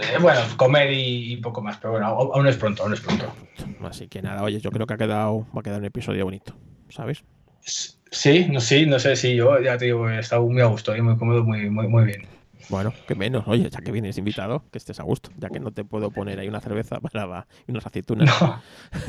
Eh, 0.00 0.16
bueno, 0.18 0.40
comer 0.56 0.90
y, 0.94 1.36
poco 1.42 1.60
más, 1.60 1.76
pero 1.76 1.92
bueno, 1.92 2.06
aún 2.06 2.46
es 2.46 2.56
pronto, 2.56 2.84
aún 2.84 2.94
es 2.94 3.02
pronto. 3.02 3.30
Así 3.82 4.08
que 4.08 4.22
nada, 4.22 4.42
oye, 4.42 4.58
yo 4.60 4.70
creo 4.70 4.86
que 4.86 4.94
ha 4.94 4.98
quedado, 4.98 5.46
va 5.54 5.60
a 5.60 5.62
quedar 5.62 5.80
un 5.80 5.84
episodio 5.84 6.24
bonito, 6.24 6.56
¿sabes? 6.88 7.22
Sí, 7.60 8.46
no, 8.50 8.60
sí, 8.60 8.86
no 8.86 8.98
sé 8.98 9.14
si 9.16 9.36
yo 9.36 9.60
ya 9.60 9.76
te 9.76 9.84
digo, 9.84 10.08
he 10.08 10.20
estado 10.20 10.46
muy 10.46 10.62
a 10.62 10.66
gusto 10.66 10.96
y 10.96 11.02
muy 11.02 11.18
cómodo, 11.18 11.44
muy, 11.44 11.68
muy, 11.68 11.86
muy 11.86 12.04
bien. 12.04 12.33
Bueno, 12.70 12.92
que 13.06 13.14
menos, 13.14 13.44
oye, 13.46 13.68
ya 13.68 13.78
que 13.80 13.92
vienes 13.92 14.16
invitado, 14.18 14.62
que 14.72 14.78
estés 14.78 14.98
a 14.98 15.02
gusto, 15.02 15.30
ya 15.38 15.50
que 15.50 15.60
no 15.60 15.70
te 15.70 15.84
puedo 15.84 16.10
poner 16.10 16.38
ahí 16.38 16.48
una 16.48 16.60
cerveza 16.60 16.98
para 17.00 17.46
y 17.66 17.70
unas 17.72 17.86
aceitunas. 17.86 18.28
No. 18.40 18.62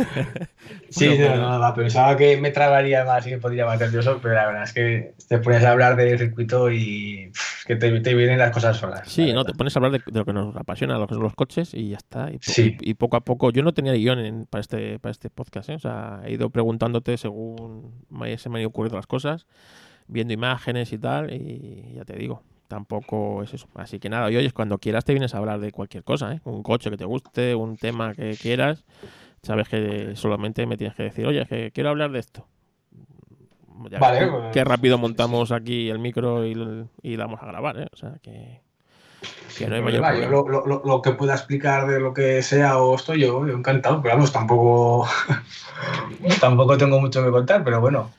Sí, 0.89 1.07
Bueno, 1.07 1.37
no, 1.37 1.59
no, 1.59 1.73
pensaba 1.73 2.15
que 2.15 2.37
me 2.37 2.51
trabaría 2.51 3.03
más 3.05 3.25
y 3.27 3.31
que 3.31 3.37
podría 3.37 3.65
más 3.65 3.79
nervioso, 3.79 4.19
pero 4.21 4.33
la 4.35 4.45
verdad 4.47 4.63
es 4.63 4.73
que 4.73 5.13
te 5.27 5.37
pones 5.39 5.63
a 5.63 5.71
hablar 5.71 5.95
del 5.95 6.17
circuito 6.17 6.71
y 6.71 7.29
pff, 7.33 7.65
que 7.65 7.75
te, 7.75 7.99
te 8.01 8.13
vienen 8.13 8.37
las 8.39 8.51
cosas 8.51 8.77
solas. 8.77 9.07
Sí, 9.09 9.33
no, 9.33 9.43
te 9.43 9.53
pones 9.53 9.75
a 9.75 9.79
hablar 9.79 9.91
de, 9.91 9.99
de 10.05 10.19
lo 10.19 10.25
que 10.25 10.33
nos 10.33 10.55
apasiona, 10.55 10.97
lo 10.97 11.07
que 11.07 11.15
son 11.15 11.23
los 11.23 11.35
coches 11.35 11.73
y 11.73 11.89
ya 11.89 11.97
está. 11.97 12.31
Y, 12.31 12.37
Sí. 12.41 12.77
y- 12.81 12.91
y 12.91 12.93
poco 12.93 13.17
a 13.17 13.21
poco, 13.21 13.51
yo 13.51 13.63
no 13.63 13.73
tenía 13.73 13.93
guion 13.93 14.19
en- 14.19 14.45
para, 14.45 14.61
este, 14.61 14.99
para 14.99 15.11
este 15.11 15.29
podcast, 15.29 15.69
¿eh? 15.69 15.75
o 15.75 15.79
sea, 15.79 16.21
he 16.25 16.31
ido 16.33 16.49
preguntándote 16.49 17.17
según 17.17 17.91
me, 18.09 18.37
se 18.37 18.49
me 18.49 18.57
han 18.57 18.61
ido 18.61 18.69
ocurriendo 18.69 18.97
las 18.97 19.07
cosas, 19.07 19.45
viendo 20.07 20.33
imágenes 20.33 20.93
y 20.93 20.97
tal, 20.97 21.33
y 21.33 21.93
ya 21.95 22.05
te 22.05 22.15
digo, 22.15 22.43
tampoco 22.67 23.43
es 23.43 23.53
eso. 23.53 23.67
Así 23.75 23.99
que 23.99 24.09
nada, 24.09 24.29
y 24.31 24.37
oyes, 24.37 24.53
cuando 24.53 24.77
quieras 24.77 25.05
te 25.05 25.13
vienes 25.13 25.33
a 25.35 25.37
hablar 25.39 25.59
de 25.59 25.71
cualquier 25.71 26.03
cosa, 26.03 26.33
¿eh? 26.33 26.41
un 26.45 26.63
coche 26.63 26.89
que 26.89 26.97
te 26.97 27.05
guste, 27.05 27.55
un 27.55 27.77
tema 27.77 28.13
que 28.13 28.37
quieras, 28.41 28.83
sabes 29.43 29.67
que 29.69 30.15
solamente 30.15 30.65
me 30.65 30.77
tienes 30.77 30.95
que 30.95 31.03
decir, 31.03 31.25
oye, 31.27 31.45
que 31.45 31.71
quiero 31.71 31.89
hablar 31.89 32.11
de 32.11 32.19
esto. 32.19 32.47
Ya 33.91 33.99
Vale, 33.99 34.27
pues, 34.27 34.43
qué 34.53 34.63
rápido 34.63 34.97
montamos 34.97 35.51
aquí 35.51 35.89
el 35.89 35.99
micro 35.99 36.45
y, 36.45 36.87
y 37.03 37.15
damos 37.17 37.41
a 37.43 37.45
grabar, 37.45 37.77
¿eh? 37.79 37.87
O 37.93 37.97
sea, 37.97 38.13
que, 38.21 38.61
que 39.57 39.67
no 39.67 39.75
hay 39.75 39.81
mayor 39.81 40.01
Problema, 40.01 40.13
yo 40.31 40.43
problema. 40.43 40.59
lo, 40.59 40.65
lo- 40.65 40.65
lo- 40.65 40.81
lo 40.85 41.01
que 41.01 41.11
pueda 41.11 41.33
explicar 41.33 41.85
de 41.87 41.99
lo 41.99 42.13
que 42.13 42.41
sea 42.41 42.77
o 42.79 42.95
estoy 42.95 43.19
yo, 43.21 43.45
yo 43.45 43.53
encantado, 43.53 44.01
pero 44.01 44.15
vamos, 44.15 44.31
tampoco, 44.31 45.07
tampoco 46.39 46.77
tengo 46.77 46.99
mucho 46.99 47.23
que 47.23 47.31
contar, 47.31 47.63
pero 47.63 47.81
bueno, 47.81 48.09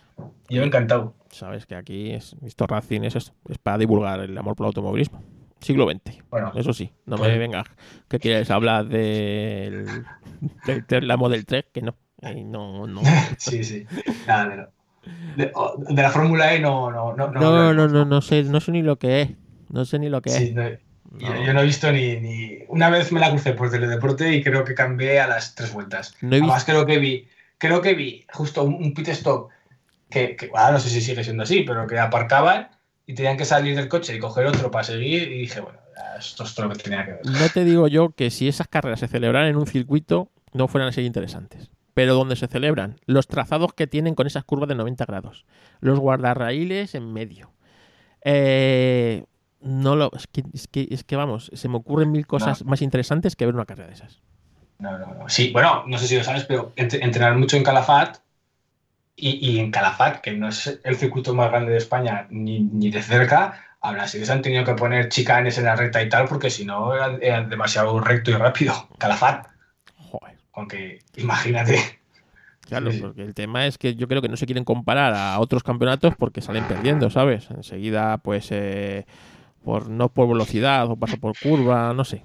yo 0.49 0.63
encantado. 0.63 1.15
Sabes 1.31 1.67
que 1.67 1.75
aquí 1.75 2.13
es, 2.13 2.37
esto 2.45 2.67
Racing 2.67 3.03
es, 3.03 3.17
es 3.17 3.33
para 3.63 3.79
divulgar 3.79 4.21
el 4.21 4.37
amor 4.39 4.57
por 4.57 4.65
el 4.65 4.69
automovilismo. 4.69 5.23
Siglo 5.61 5.89
XX, 5.91 6.23
Bueno, 6.31 6.53
eso 6.55 6.73
sí. 6.73 6.91
No 7.07 7.17
me 7.17 7.25
Pues- 7.25 7.39
vengas 7.39 7.67
que 8.09 8.19
quieres 8.19 8.51
hablar 8.51 8.87
del, 8.89 9.87
del 10.67 10.85
Tesla 10.87 11.17
Model 11.17 11.45
3, 11.47 11.65
que 11.73 11.83
no. 11.83 11.95
Eh, 12.23 12.45
no, 12.45 12.87
no. 12.87 13.01
sí, 13.39 13.65
sí. 13.65 13.87
Nada, 14.27 14.69
de, 15.37 15.53
de- 15.89 16.03
la 16.03 16.11
Fórmula 16.11 16.55
E 16.55 16.61
no, 16.61 16.91
no, 16.91 17.15
no, 17.15 17.29
no, 17.31 17.41
No, 17.41 17.75
no, 17.75 17.89
no, 17.89 18.05
no 18.05 18.21
sé, 18.21 18.43
no 18.45 18.61
sé 18.61 18.73
ni 18.73 18.83
lo 18.83 18.99
que 18.99 19.23
es. 19.23 19.31
No 19.71 19.85
sé 19.85 19.99
ni 19.99 20.09
lo 20.09 20.21
que 20.23 20.31
Sí, 20.31 20.45
es. 20.45 20.55
no, 20.55 20.63
No. 20.63 20.77
Yo, 21.19 21.45
yo 21.47 21.55
no 21.55 21.61
he 21.61 21.65
visto 21.65 21.91
ni, 21.91 22.17
ni- 22.21 22.59
Una 22.69 22.91
vez 22.91 23.11
me 23.13 23.21
la 23.21 23.31
crucé 23.31 23.53
por 23.55 23.71
teledeporte 23.71 24.33
y 24.35 24.43
creo 24.43 24.65
que 24.65 24.75
cambié 24.75 25.21
a 25.21 25.27
las 25.27 25.55
tres 25.55 25.73
vueltas. 25.73 26.15
No 26.21 26.29
he 26.37 26.41
visto- 26.41 26.45
Además, 26.53 26.65
creo 26.65 26.85
que 26.87 26.99
vi, 26.99 27.29
creo 27.59 27.81
que 27.81 27.95
vi 27.95 28.25
justo 28.33 28.63
un, 28.65 28.75
un 28.75 28.93
pit 28.95 29.09
stop 29.09 29.49
que, 30.11 30.37
que 30.37 30.51
ahora 30.55 30.73
no 30.73 30.81
sé 30.81 30.89
si 30.91 31.01
sigue 31.01 31.25
siendo 31.25 31.43
así, 31.43 31.63
pero 31.63 31.87
que 31.87 31.99
aparcaban 31.99 32.69
y 33.07 33.15
tenían 33.15 33.37
que 33.37 33.45
salir 33.45 33.77
del 33.77 33.89
coche 33.89 34.15
y 34.17 34.19
coger 34.19 34.47
otro 34.47 34.71
para 34.71 34.85
seguir. 34.85 35.31
Y 35.31 35.39
dije, 35.41 35.61
bueno, 35.61 35.79
esto 36.19 36.45
es 36.45 36.55
todo 36.55 36.67
lo 36.69 36.75
que 36.75 36.83
tenía 36.83 37.05
que 37.05 37.13
ver. 37.13 37.21
No 37.27 37.49
te 37.53 37.65
digo 37.65 37.89
yo 37.89 38.11
que 38.11 38.31
si 38.31 38.49
esas 38.49 38.69
carreras 38.69 39.01
se 39.01 39.09
celebraran 39.09 39.49
en 39.49 39.57
un 39.57 39.67
circuito 39.67 40.31
no 40.53 40.69
fueran 40.69 40.89
a 40.89 40.93
ser 40.93 41.05
interesantes. 41.05 41.71
Pero 41.95 42.15
donde 42.15 42.37
se 42.37 42.47
celebran, 42.47 42.97
los 43.07 43.27
trazados 43.27 43.73
que 43.73 43.87
tienen 43.87 44.15
con 44.15 44.27
esas 44.27 44.45
curvas 44.45 44.69
de 44.69 44.75
90 44.75 45.07
grados, 45.07 45.47
los 45.81 45.99
guardarraíles 45.99 46.95
en 46.95 47.11
medio. 47.13 47.53
Eh, 48.23 49.25
no 49.61 49.97
lo, 49.97 50.11
es, 50.15 50.27
que, 50.27 50.43
es, 50.53 50.69
que, 50.69 50.87
es 50.91 51.05
que 51.05 51.17
vamos, 51.17 51.51
se 51.55 51.69
me 51.69 51.77
ocurren 51.77 52.13
mil 52.13 52.27
cosas 52.27 52.65
más 52.65 52.83
interesantes 52.83 53.35
que 53.37 53.47
ver 53.47 53.55
una 53.55 53.65
carrera 53.65 53.89
de 53.89 53.95
esas. 53.95 54.21
No, 54.79 54.99
no, 54.99 55.15
no. 55.15 55.29
Sí, 55.29 55.51
bueno, 55.53 55.85
no 55.87 55.97
sé 55.99 56.07
si 56.07 56.17
lo 56.19 56.25
sabes, 56.25 56.45
pero 56.45 56.75
ent- 56.77 56.99
entrenar 57.03 57.35
mucho 57.37 57.57
en 57.57 57.63
Calafat 57.63 58.19
y, 59.17 59.31
y 59.55 59.59
en 59.61 59.71
Calafat, 59.71 60.21
que 60.21 60.33
no 60.33 60.49
es 60.49 60.81
el 60.85 60.97
circuito 60.97 61.35
más 61.35 61.51
grande 61.51 61.73
de 61.73 61.79
España 61.79 62.27
ni, 62.31 62.61
ni 62.61 62.91
de 62.91 63.03
cerca, 63.03 63.61
aún 63.81 63.99
así 63.99 64.19
les 64.19 64.31
han 64.31 64.43
tenido 64.43 64.65
que 64.65 64.75
poner 64.75 65.09
chicanes 65.09 65.59
en 65.59 65.65
la 65.65 65.77
recta 65.77 66.03
y 66.03 66.09
tal, 66.09 66.27
porque 66.29 66.51
si 66.51 66.65
no 66.65 66.95
era, 66.95 67.17
era 67.21 67.43
demasiado 67.43 67.99
recto 68.01 68.31
y 68.31 68.35
rápido. 68.35 68.75
Calafat, 68.99 69.47
Joder. 69.97 70.37
aunque 70.53 71.01
imagínate. 71.17 71.79
Claro, 72.67 72.91
porque 73.01 73.23
el 73.23 73.33
tema 73.33 73.65
es 73.67 73.79
que 73.79 73.95
yo 73.95 74.09
creo 74.09 74.21
que 74.21 74.29
no 74.29 74.37
se 74.37 74.45
quieren 74.45 74.65
comparar 74.65 75.15
a 75.15 75.39
otros 75.39 75.63
campeonatos 75.63 76.15
porque 76.19 76.41
salen 76.41 76.65
perdiendo, 76.65 77.09
¿sabes? 77.11 77.49
Enseguida, 77.53 78.19
pues, 78.19 78.49
eh, 78.51 79.07
por 79.65 79.89
no 79.89 80.09
por 80.09 80.27
velocidad 80.29 80.91
o 80.91 80.97
paso 80.97 81.17
por 81.19 81.39
curva, 81.39 81.93
no 81.95 82.05
sé. 82.05 82.23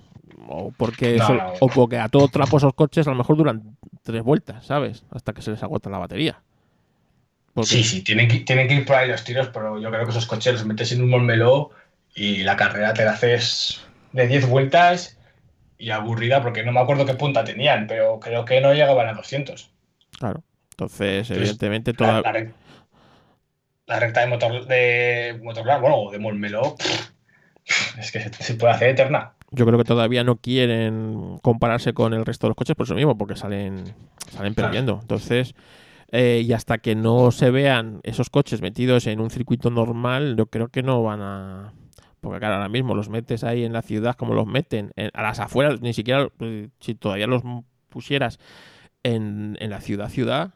O 0.47 0.71
porque, 0.75 1.17
No, 1.17 1.27
sol- 1.27 1.37
no. 1.37 1.53
o 1.59 1.67
porque 1.67 1.99
a 1.99 2.09
todo 2.09 2.27
trapo 2.27 2.57
esos 2.57 2.73
coches 2.73 3.05
a 3.07 3.11
lo 3.11 3.17
mejor 3.17 3.37
duran 3.37 3.77
tres 4.01 4.23
vueltas, 4.23 4.65
¿sabes? 4.65 5.05
Hasta 5.11 5.31
que 5.33 5.43
se 5.43 5.51
les 5.51 5.61
agota 5.61 5.91
la 5.91 5.99
batería. 5.99 6.41
Porque- 7.53 7.69
Sí, 7.69 7.83
sí, 7.83 8.01
tienen 8.03 8.27
que, 8.27 8.39
tienen 8.41 8.67
que 8.67 8.75
ir 8.75 8.85
por 8.85 8.95
ahí 8.95 9.09
los 9.09 9.23
tiros, 9.23 9.49
pero 9.53 9.79
yo 9.79 9.89
creo 9.89 10.05
que 10.05 10.11
esos 10.11 10.25
coches 10.25 10.53
los 10.53 10.65
metes 10.65 10.91
en 10.91 11.01
un 11.03 11.09
Molmeló 11.09 11.71
y 12.15 12.43
la 12.43 12.55
carrera 12.55 12.93
te 12.93 13.03
la 13.05 13.11
haces 13.11 13.81
de 14.13 14.27
10 14.27 14.47
vueltas 14.47 15.17
y 15.77 15.89
aburrida, 15.89 16.41
porque 16.41 16.63
no 16.63 16.71
me 16.71 16.79
acuerdo 16.79 17.05
qué 17.05 17.13
punta 17.15 17.43
tenían, 17.43 17.87
pero 17.87 18.19
creo 18.19 18.45
que 18.45 18.61
no 18.61 18.73
llegaban 18.73 19.07
a 19.07 19.13
200. 19.13 19.71
Claro. 20.19 20.43
Entonces, 20.71 21.29
Entonces, 21.29 21.37
evidentemente, 21.37 21.91
La, 21.91 21.97
toda... 21.97 22.21
la 22.21 22.33
rec- 22.33 22.53
la 23.87 23.99
recta 23.99 24.21
de 24.21 24.27
motor 24.27 24.65
de 24.67 25.39
motor 25.43 25.63
bueno, 25.81 26.11
de 26.11 26.19
Molmeló, 26.19 26.75
pff, 26.77 27.11
es 27.99 28.11
que 28.11 28.21
se, 28.21 28.31
se 28.33 28.53
puede 28.55 28.73
hacer 28.73 28.89
eterna. 28.89 29.33
yo 29.51 29.65
creo 29.65 29.77
que 29.77 29.83
todavía 29.83 30.23
no 30.23 30.37
quieren 30.37 31.39
compararse 31.41 31.93
con 31.93 32.13
el 32.13 32.25
resto 32.25 32.47
de 32.47 32.49
los 32.51 32.55
coches 32.55 32.75
por 32.75 32.85
eso 32.85 32.95
mismo, 32.95 33.17
porque 33.17 33.35
salen, 33.35 33.93
salen 34.31 34.53
perdiendo. 34.55 34.99
Entonces, 35.01 35.53
eh, 36.11 36.43
y 36.45 36.53
hasta 36.53 36.79
que 36.79 36.95
no 36.95 37.31
se 37.31 37.51
vean 37.51 38.01
esos 38.03 38.29
coches 38.29 38.61
metidos 38.61 39.07
en 39.07 39.19
un 39.21 39.29
circuito 39.29 39.69
normal, 39.71 40.35
yo 40.37 40.47
creo 40.47 40.69
que 40.69 40.83
no 40.83 41.03
van 41.03 41.21
a 41.21 41.73
Porque 42.21 42.39
claro, 42.39 42.55
ahora 42.55 42.69
mismo 42.69 42.95
los 42.95 43.09
metes 43.09 43.43
ahí 43.43 43.63
en 43.63 43.73
la 43.73 43.81
ciudad 43.81 44.15
como 44.15 44.33
los 44.33 44.47
meten, 44.47 44.91
a 45.13 45.21
las 45.23 45.39
afueras, 45.39 45.81
ni 45.81 45.93
siquiera 45.93 46.29
eh, 46.39 46.69
si 46.79 46.95
todavía 46.95 47.27
los 47.27 47.43
pusieras 47.89 48.39
en, 49.03 49.57
en 49.59 49.69
la 49.69 49.81
ciudad, 49.81 50.09
ciudad, 50.09 50.53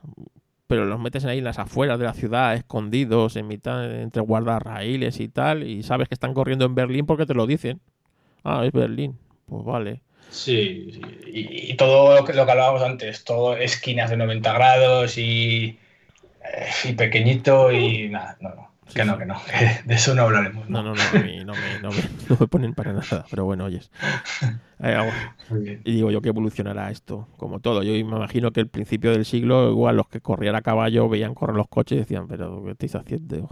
pero 0.67 0.85
los 0.85 0.99
metes 0.99 1.25
ahí 1.25 1.39
en 1.39 1.43
las 1.43 1.59
afueras 1.59 1.99
de 1.99 2.05
la 2.05 2.13
ciudad, 2.13 2.55
escondidos, 2.55 3.35
en 3.35 3.47
mitad, 3.47 3.85
entre 4.01 4.21
guardarraíles 4.21 5.19
y 5.19 5.27
tal, 5.29 5.63
y 5.63 5.83
sabes 5.83 6.07
que 6.09 6.15
están 6.15 6.33
corriendo 6.33 6.65
en 6.65 6.75
Berlín 6.75 7.05
porque 7.05 7.25
te 7.25 7.33
lo 7.35 7.45
dicen. 7.47 7.81
Ah, 8.43 8.65
es 8.65 8.71
Berlín. 8.73 9.19
Pues 9.47 9.65
vale. 9.65 10.03
Sí, 10.29 11.01
Y, 11.27 11.73
todo 11.75 12.15
lo 12.15 12.25
que, 12.25 12.33
lo 12.33 12.45
que 12.45 12.51
hablábamos 12.51 12.81
antes, 12.81 13.23
todo 13.23 13.55
esquinas 13.55 14.09
de 14.09 14.17
90 14.17 14.53
grados 14.53 15.17
y, 15.17 15.79
eh, 16.43 16.67
y 16.83 16.93
pequeñito 16.93 17.71
y 17.71 18.09
nada, 18.09 18.37
no, 18.39 18.49
no. 18.49 18.75
Que 18.93 19.03
no, 19.03 19.17
que 19.17 19.25
no, 19.25 19.35
de 19.85 19.95
eso 19.95 20.13
no 20.13 20.23
hablaremos. 20.23 20.69
No, 20.69 20.83
no, 20.83 20.93
no, 20.93 21.03
no, 21.13 21.19
me, 21.19 21.43
no, 21.43 21.53
me, 21.53 21.79
no, 21.81 21.89
me, 22.39 22.47
ponen 22.47 22.73
para 22.73 22.93
nada, 22.93 23.25
pero 23.29 23.43
bueno, 23.43 23.65
oyes. 23.65 23.89
y 25.83 25.91
digo 25.91 26.11
yo 26.11 26.21
que 26.21 26.29
evolucionará 26.29 26.91
esto, 26.91 27.27
como 27.37 27.59
todo. 27.59 27.81
Yo 27.81 27.91
me 27.91 27.99
imagino 27.99 28.51
que 28.51 28.61
el 28.61 28.67
principio 28.67 29.11
del 29.11 29.25
siglo, 29.25 29.71
igual 29.71 29.97
los 29.97 30.07
que 30.07 30.21
corrían 30.21 30.55
a 30.55 30.61
caballo 30.61 31.09
veían 31.09 31.33
correr 31.33 31.55
los 31.55 31.67
coches 31.67 31.97
y 31.97 31.99
decían, 32.01 32.27
pero 32.27 32.63
¿qué 32.63 32.71
estáis 32.71 32.95
haciendo? 32.95 33.49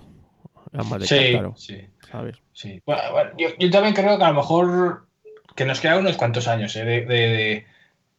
de 0.71 1.05
sí, 1.05 1.37
sí. 1.55 1.87
¿sabes? 2.09 2.37
Sí. 2.51 2.81
Bueno, 2.85 3.01
yo, 3.37 3.49
yo, 3.59 3.69
también 3.69 3.93
creo 3.93 4.17
que 4.17 4.23
a 4.23 4.29
lo 4.29 4.35
mejor 4.35 5.07
que 5.55 5.65
nos 5.65 5.79
quedan 5.79 5.99
unos 5.99 6.17
cuantos 6.17 6.47
años 6.47 6.75
¿eh? 6.75 6.85
de, 6.85 7.05
de, 7.05 7.65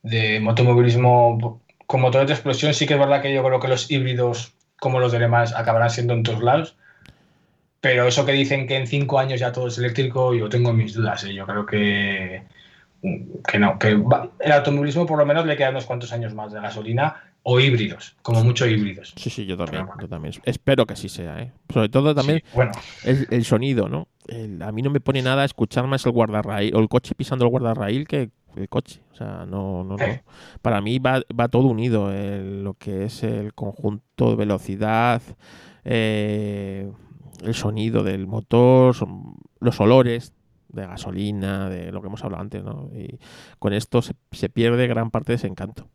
de, 0.02 0.40
motomovilismo 0.40 1.61
con 1.86 2.01
motores 2.01 2.28
de 2.28 2.35
explosión. 2.35 2.74
Sí 2.74 2.86
que 2.86 2.94
es 2.94 3.01
verdad 3.01 3.23
que 3.23 3.35
yo 3.35 3.44
creo 3.44 3.61
que 3.61 3.69
los 3.69 3.90
híbridos, 3.90 4.55
como 4.78 5.01
los 5.01 5.12
de 5.12 5.19
demás, 5.19 5.55
acabarán 5.55 5.90
siendo 5.90 6.15
en 6.15 6.23
todos 6.23 6.43
lados. 6.43 6.77
Pero 7.81 8.06
eso 8.06 8.24
que 8.24 8.32
dicen 8.32 8.66
que 8.66 8.77
en 8.77 8.86
cinco 8.86 9.19
años 9.19 9.40
ya 9.40 9.52
todo 9.52 9.69
es 9.69 9.77
eléctrico, 9.77 10.35
yo 10.35 10.48
tengo 10.48 10.73
mis 10.73 10.94
dudas. 10.94 11.24
¿eh? 11.24 11.35
Yo 11.35 11.47
creo 11.47 11.66
que, 11.66 12.44
que 13.47 13.59
no, 13.59 13.78
que 13.78 13.89
el 14.40 14.52
automovilismo 14.52 15.05
por 15.05 15.19
lo 15.19 15.27
menos 15.27 15.44
le 15.44 15.56
quedan 15.56 15.73
unos 15.73 15.85
cuantos 15.85 16.12
años 16.12 16.35
más 16.35 16.52
de 16.52 16.61
gasolina 16.61 17.35
o 17.43 17.61
híbridos, 17.61 18.16
como 18.23 18.43
mucho 18.43 18.66
híbridos. 18.66 19.12
Sí, 19.16 19.28
sí, 19.28 19.44
yo 19.44 19.56
también, 19.59 19.86
yo 20.01 20.09
también. 20.09 20.35
Espero 20.44 20.86
que 20.86 20.97
sí 20.97 21.11
sea, 21.11 21.43
¿eh? 21.43 21.52
Sobre 21.73 21.90
todo 21.90 22.15
también 22.15 22.43
bueno. 22.55 22.73
el, 23.05 23.44
sonido, 23.44 23.86
¿no? 23.89 24.09
A 24.60 24.72
mí 24.72 24.82
no 24.82 24.90
me 24.90 25.01
pone 25.01 25.22
nada 25.22 25.44
escuchar 25.44 25.86
más 25.86 26.05
el 26.06 26.12
guardarraíl 26.12 26.74
o 26.74 26.80
el 26.80 26.88
coche 26.88 27.14
pisando 27.14 27.44
el 27.44 27.51
guardarraíl 27.51 28.06
que 28.06 28.30
el 28.56 28.68
coche. 28.68 29.01
O 29.12 29.16
sea, 29.16 29.46
no, 29.46 29.84
no, 29.84 29.96
no. 29.96 29.98
Para 30.62 30.80
mí 30.80 30.98
va, 30.98 31.22
va 31.38 31.48
todo 31.48 31.68
unido, 31.68 32.10
lo 32.10 32.74
que 32.74 33.05
es 33.05 33.22
el 33.22 33.55
conjunto 33.55 34.30
de 34.30 34.36
velocidad, 34.36 35.22
eh, 35.84 36.90
el 37.42 37.55
sonido 37.55 38.02
del 38.02 38.26
motor, 38.26 38.96
los 39.60 39.80
olores 39.80 40.32
de 40.68 40.86
gasolina, 40.86 41.68
de 41.68 41.92
lo 41.92 42.01
que 42.01 42.09
hemos 42.09 42.24
hablado 42.24 42.42
antes, 42.42 42.64
¿no? 42.64 42.90
Y 42.92 43.18
con 43.59 43.72
esto 43.72 44.02
se, 44.02 44.48
pierde 44.48 44.86
gran 44.86 45.10
parte 45.10 45.32
de 45.32 45.36
ese 45.36 45.46
encanto. 45.46 45.88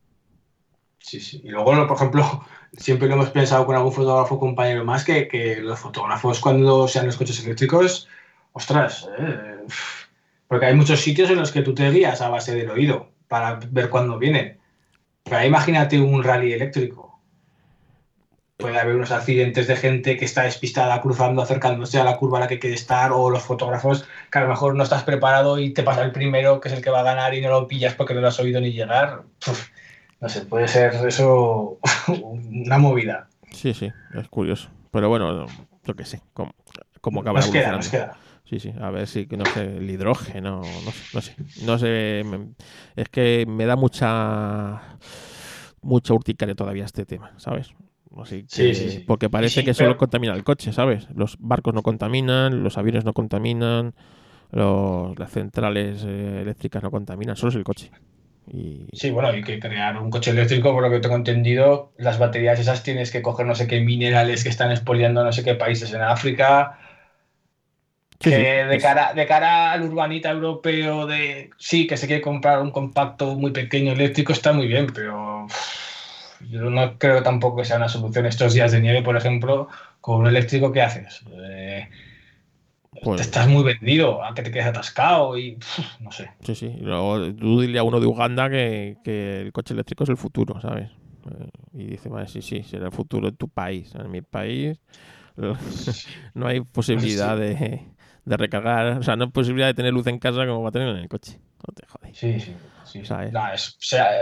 Sí, 0.98 1.20
sí. 1.20 1.40
Y 1.44 1.48
luego, 1.48 1.86
por 1.86 1.96
ejemplo, 1.96 2.44
siempre 2.72 3.08
lo 3.08 3.14
hemos 3.14 3.30
pensado 3.30 3.66
con 3.66 3.76
algún 3.76 3.92
fotógrafo 3.92 4.38
compañero 4.38 4.84
más 4.84 5.04
que, 5.04 5.28
que 5.28 5.56
los 5.56 5.78
fotógrafos 5.78 6.40
cuando 6.40 6.88
sean 6.88 7.06
los 7.06 7.16
coches 7.16 7.44
eléctricos, 7.44 8.08
ostras, 8.52 9.08
eh, 9.18 9.64
porque 10.48 10.66
hay 10.66 10.74
muchos 10.74 11.00
sitios 11.00 11.30
en 11.30 11.38
los 11.38 11.52
que 11.52 11.62
tú 11.62 11.74
te 11.74 11.90
guías 11.90 12.20
a 12.20 12.28
base 12.28 12.54
del 12.54 12.70
oído 12.70 13.10
para 13.28 13.60
ver 13.70 13.90
cuándo 13.90 14.18
vienen. 14.18 14.58
Pero 15.24 15.44
imagínate 15.44 16.00
un 16.00 16.24
rally 16.24 16.52
eléctrico 16.52 17.10
puede 18.60 18.78
haber 18.78 18.94
unos 18.94 19.10
accidentes 19.10 19.66
de 19.66 19.76
gente 19.76 20.16
que 20.16 20.24
está 20.24 20.42
despistada 20.42 21.00
cruzando, 21.00 21.42
acercándose 21.42 21.98
a 21.98 22.04
la 22.04 22.16
curva 22.16 22.38
a 22.38 22.42
la 22.42 22.48
que 22.48 22.58
quiere 22.58 22.76
estar, 22.76 23.10
o 23.12 23.30
los 23.30 23.42
fotógrafos 23.42 24.06
que 24.30 24.38
a 24.38 24.42
lo 24.42 24.48
mejor 24.48 24.76
no 24.76 24.84
estás 24.84 25.02
preparado 25.02 25.58
y 25.58 25.72
te 25.72 25.82
pasa 25.82 26.02
el 26.02 26.12
primero, 26.12 26.60
que 26.60 26.68
es 26.68 26.74
el 26.74 26.82
que 26.82 26.90
va 26.90 27.00
a 27.00 27.04
ganar 27.04 27.34
y 27.34 27.40
no 27.40 27.48
lo 27.48 27.66
pillas 27.66 27.94
porque 27.94 28.14
no 28.14 28.20
lo 28.20 28.28
has 28.28 28.38
oído 28.38 28.60
ni 28.60 28.72
llegar. 28.72 29.22
no 30.20 30.28
sé, 30.28 30.42
puede 30.42 30.68
ser 30.68 30.94
eso 31.06 31.78
una 32.08 32.78
movida. 32.78 33.28
Sí, 33.50 33.74
sí, 33.74 33.90
es 34.14 34.28
curioso. 34.28 34.68
Pero 34.92 35.08
bueno, 35.08 35.46
yo 35.84 35.96
qué 35.96 36.04
sé, 36.04 36.20
como, 36.32 36.52
como 37.00 37.22
acaba 37.22 37.40
nos 37.40 37.48
queda, 37.48 37.72
nos 37.72 37.88
queda. 37.88 38.16
Sí, 38.50 38.58
sí, 38.58 38.72
a 38.80 38.90
ver 38.90 39.06
si, 39.06 39.28
no 39.38 39.46
sé, 39.46 39.76
el 39.76 39.88
hidrógeno, 39.88 40.60
no 40.84 40.90
sé, 40.90 41.04
no 41.14 41.20
sé, 41.20 41.36
no 41.64 41.78
sé, 41.78 42.24
es 42.96 43.08
que 43.08 43.46
me 43.46 43.64
da 43.64 43.76
mucha 43.76 44.98
mucha 45.82 46.14
urticaria 46.14 46.56
todavía 46.56 46.84
este 46.84 47.06
tema, 47.06 47.32
¿sabes? 47.36 47.72
sí, 48.48 48.74
sí, 48.74 49.04
Porque 49.06 49.30
parece 49.30 49.62
que 49.62 49.72
solo 49.72 49.96
contamina 49.96 50.34
el 50.34 50.42
coche, 50.42 50.72
¿sabes? 50.72 51.06
Los 51.14 51.36
barcos 51.38 51.74
no 51.74 51.82
contaminan, 51.82 52.64
los 52.64 52.76
aviones 52.76 53.04
no 53.04 53.12
contaminan, 53.12 53.94
las 54.50 55.30
centrales 55.30 56.04
eh, 56.04 56.40
eléctricas 56.42 56.82
no 56.82 56.90
contaminan, 56.90 57.36
solo 57.36 57.50
es 57.50 57.54
el 57.54 57.62
coche. 57.62 57.92
Y... 58.52 58.88
Sí, 58.94 59.10
bueno, 59.10 59.28
hay 59.28 59.42
que 59.42 59.60
crear 59.60 59.96
un 59.96 60.10
coche 60.10 60.32
eléctrico, 60.32 60.72
por 60.72 60.82
lo 60.82 60.90
que 60.90 60.98
tengo 60.98 61.14
entendido, 61.14 61.92
las 61.98 62.18
baterías 62.18 62.58
esas 62.58 62.82
tienes 62.82 63.12
que 63.12 63.22
coger 63.22 63.46
no 63.46 63.54
sé 63.54 63.68
qué 63.68 63.80
minerales 63.80 64.42
que 64.42 64.48
están 64.48 64.72
expoliando 64.72 65.22
no 65.22 65.30
sé 65.30 65.44
qué 65.44 65.54
países 65.54 65.94
en 65.94 66.02
África. 66.02 66.76
Que 68.20 68.64
de, 68.66 68.78
cara, 68.78 69.14
de 69.14 69.26
cara 69.26 69.72
al 69.72 69.82
urbanita 69.82 70.30
europeo, 70.30 71.06
de 71.06 71.50
sí, 71.56 71.86
que 71.86 71.96
se 71.96 72.06
quiere 72.06 72.20
comprar 72.20 72.60
un 72.60 72.70
compacto 72.70 73.34
muy 73.34 73.50
pequeño 73.50 73.92
eléctrico, 73.92 74.32
está 74.32 74.52
muy 74.52 74.66
bien, 74.68 74.88
pero 74.94 75.46
yo 76.50 76.68
no 76.68 76.98
creo 76.98 77.22
tampoco 77.22 77.58
que 77.58 77.64
sea 77.64 77.78
una 77.78 77.88
solución 77.88 78.26
estos 78.26 78.52
días 78.52 78.72
de 78.72 78.80
nieve, 78.80 79.02
por 79.02 79.16
ejemplo, 79.16 79.68
con 80.02 80.20
un 80.20 80.26
eléctrico, 80.26 80.70
¿qué 80.70 80.82
haces? 80.82 81.22
Eh, 81.32 81.88
pues 83.02 83.16
te 83.16 83.22
estás 83.22 83.48
muy 83.48 83.62
vendido 83.62 84.22
a 84.22 84.34
que 84.34 84.42
te 84.42 84.50
quedes 84.50 84.66
atascado 84.66 85.38
y 85.38 85.56
no 86.00 86.12
sé. 86.12 86.30
Sí, 86.44 86.54
sí. 86.54 86.74
luego 86.80 87.32
tú 87.32 87.62
dile 87.62 87.78
a 87.78 87.84
uno 87.84 88.00
de 88.00 88.06
Uganda 88.06 88.50
que, 88.50 88.98
el 89.06 89.50
coche 89.52 89.72
eléctrico 89.72 90.04
es 90.04 90.10
el 90.10 90.18
futuro, 90.18 90.60
¿sabes? 90.60 90.90
Eh, 90.90 91.50
y 91.72 91.84
dice, 91.84 92.10
vale, 92.10 92.28
sí, 92.28 92.42
sí, 92.42 92.62
será 92.64 92.86
el 92.86 92.92
futuro 92.92 93.30
de 93.30 93.36
tu 93.36 93.48
país. 93.48 93.94
En 93.94 94.10
mi 94.10 94.20
país 94.20 94.78
no 96.34 96.46
hay 96.46 96.60
posibilidad 96.60 97.36
de, 97.36 97.86
de 98.30 98.36
recargar, 98.36 98.98
o 98.98 99.02
sea, 99.02 99.16
no 99.16 99.24
hay 99.24 99.30
posibilidad 99.30 99.66
de 99.66 99.74
tener 99.74 99.92
luz 99.92 100.06
en 100.06 100.20
casa 100.20 100.46
como 100.46 100.62
va 100.62 100.68
a 100.68 100.72
tener 100.72 100.88
en 100.88 100.96
el 100.98 101.08
coche. 101.08 101.40
No 101.66 101.74
te 101.74 101.86
jodes. 101.86 102.16
Sí, 102.16 102.40
sí 102.40 102.54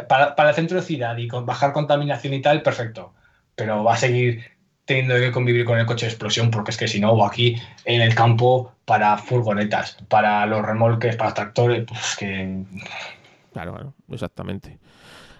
para, 0.08 0.48
el 0.48 0.54
centro 0.54 0.78
de 0.78 0.82
ciudad 0.82 1.16
y 1.16 1.28
con 1.28 1.46
bajar 1.46 1.72
contaminación 1.72 2.34
y 2.34 2.42
tal, 2.42 2.62
perfecto. 2.62 3.14
Pero 3.54 3.84
va 3.84 3.94
a 3.94 3.96
seguir 3.96 4.42
teniendo 4.84 5.14
que 5.16 5.30
convivir 5.30 5.64
con 5.64 5.78
el 5.78 5.84
coche 5.84 6.06
de 6.06 6.12
explosión, 6.12 6.50
porque 6.50 6.70
es 6.70 6.76
que 6.76 6.88
si 6.88 7.00
no, 7.00 7.12
o 7.12 7.24
aquí 7.24 7.56
en 7.84 8.00
el 8.00 8.14
campo 8.14 8.72
para 8.84 9.18
furgonetas, 9.18 9.98
para 10.08 10.46
los 10.46 10.64
remolques, 10.64 11.16
para 11.16 11.34
tractores, 11.34 11.84
pues 11.86 12.16
que. 12.16 12.64
Claro, 13.52 13.72
bueno, 13.72 13.94
exactamente. 14.10 14.78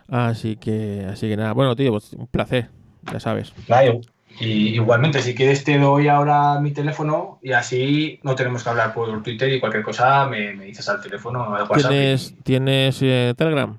Así 0.09 0.57
que, 0.57 1.07
así 1.11 1.29
que 1.29 1.37
nada, 1.37 1.53
bueno, 1.53 1.75
tío, 1.75 1.93
pues 1.93 2.13
un 2.13 2.27
placer, 2.27 2.69
ya 3.11 3.21
sabes. 3.21 3.53
Claro. 3.67 4.01
Y 4.41 4.75
igualmente, 4.75 5.21
si 5.21 5.35
quieres, 5.35 5.65
te 5.65 5.79
doy 5.79 6.09
ahora 6.09 6.61
mi 6.61 6.71
teléfono 6.73 7.39
y 7.43 7.53
así 7.53 8.21
no 8.23 8.35
tenemos 8.35 8.63
que 8.63 8.71
hablar 8.71 8.95
por 8.95 9.23
Twitter 9.23 9.53
y 9.53 9.61
cualquier 9.61 9.83
cosa 9.83 10.27
me, 10.27 10.53
dices 10.53 10.89
al 10.89 11.01
teléfono 11.01 11.57
¿Tienes, 11.75 12.35
¿tienes 12.43 13.03
eh, 13.03 13.35
Telegram? 13.37 13.77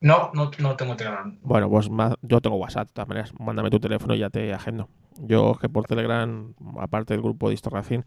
No, 0.00 0.30
no, 0.34 0.50
no, 0.58 0.76
tengo 0.76 0.96
Telegram. 0.96 1.38
Bueno, 1.42 1.70
pues 1.70 1.88
yo 2.22 2.40
tengo 2.40 2.56
WhatsApp, 2.56 2.88
de 2.88 2.92
todas 2.92 3.08
maneras. 3.08 3.32
Mándame 3.38 3.70
tu 3.70 3.80
teléfono 3.80 4.14
y 4.14 4.18
ya 4.18 4.30
te 4.30 4.52
agendo. 4.52 4.88
Yo 5.18 5.56
que 5.60 5.68
por 5.68 5.86
Telegram, 5.86 6.52
aparte 6.78 7.14
del 7.14 7.22
grupo 7.22 7.48
de 7.48 7.58
Racing, 7.64 8.00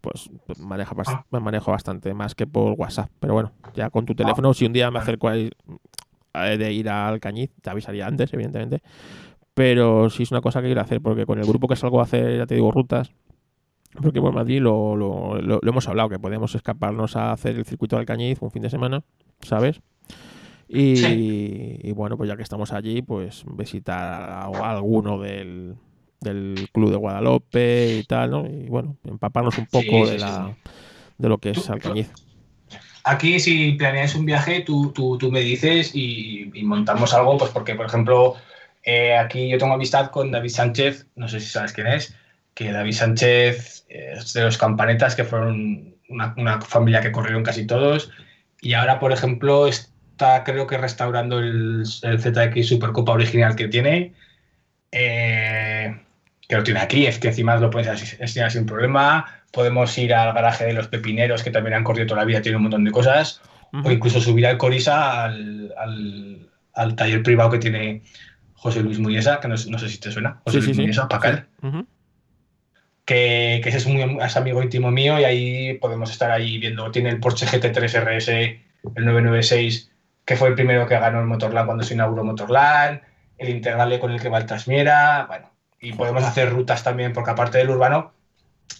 pues 0.00 0.30
manejo, 0.58 0.94
ah. 1.06 1.24
me 1.30 1.40
manejo 1.40 1.70
bastante 1.70 2.14
más 2.14 2.34
que 2.34 2.46
por 2.46 2.72
WhatsApp. 2.78 3.10
Pero 3.20 3.34
bueno, 3.34 3.52
ya 3.74 3.90
con 3.90 4.06
tu 4.06 4.14
teléfono, 4.14 4.50
ah. 4.50 4.54
si 4.54 4.64
un 4.64 4.72
día 4.72 4.90
me 4.90 4.98
acerco 4.98 5.28
a 5.28 5.36
ir, 5.36 5.54
de 6.32 6.72
ir 6.72 6.88
al 6.88 7.20
Cañiz, 7.20 7.50
te 7.60 7.68
avisaría 7.68 8.06
antes, 8.06 8.32
evidentemente 8.32 8.82
pero 9.54 10.10
sí 10.10 10.22
es 10.22 10.30
una 10.30 10.40
cosa 10.40 10.60
que 10.60 10.66
quiero 10.66 10.80
hacer, 10.80 11.00
porque 11.00 11.26
con 11.26 11.38
el 11.38 11.46
grupo 11.46 11.68
que 11.68 11.76
salgo 11.76 12.00
a 12.00 12.04
hacer, 12.04 12.38
ya 12.38 12.46
te 12.46 12.54
digo, 12.54 12.70
rutas, 12.70 13.12
porque 14.00 14.20
por 14.20 14.32
Madrid 14.32 14.60
lo, 14.60 14.96
lo, 14.96 15.40
lo, 15.40 15.60
hemos 15.62 15.88
hablado, 15.88 16.08
que 16.08 16.18
podemos 16.18 16.54
escaparnos 16.54 17.16
a 17.16 17.32
hacer 17.32 17.56
el 17.56 17.66
circuito 17.66 17.96
del 17.96 18.06
Cañiz 18.06 18.40
un 18.40 18.50
fin 18.50 18.62
de 18.62 18.70
semana, 18.70 19.02
¿sabes? 19.40 19.80
Y, 20.68 21.92
bueno, 21.92 22.16
pues 22.16 22.28
ya 22.28 22.36
que 22.36 22.42
estamos 22.42 22.72
allí, 22.72 23.02
pues 23.02 23.44
visitar 23.46 24.30
a, 24.30 24.70
alguno 24.70 25.18
del, 25.18 25.74
del 26.20 26.68
Club 26.72 26.90
de 26.90 26.96
Guadalupe 26.96 27.98
y 27.98 28.04
tal, 28.04 28.30
¿no? 28.30 28.46
Y 28.46 28.68
bueno, 28.68 28.96
empaparnos 29.04 29.58
un 29.58 29.66
poco 29.66 30.06
de, 30.06 30.18
la, 30.18 30.56
de 31.18 31.28
lo 31.28 31.36
que 31.36 31.50
es 31.50 31.68
Alcañiz. 31.68 32.10
Aquí, 33.04 33.38
si 33.38 33.72
planeáis 33.72 34.14
un 34.14 34.24
viaje, 34.24 34.60
tú, 34.60 34.92
tú, 34.92 35.18
tú 35.18 35.30
me 35.30 35.40
dices 35.40 35.94
y, 35.94 36.50
y, 36.54 36.62
montamos 36.62 37.12
algo, 37.12 37.36
pues 37.36 37.50
porque, 37.50 37.74
por 37.74 37.84
ejemplo, 37.84 38.36
eh, 38.82 39.16
aquí 39.16 39.48
yo 39.48 39.58
tengo 39.58 39.74
amistad 39.74 40.10
con 40.10 40.30
David 40.30 40.50
Sánchez, 40.50 41.06
no 41.16 41.28
sé 41.28 41.40
si 41.40 41.46
sabes 41.46 41.72
quién 41.72 41.86
es, 41.86 42.16
que 42.54 42.72
David 42.72 42.92
Sánchez 42.92 43.86
es 43.88 44.32
de 44.32 44.42
los 44.42 44.58
campanetas 44.58 45.14
que 45.14 45.24
fueron 45.24 45.94
una, 46.08 46.60
familia 46.60 47.00
que 47.00 47.12
corrieron 47.12 47.42
casi 47.42 47.66
todos 47.66 48.10
y 48.62 48.74
ahora, 48.74 49.00
por 49.00 49.12
ejemplo, 49.12 49.66
está 49.66 50.44
creo 50.44 50.68
que 50.68 50.78
restaurando 50.78 51.40
el, 51.40 51.84
ZX 51.84 52.68
Supercopa 52.68 53.12
original 53.12 53.56
que 53.56 53.68
tiene. 53.68 54.14
Eh, 54.92 56.00
que 56.48 56.56
lo 56.56 56.62
tiene 56.62 56.80
aquí, 56.80 57.06
es 57.06 57.18
que 57.18 57.28
encima 57.28 57.56
lo 57.56 57.70
puedes 57.70 58.20
enseñar 58.20 58.52
sin 58.52 58.64
problema. 58.64 59.26
Podemos 59.52 59.98
ir 59.98 60.14
al 60.14 60.32
garaje 60.32 60.66
de 60.66 60.74
los 60.74 60.86
pepineros, 60.86 61.42
que 61.42 61.50
también 61.50 61.74
han 61.74 61.82
corrido 61.82 62.06
toda 62.06 62.20
la 62.20 62.26
vida, 62.26 62.40
tiene 62.40 62.56
un 62.56 62.62
montón 62.62 62.84
de 62.84 62.92
cosas. 62.92 63.42
O 63.84 63.90
incluso 63.90 64.20
subir 64.20 64.46
al 64.46 64.58
Corisa 64.58 65.24
al, 65.24 65.74
al, 66.74 66.94
taller 66.94 67.22
privado 67.22 67.50
que 67.50 67.58
tiene 67.58 68.02
José 68.62 68.80
Luis 68.80 69.00
Muyesa, 69.00 69.40
que 69.40 69.48
no, 69.48 69.56
sé 69.56 69.88
si 69.88 69.98
te 69.98 70.12
suena. 70.12 70.40
José 70.44 70.60
Luis 70.60 70.78
Muyesa, 70.78 71.08
Pacal. 71.08 71.48
que, 73.04 73.60
que, 73.60 73.68
ese 73.68 73.78
es, 73.78 73.86
muy, 73.88 74.00
es 74.22 74.36
amigo 74.36 74.62
íntimo 74.62 74.92
mío 74.92 75.18
y 75.18 75.24
ahí 75.24 75.74
podemos 75.78 76.12
estar 76.12 76.30
ahí 76.30 76.58
viendo. 76.58 76.88
Tiene 76.92 77.08
el 77.08 77.18
Porsche 77.18 77.44
GT3 77.44 78.04
RS, 78.04 78.28
el 78.28 79.04
996, 79.04 79.90
que 80.24 80.36
fue 80.36 80.46
el 80.46 80.54
primero 80.54 80.86
que 80.86 80.96
ganó 80.96 81.18
el 81.18 81.26
Motorland 81.26 81.66
cuando 81.66 81.82
se 81.82 81.94
inauguró 81.94 82.22
Motorland, 82.22 83.00
el 83.36 83.48
Integrale 83.48 83.98
con 83.98 84.12
el 84.12 84.22
que 84.22 84.28
va 84.28 84.38
el 84.38 84.46
Trasmiera, 84.46 85.24
bueno, 85.26 85.50
y 85.80 85.92
podemos 85.94 86.22
hacer 86.22 86.52
rutas 86.52 86.84
también, 86.84 87.12
porque 87.12 87.32
aparte 87.32 87.58
del 87.58 87.70
urbano, 87.70 88.12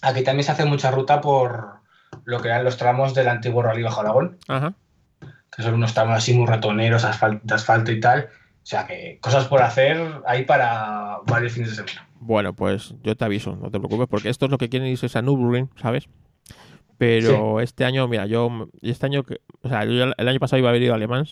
aquí 0.01 0.23
también 0.23 0.45
se 0.45 0.53
hace 0.53 0.65
mucha 0.65 0.93
ruta 0.93 1.21
por 1.21 1.81
lo 2.25 2.41
que 2.41 2.51
eran 2.51 2.63
los 2.63 2.77
tramos 2.77 3.15
del 3.15 3.27
antiguo 3.27 3.65
Rally 3.65 3.83
Bajo 3.83 4.03
Aragón, 4.03 4.39
que 4.47 5.63
son 5.65 5.75
unos 5.75 5.93
tramos 5.93 6.17
así 6.17 6.35
muy 6.35 6.47
ratoneros, 6.47 7.03
de 7.03 7.55
asfalto 7.55 7.91
y 7.91 7.99
tal. 7.99 8.31
O 8.63 8.67
sea 8.67 8.87
que 8.87 9.19
cosas 9.21 9.49
por 9.49 9.61
hacer 9.61 9.99
hay 10.25 10.45
para 10.45 11.19
varios 11.27 11.53
fines 11.53 11.71
de 11.71 11.77
semana. 11.77 12.09
Bueno, 12.21 12.55
pues 12.55 12.95
yo 13.03 13.17
te 13.17 13.25
aviso, 13.25 13.57
no 13.57 13.71
te 13.71 13.81
preocupes, 13.81 14.07
porque 14.09 14.29
esto 14.29 14.45
es 14.45 14.51
lo 14.53 14.59
que 14.59 14.69
quieren 14.69 14.89
irse 14.89 15.19
a 15.19 15.23
Nürburgring, 15.23 15.69
¿sabes? 15.81 16.09
Pero 16.97 17.61
este 17.61 17.85
año, 17.85 18.07
mira, 18.07 18.27
yo 18.27 18.69
este 18.81 19.07
año, 19.07 19.25
o 19.63 19.69
sea, 19.69 19.83
el 19.83 20.29
año 20.29 20.39
pasado 20.39 20.61
iba 20.61 20.69
a 20.69 20.71
haber 20.71 20.83
ido 20.83 20.93
a 20.93 20.97
Alemán 20.97 21.27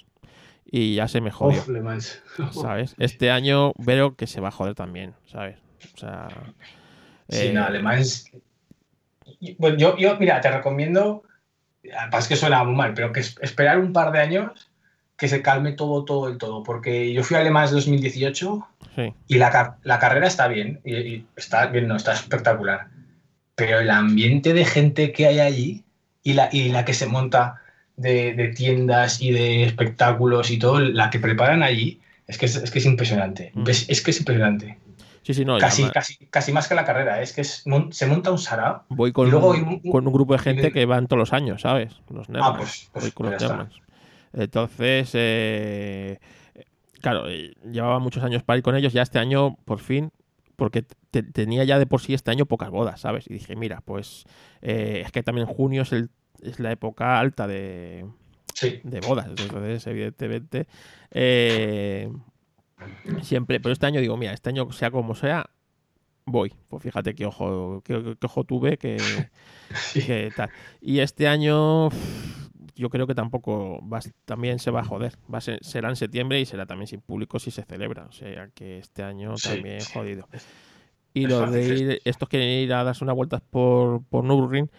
y 0.65 0.97
ya 0.97 1.07
se 1.07 1.21
me 1.21 1.31
jodió. 1.31 1.63
¿Sabes? 2.53 2.97
Este 2.99 3.31
año 3.31 3.73
veo 3.79 4.17
que 4.17 4.27
se 4.27 4.41
va 4.41 4.49
a 4.49 4.53
joder 4.53 4.75
también, 4.75 5.15
¿sabes? 5.27 5.59
O 5.95 5.99
sea. 5.99 6.27
Sí, 7.29 7.47
eh, 7.47 7.53
no, 7.53 7.65
Alemán. 7.65 8.03
Bueno, 9.59 9.77
yo, 9.77 9.97
yo, 9.97 10.17
mira, 10.19 10.41
te 10.41 10.51
recomiendo. 10.51 11.23
Pasa 12.11 12.29
que 12.29 12.37
suena 12.37 12.65
muy 12.65 12.75
mal, 12.75 12.93
pero 12.95 13.13
que 13.13 13.21
esperar 13.21 13.79
un 13.79 13.93
par 13.93 14.11
de 14.11 14.19
años 14.19 14.70
que 15.21 15.29
se 15.29 15.43
calme 15.43 15.73
todo, 15.73 16.07
todo 16.07 16.29
el 16.29 16.39
todo. 16.39 16.63
Porque 16.63 17.13
yo 17.13 17.23
fui 17.23 17.37
a 17.37 17.41
Alemán 17.41 17.69
en 17.69 17.75
2018 17.75 18.67
y 19.29 19.35
la, 19.37 19.77
la, 19.83 19.99
carrera 19.99 20.27
está 20.27 20.49
bien. 20.49 20.81
Y, 20.83 21.27
está 21.37 21.67
bien, 21.67 21.89
no, 21.89 21.97
está 21.97 22.15
espectacular. 22.15 22.89
Pero 23.55 23.81
el 23.81 23.91
ambiente 23.91 24.55
de 24.55 24.65
gente 24.65 25.13
que 25.13 25.27
hay 25.27 25.41
allí 25.41 25.85
y 26.23 26.33
la, 26.33 26.49
y 26.51 26.71
la 26.71 26.87
que 26.87 26.95
se 26.95 27.07
monta 27.07 27.61
de, 27.97 28.55
tiendas 28.57 29.21
y 29.21 29.31
de 29.31 29.65
espectáculos 29.65 30.51
y 30.51 30.59
todo, 30.59 30.81
la 30.81 31.11
que 31.11 31.19
preparan 31.19 31.63
allí, 31.63 32.01
es 32.27 32.39
que 32.39 32.47
es, 32.47 32.59
que 32.71 32.79
es 32.79 32.87
impresionante. 32.87 33.53
Mm. 33.53 33.69
Es, 33.69 34.01
que 34.03 34.13
es 34.13 34.19
impresionante. 34.21 34.79
Sí, 35.21 35.35
sí, 35.35 35.45
no, 35.45 35.59
casi, 35.59 35.85
casi, 35.91 36.17
casi 36.31 36.51
más 36.51 36.67
que 36.67 36.75
la 36.75 36.87
carrera, 36.87 37.21
es 37.21 37.35
que 37.35 37.45
se 37.45 38.07
monta 38.07 38.31
un 38.31 38.39
Sara. 38.39 38.85
Voy 38.89 39.13
con, 39.13 39.33
un, 39.35 39.81
con 39.81 40.07
un 40.07 40.13
grupo 40.15 40.33
de 40.33 40.39
gente 40.39 40.73
que 40.73 40.87
van 40.87 41.09
todos 41.09 41.19
los 41.19 41.35
años, 41.35 41.61
¿sabes? 41.61 41.93
Los 42.09 42.27
ah, 42.41 42.55
pues, 42.57 42.89
pues, 42.91 43.05
Voy 43.05 43.13
con 43.13 43.31
los 43.31 43.43
Entonces, 44.33 45.11
eh, 45.15 46.19
claro, 47.01 47.29
eh, 47.29 47.55
llevaba 47.71 47.99
muchos 47.99 48.23
años 48.23 48.43
para 48.43 48.59
ir 48.59 48.63
con 48.63 48.77
ellos, 48.77 48.93
ya 48.93 49.03
este 49.03 49.19
año, 49.19 49.57
por 49.65 49.81
fin, 49.81 50.13
porque 50.57 50.85
tenía 51.33 51.65
ya 51.65 51.79
de 51.79 51.87
por 51.87 52.01
sí 52.01 52.15
este 52.15 52.31
año 52.31 52.47
pocas 52.47 52.71
bodas, 52.71 53.01
¿sabes? 53.01 53.27
Y 53.29 53.35
dije, 53.35 53.57
mira, 53.57 53.81
pues 53.81 54.25
eh, 54.61 55.03
es 55.05 55.13
que 55.13 55.23
también 55.23 55.47
junio 55.47 55.83
es 55.83 55.93
el 55.93 56.11
es 56.43 56.59
la 56.61 56.73
época 56.73 57.19
alta 57.19 57.47
de, 57.47 58.07
de 58.83 59.01
bodas. 59.01 59.29
Entonces, 59.29 59.87
evidentemente, 59.87 60.67
eh, 61.11 62.11
siempre, 63.23 63.61
pero 63.61 63.73
este 63.73 63.87
año 63.87 64.01
digo, 64.01 64.17
mira, 64.17 64.33
este 64.33 64.51
año 64.51 64.71
sea 64.73 64.91
como 64.91 65.15
sea, 65.15 65.51
voy. 66.25 66.53
Pues 66.69 66.83
fíjate 66.83 67.15
qué 67.15 67.27
ojo, 67.27 67.83
qué, 67.85 68.17
ojo 68.23 68.45
tuve 68.45 68.79
que, 68.79 70.33
tal. 70.37 70.51
Y 70.81 71.01
este 71.01 71.29
año 71.29 71.89
yo 72.75 72.91
creo 72.91 73.07
que 73.07 73.15
tampoco 73.15 73.81
va, 73.89 74.01
también 74.25 74.59
se 74.59 74.71
va 74.71 74.81
a 74.81 74.85
joder. 74.85 75.15
Va 75.33 75.39
a 75.39 75.41
ser, 75.41 75.59
será 75.63 75.89
en 75.89 75.97
septiembre 75.97 76.41
y 76.41 76.47
será 76.47 76.67
también 76.67 76.87
sin 76.87 77.01
público 77.01 77.39
si 77.39 77.51
se 77.51 77.63
celebra. 77.63 78.07
O 78.07 78.13
sea 78.13 78.49
que 78.55 78.79
este 78.79 79.03
año 79.03 79.35
también 79.43 79.81
jodido. 79.93 80.29
Y 81.13 81.27
los 81.27 81.51
de 81.51 81.69
ir, 81.69 82.01
estos 82.05 82.29
quieren 82.29 82.49
ir 82.49 82.73
a 82.73 82.85
darse 82.85 83.03
unas 83.03 83.17
vueltas 83.17 83.43
por, 83.51 84.05
por 84.05 84.25
Nürburgring 84.25 84.71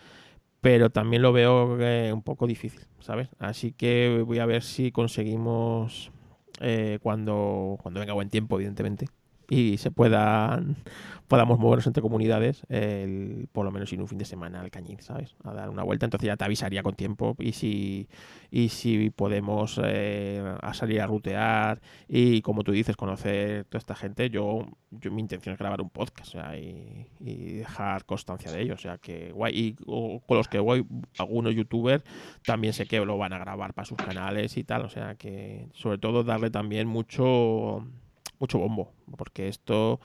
pero 0.62 0.92
también 0.92 1.24
lo 1.24 1.34
veo 1.34 1.80
eh, 1.82 2.14
un 2.14 2.22
poco 2.22 2.46
difícil, 2.46 2.82
¿sabes? 3.00 3.30
Así 3.40 3.74
que 3.74 4.24
voy 4.26 4.38
a 4.38 4.46
ver 4.46 4.62
si 4.62 4.92
conseguimos 4.92 6.12
eh, 6.60 7.00
cuando, 7.02 7.78
cuando 7.82 8.00
venga 8.00 8.14
buen 8.14 8.30
tiempo, 8.30 8.58
evidentemente, 8.58 9.08
y 9.52 9.78
se 9.78 9.92
puedan 9.92 10.78
podamos 11.28 11.60
movernos 11.60 11.88
entre 11.88 12.02
comunidades, 12.02 12.64
el, 12.68 13.48
por 13.54 13.64
lo 13.64 13.72
menos 13.72 13.92
en 13.94 14.02
un 14.02 14.08
fin 14.08 14.18
de 14.18 14.26
semana 14.26 14.60
al 14.60 14.70
cañín, 14.70 15.02
¿sabes? 15.02 15.36
A 15.46 15.54
dar 15.54 15.70
una 15.70 15.82
vuelta, 15.82 16.06
entonces 16.06 16.28
ya 16.28 16.36
te 16.36 16.44
avisaría 16.44 16.84
con 16.84 16.94
tiempo 16.94 17.38
y 17.40 17.54
si, 17.54 18.10
y 18.50 18.68
si 18.68 19.12
podemos 19.12 19.80
eh, 19.82 20.44
a 20.62 20.74
salir 20.74 21.00
a 21.00 21.08
rutear 21.08 21.82
y 22.10 22.42
como 22.42 22.64
tú 22.64 22.74
dices, 22.74 22.98
conocer 22.98 23.64
toda 23.66 23.80
esta 23.80 23.96
gente, 23.96 24.30
yo, 24.30 24.68
yo 24.90 25.12
mi 25.12 25.22
intención 25.22 25.54
es 25.54 25.60
grabar 25.60 25.82
un 25.82 25.90
podcast 25.90 26.36
y, 26.58 27.08
dejar 27.60 28.04
constancia 28.06 28.52
de 28.52 28.64
ello, 28.64 28.74
o 28.74 28.78
sea 28.78 28.98
que 28.98 29.32
guay, 29.32 29.54
y 29.58 29.74
con 29.86 30.38
los 30.38 30.50
que 30.50 30.60
voy, 30.60 30.86
algunos 31.18 31.56
youtubers 31.56 32.04
también 32.46 32.74
sé 32.74 32.86
que 32.88 33.00
lo 33.06 33.18
van 33.18 33.32
a 33.32 33.38
grabar 33.38 33.74
para 33.74 33.86
sus 33.86 33.98
canales 33.98 34.58
y 34.58 34.66
tal, 34.66 34.84
o 34.84 34.90
sea 34.90 35.16
que 35.16 35.70
sobre 35.74 35.98
todo 35.98 36.24
darle 36.24 36.50
también 36.50 36.88
mucho 36.88 37.86
mucho 38.42 38.60
bombo, 38.60 38.92
porque 39.18 39.48
esto 39.48 40.02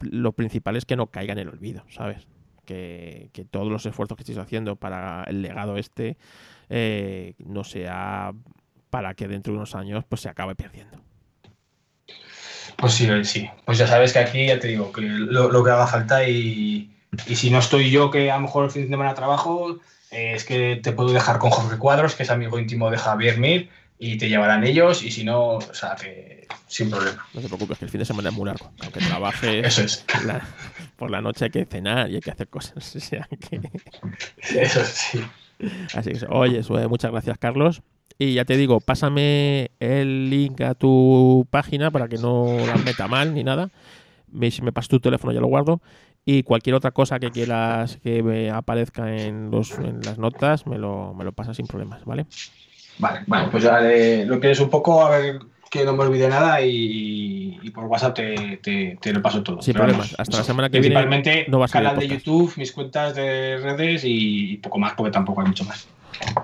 lo 0.00 0.32
principal 0.32 0.76
es 0.76 0.84
que 0.84 0.96
no 0.96 1.08
caiga 1.08 1.32
en 1.32 1.38
el 1.40 1.48
olvido, 1.48 1.84
¿sabes? 1.90 2.26
Que, 2.64 3.30
todos 3.50 3.70
los 3.70 3.84
esfuerzos 3.84 4.16
que 4.16 4.22
estéis 4.22 4.38
haciendo 4.38 4.76
para 4.76 5.24
el 5.24 5.42
legado 5.42 5.76
este 5.76 6.16
eh, 6.70 7.34
no 7.38 7.62
sea 7.62 8.32
para 8.88 9.14
que 9.14 9.28
dentro 9.28 9.52
de 9.52 9.58
unos 9.58 9.74
años 9.74 10.04
pues 10.08 10.22
se 10.22 10.30
acabe 10.30 10.54
perdiendo. 10.54 10.98
Pues 12.76 12.94
sí, 12.94 13.08
sí. 13.24 13.50
Pues 13.66 13.78
ya 13.78 13.86
sabes 13.86 14.12
que 14.12 14.18
aquí 14.20 14.46
ya 14.46 14.58
te 14.58 14.68
digo 14.68 14.92
que 14.92 15.02
lo, 15.02 15.62
que 15.62 15.70
haga 15.70 15.86
falta 15.86 16.26
y, 16.28 16.90
si 17.26 17.50
no 17.50 17.58
estoy 17.58 17.90
yo 17.90 18.10
que 18.10 18.30
a 18.30 18.36
lo 18.36 18.42
mejor 18.42 18.64
el 18.64 18.70
fin 18.70 18.82
de 18.82 18.88
semana 18.88 19.14
trabajo, 19.14 19.78
eh, 20.10 20.32
es 20.34 20.44
que 20.44 20.80
te 20.82 20.92
puedo 20.92 21.12
dejar 21.12 21.38
con 21.38 21.50
Jorge 21.50 21.78
Cuadros, 21.78 22.14
que 22.14 22.22
es 22.22 22.30
amigo 22.30 22.58
íntimo 22.58 22.90
de 22.90 22.96
Javier 22.96 23.38
Mir, 23.38 23.68
y 23.98 24.18
te 24.18 24.28
llevarán 24.28 24.64
ellos 24.64 25.02
y 25.02 25.10
si 25.10 25.24
no, 25.24 25.56
o 25.56 25.74
sea, 25.74 25.94
que 25.94 26.46
sin 26.66 26.90
problema. 26.90 27.24
No 27.32 27.40
te 27.40 27.46
preocupes, 27.46 27.78
que 27.78 27.84
el 27.84 27.90
fin 27.90 28.00
de 28.00 28.04
semana 28.04 28.30
es 28.30 28.34
muy 28.34 28.46
largo. 28.46 28.70
Aunque 28.82 29.00
trabaje 29.00 29.60
Eso 29.66 29.82
es. 29.82 30.04
por 30.96 31.10
la 31.10 31.20
noche 31.20 31.46
hay 31.46 31.50
que 31.50 31.64
cenar 31.64 32.10
y 32.10 32.16
hay 32.16 32.20
que 32.20 32.30
hacer 32.30 32.48
cosas. 32.48 32.74
O 32.96 33.00
sea 33.00 33.28
que... 33.28 33.60
Eso 34.60 34.80
sí. 34.84 35.20
Así 35.94 36.12
que, 36.12 36.26
oye, 36.28 36.62
muchas 36.88 37.10
gracias, 37.12 37.38
Carlos. 37.38 37.82
Y 38.18 38.34
ya 38.34 38.44
te 38.44 38.56
digo, 38.56 38.80
pásame 38.80 39.70
el 39.80 40.30
link 40.30 40.60
a 40.60 40.74
tu 40.74 41.46
página 41.50 41.90
para 41.90 42.08
que 42.08 42.16
no 42.16 42.56
la 42.66 42.76
meta 42.76 43.08
mal 43.08 43.34
ni 43.34 43.42
nada. 43.42 43.70
Me, 44.30 44.50
si 44.50 44.62
me 44.62 44.72
pasas 44.72 44.88
tu 44.88 45.00
teléfono, 45.00 45.32
ya 45.32 45.40
lo 45.40 45.46
guardo. 45.46 45.80
Y 46.24 46.42
cualquier 46.42 46.74
otra 46.74 46.90
cosa 46.92 47.18
que 47.18 47.30
quieras 47.30 47.98
que 48.02 48.22
me 48.22 48.50
aparezca 48.50 49.14
en, 49.16 49.50
los, 49.50 49.72
en 49.78 50.00
las 50.02 50.18
notas, 50.18 50.66
me 50.66 50.78
lo, 50.78 51.12
me 51.14 51.24
lo 51.24 51.32
pasas 51.32 51.56
sin 51.56 51.66
problemas, 51.66 52.04
¿vale? 52.04 52.26
Vale, 52.98 53.20
bueno, 53.26 53.48
pues 53.50 53.64
ya 53.64 53.80
lo 53.80 54.40
quieres 54.40 54.60
un 54.60 54.70
poco, 54.70 55.04
a 55.04 55.10
ver 55.10 55.40
que 55.74 55.84
no 55.84 55.92
me 55.92 56.04
olvide 56.04 56.28
nada 56.28 56.60
y, 56.62 57.58
por 57.74 57.86
WhatsApp 57.86 58.14
te, 58.14 58.96
te, 59.00 59.12
lo 59.12 59.20
paso 59.20 59.42
todo. 59.42 59.60
Sin 59.60 59.74
problemas. 59.74 60.14
Hasta 60.16 60.36
la 60.36 60.44
semana 60.44 60.70
que 60.70 60.78
viene. 60.78 61.46
No 61.48 61.66
canal 61.66 61.98
de 61.98 62.06
YouTube, 62.06 62.52
mis 62.56 62.70
cuentas 62.70 63.16
de 63.16 63.58
redes 63.60 64.02
y 64.04 64.56
poco 64.58 64.78
más, 64.78 64.92
porque 64.92 65.10
tampoco 65.10 65.40
hay 65.40 65.48
mucho 65.48 65.64
más. 65.64 65.88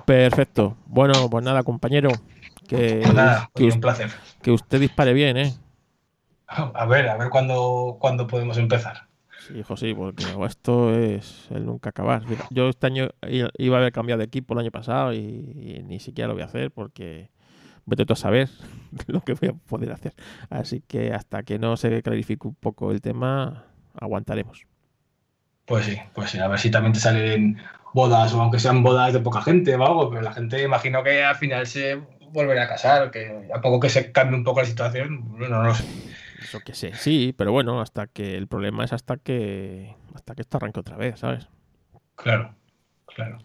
Perfecto. 0.04 0.76
Bueno, 0.86 1.30
pues 1.30 1.44
nada, 1.44 1.62
compañero. 1.62 2.10
Que, 2.66 3.02
pues 3.04 3.14
nada, 3.14 3.50
que, 3.54 3.64
un 3.64 3.80
placer. 3.80 4.10
Que 4.42 4.50
usted 4.50 4.80
dispare 4.80 5.12
bien, 5.12 5.36
¿eh? 5.36 5.54
A 6.48 6.84
ver, 6.86 7.08
a 7.08 7.16
ver 7.16 7.30
cuándo, 7.30 7.98
cuándo 8.00 8.26
podemos 8.26 8.58
empezar. 8.58 9.09
Hijo, 9.54 9.76
sí, 9.76 9.94
porque 9.94 10.24
esto 10.46 10.94
es 10.94 11.48
el 11.50 11.64
nunca 11.64 11.90
acabar. 11.90 12.22
Yo 12.50 12.68
este 12.68 12.86
año 12.86 13.08
iba 13.58 13.76
a 13.76 13.80
haber 13.80 13.92
cambiado 13.92 14.18
de 14.18 14.24
equipo 14.24 14.54
el 14.54 14.60
año 14.60 14.70
pasado 14.70 15.12
y, 15.14 15.82
ni 15.86 16.00
siquiera 16.00 16.28
lo 16.28 16.34
voy 16.34 16.42
a 16.42 16.46
hacer 16.46 16.70
porque 16.70 17.30
vete 17.86 18.04
tú 18.04 18.12
a 18.12 18.16
saber 18.16 18.48
lo 19.06 19.20
que 19.22 19.34
voy 19.34 19.48
a 19.50 19.52
poder 19.52 19.92
hacer. 19.92 20.14
Así 20.50 20.82
que 20.86 21.12
hasta 21.12 21.42
que 21.42 21.58
no 21.58 21.76
se 21.76 22.02
clarifique 22.02 22.46
un 22.46 22.54
poco 22.54 22.90
el 22.90 23.00
tema, 23.00 23.64
aguantaremos. 23.98 24.66
Pues 25.64 25.86
sí, 25.86 25.96
pues 26.14 26.30
sí, 26.30 26.38
a 26.38 26.48
ver 26.48 26.58
si 26.58 26.70
también 26.70 26.92
te 26.92 27.00
salen 27.00 27.58
bodas 27.94 28.34
o 28.34 28.40
aunque 28.40 28.58
sean 28.58 28.82
bodas 28.82 29.12
de 29.12 29.20
poca 29.20 29.42
gente 29.42 29.74
o 29.74 29.84
algo, 29.84 30.10
pero 30.10 30.22
la 30.22 30.32
gente 30.32 30.62
imagino 30.62 31.02
que 31.02 31.22
al 31.22 31.36
final 31.36 31.66
se 31.66 32.00
volverá 32.32 32.64
a 32.64 32.68
casar, 32.68 33.10
que 33.10 33.48
a 33.52 33.60
poco 33.60 33.80
que 33.80 33.88
se 33.88 34.12
cambie 34.12 34.36
un 34.36 34.44
poco 34.44 34.60
la 34.60 34.66
situación, 34.66 35.28
bueno, 35.30 35.62
no 35.62 35.68
lo 35.68 35.74
sé. 35.74 35.84
Eso 36.42 36.60
que 36.60 36.74
sé, 36.74 36.94
sí, 36.94 37.34
pero 37.36 37.52
bueno, 37.52 37.80
hasta 37.80 38.06
que 38.06 38.36
el 38.36 38.48
problema 38.48 38.84
es 38.84 38.92
hasta 38.92 39.18
que 39.18 39.94
hasta 40.14 40.34
que 40.34 40.42
esto 40.42 40.56
arranque 40.56 40.80
otra 40.80 40.96
vez, 40.96 41.18
¿sabes? 41.18 41.48
Claro, 42.16 42.54
claro. 43.14 43.38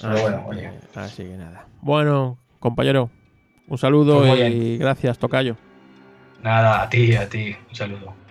Pero 0.00 0.20
bueno, 0.20 0.44
oye. 0.46 0.70
Así 0.94 1.22
que 1.22 1.36
nada. 1.36 1.66
Bueno, 1.80 2.38
compañero, 2.60 3.10
un 3.66 3.78
saludo 3.78 4.20
pues 4.20 4.52
y 4.52 4.76
gracias, 4.78 5.18
Tocayo. 5.18 5.56
Nada, 6.42 6.82
a 6.82 6.88
ti, 6.88 7.14
a 7.14 7.28
ti. 7.28 7.56
Un 7.70 7.74
saludo. 7.74 8.25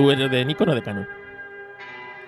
¿Tú 0.00 0.10
eres 0.10 0.30
de 0.30 0.46
Nikon 0.46 0.70
o 0.70 0.74
de 0.74 0.82
Canon? 0.82 1.06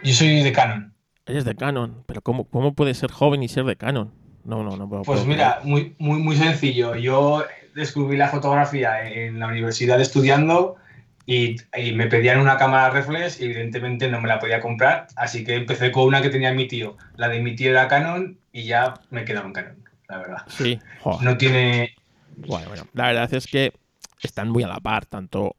Yo 0.03 0.13
soy 0.13 0.43
de 0.43 0.53
Canon. 0.53 0.93
Eres 1.25 1.47
de 1.47 1.55
Canon, 1.55 2.05
pero 2.05 2.21
¿cómo, 2.21 2.45
cómo 2.45 2.75
puedes 2.75 2.99
ser 2.99 3.11
joven 3.11 3.43
y 3.43 3.49
ser 3.49 3.65
de 3.65 3.77
Canon? 3.77 4.13
No, 4.45 4.63
no, 4.63 4.77
no 4.77 4.87
puedo. 4.87 5.05
Pues 5.05 5.21
puedo 5.21 5.25
mira, 5.25 5.61
muy, 5.65 5.95
muy, 5.99 6.19
muy 6.19 6.37
sencillo. 6.37 6.95
Yo 6.97 7.47
descubrí 7.75 8.19
la 8.19 8.29
fotografía 8.29 9.11
en 9.11 9.39
la 9.39 9.47
universidad 9.47 9.99
estudiando 10.03 10.77
y, 11.25 11.57
y 11.75 11.93
me 11.93 12.09
pedían 12.09 12.41
una 12.41 12.59
cámara 12.59 12.91
reflex 12.91 13.41
y 13.41 13.47
evidentemente 13.47 14.07
no 14.11 14.21
me 14.21 14.29
la 14.29 14.39
podía 14.39 14.61
comprar, 14.61 15.07
así 15.17 15.43
que 15.43 15.55
empecé 15.55 15.91
con 15.93 16.05
una 16.05 16.21
que 16.21 16.29
tenía 16.29 16.53
mi 16.53 16.69
tío. 16.69 16.99
La 17.17 17.31
de 17.31 17.41
mi 17.41 17.57
tío 17.57 17.71
era 17.71 17.89
Canon 17.89 18.37
y 18.53 18.65
ya 18.65 19.01
me 19.09 19.25
quedaron 19.25 19.55
Canon, 19.55 19.83
la 20.09 20.19
verdad. 20.19 20.43
Sí, 20.49 20.79
joder. 21.01 21.23
No 21.23 21.39
tiene... 21.39 21.95
Bueno, 22.37 22.69
bueno, 22.69 22.87
la 22.93 23.07
verdad 23.07 23.33
es 23.33 23.47
que 23.47 23.73
están 24.21 24.51
muy 24.51 24.63
a 24.63 24.69
la 24.69 24.81
par, 24.81 25.07
tanto 25.07 25.57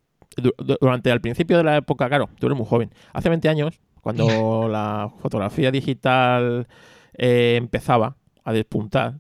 durante 0.80 1.12
el 1.12 1.22
principio 1.22 1.58
de 1.58 1.64
la 1.64 1.78
época, 1.78 2.08
claro, 2.08 2.30
tú 2.40 2.48
eres 2.48 2.58
muy 2.58 2.68
joven. 2.68 2.92
Hace 3.14 3.30
20 3.30 3.50
años, 3.50 3.80
cuando 4.02 4.26
la 4.70 5.12
fotografía 5.20 5.72
digital 5.72 6.68
eh, 7.18 7.56
empezaba 7.58 8.18
a 8.44 8.54
despuntar, 8.54 9.20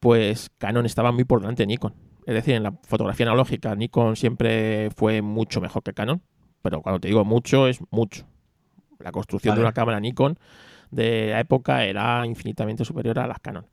pues 0.00 0.50
Canon 0.58 0.86
estaba 0.86 1.12
muy 1.12 1.24
por 1.24 1.40
delante 1.40 1.62
de 1.62 1.68
Nikon. 1.68 1.94
Es 2.26 2.34
decir, 2.34 2.54
en 2.54 2.62
la 2.62 2.72
fotografía 2.82 3.26
analógica, 3.26 3.74
Nikon 3.74 4.16
siempre 4.16 4.90
fue 4.94 5.22
mucho 5.22 5.60
mejor 5.60 5.82
que 5.82 5.92
Canon, 5.92 6.22
pero 6.60 6.82
cuando 6.82 7.00
te 7.00 7.08
digo 7.08 7.24
mucho, 7.24 7.66
es 7.66 7.80
mucho. 7.90 8.26
La 8.98 9.10
construcción 9.10 9.56
de 9.56 9.60
una 9.60 9.72
cámara 9.72 9.98
Nikon 9.98 10.38
de 10.90 11.30
la 11.30 11.40
época 11.40 11.84
era 11.84 12.24
infinitamente 12.26 12.84
superior 12.84 13.18
a 13.18 13.26
las 13.26 13.40
Canon. 13.40 13.66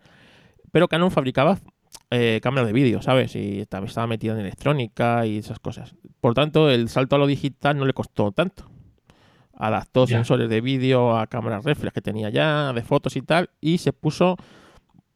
Pero 0.72 0.88
Canon 0.88 1.12
fabricaba 1.12 1.60
eh, 2.12 2.40
cámaras 2.42 2.68
de 2.68 2.74
vídeo, 2.74 3.02
¿sabes? 3.02 3.36
Y 3.36 3.66
también 3.68 3.90
estaba 3.90 4.08
metida 4.08 4.34
en 4.34 4.40
electrónica 4.40 5.26
y 5.26 5.38
esas 5.38 5.60
cosas. 5.60 5.96
Por 6.22 6.34
tanto, 6.34 6.70
el 6.70 6.90
salto 6.90 7.16
a 7.16 7.20
lo 7.20 7.28
digital 7.28 7.78
no 7.78 7.86
le 7.86 7.94
costó 7.94 8.32
tanto. 8.32 8.70
Adaptó 9.54 10.08
sensores 10.08 10.50
de 10.50 10.62
vídeo 10.62 11.18
a 11.18 11.28
cámaras 11.28 11.66
reflex 11.66 11.94
que 11.94 12.02
tenía 12.02 12.30
ya, 12.30 12.72
de 12.72 12.82
fotos 12.82 13.16
y 13.18 13.22
tal, 13.22 13.50
y 13.60 13.80
se 13.80 13.92
puso 13.92 14.38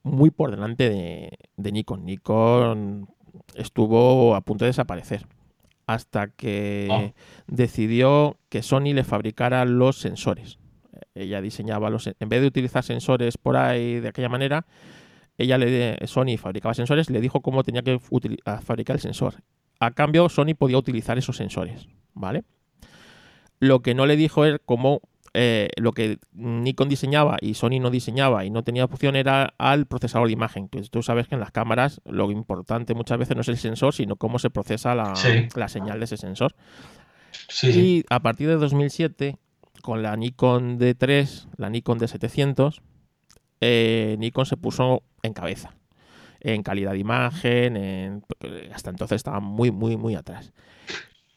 muy 0.03 0.31
por 0.31 0.51
delante 0.51 0.89
de, 0.89 1.31
de 1.55 1.71
Nikon. 1.71 2.03
Nikon 2.05 3.07
estuvo 3.55 4.35
a 4.35 4.41
punto 4.41 4.65
de 4.65 4.69
desaparecer 4.69 5.25
hasta 5.87 6.27
que 6.27 6.87
Oh. 6.89 7.13
decidió 7.47 8.37
que 8.49 8.63
Sony 8.63 8.93
le 8.93 9.03
fabricara 9.03 9.65
los 9.65 9.97
sensores. 9.97 10.59
Ella 11.15 11.41
diseñaba 11.41 11.89
los, 11.89 12.07
en 12.07 12.29
vez 12.29 12.41
de 12.41 12.47
utilizar 12.47 12.83
sensores 12.83 13.37
por 13.37 13.55
ahí 13.57 13.99
de 13.99 14.09
aquella 14.09 14.29
manera, 14.29 14.65
ella 15.37 15.57
le 15.57 15.97
Sony 16.07 16.37
fabricaba 16.37 16.73
sensores, 16.73 17.09
le 17.09 17.21
dijo 17.21 17.41
cómo 17.41 17.63
tenía 17.63 17.81
que 17.81 17.99
fabricar 18.63 18.95
el 18.95 19.01
sensor. 19.01 19.35
A 19.79 19.91
cambio, 19.91 20.29
Sony 20.29 20.53
podía 20.57 20.77
utilizar 20.77 21.17
esos 21.17 21.35
sensores, 21.37 21.87
¿vale? 22.13 22.43
Lo 23.59 23.81
que 23.81 23.93
no 23.95 24.05
le 24.05 24.15
dijo 24.15 24.45
es 24.45 24.59
cómo 24.65 25.01
eh, 25.33 25.69
lo 25.77 25.93
que 25.93 26.19
Nikon 26.33 26.89
diseñaba 26.89 27.37
y 27.41 27.55
Sony 27.55 27.79
no 27.81 27.89
diseñaba 27.89 28.45
y 28.45 28.51
no 28.51 28.63
tenía 28.63 28.85
opción 28.85 29.15
era 29.15 29.53
al 29.57 29.87
procesador 29.87 30.27
de 30.27 30.33
imagen. 30.33 30.67
Que 30.69 30.81
tú 30.83 31.01
sabes 31.01 31.27
que 31.27 31.35
en 31.35 31.41
las 31.41 31.51
cámaras 31.51 32.01
lo 32.05 32.29
importante 32.31 32.93
muchas 32.93 33.17
veces 33.17 33.35
no 33.35 33.41
es 33.41 33.47
el 33.47 33.57
sensor, 33.57 33.93
sino 33.93 34.15
cómo 34.15 34.37
se 34.37 34.49
procesa 34.51 34.93
la, 34.95 35.15
Sí. 35.15 35.47
la 35.55 35.67
señal 35.69 35.99
de 35.99 36.05
ese 36.05 36.17
sensor. 36.17 36.55
Sí. 37.49 37.67
Y 37.71 38.03
a 38.09 38.19
partir 38.21 38.47
de 38.47 38.55
2007, 38.57 39.37
con 39.81 40.03
la 40.03 40.15
Nikon 40.15 40.77
D3, 40.77 41.47
la 41.57 41.69
Nikon 41.69 41.99
D700, 41.99 42.81
eh, 43.61 44.15
Nikon 44.19 44.45
se 44.45 44.57
puso 44.57 45.03
en 45.21 45.33
cabeza. 45.33 45.75
En 46.39 46.61
calidad 46.63 46.91
de 46.91 46.99
imagen, 46.99 47.77
en- 47.77 48.23
hasta 48.73 48.89
entonces 48.89 49.15
estaba 49.17 49.39
muy, 49.39 49.71
muy, 49.71 49.95
muy 49.97 50.15
atrás. 50.15 50.51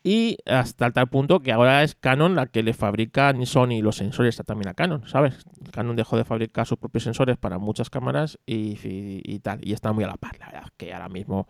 Y 0.02 0.38
hasta 0.46 0.90
tal 0.92 1.08
punto 1.08 1.40
que 1.40 1.50
ahora 1.52 1.82
es 1.82 1.94
Canon 1.96 2.36
la 2.36 2.46
que 2.46 2.62
le 2.62 2.74
fabrica 2.74 3.32
ni 3.32 3.44
Sony 3.44 3.82
los 3.82 3.96
sensores 3.96 4.36
también 4.46 4.68
a 4.68 4.74
Canon, 4.74 5.06
¿sabes? 5.08 5.44
Canon 5.72 5.96
dejó 5.96 6.16
de 6.16 6.24
fabricar 6.24 6.64
sus 6.66 6.78
propios 6.78 7.02
sensores 7.04 7.36
para 7.36 7.58
muchas 7.58 7.90
cámaras 7.90 8.38
y, 8.46 8.78
y- 8.86 9.22
y 9.24 9.38
tal. 9.40 9.58
Y 9.66 9.72
está 9.72 9.92
muy 9.92 10.04
a 10.04 10.08
la 10.08 10.16
par, 10.16 10.38
la 10.38 10.46
verdad, 10.46 10.68
que 10.76 10.92
ahora 10.94 11.08
mismo 11.08 11.48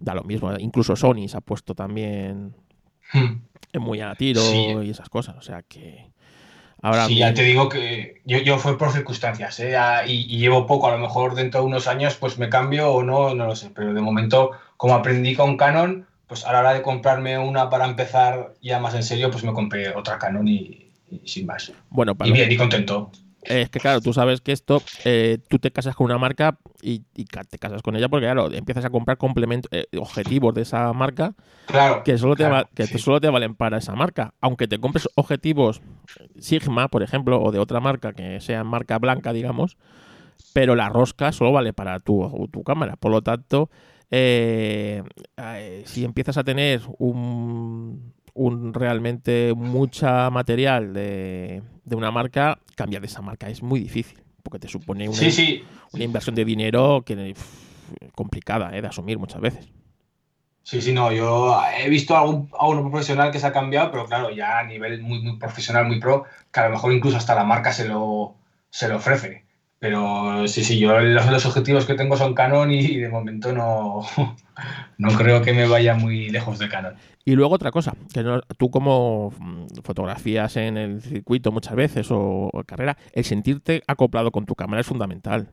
da 0.00 0.14
lo 0.14 0.24
mismo. 0.24 0.52
Incluso 0.58 0.96
Sony 0.96 1.28
se 1.28 1.36
ha 1.36 1.40
puesto 1.40 1.74
también 1.74 2.54
Hmm. 3.12 3.78
muy 3.80 4.00
a 4.00 4.14
tiro 4.16 4.40
Sí. 4.40 4.66
y 4.82 4.90
esas 4.90 5.08
cosas. 5.08 5.36
O 5.36 5.42
sea 5.42 5.62
que 5.62 6.10
ahora 6.86 7.06
Sí, 7.06 7.16
ya 7.16 7.34
te 7.34 7.42
digo 7.42 7.68
que 7.68 8.20
yo, 8.24 8.38
yo 8.38 8.58
fue 8.58 8.78
por 8.78 8.92
circunstancias, 8.92 9.58
¿eh? 9.60 9.76
Ah, 9.76 10.06
y, 10.06 10.26
y 10.32 10.38
llevo 10.38 10.66
poco, 10.66 10.88
a 10.88 10.92
lo 10.92 10.98
mejor 10.98 11.34
dentro 11.34 11.60
de 11.60 11.66
unos 11.66 11.86
años 11.88 12.16
pues 12.16 12.38
me 12.38 12.48
cambio 12.48 12.92
o 12.92 13.02
no, 13.02 13.34
no 13.34 13.46
lo 13.46 13.56
sé, 13.56 13.70
pero 13.74 13.92
de 13.92 14.00
momento 14.00 14.52
como 14.76 14.94
aprendí 14.94 15.34
con 15.34 15.56
Canon, 15.56 16.06
pues 16.26 16.44
a 16.44 16.52
la 16.52 16.60
hora 16.60 16.74
de 16.74 16.82
comprarme 16.82 17.38
una 17.38 17.70
para 17.70 17.86
empezar 17.86 18.54
ya 18.62 18.78
más 18.78 18.94
en 18.94 19.02
serio, 19.02 19.30
pues 19.30 19.44
me 19.44 19.52
compré 19.52 19.94
otra 19.94 20.18
Canon 20.18 20.46
y, 20.46 20.90
y 21.10 21.26
sin 21.26 21.46
más. 21.46 21.72
bueno, 21.90 22.14
para 22.14 22.28
Y 22.28 22.32
bien, 22.32 22.50
y 22.50 22.56
contento. 22.56 23.10
Es 23.48 23.70
que 23.70 23.80
claro, 23.80 24.00
tú 24.00 24.12
sabes 24.12 24.40
que 24.40 24.52
esto, 24.52 24.82
eh, 25.04 25.38
tú 25.48 25.58
te 25.58 25.70
casas 25.70 25.94
con 25.94 26.06
una 26.06 26.18
marca 26.18 26.58
y, 26.82 27.00
te 27.00 27.58
casas 27.58 27.82
con 27.82 27.96
ella 27.96 28.08
porque 28.08 28.26
claro, 28.26 28.52
empiezas 28.52 28.84
a 28.84 28.90
comprar 28.90 29.18
complementos, 29.18 29.70
eh, 29.72 29.86
objetivos 29.98 30.54
de 30.54 30.62
esa 30.62 30.92
marca 30.92 31.34
Claro. 31.66 32.02
que 32.04 32.16
solo 32.18 32.36
te, 32.36 32.44
va- 32.44 32.68
que 32.74 32.86
sí. 32.86 32.98
solo 32.98 33.20
te 33.20 33.28
valen 33.30 33.54
para 33.54 33.78
esa 33.78 33.94
marca. 33.94 34.34
Aunque 34.40 34.68
te 34.68 34.78
compres 34.78 35.08
objetivos 35.16 35.80
Sigma, 36.38 36.88
por 36.88 37.02
ejemplo, 37.02 37.42
o 37.42 37.52
de 37.52 37.58
otra 37.58 37.80
marca 37.80 38.12
que 38.12 38.40
sea 38.40 38.64
marca 38.64 38.98
blanca, 38.98 39.32
digamos, 39.32 39.76
pero 40.52 40.74
la 40.74 40.88
rosca 40.88 41.32
solo 41.32 41.52
vale 41.52 41.72
para 41.72 42.00
tu, 42.00 42.48
tu 42.52 42.62
cámara. 42.62 42.96
Por 42.96 43.10
lo 43.12 43.22
tanto, 43.22 43.70
eh, 44.10 45.02
si 45.84 46.04
empiezas 46.04 46.38
a 46.38 46.44
tener 46.44 46.82
un, 46.98 48.14
un 48.36 48.74
realmente 48.74 49.54
mucha 49.56 50.30
material 50.30 50.92
de, 50.92 51.62
de 51.84 51.96
una 51.96 52.10
marca, 52.10 52.58
cambiar 52.76 53.00
de 53.02 53.08
esa 53.08 53.22
marca 53.22 53.48
es 53.48 53.62
muy 53.62 53.80
difícil, 53.80 54.22
porque 54.42 54.58
te 54.58 54.68
supone 54.68 55.08
una, 55.08 55.16
Sí, 55.16 55.30
sí. 55.32 55.64
una 55.92 56.04
inversión 56.04 56.34
de 56.34 56.44
dinero 56.44 57.02
que 57.04 57.34
complicada 58.14 58.76
eh, 58.76 58.82
de 58.82 58.88
asumir 58.88 59.18
muchas 59.18 59.40
veces. 59.40 59.66
Sí, 60.62 60.82
sí, 60.82 60.92
no, 60.92 61.12
yo 61.12 61.56
he 61.78 61.88
visto 61.88 62.16
a, 62.16 62.28
un, 62.28 62.50
a 62.58 62.66
uno 62.66 62.90
profesional 62.90 63.30
que 63.30 63.38
se 63.38 63.46
ha 63.46 63.52
cambiado, 63.52 63.90
pero 63.90 64.04
claro, 64.04 64.30
ya 64.30 64.58
a 64.58 64.64
nivel 64.64 65.00
muy, 65.00 65.22
muy 65.22 65.38
profesional, 65.38 65.86
muy 65.86 66.00
pro, 66.00 66.24
que 66.52 66.60
a 66.60 66.64
lo 66.66 66.72
mejor 66.72 66.92
incluso 66.92 67.16
hasta 67.16 67.34
la 67.36 67.44
marca 67.44 67.72
se 67.72 67.86
lo, 67.88 68.34
se 68.68 68.88
lo 68.88 68.96
ofrece. 68.96 69.45
Pero 69.78 70.48
sí, 70.48 70.64
sí, 70.64 70.78
yo 70.78 70.98
los, 71.00 71.30
los 71.30 71.46
objetivos 71.46 71.84
que 71.84 71.94
tengo 71.94 72.16
son 72.16 72.34
Canon 72.34 72.70
y 72.70 72.96
de 72.96 73.08
momento 73.10 73.52
no, 73.52 74.02
no 74.98 75.08
creo 75.10 75.42
que 75.42 75.52
me 75.52 75.66
vaya 75.68 75.94
muy 75.94 76.30
lejos 76.30 76.58
de 76.58 76.68
Canon. 76.68 76.94
Y 77.26 77.34
luego 77.34 77.54
otra 77.54 77.70
cosa, 77.70 77.94
que 78.12 78.22
no- 78.22 78.40
tú 78.56 78.70
como 78.70 79.32
mm, 79.38 79.66
fotografías 79.82 80.56
en 80.56 80.78
el 80.78 81.02
circuito 81.02 81.52
muchas 81.52 81.74
veces 81.74 82.10
o, 82.10 82.48
o 82.52 82.64
carrera, 82.64 82.96
el 83.12 83.24
sentirte 83.24 83.82
acoplado 83.86 84.30
con 84.32 84.46
tu 84.46 84.54
cámara 84.54 84.80
es 84.80 84.86
fundamental. 84.86 85.50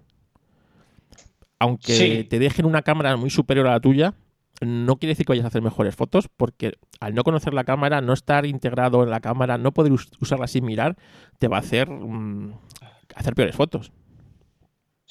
Aunque 1.59 1.93
Sí. 1.93 2.23
te 2.29 2.39
dejen 2.39 2.65
una 2.65 2.81
cámara 2.81 3.15
muy 3.15 3.29
superior 3.29 3.67
a 3.67 3.71
la 3.71 3.79
tuya, 3.79 4.13
no 4.61 4.97
quiere 4.97 5.11
decir 5.11 5.25
que 5.25 5.31
vayas 5.33 5.45
a 5.45 5.47
hacer 5.49 5.61
mejores 5.61 5.95
fotos, 5.95 6.29
porque 6.35 6.73
al 6.99 7.13
no 7.15 7.23
conocer 7.23 7.53
la 7.53 7.63
cámara, 7.63 8.01
no 8.01 8.13
estar 8.13 8.45
integrado 8.45 9.03
en 9.03 9.09
la 9.09 9.19
cámara, 9.19 9.57
no 9.57 9.73
poder 9.73 9.91
us- 9.93 10.11
usarla 10.21 10.47
sin 10.47 10.65
mirar, 10.65 10.95
te 11.39 11.47
va 11.47 11.57
a 11.57 11.61
hacer 11.61 11.89
mm, 11.89 12.53
hacer 13.15 13.33
peores 13.35 13.55
fotos. 13.55 13.91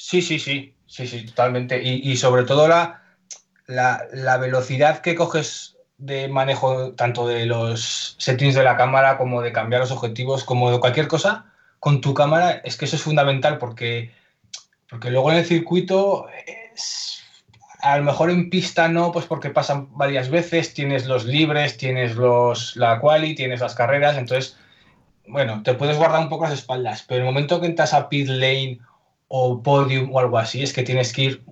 Sí, 0.04 0.20
sí, 0.20 0.40
sí, 0.40 0.74
sí, 0.84 1.06
sí, 1.06 1.24
totalmente. 1.26 1.80
Y, 1.80 2.10
y 2.10 2.16
sobre 2.16 2.42
todo 2.42 2.66
la, 2.66 3.04
la, 3.68 4.04
la 4.12 4.36
velocidad 4.36 5.00
que 5.00 5.14
coges 5.14 5.76
de 5.96 6.26
manejo 6.26 6.92
tanto 6.94 7.24
de 7.28 7.46
los 7.46 8.16
settings 8.18 8.56
de 8.56 8.64
la 8.64 8.76
cámara 8.76 9.16
como 9.16 9.42
de 9.42 9.52
cambiar 9.52 9.80
los 9.80 9.92
objetivos, 9.92 10.42
como 10.42 10.72
de 10.72 10.80
cualquier 10.80 11.06
cosa 11.06 11.46
con 11.78 12.00
tu 12.00 12.14
cámara, 12.14 12.50
es 12.64 12.76
que 12.76 12.86
eso 12.86 12.96
es 12.96 13.02
fundamental 13.02 13.58
porque, 13.58 14.12
porque 14.90 15.12
luego 15.12 15.30
en 15.30 15.38
el 15.38 15.46
circuito, 15.46 16.26
a 17.80 17.96
lo 17.96 18.02
mejor 18.02 18.30
en 18.30 18.50
pista 18.50 18.88
no, 18.88 19.12
pues 19.12 19.26
porque 19.26 19.50
pasan 19.50 19.96
varias 19.96 20.30
veces, 20.30 20.74
tienes 20.74 21.06
los 21.06 21.24
libres, 21.24 21.76
tienes 21.76 22.16
los, 22.16 22.74
la 22.74 22.98
quali, 22.98 23.36
tienes 23.36 23.60
las 23.60 23.76
carreras, 23.76 24.16
entonces, 24.16 24.56
bueno, 25.28 25.62
te 25.62 25.74
puedes 25.74 25.96
guardar 25.96 26.22
un 26.22 26.28
poco 26.28 26.44
las 26.44 26.54
espaldas, 26.54 27.04
pero 27.06 27.20
el 27.20 27.24
momento 27.24 27.60
que 27.60 27.66
entras 27.66 27.94
a 27.94 28.08
pit 28.08 28.26
lane 28.26 28.80
o 29.34 29.62
podium 29.62 30.12
o 30.12 30.18
algo 30.20 30.36
así, 30.36 30.62
es 30.62 30.74
que 30.74 30.82
tienes 30.82 31.10
que 31.10 31.22
ir. 31.22 31.42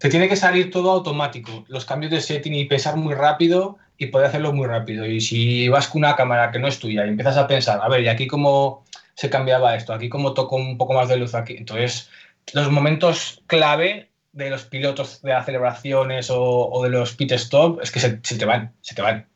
Te 0.00 0.08
tiene 0.08 0.28
que 0.28 0.34
salir 0.34 0.72
todo 0.72 0.90
automático. 0.90 1.64
Los 1.68 1.84
cambios 1.84 2.10
de 2.10 2.20
setting 2.20 2.54
y 2.54 2.64
pensar 2.64 2.96
muy 2.96 3.14
rápido 3.14 3.78
y 3.96 4.06
poder 4.06 4.26
hacerlo 4.26 4.52
muy 4.52 4.66
rápido. 4.66 5.06
Y 5.06 5.20
si 5.20 5.68
vas 5.68 5.86
con 5.86 6.00
una 6.00 6.16
cámara 6.16 6.50
que 6.50 6.58
no 6.58 6.66
es 6.66 6.80
tuya 6.80 7.06
y 7.06 7.10
empiezas 7.10 7.36
a 7.36 7.46
pensar, 7.46 7.78
a 7.80 7.88
ver, 7.88 8.02
¿y 8.02 8.08
aquí 8.08 8.26
cómo 8.26 8.84
se 9.14 9.30
cambiaba 9.30 9.76
esto? 9.76 9.92
¿Aquí 9.92 10.08
cómo 10.08 10.34
toco 10.34 10.56
un 10.56 10.76
poco 10.76 10.92
más 10.92 11.08
de 11.08 11.18
luz 11.18 11.36
aquí? 11.36 11.54
Entonces, 11.56 12.10
los 12.52 12.68
momentos 12.72 13.44
clave 13.46 14.10
de 14.32 14.50
los 14.50 14.64
pilotos 14.64 15.22
de 15.22 15.30
las 15.30 15.46
celebraciones 15.46 16.30
o, 16.30 16.68
o 16.68 16.82
de 16.82 16.90
los 16.90 17.14
pit 17.14 17.30
stop 17.30 17.80
es 17.80 17.92
que 17.92 18.00
se, 18.00 18.18
se 18.24 18.36
te 18.36 18.44
van, 18.44 18.72
se 18.80 18.96
te 18.96 19.02
van. 19.02 19.28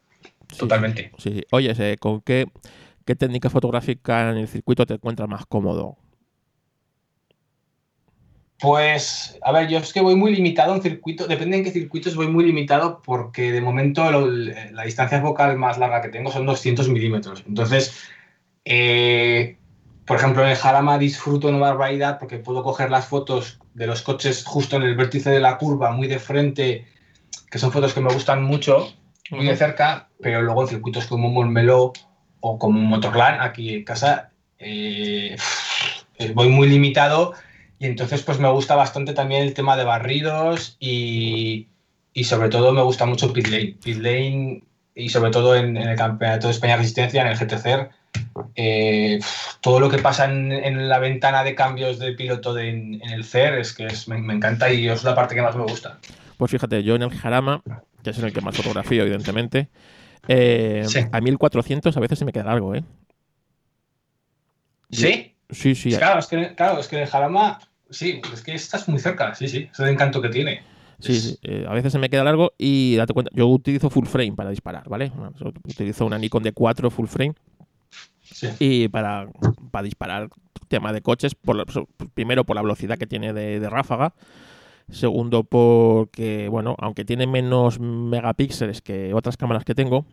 Sí, 0.50 0.58
Totalmente. 0.58 1.12
Sí, 1.18 1.30
sí. 1.30 1.44
Oye, 1.52 1.96
¿con 1.98 2.22
qué, 2.22 2.46
qué 3.06 3.14
técnica 3.14 3.50
fotográfica 3.50 4.32
en 4.32 4.38
el 4.38 4.48
circuito 4.48 4.84
te 4.84 4.94
encuentras 4.94 5.28
más 5.28 5.46
cómodo? 5.46 5.96
Pues, 8.60 9.38
a 9.42 9.52
ver, 9.52 9.68
yo 9.68 9.78
es 9.78 9.92
que 9.92 10.02
voy 10.02 10.14
muy 10.16 10.34
limitado 10.34 10.74
en 10.74 10.82
circuito, 10.82 11.26
depende 11.26 11.56
en 11.56 11.64
qué 11.64 11.70
circuitos 11.70 12.14
voy 12.14 12.28
muy 12.28 12.44
limitado 12.44 13.00
porque 13.02 13.52
de 13.52 13.60
momento 13.62 14.10
lo- 14.10 14.26
la 14.26 14.82
distancia 14.84 15.20
focal 15.22 15.56
más 15.56 15.78
larga 15.78 16.02
que 16.02 16.08
tengo 16.08 16.30
son 16.30 16.44
200 16.44 16.88
milímetros. 16.88 17.42
Entonces, 17.48 17.98
eh, 18.66 19.56
por 20.04 20.18
ejemplo, 20.18 20.42
en 20.42 20.50
el 20.50 20.56
Jarama 20.56 20.98
disfruto 20.98 21.48
una 21.48 21.58
barbaridad 21.58 22.18
porque 22.18 22.38
puedo 22.38 22.62
coger 22.62 22.90
las 22.90 23.06
fotos 23.06 23.58
de 23.74 23.86
los 23.86 24.02
coches 24.02 24.44
justo 24.44 24.76
en 24.76 24.82
el 24.82 24.94
vértice 24.94 25.30
de 25.30 25.40
la 25.40 25.56
curva, 25.56 25.92
muy 25.92 26.06
de 26.08 26.18
frente, 26.18 26.86
que 27.50 27.58
son 27.58 27.72
fotos 27.72 27.94
que 27.94 28.00
me 28.00 28.12
gustan 28.12 28.42
mucho, 28.42 28.92
muy 29.30 29.46
de 29.46 29.56
cerca, 29.56 30.08
pero 30.20 30.42
luego 30.42 30.62
en 30.62 30.68
circuitos 30.68 31.06
como 31.06 31.30
Montmeló 31.30 31.92
o 32.40 32.58
como 32.58 32.78
Motorland, 32.80 33.40
aquí 33.40 33.74
en 33.74 33.84
casa, 33.84 34.32
eh, 34.58 35.36
voy 36.34 36.48
muy 36.48 36.68
limitado 36.68 37.32
y 37.80 37.86
entonces 37.86 38.22
pues 38.22 38.38
me 38.38 38.48
gusta 38.50 38.76
bastante 38.76 39.12
también 39.14 39.42
el 39.42 39.54
tema 39.54 39.76
de 39.76 39.82
barridos 39.84 40.76
y, 40.78 41.66
y 42.14 42.24
sobre 42.24 42.48
todo 42.50 42.72
me 42.72 42.82
gusta 42.82 43.06
mucho 43.06 43.32
pit 43.32 43.46
lane. 43.48 43.76
Pit 43.82 43.96
lane 43.98 44.62
y 44.94 45.08
sobre 45.08 45.30
todo 45.30 45.56
en, 45.56 45.76
en 45.76 45.88
el 45.88 45.96
Campeonato 45.96 46.46
de 46.46 46.52
España 46.52 46.76
Resistencia, 46.76 47.22
en 47.22 47.28
el 47.28 47.36
GTCR, 47.38 47.90
eh, 48.54 49.18
todo 49.62 49.80
lo 49.80 49.88
que 49.88 49.98
pasa 49.98 50.26
en, 50.26 50.52
en 50.52 50.88
la 50.88 50.98
ventana 50.98 51.42
de 51.42 51.54
cambios 51.54 51.98
de 51.98 52.12
piloto 52.12 52.52
de- 52.52 52.68
en, 52.68 52.94
en 53.02 53.10
el 53.10 53.24
CER 53.24 53.58
es 53.58 53.72
que 53.72 53.86
es- 53.86 54.06
me, 54.08 54.18
me 54.18 54.34
encanta 54.34 54.70
y 54.72 54.86
es 54.88 55.02
la 55.02 55.14
parte 55.14 55.34
que 55.34 55.42
más 55.42 55.56
me 55.56 55.62
gusta. 55.62 55.98
Pues 56.36 56.50
fíjate, 56.50 56.82
yo 56.82 56.96
en 56.96 57.02
el 57.02 57.10
Jarama, 57.10 57.62
que 58.04 58.10
es 58.10 58.18
en 58.18 58.26
el 58.26 58.32
que 58.32 58.40
más 58.42 58.56
fotografío, 58.56 59.02
evidentemente, 59.02 59.68
eh, 60.28 60.82
Sí. 60.86 61.00
a 61.10 61.20
1400 61.22 61.96
a 61.96 62.00
veces 62.00 62.18
se 62.18 62.24
me 62.26 62.32
queda 62.32 62.44
largo, 62.44 62.74
¿eh? 62.74 62.82
¿Sí? 64.90 65.34
Sí, 65.50 65.74
sí. 65.74 65.90
Claro, 65.96 66.20
es 66.20 66.26
que, 66.26 66.54
claro, 66.54 66.78
es 66.80 66.88
que 66.88 66.96
en 66.96 67.02
el 67.02 67.08
Jarama, 67.08 67.58
sí, 67.90 68.20
es 68.32 68.42
que 68.42 68.54
estás 68.54 68.88
muy 68.88 68.98
cerca, 68.98 69.34
sí, 69.34 69.48
sí, 69.48 69.68
es 69.72 69.80
el 69.80 69.88
encanto 69.88 70.20
que 70.22 70.28
tiene. 70.28 70.62
Sí, 70.98 71.18
sí, 71.18 71.38
eh, 71.42 71.64
a 71.66 71.72
veces 71.72 71.92
se 71.92 71.98
me 71.98 72.10
queda 72.10 72.24
largo 72.24 72.52
y 72.58 72.94
date 72.96 73.14
cuenta, 73.14 73.30
yo 73.34 73.46
utilizo 73.46 73.88
full 73.88 74.04
frame 74.06 74.32
para 74.32 74.50
disparar, 74.50 74.88
¿vale? 74.88 75.10
Yo 75.40 75.48
Utilizo 75.64 76.04
una 76.04 76.18
Nikon 76.18 76.42
D4 76.44 76.90
full 76.90 77.06
frame 77.06 77.34
Sí. 78.22 78.48
y 78.58 78.88
para, 78.88 79.28
para 79.70 79.82
disparar 79.82 80.28
tema 80.68 80.92
de 80.92 81.00
coches, 81.00 81.34
por 81.34 81.56
la- 81.56 81.64
primero 82.14 82.44
por 82.44 82.54
la 82.54 82.62
velocidad 82.62 82.96
que 82.98 83.06
tiene 83.06 83.32
de, 83.32 83.58
de 83.60 83.70
ráfaga, 83.70 84.14
segundo 84.90 85.42
porque, 85.44 86.48
bueno, 86.48 86.76
aunque 86.78 87.04
tiene 87.04 87.26
menos 87.26 87.80
megapíxeles 87.80 88.82
que 88.82 89.14
otras 89.14 89.36
cámaras 89.36 89.64
que 89.64 89.74
tengo, 89.74 90.04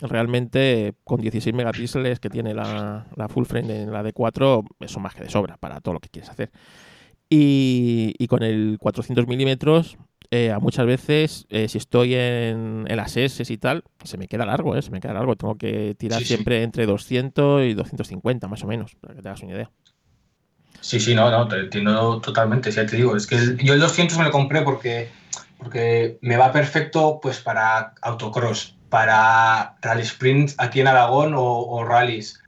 realmente 0.00 0.94
con 1.04 1.20
16 1.20 1.54
megapíxeles 1.54 2.20
que 2.20 2.30
tiene 2.30 2.52
la, 2.54 3.06
la 3.16 3.28
full 3.28 3.44
frame 3.44 3.68
de 3.68 3.86
la 3.86 4.02
D4, 4.02 4.64
eso 4.80 5.00
más 5.00 5.14
que 5.14 5.24
de 5.24 5.30
sobra 5.30 5.56
para 5.56 5.80
todo 5.80 5.94
lo 5.94 6.00
que 6.00 6.08
quieres 6.10 6.30
hacer. 6.30 6.50
Y, 7.30 8.14
y 8.18 8.26
con 8.28 8.42
el 8.42 8.76
400 8.80 9.26
milímetros, 9.26 9.98
eh, 10.30 10.52
a 10.52 10.58
muchas 10.60 10.86
veces, 10.86 11.46
eh, 11.50 11.68
si 11.68 11.78
estoy 11.78 12.14
en, 12.14 12.84
en 12.88 12.96
las 12.96 13.16
S 13.16 13.42
y 13.52 13.58
tal, 13.58 13.84
se 14.04 14.18
me 14.18 14.28
queda 14.28 14.46
largo, 14.46 14.76
¿eh? 14.76 14.82
Se 14.82 14.90
me 14.90 15.00
queda 15.00 15.14
largo. 15.14 15.36
Tengo 15.36 15.56
que 15.56 15.94
tirar 15.96 16.22
Sí, 16.22 16.26
sí. 16.26 16.36
siempre 16.36 16.62
entre 16.62 16.86
200 16.86 17.62
y 17.64 17.74
250, 17.74 18.48
más 18.48 18.62
o 18.64 18.66
menos, 18.66 18.94
para 18.96 19.14
que 19.14 19.22
te 19.22 19.28
hagas 19.28 19.42
una 19.42 19.52
idea. 19.54 19.72
Sí, 20.80 21.00
sí, 21.00 21.14
no, 21.14 21.30
no, 21.30 21.48
te 21.48 21.56
entiendo 21.60 22.20
totalmente, 22.20 22.70
ya 22.70 22.84
te 22.86 22.96
digo. 22.96 23.16
Es 23.16 23.26
que 23.26 23.36
el- 23.36 23.58
yo 23.58 23.72
el 23.74 23.80
200 23.80 24.18
me 24.18 24.24
lo 24.24 24.30
compré 24.30 24.62
porque, 24.62 25.16
porque 25.56 26.18
me 26.20 26.36
va 26.36 26.52
perfecto 26.52 27.20
pues 27.22 27.40
para 27.40 27.94
autocross, 28.02 28.78
para 28.88 29.76
rally 29.80 30.02
sprint 30.02 30.52
aquí 30.58 30.80
en 30.80 30.88
Aragón 30.88 31.34
o, 31.34 31.42
o 31.42 31.84
rallies, 31.84 32.44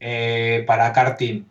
eh, 0.00 0.64
para 0.66 0.92
karting. 0.92 1.46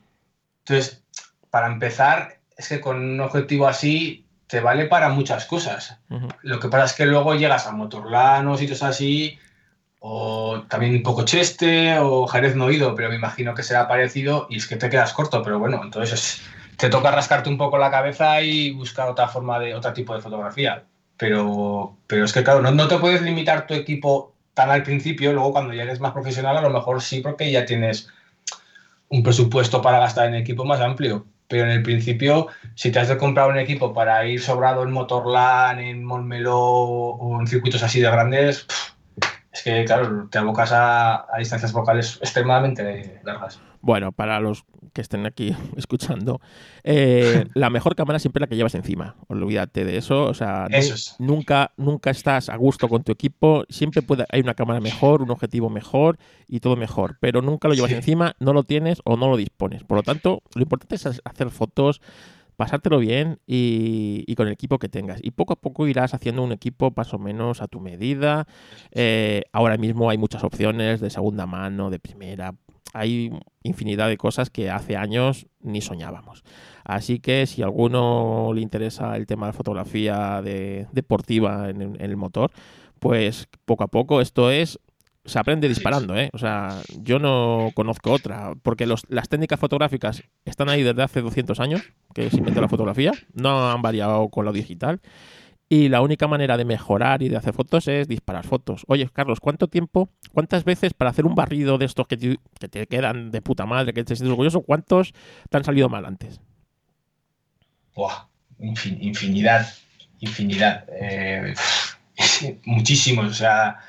Entonces, 0.66 1.06
para 1.52 1.68
empezar, 1.68 2.43
es 2.58 2.68
que 2.68 2.82
con 2.82 2.98
un 2.98 3.20
objetivo 3.22 3.68
así 3.68 4.26
te 4.48 4.60
vale 4.60 4.86
para 4.86 5.10
muchas 5.10 5.46
cosas. 5.46 5.98
Lo 6.42 6.60
que 6.60 6.68
pasa 6.68 6.86
es 6.86 6.94
que 6.94 7.06
luego 7.06 7.36
llegas 7.36 7.66
a 7.66 7.72
Motorland 7.72 8.48
o 8.48 8.58
sitios 8.58 8.84
así, 8.84 9.40
o 10.00 10.64
también 10.68 10.96
un 10.96 11.04
poco 11.04 11.24
Cheste 11.24 11.98
o 12.00 12.28
Jerez 12.28 12.56
no 12.56 12.70
ido, 12.70 12.94
pero 12.94 13.10
me 13.10 13.16
imagino 13.16 13.54
que 13.56 13.64
será 13.64 13.88
parecido 13.88 14.48
y 14.50 14.58
es 14.58 14.68
que 14.68 14.76
te 14.76 14.90
quedas 14.90 15.14
corto, 15.14 15.42
pero 15.42 15.60
bueno, 15.60 15.82
entonces 15.82 16.42
te 16.78 16.90
toca 16.90 17.10
rascarte 17.12 17.50
un 17.50 17.58
poco 17.58 17.78
la 17.78 17.90
cabeza 17.90 18.42
y 18.42 18.72
buscar 18.72 19.10
otra 19.10 19.28
forma 19.28 19.60
de, 19.60 19.74
otro 19.74 19.94
tipo 19.94 20.14
de 20.14 20.22
fotografía. 20.22 20.84
Pero, 21.18 21.98
pero 22.06 22.26
es 22.26 22.34
que 22.34 22.44
claro, 22.44 22.62
no, 22.62 22.72
no 22.72 22.88
te 22.88 22.98
puedes 22.98 23.22
limitar 23.22 23.66
tu 23.66 23.74
equipo 23.74 24.36
tan 24.54 24.70
al 24.70 24.84
principio, 24.84 25.34
luego 25.34 25.52
cuando 25.52 25.74
ya 25.74 25.84
eres 25.84 26.00
más 26.00 26.12
profesional 26.12 26.58
a 26.58 26.62
lo 26.62 26.70
mejor 26.70 27.02
sí, 27.02 27.22
porque 27.22 27.52
ya 27.52 27.66
tienes 27.66 28.10
un 29.10 29.24
presupuesto 29.24 29.82
para 29.82 30.00
gastar 30.00 30.28
en 30.28 30.36
equipo 30.36 30.66
más 30.66 30.82
amplio. 30.82 31.26
Pero 31.54 31.66
en 31.66 31.72
el 31.72 31.84
principio, 31.84 32.48
si 32.74 32.92
te 32.92 32.98
has 32.98 33.10
de 33.10 33.18
comprar 33.20 33.48
un 33.48 33.60
equipo 33.60 33.94
para 33.94 34.26
ir 34.26 34.42
sobrado 34.42 34.82
en 34.82 34.92
Motorland, 34.92 35.80
en 35.82 36.04
Montmeló 36.04 36.58
o 36.58 37.40
en 37.40 37.46
circuitos 37.46 37.84
así 37.84 38.02
de 38.02 38.10
grandes, 38.10 38.66
es 39.52 39.62
que, 39.62 39.86
claro, 39.86 40.28
te 40.32 40.40
abocas 40.40 40.72
a, 40.72 41.32
a 41.32 41.38
distancias 41.38 41.72
vocales 41.72 42.18
extremadamente 42.24 43.22
largas. 43.24 43.62
Bueno, 43.82 44.12
para 44.12 44.40
los 44.40 44.66
que 44.94 45.02
estén 45.02 45.26
aquí 45.26 45.56
escuchando, 45.76 46.40
eh, 46.84 47.46
la 47.56 47.70
mejor 47.70 47.96
cámara 47.96 48.20
siempre 48.20 48.40
es 48.40 48.42
la 48.42 48.48
que 48.48 48.56
llevas 48.56 48.76
encima. 48.76 49.16
Olvídate 49.28 49.84
de 49.86 49.98
eso. 49.98 50.26
O 50.26 50.34
sea, 50.34 50.68
nu- 50.70 50.78
Eso 50.78 50.94
es. 50.94 51.16
nunca, 51.20 51.72
nunca 51.78 52.12
estás 52.12 52.50
a 52.50 52.56
gusto 52.56 52.88
con 52.88 53.04
tu 53.04 53.12
equipo. 53.12 53.64
Siempre 53.70 54.02
puede, 54.02 54.26
hay 54.30 54.42
una 54.42 54.54
cámara 54.54 54.80
mejor, 54.80 55.22
un 55.22 55.32
objetivo 55.32 55.70
mejor 55.70 56.18
y 56.48 56.60
todo 56.60 56.76
mejor. 56.76 57.18
Pero 57.20 57.42
nunca 57.42 57.68
lo 57.68 57.74
llevas 57.74 57.90
Sí. 57.92 57.96
encima, 57.98 58.36
no 58.40 58.54
lo 58.54 58.64
tienes 58.64 59.02
o 59.04 59.18
no 59.18 59.30
lo 59.30 59.38
dispones. 59.38 59.84
Por 59.84 59.98
lo 59.98 60.04
tanto, 60.04 60.42
lo 60.56 60.62
importante 60.62 60.96
es 60.96 61.06
hacer 61.26 61.50
fotos, 61.50 62.02
pasártelo 62.56 63.00
bien 63.00 63.40
y, 63.48 64.24
y 64.28 64.36
con 64.36 64.46
el 64.48 64.54
equipo 64.54 64.78
que 64.78 64.88
tengas. 64.88 65.20
Y 65.24 65.32
poco 65.32 65.54
a 65.54 65.56
poco 65.56 65.88
irás 65.88 66.14
haciendo 66.14 66.44
un 66.44 66.52
equipo 66.52 66.94
más 66.96 67.12
o 67.14 67.18
menos 67.18 67.62
a 67.64 67.68
tu 67.68 67.80
medida. 67.80 68.46
Eh, 68.92 69.42
ahora 69.52 69.78
mismo 69.78 70.10
hay 70.12 70.20
muchas 70.20 70.44
opciones 70.44 71.02
de 71.02 71.10
segunda 71.10 71.48
mano, 71.48 71.90
de 71.90 71.98
primera. 72.00 72.54
Hay 72.94 73.32
infinidad 73.64 74.08
de 74.08 74.18
cosas 74.18 74.50
que 74.50 74.70
hace 74.70 74.96
años 74.96 75.48
ni 75.62 75.82
soñábamos. 75.82 76.44
Así 76.86 77.20
que 77.20 77.46
si 77.48 77.62
a 77.62 77.66
alguno 77.66 78.52
le 78.54 78.62
interesa 78.62 79.16
el 79.16 79.26
tema 79.26 79.48
de 79.48 79.54
fotografía 79.54 80.42
de- 80.42 80.88
deportiva 80.92 81.70
en, 81.70 81.82
el- 81.82 81.96
en 81.96 82.02
el 82.12 82.18
motor, 82.18 82.52
pues 83.00 83.48
poco 83.66 83.84
a 83.84 83.88
poco 83.88 84.22
esto 84.22 84.52
es 84.52 84.80
se 85.26 85.40
aprende 85.40 85.70
disparando, 85.70 86.18
¿eh? 86.18 86.30
O 86.34 86.38
sea, 86.38 86.82
yo 87.02 87.18
no 87.18 87.70
conozco 87.76 88.12
otra, 88.12 88.56
porque 88.62 88.86
los, 88.86 89.04
las 89.08 89.30
técnicas 89.30 89.58
fotográficas 89.58 90.22
están 90.44 90.68
ahí 90.68 90.84
desde 90.84 91.02
hace 91.02 91.22
200 91.22 91.62
años, 91.62 91.82
que 92.14 92.30
se 92.30 92.36
inventó 92.40 92.60
la 92.60 92.68
fotografía, 92.68 93.14
no 93.34 93.72
han 93.72 93.82
variado 93.82 94.28
con 94.28 94.44
lo 94.44 94.52
digital, 94.52 95.00
y 95.74 95.90
la 95.90 96.02
única 96.02 96.28
manera 96.28 96.56
de 96.56 96.66
mejorar 96.66 97.24
y 97.24 97.30
de 97.30 97.38
hacer 97.38 97.52
fotos 97.52 97.88
es 97.88 98.08
disparar 98.08 98.46
fotos. 98.46 98.84
Oye, 98.88 99.10
Carlos, 99.12 99.40
¿cuánto 99.40 99.68
tiempo, 99.68 100.08
cuántas 100.32 100.66
veces 100.66 100.94
para 100.94 101.10
hacer 101.10 101.26
un 101.26 101.34
barrido 101.34 101.80
de 101.80 101.86
estos 101.86 102.06
que 102.06 102.16
te, 102.16 102.38
que 102.60 102.68
te 102.68 102.86
quedan 102.86 103.32
de 103.32 103.42
puta 103.42 103.66
madre, 103.66 103.92
que 103.92 104.04
te 104.04 104.16
sientes 104.16 104.30
orgulloso, 104.30 104.62
cuántos 104.62 105.16
te 105.50 105.58
han 105.58 105.64
salido 105.64 105.90
mal 105.90 106.06
antes? 106.06 106.42
Buah, 107.96 108.28
infinidad, 108.60 109.68
infinidad. 110.20 110.86
Eh, 110.92 111.56
muchísimos, 112.66 113.26
o 113.26 113.34
sea 113.34 113.80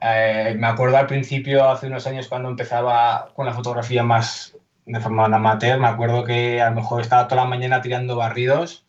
eh, 0.00 0.56
me 0.58 0.66
acuerdo 0.66 0.96
al 0.96 1.06
principio, 1.06 1.68
hace 1.68 1.86
unos 1.86 2.04
años, 2.08 2.26
cuando 2.26 2.48
empezaba 2.48 3.30
con 3.36 3.46
la 3.46 3.54
fotografía 3.54 4.02
más 4.02 4.56
de 4.84 4.98
forma 4.98 5.26
amateur, 5.26 5.78
me 5.78 5.86
acuerdo 5.86 6.24
que 6.24 6.60
a 6.60 6.70
lo 6.70 6.74
mejor 6.74 7.00
estaba 7.00 7.28
toda 7.28 7.44
la 7.44 7.48
mañana 7.48 7.80
tirando 7.80 8.16
barridos 8.16 8.85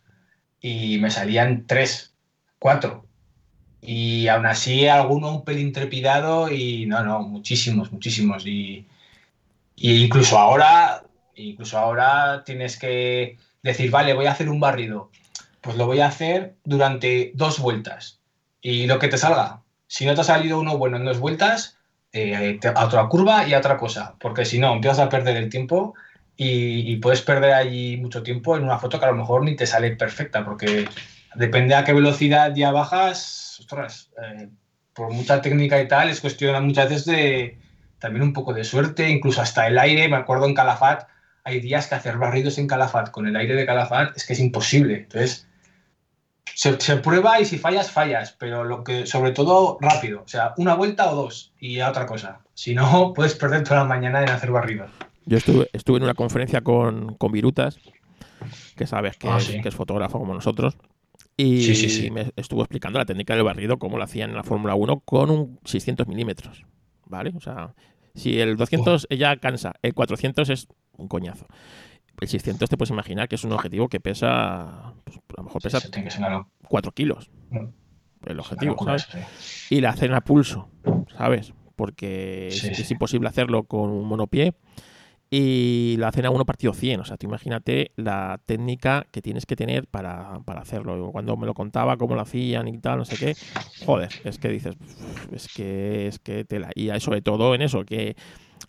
y 0.60 0.98
me 0.98 1.10
salían 1.10 1.66
tres, 1.66 2.14
cuatro. 2.58 3.04
Y 3.80 4.28
aún 4.28 4.46
así 4.46 4.88
alguno 4.88 5.30
un 5.30 5.44
pelín 5.44 5.72
trepidado 5.72 6.50
y 6.50 6.86
no, 6.86 7.04
no, 7.04 7.22
muchísimos, 7.22 7.92
muchísimos. 7.92 8.46
Y, 8.46 8.86
y 9.76 10.04
incluso 10.04 10.38
ahora, 10.38 11.04
incluso 11.36 11.78
ahora 11.78 12.42
tienes 12.44 12.78
que 12.78 13.38
decir, 13.62 13.90
vale, 13.90 14.14
voy 14.14 14.26
a 14.26 14.32
hacer 14.32 14.48
un 14.48 14.60
barrido. 14.60 15.10
Pues 15.60 15.76
lo 15.76 15.86
voy 15.86 16.00
a 16.00 16.08
hacer 16.08 16.54
durante 16.64 17.32
dos 17.34 17.58
vueltas. 17.60 18.18
Y 18.60 18.86
lo 18.86 18.98
que 18.98 19.08
te 19.08 19.18
salga, 19.18 19.62
si 19.86 20.06
no 20.06 20.14
te 20.14 20.22
ha 20.22 20.24
salido 20.24 20.58
uno 20.58 20.76
bueno 20.76 20.96
en 20.96 21.04
dos 21.04 21.20
vueltas, 21.20 21.78
eh, 22.12 22.58
a 22.74 22.84
otra 22.84 23.06
curva 23.08 23.46
y 23.46 23.54
a 23.54 23.58
otra 23.58 23.76
cosa, 23.76 24.14
porque 24.18 24.44
si 24.44 24.58
no, 24.58 24.72
empiezas 24.72 24.98
a 24.98 25.08
perder 25.10 25.36
el 25.36 25.50
tiempo 25.50 25.94
y, 26.40 26.96
puedes 26.96 27.20
perder 27.20 27.52
allí 27.52 27.96
mucho 27.96 28.22
tiempo 28.22 28.56
en 28.56 28.62
una 28.62 28.78
foto 28.78 29.00
que 29.00 29.06
a 29.06 29.10
lo 29.10 29.16
mejor 29.16 29.42
ni 29.42 29.56
te 29.56 29.66
sale 29.66 29.96
perfecta, 29.96 30.44
porque 30.44 30.88
depende 31.34 31.74
a 31.74 31.82
qué 31.82 31.92
velocidad 31.92 32.54
ya 32.54 32.70
bajas, 32.70 33.56
ostras, 33.58 34.10
eh, 34.22 34.48
por 34.94 35.12
mucha 35.12 35.42
técnica 35.42 35.80
y 35.82 35.88
tal, 35.88 36.08
es 36.08 36.20
cuestión 36.20 36.64
muchas 36.64 36.90
veces 36.90 37.06
de 37.06 37.58
también 37.98 38.22
un 38.22 38.32
poco 38.32 38.54
de 38.54 38.62
suerte, 38.62 39.08
incluso 39.08 39.42
hasta 39.42 39.66
el 39.66 39.78
aire, 39.78 40.08
me 40.08 40.16
acuerdo 40.16 40.46
en 40.46 40.54
Calafat, 40.54 41.08
hay 41.42 41.58
días 41.60 41.88
que 41.88 41.96
hacer 41.96 42.18
barridos 42.18 42.56
en 42.58 42.68
Calafat 42.68 43.10
con 43.10 43.26
el 43.26 43.34
aire 43.34 43.56
de 43.56 43.66
Calafat 43.66 44.16
es 44.16 44.24
que 44.24 44.34
es 44.34 44.40
imposible, 44.40 44.94
entonces 44.94 45.48
se, 46.54 46.96
prueba 46.98 47.40
y 47.40 47.46
si 47.46 47.58
fallas, 47.58 47.90
fallas, 47.90 48.36
pero 48.38 48.62
lo 48.62 48.84
que, 48.84 49.06
sobre 49.06 49.32
todo, 49.32 49.76
rápido. 49.80 50.22
O 50.22 50.28
sea, 50.28 50.54
una 50.56 50.74
vuelta 50.74 51.10
o 51.10 51.16
dos 51.16 51.52
y 51.58 51.80
a 51.80 51.90
otra 51.90 52.06
cosa. 52.06 52.40
Si 52.54 52.74
no, 52.74 53.12
puedes 53.16 53.34
perder 53.34 53.64
toda 53.64 53.80
la 53.80 53.86
mañana 53.86 54.22
en 54.22 54.30
hacer 54.30 54.52
barridos. 54.52 54.90
Yo 55.28 55.36
estuve, 55.36 55.68
estuve 55.72 55.98
en 55.98 56.04
una 56.04 56.14
conferencia 56.14 56.62
con, 56.62 57.14
con 57.14 57.32
Virutas, 57.32 57.78
que 58.76 58.86
sabes 58.86 59.16
que, 59.16 59.28
ah, 59.28 59.38
es, 59.38 59.48
que 59.48 59.68
es 59.68 59.74
fotógrafo 59.74 60.18
como 60.18 60.34
nosotros, 60.34 60.76
y 61.36 62.10
me 62.12 62.32
estuvo 62.36 62.62
explicando 62.62 62.98
la 62.98 63.04
técnica 63.04 63.34
del 63.34 63.44
barrido, 63.44 63.78
cómo 63.78 63.98
lo 63.98 64.04
hacían 64.04 64.30
en 64.30 64.36
la 64.36 64.42
Fórmula 64.42 64.74
1 64.74 65.00
con 65.00 65.30
un 65.30 65.60
600 65.64 66.06
milímetros. 66.08 66.64
¿Vale? 67.06 67.32
O 67.36 67.40
sea, 67.40 67.74
si 68.14 68.38
el 68.40 68.56
200 68.56 69.08
ya 69.10 69.36
cansa, 69.36 69.74
el 69.82 69.94
400 69.94 70.50
es 70.50 70.68
un 70.96 71.08
coñazo 71.08 71.46
el 72.20 72.28
600 72.28 72.68
te 72.68 72.76
puedes 72.76 72.90
imaginar 72.90 73.28
que 73.28 73.36
es 73.36 73.44
un 73.44 73.52
objetivo 73.52 73.88
que 73.88 74.00
pesa, 74.00 74.94
pues, 75.04 75.16
a 75.16 75.34
lo 75.38 75.44
mejor 75.44 75.62
pesa 75.62 75.80
4 76.68 76.92
kilos. 76.92 77.30
Mm. 77.50 77.66
El 78.26 78.40
objetivo, 78.40 78.76
¿sabes? 78.84 79.08
Y 79.70 79.80
la 79.80 79.90
hacen 79.90 80.12
a 80.12 80.22
pulso, 80.22 80.68
¿sabes? 81.16 81.54
Porque 81.76 82.48
es, 82.48 82.90
imposible 82.90 83.28
hacerlo 83.28 83.62
con 83.64 83.90
un 83.90 84.06
monopié 84.06 84.54
y 85.30 85.96
la 85.98 86.08
hacen 86.08 86.26
a 86.26 86.30
uno 86.30 86.44
partido 86.44 86.72
100. 86.72 87.00
O 87.00 87.04
sea, 87.04 87.16
tú 87.16 87.26
imagínate 87.26 87.92
la 87.96 88.40
técnica 88.46 89.06
que 89.10 89.22
tienes 89.22 89.46
que 89.46 89.56
tener 89.56 89.86
para, 89.86 90.40
para 90.44 90.60
hacerlo. 90.60 91.10
Cuando 91.12 91.36
me 91.36 91.46
lo 91.46 91.54
contaba, 91.54 91.96
cómo 91.96 92.14
lo 92.14 92.22
hacían 92.22 92.68
y 92.68 92.78
tal, 92.78 92.98
no 92.98 93.04
sé 93.04 93.16
qué, 93.16 93.36
joder, 93.84 94.08
es 94.24 94.38
que 94.38 94.48
dices, 94.48 94.76
es 95.32 95.48
que, 95.48 96.06
es 96.06 96.18
que 96.18 96.44
tela. 96.44 96.70
Y 96.74 96.88
sobre 97.00 97.22
todo 97.22 97.54
en 97.54 97.62
eso, 97.62 97.84
que 97.84 98.16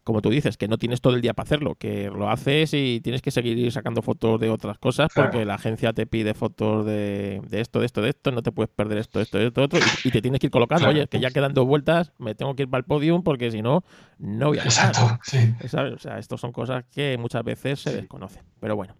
como 0.03 0.22
tú 0.22 0.30
dices, 0.30 0.57
que 0.57 0.68
no 0.68 0.78
tienes 0.78 1.02
todo 1.02 1.16
el 1.16 1.22
día 1.22 1.34
para 1.34 1.45
hacerlo, 1.45 1.76
que 1.76 2.10
lo 2.10 2.30
haces 2.30 2.74
y 2.74 3.02
tienes 3.02 3.22
que 3.22 3.32
seguir 3.32 3.72
sacando 3.72 4.02
fotos 4.02 4.40
de 4.40 4.49
otras 4.49 4.78
cosas 4.78 5.10
porque 5.14 5.45
la 5.45 5.56
agencia 5.56 5.94
te 5.94 6.06
pide 6.06 6.34
fotos 6.34 6.86
de, 6.86 7.41
esto, 7.52 7.80
de 7.80 7.86
esto, 7.86 8.02
de 8.02 8.10
esto, 8.10 8.32
no 8.32 8.41
te 8.41 8.52
puedes 8.52 8.70
perder 8.70 8.99
esto, 8.99 9.20
esto, 9.22 9.40
esto, 9.40 9.64
otro, 9.64 9.80
y, 10.03 10.11
te 10.11 10.22
tienes 10.22 10.40
que 10.40 10.48
ir 10.48 10.52
colocando, 10.52 10.88
oye, 10.88 11.07
que 11.07 11.20
ya 11.20 11.32
quedan 11.32 11.53
dos 11.53 11.66
vueltas, 11.66 12.14
me 12.18 12.36
tengo 12.36 12.56
que 12.56 12.64
ir 12.64 12.70
para 12.70 12.80
el 12.80 12.86
podium 12.86 13.24
porque 13.24 13.52
si 13.52 13.61
no, 13.61 13.84
no 14.18 14.48
voy 14.48 14.60
a 14.60 14.64
Exacto, 14.64 15.20
sí. 15.24 15.53
O 15.64 15.98
sea, 15.99 16.18
estas 16.18 16.40
son 16.40 16.52
cosas 16.52 16.86
que 16.91 17.18
muchas 17.18 17.44
veces 17.44 17.80
se 17.80 17.95
desconocen, 17.95 18.44
pero 18.60 18.76
bueno. 18.76 18.95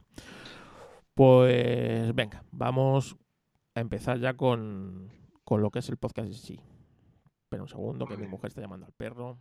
Pues 1.14 2.16
venga, 2.16 2.44
vamos 2.52 3.18
a 3.76 3.82
empezar 3.82 4.20
ya 4.20 4.36
con, 4.36 5.10
con 5.44 5.62
lo 5.62 5.70
que 5.70 5.80
es 5.80 5.90
el 5.90 5.98
podcast 5.98 6.28
en 6.28 6.34
sí. 6.34 6.60
Espera 7.44 7.64
un 7.64 7.68
segundo, 7.68 8.06
que 8.06 8.16
mi 8.16 8.28
mujer 8.28 8.50
está 8.50 8.62
llamando 8.62 8.86
al 8.86 8.94
perro. 8.94 9.40